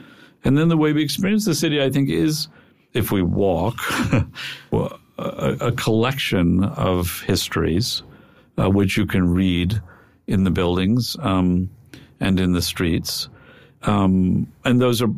And 0.43 0.57
then 0.57 0.67
the 0.67 0.77
way 0.77 0.93
we 0.93 1.03
experience 1.03 1.45
the 1.45 1.55
city, 1.55 1.81
I 1.81 1.89
think, 1.89 2.09
is 2.09 2.47
if 2.93 3.11
we 3.11 3.21
walk 3.21 3.77
a, 4.71 4.89
a, 5.17 5.71
collection 5.73 6.63
of 6.63 7.21
histories, 7.21 8.03
uh, 8.57 8.69
which 8.69 8.97
you 8.97 9.05
can 9.05 9.33
read 9.33 9.81
in 10.27 10.43
the 10.43 10.51
buildings 10.51 11.15
um, 11.21 11.69
and 12.19 12.39
in 12.39 12.53
the 12.53 12.61
streets. 12.61 13.29
Um, 13.83 14.51
and 14.65 14.81
those 14.81 15.01
are 15.01 15.09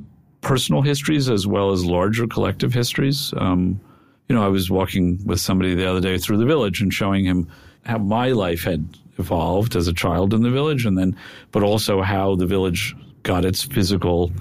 personal 0.42 0.82
histories 0.82 1.30
as 1.30 1.46
well 1.48 1.72
as 1.72 1.86
larger 1.86 2.28
collective 2.28 2.74
histories. 2.74 3.34
Um, 3.38 3.80
you 4.28 4.36
know, 4.36 4.44
I 4.44 4.48
was 4.48 4.70
walking 4.70 5.20
with 5.26 5.40
somebody 5.40 5.74
the 5.74 5.90
other 5.90 6.02
day 6.02 6.18
through 6.18 6.38
the 6.38 6.46
village 6.46 6.82
and 6.82 6.94
showing 6.94 7.26
him 7.26 7.48
how 7.86 7.98
my 7.98 8.30
life 8.30 8.64
had 8.64 8.88
evolved 9.18 9.76
as 9.76 9.88
a 9.88 9.94
child 9.94 10.34
in 10.34 10.44
the 10.44 10.52
village, 10.52 10.86
and 10.86 10.98
then, 10.98 11.16
but 11.52 11.64
also 11.64 12.02
how 12.02 12.36
the 12.36 12.46
village 12.46 12.96
got 13.24 13.44
its 13.44 13.64
physical 13.64 14.32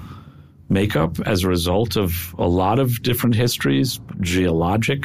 makeup 0.68 1.18
as 1.20 1.44
a 1.44 1.48
result 1.48 1.96
of 1.96 2.34
a 2.38 2.46
lot 2.46 2.78
of 2.78 3.02
different 3.02 3.34
histories, 3.34 3.98
geologic, 4.20 5.04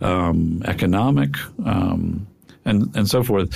um, 0.00 0.62
economic, 0.64 1.36
um, 1.64 2.26
and 2.64 2.94
and 2.96 3.08
so 3.08 3.22
forth. 3.22 3.48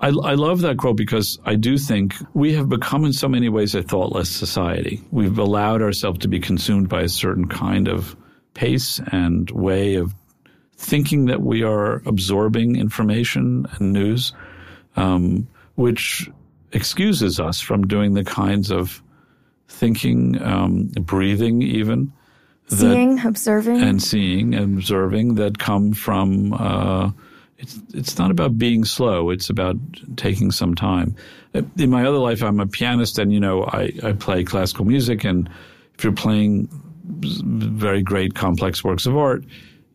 I, 0.00 0.08
I, 0.08 0.34
love 0.34 0.60
that 0.60 0.76
quote 0.76 0.96
because 0.96 1.38
I 1.44 1.54
do 1.54 1.78
think 1.78 2.14
we 2.34 2.52
have 2.54 2.68
become, 2.68 3.04
in 3.04 3.12
so 3.12 3.28
many 3.28 3.48
ways, 3.48 3.74
a 3.74 3.82
thoughtless 3.82 4.28
society. 4.28 5.02
We've 5.10 5.38
allowed 5.38 5.80
ourselves 5.80 6.18
to 6.20 6.28
be 6.28 6.38
consumed 6.38 6.88
by 6.88 7.02
a 7.02 7.08
certain 7.08 7.48
kind 7.48 7.88
of 7.88 8.16
pace 8.54 9.00
and 9.10 9.50
way 9.50 9.94
of 9.94 10.14
thinking 10.76 11.26
that 11.26 11.40
we 11.40 11.62
are 11.62 12.02
absorbing 12.04 12.76
information 12.76 13.66
and 13.72 13.92
news, 13.92 14.34
um, 14.96 15.48
which 15.76 16.28
excuses 16.72 17.40
us 17.40 17.60
from 17.60 17.86
doing 17.86 18.12
the 18.12 18.24
kinds 18.24 18.70
of 18.70 19.02
thinking, 19.68 20.40
um, 20.42 20.88
breathing, 21.00 21.62
even. 21.62 22.12
Seeing, 22.68 23.24
observing. 23.24 23.80
And 23.80 24.02
seeing 24.02 24.54
and 24.54 24.76
observing 24.76 25.36
that 25.36 25.58
come 25.58 25.92
from. 25.92 26.52
Uh, 26.52 27.12
it's 27.58 27.78
it's 27.94 28.18
not 28.18 28.30
about 28.30 28.58
being 28.58 28.84
slow. 28.84 29.30
It's 29.30 29.50
about 29.50 29.76
taking 30.16 30.50
some 30.50 30.74
time. 30.74 31.16
In 31.78 31.90
my 31.90 32.04
other 32.04 32.18
life, 32.18 32.42
I'm 32.42 32.60
a 32.60 32.66
pianist, 32.66 33.18
and 33.18 33.32
you 33.32 33.40
know, 33.40 33.64
I, 33.64 33.92
I 34.02 34.12
play 34.12 34.44
classical 34.44 34.84
music. 34.84 35.24
And 35.24 35.48
if 35.96 36.04
you're 36.04 36.12
playing 36.12 36.68
very 37.04 38.02
great, 38.02 38.34
complex 38.34 38.84
works 38.84 39.06
of 39.06 39.16
art, 39.16 39.44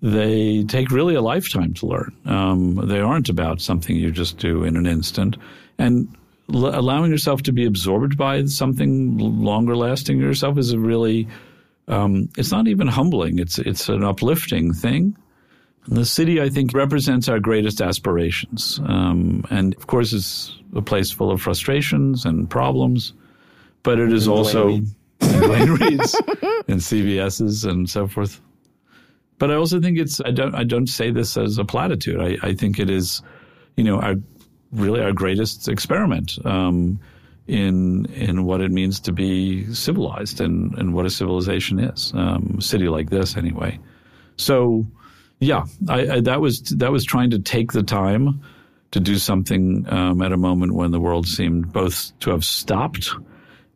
they 0.01 0.63
take 0.63 0.89
really 0.89 1.13
a 1.15 1.21
lifetime 1.21 1.73
to 1.75 1.85
learn. 1.85 2.15
Um, 2.25 2.87
they 2.87 2.99
aren't 2.99 3.29
about 3.29 3.61
something 3.61 3.95
you 3.95 4.11
just 4.11 4.37
do 4.37 4.63
in 4.63 4.75
an 4.75 4.87
instant. 4.87 5.37
And 5.77 6.07
l- 6.51 6.73
allowing 6.73 7.11
yourself 7.11 7.43
to 7.43 7.51
be 7.51 7.65
absorbed 7.65 8.17
by 8.17 8.45
something 8.45 9.17
longer 9.17 9.75
lasting 9.75 10.19
yourself 10.19 10.57
is 10.57 10.71
a 10.71 10.79
really 10.79 11.27
um, 11.87 12.29
it's 12.37 12.51
not 12.51 12.67
even 12.67 12.87
humbling. 12.87 13.37
It's 13.39 13.59
it's 13.59 13.89
an 13.89 14.03
uplifting 14.03 14.73
thing. 14.73 15.15
The 15.87 16.05
city, 16.05 16.41
I 16.41 16.49
think, 16.49 16.73
represents 16.73 17.27
our 17.27 17.39
greatest 17.39 17.81
aspirations. 17.81 18.79
Um, 18.85 19.45
and 19.49 19.75
of 19.75 19.87
course, 19.87 20.13
it's 20.13 20.57
a 20.75 20.81
place 20.81 21.11
full 21.11 21.31
of 21.31 21.41
frustrations 21.41 22.25
and 22.25 22.49
problems, 22.49 23.13
but 23.83 23.99
it 23.99 24.13
is 24.13 24.27
and 24.27 24.35
also 24.35 24.79
Duane 25.19 25.71
Reades 25.79 26.15
and 26.67 26.79
CVS's 26.79 27.65
and 27.65 27.89
so 27.89 28.07
forth. 28.07 28.41
But 29.39 29.49
I 29.49 29.55
also 29.55 29.81
think 29.81 29.97
it's, 29.97 30.21
I 30.21 30.29
don't, 30.29 30.53
I 30.53 30.63
don't 30.63 30.87
say 30.87 31.09
this 31.09 31.35
as 31.35 31.57
a 31.57 31.65
platitude. 31.65 32.19
I, 32.19 32.37
I 32.47 32.53
think 32.53 32.77
it 32.77 32.91
is, 32.91 33.23
you 33.75 33.83
know, 33.83 33.99
our, 33.99 34.15
really 34.71 35.01
our 35.01 35.11
greatest 35.11 35.67
experiment. 35.67 36.37
Um, 36.45 36.99
in 37.47 38.05
in 38.13 38.45
what 38.45 38.61
it 38.61 38.71
means 38.71 38.99
to 39.01 39.11
be 39.11 39.71
civilized 39.73 40.39
and, 40.39 40.77
and 40.77 40.93
what 40.93 41.05
a 41.05 41.09
civilization 41.09 41.79
is. 41.79 42.13
Um, 42.15 42.55
a 42.59 42.61
city 42.61 42.87
like 42.87 43.09
this, 43.09 43.35
anyway. 43.35 43.79
So 44.37 44.85
yeah, 45.41 45.65
I, 45.89 46.07
I, 46.07 46.19
that 46.21 46.39
was 46.39 46.61
that 46.61 46.91
was 46.91 47.03
trying 47.03 47.31
to 47.31 47.39
take 47.39 47.71
the 47.71 47.83
time 47.83 48.41
to 48.91 48.99
do 48.99 49.17
something 49.17 49.85
um, 49.89 50.21
at 50.21 50.31
a 50.31 50.37
moment 50.37 50.73
when 50.73 50.91
the 50.91 50.99
world 50.99 51.27
seemed 51.27 51.73
both 51.73 52.17
to 52.19 52.29
have 52.29 52.45
stopped 52.45 53.15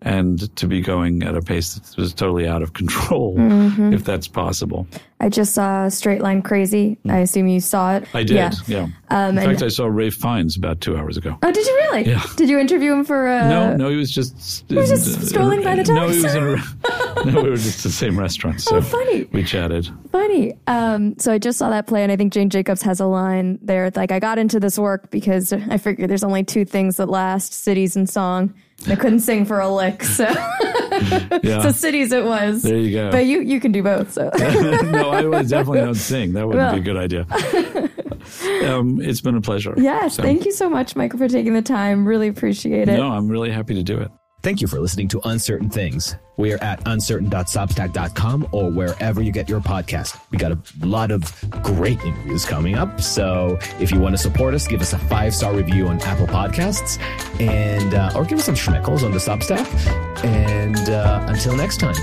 and 0.05 0.55
to 0.55 0.67
be 0.67 0.81
going 0.81 1.23
at 1.23 1.35
a 1.35 1.41
pace 1.41 1.73
that 1.73 1.97
was 1.97 2.13
totally 2.13 2.47
out 2.47 2.61
of 2.61 2.73
control, 2.73 3.35
mm-hmm. 3.35 3.91
if 3.91 4.05
that's 4.05 4.27
possible. 4.27 4.87
I 5.19 5.29
just 5.29 5.53
saw 5.53 5.89
Straight 5.89 6.21
Line 6.21 6.41
Crazy. 6.41 6.97
I 7.09 7.19
assume 7.19 7.47
you 7.47 7.59
saw 7.59 7.95
it. 7.95 8.07
I 8.13 8.23
did, 8.23 8.35
yeah. 8.35 8.51
yeah. 8.67 8.87
Um, 9.09 9.37
In 9.37 9.49
fact, 9.49 9.63
I 9.63 9.69
saw 9.69 9.87
Ralph 9.87 10.13
Fiennes 10.13 10.57
about 10.57 10.81
two 10.81 10.95
hours 10.95 11.17
ago. 11.17 11.37
Oh, 11.41 11.51
did 11.51 11.65
you 11.65 11.73
really? 11.73 12.09
Yeah. 12.09 12.23
Did 12.35 12.49
you 12.49 12.59
interview 12.59 12.93
him 12.93 13.03
for? 13.03 13.27
Uh, 13.27 13.47
no, 13.47 13.75
no, 13.75 13.89
he 13.89 13.95
was 13.95 14.11
just. 14.11 14.65
He 14.67 14.75
was 14.75 14.89
just 14.89 15.17
uh, 15.17 15.21
strolling 15.25 15.63
by 15.63 15.75
the 15.75 15.83
time. 15.83 15.95
No, 15.95 16.09
he 16.09 16.21
was 16.21 16.35
in 16.35 16.43
a, 16.43 17.25
no, 17.25 17.41
we 17.41 17.49
were 17.49 17.55
just 17.55 17.83
the 17.83 17.89
same 17.89 18.19
restaurant. 18.19 18.61
So 18.61 18.75
oh, 18.75 18.81
funny. 18.81 19.23
We 19.31 19.43
chatted. 19.43 19.89
Funny. 20.11 20.53
Um, 20.67 21.17
so 21.17 21.31
I 21.31 21.39
just 21.39 21.57
saw 21.57 21.69
that 21.69 21.87
play, 21.87 22.03
and 22.03 22.11
I 22.11 22.17
think 22.17 22.31
Jane 22.33 22.49
Jacobs 22.49 22.81
has 22.83 22.99
a 22.99 23.07
line 23.07 23.57
there. 23.61 23.89
Like, 23.95 24.11
I 24.11 24.19
got 24.19 24.37
into 24.37 24.59
this 24.59 24.77
work 24.77 25.09
because 25.09 25.53
I 25.53 25.77
figured 25.77 26.09
there's 26.09 26.23
only 26.23 26.43
two 26.43 26.65
things 26.65 26.97
that 26.97 27.09
last: 27.09 27.53
cities 27.53 27.95
and 27.95 28.07
song. 28.07 28.53
I 28.87 28.95
couldn't 28.95 29.19
sing 29.19 29.45
for 29.45 29.59
a 29.59 29.69
lick, 29.69 30.03
so 30.03 30.23
yeah. 31.43 31.61
so 31.61 31.71
cities 31.71 32.11
it 32.11 32.23
was. 32.23 32.63
There 32.63 32.77
you 32.77 32.91
go. 32.91 33.11
But 33.11 33.25
you 33.25 33.41
you 33.41 33.59
can 33.59 33.71
do 33.71 33.83
both. 33.83 34.11
So 34.13 34.29
no, 34.37 35.11
I 35.11 35.23
would 35.25 35.47
definitely 35.47 35.81
don't 35.81 35.95
sing. 35.95 36.33
That 36.33 36.47
wouldn't 36.47 36.63
well. 36.63 36.73
be 36.73 36.79
a 36.79 36.83
good 36.83 36.97
idea. 36.97 37.91
Um, 38.65 38.99
it's 39.01 39.21
been 39.21 39.35
a 39.35 39.41
pleasure. 39.41 39.75
Yes, 39.77 40.15
so. 40.15 40.23
thank 40.23 40.45
you 40.45 40.51
so 40.51 40.67
much, 40.67 40.95
Michael, 40.95 41.19
for 41.19 41.27
taking 41.27 41.53
the 41.53 41.61
time. 41.61 42.07
Really 42.07 42.27
appreciate 42.27 42.89
it. 42.89 42.97
No, 42.97 43.11
I'm 43.11 43.27
really 43.27 43.51
happy 43.51 43.75
to 43.75 43.83
do 43.83 43.99
it. 43.99 44.09
Thank 44.45 44.61
you 44.61 44.67
for 44.67 44.79
listening 44.79 45.07
to 45.07 45.19
Uncertain 45.27 45.71
Things. 45.71 46.17
We 46.37 46.53
are 46.53 46.61
at 46.61 46.79
uncertain.substack.com 46.85 48.49
or 48.51 48.69
wherever 48.69 49.23
you 49.23 49.31
get 49.31 49.49
your 49.49 49.59
podcast. 49.59 50.21
We 50.29 50.37
got 50.37 50.51
a 50.51 50.59
lot 50.85 51.09
of 51.09 51.33
great 51.63 51.99
interviews 52.01 52.45
coming 52.45 52.75
up. 52.75 53.01
So 53.01 53.57
if 53.79 53.91
you 53.91 53.99
want 53.99 54.13
to 54.13 54.21
support 54.21 54.53
us, 54.53 54.67
give 54.67 54.81
us 54.81 54.93
a 54.93 54.99
five 54.99 55.33
star 55.33 55.51
review 55.51 55.87
on 55.87 55.99
Apple 56.01 56.27
Podcasts 56.27 57.01
and 57.41 57.95
uh, 57.95 58.11
or 58.15 58.23
give 58.23 58.37
us 58.37 58.45
some 58.45 58.53
schmeckles 58.53 59.01
on 59.01 59.11
the 59.11 59.17
Substack. 59.17 59.65
And 60.23 60.91
uh, 60.91 61.25
until 61.27 61.57
next 61.57 61.79
time, 61.79 61.95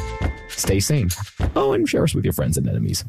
stay 0.49 0.81
sane. 0.81 1.11
Oh, 1.55 1.75
and 1.75 1.89
share 1.89 2.03
us 2.03 2.13
with 2.13 2.25
your 2.25 2.35
friends 2.35 2.57
and 2.57 2.69
enemies. 2.69 3.05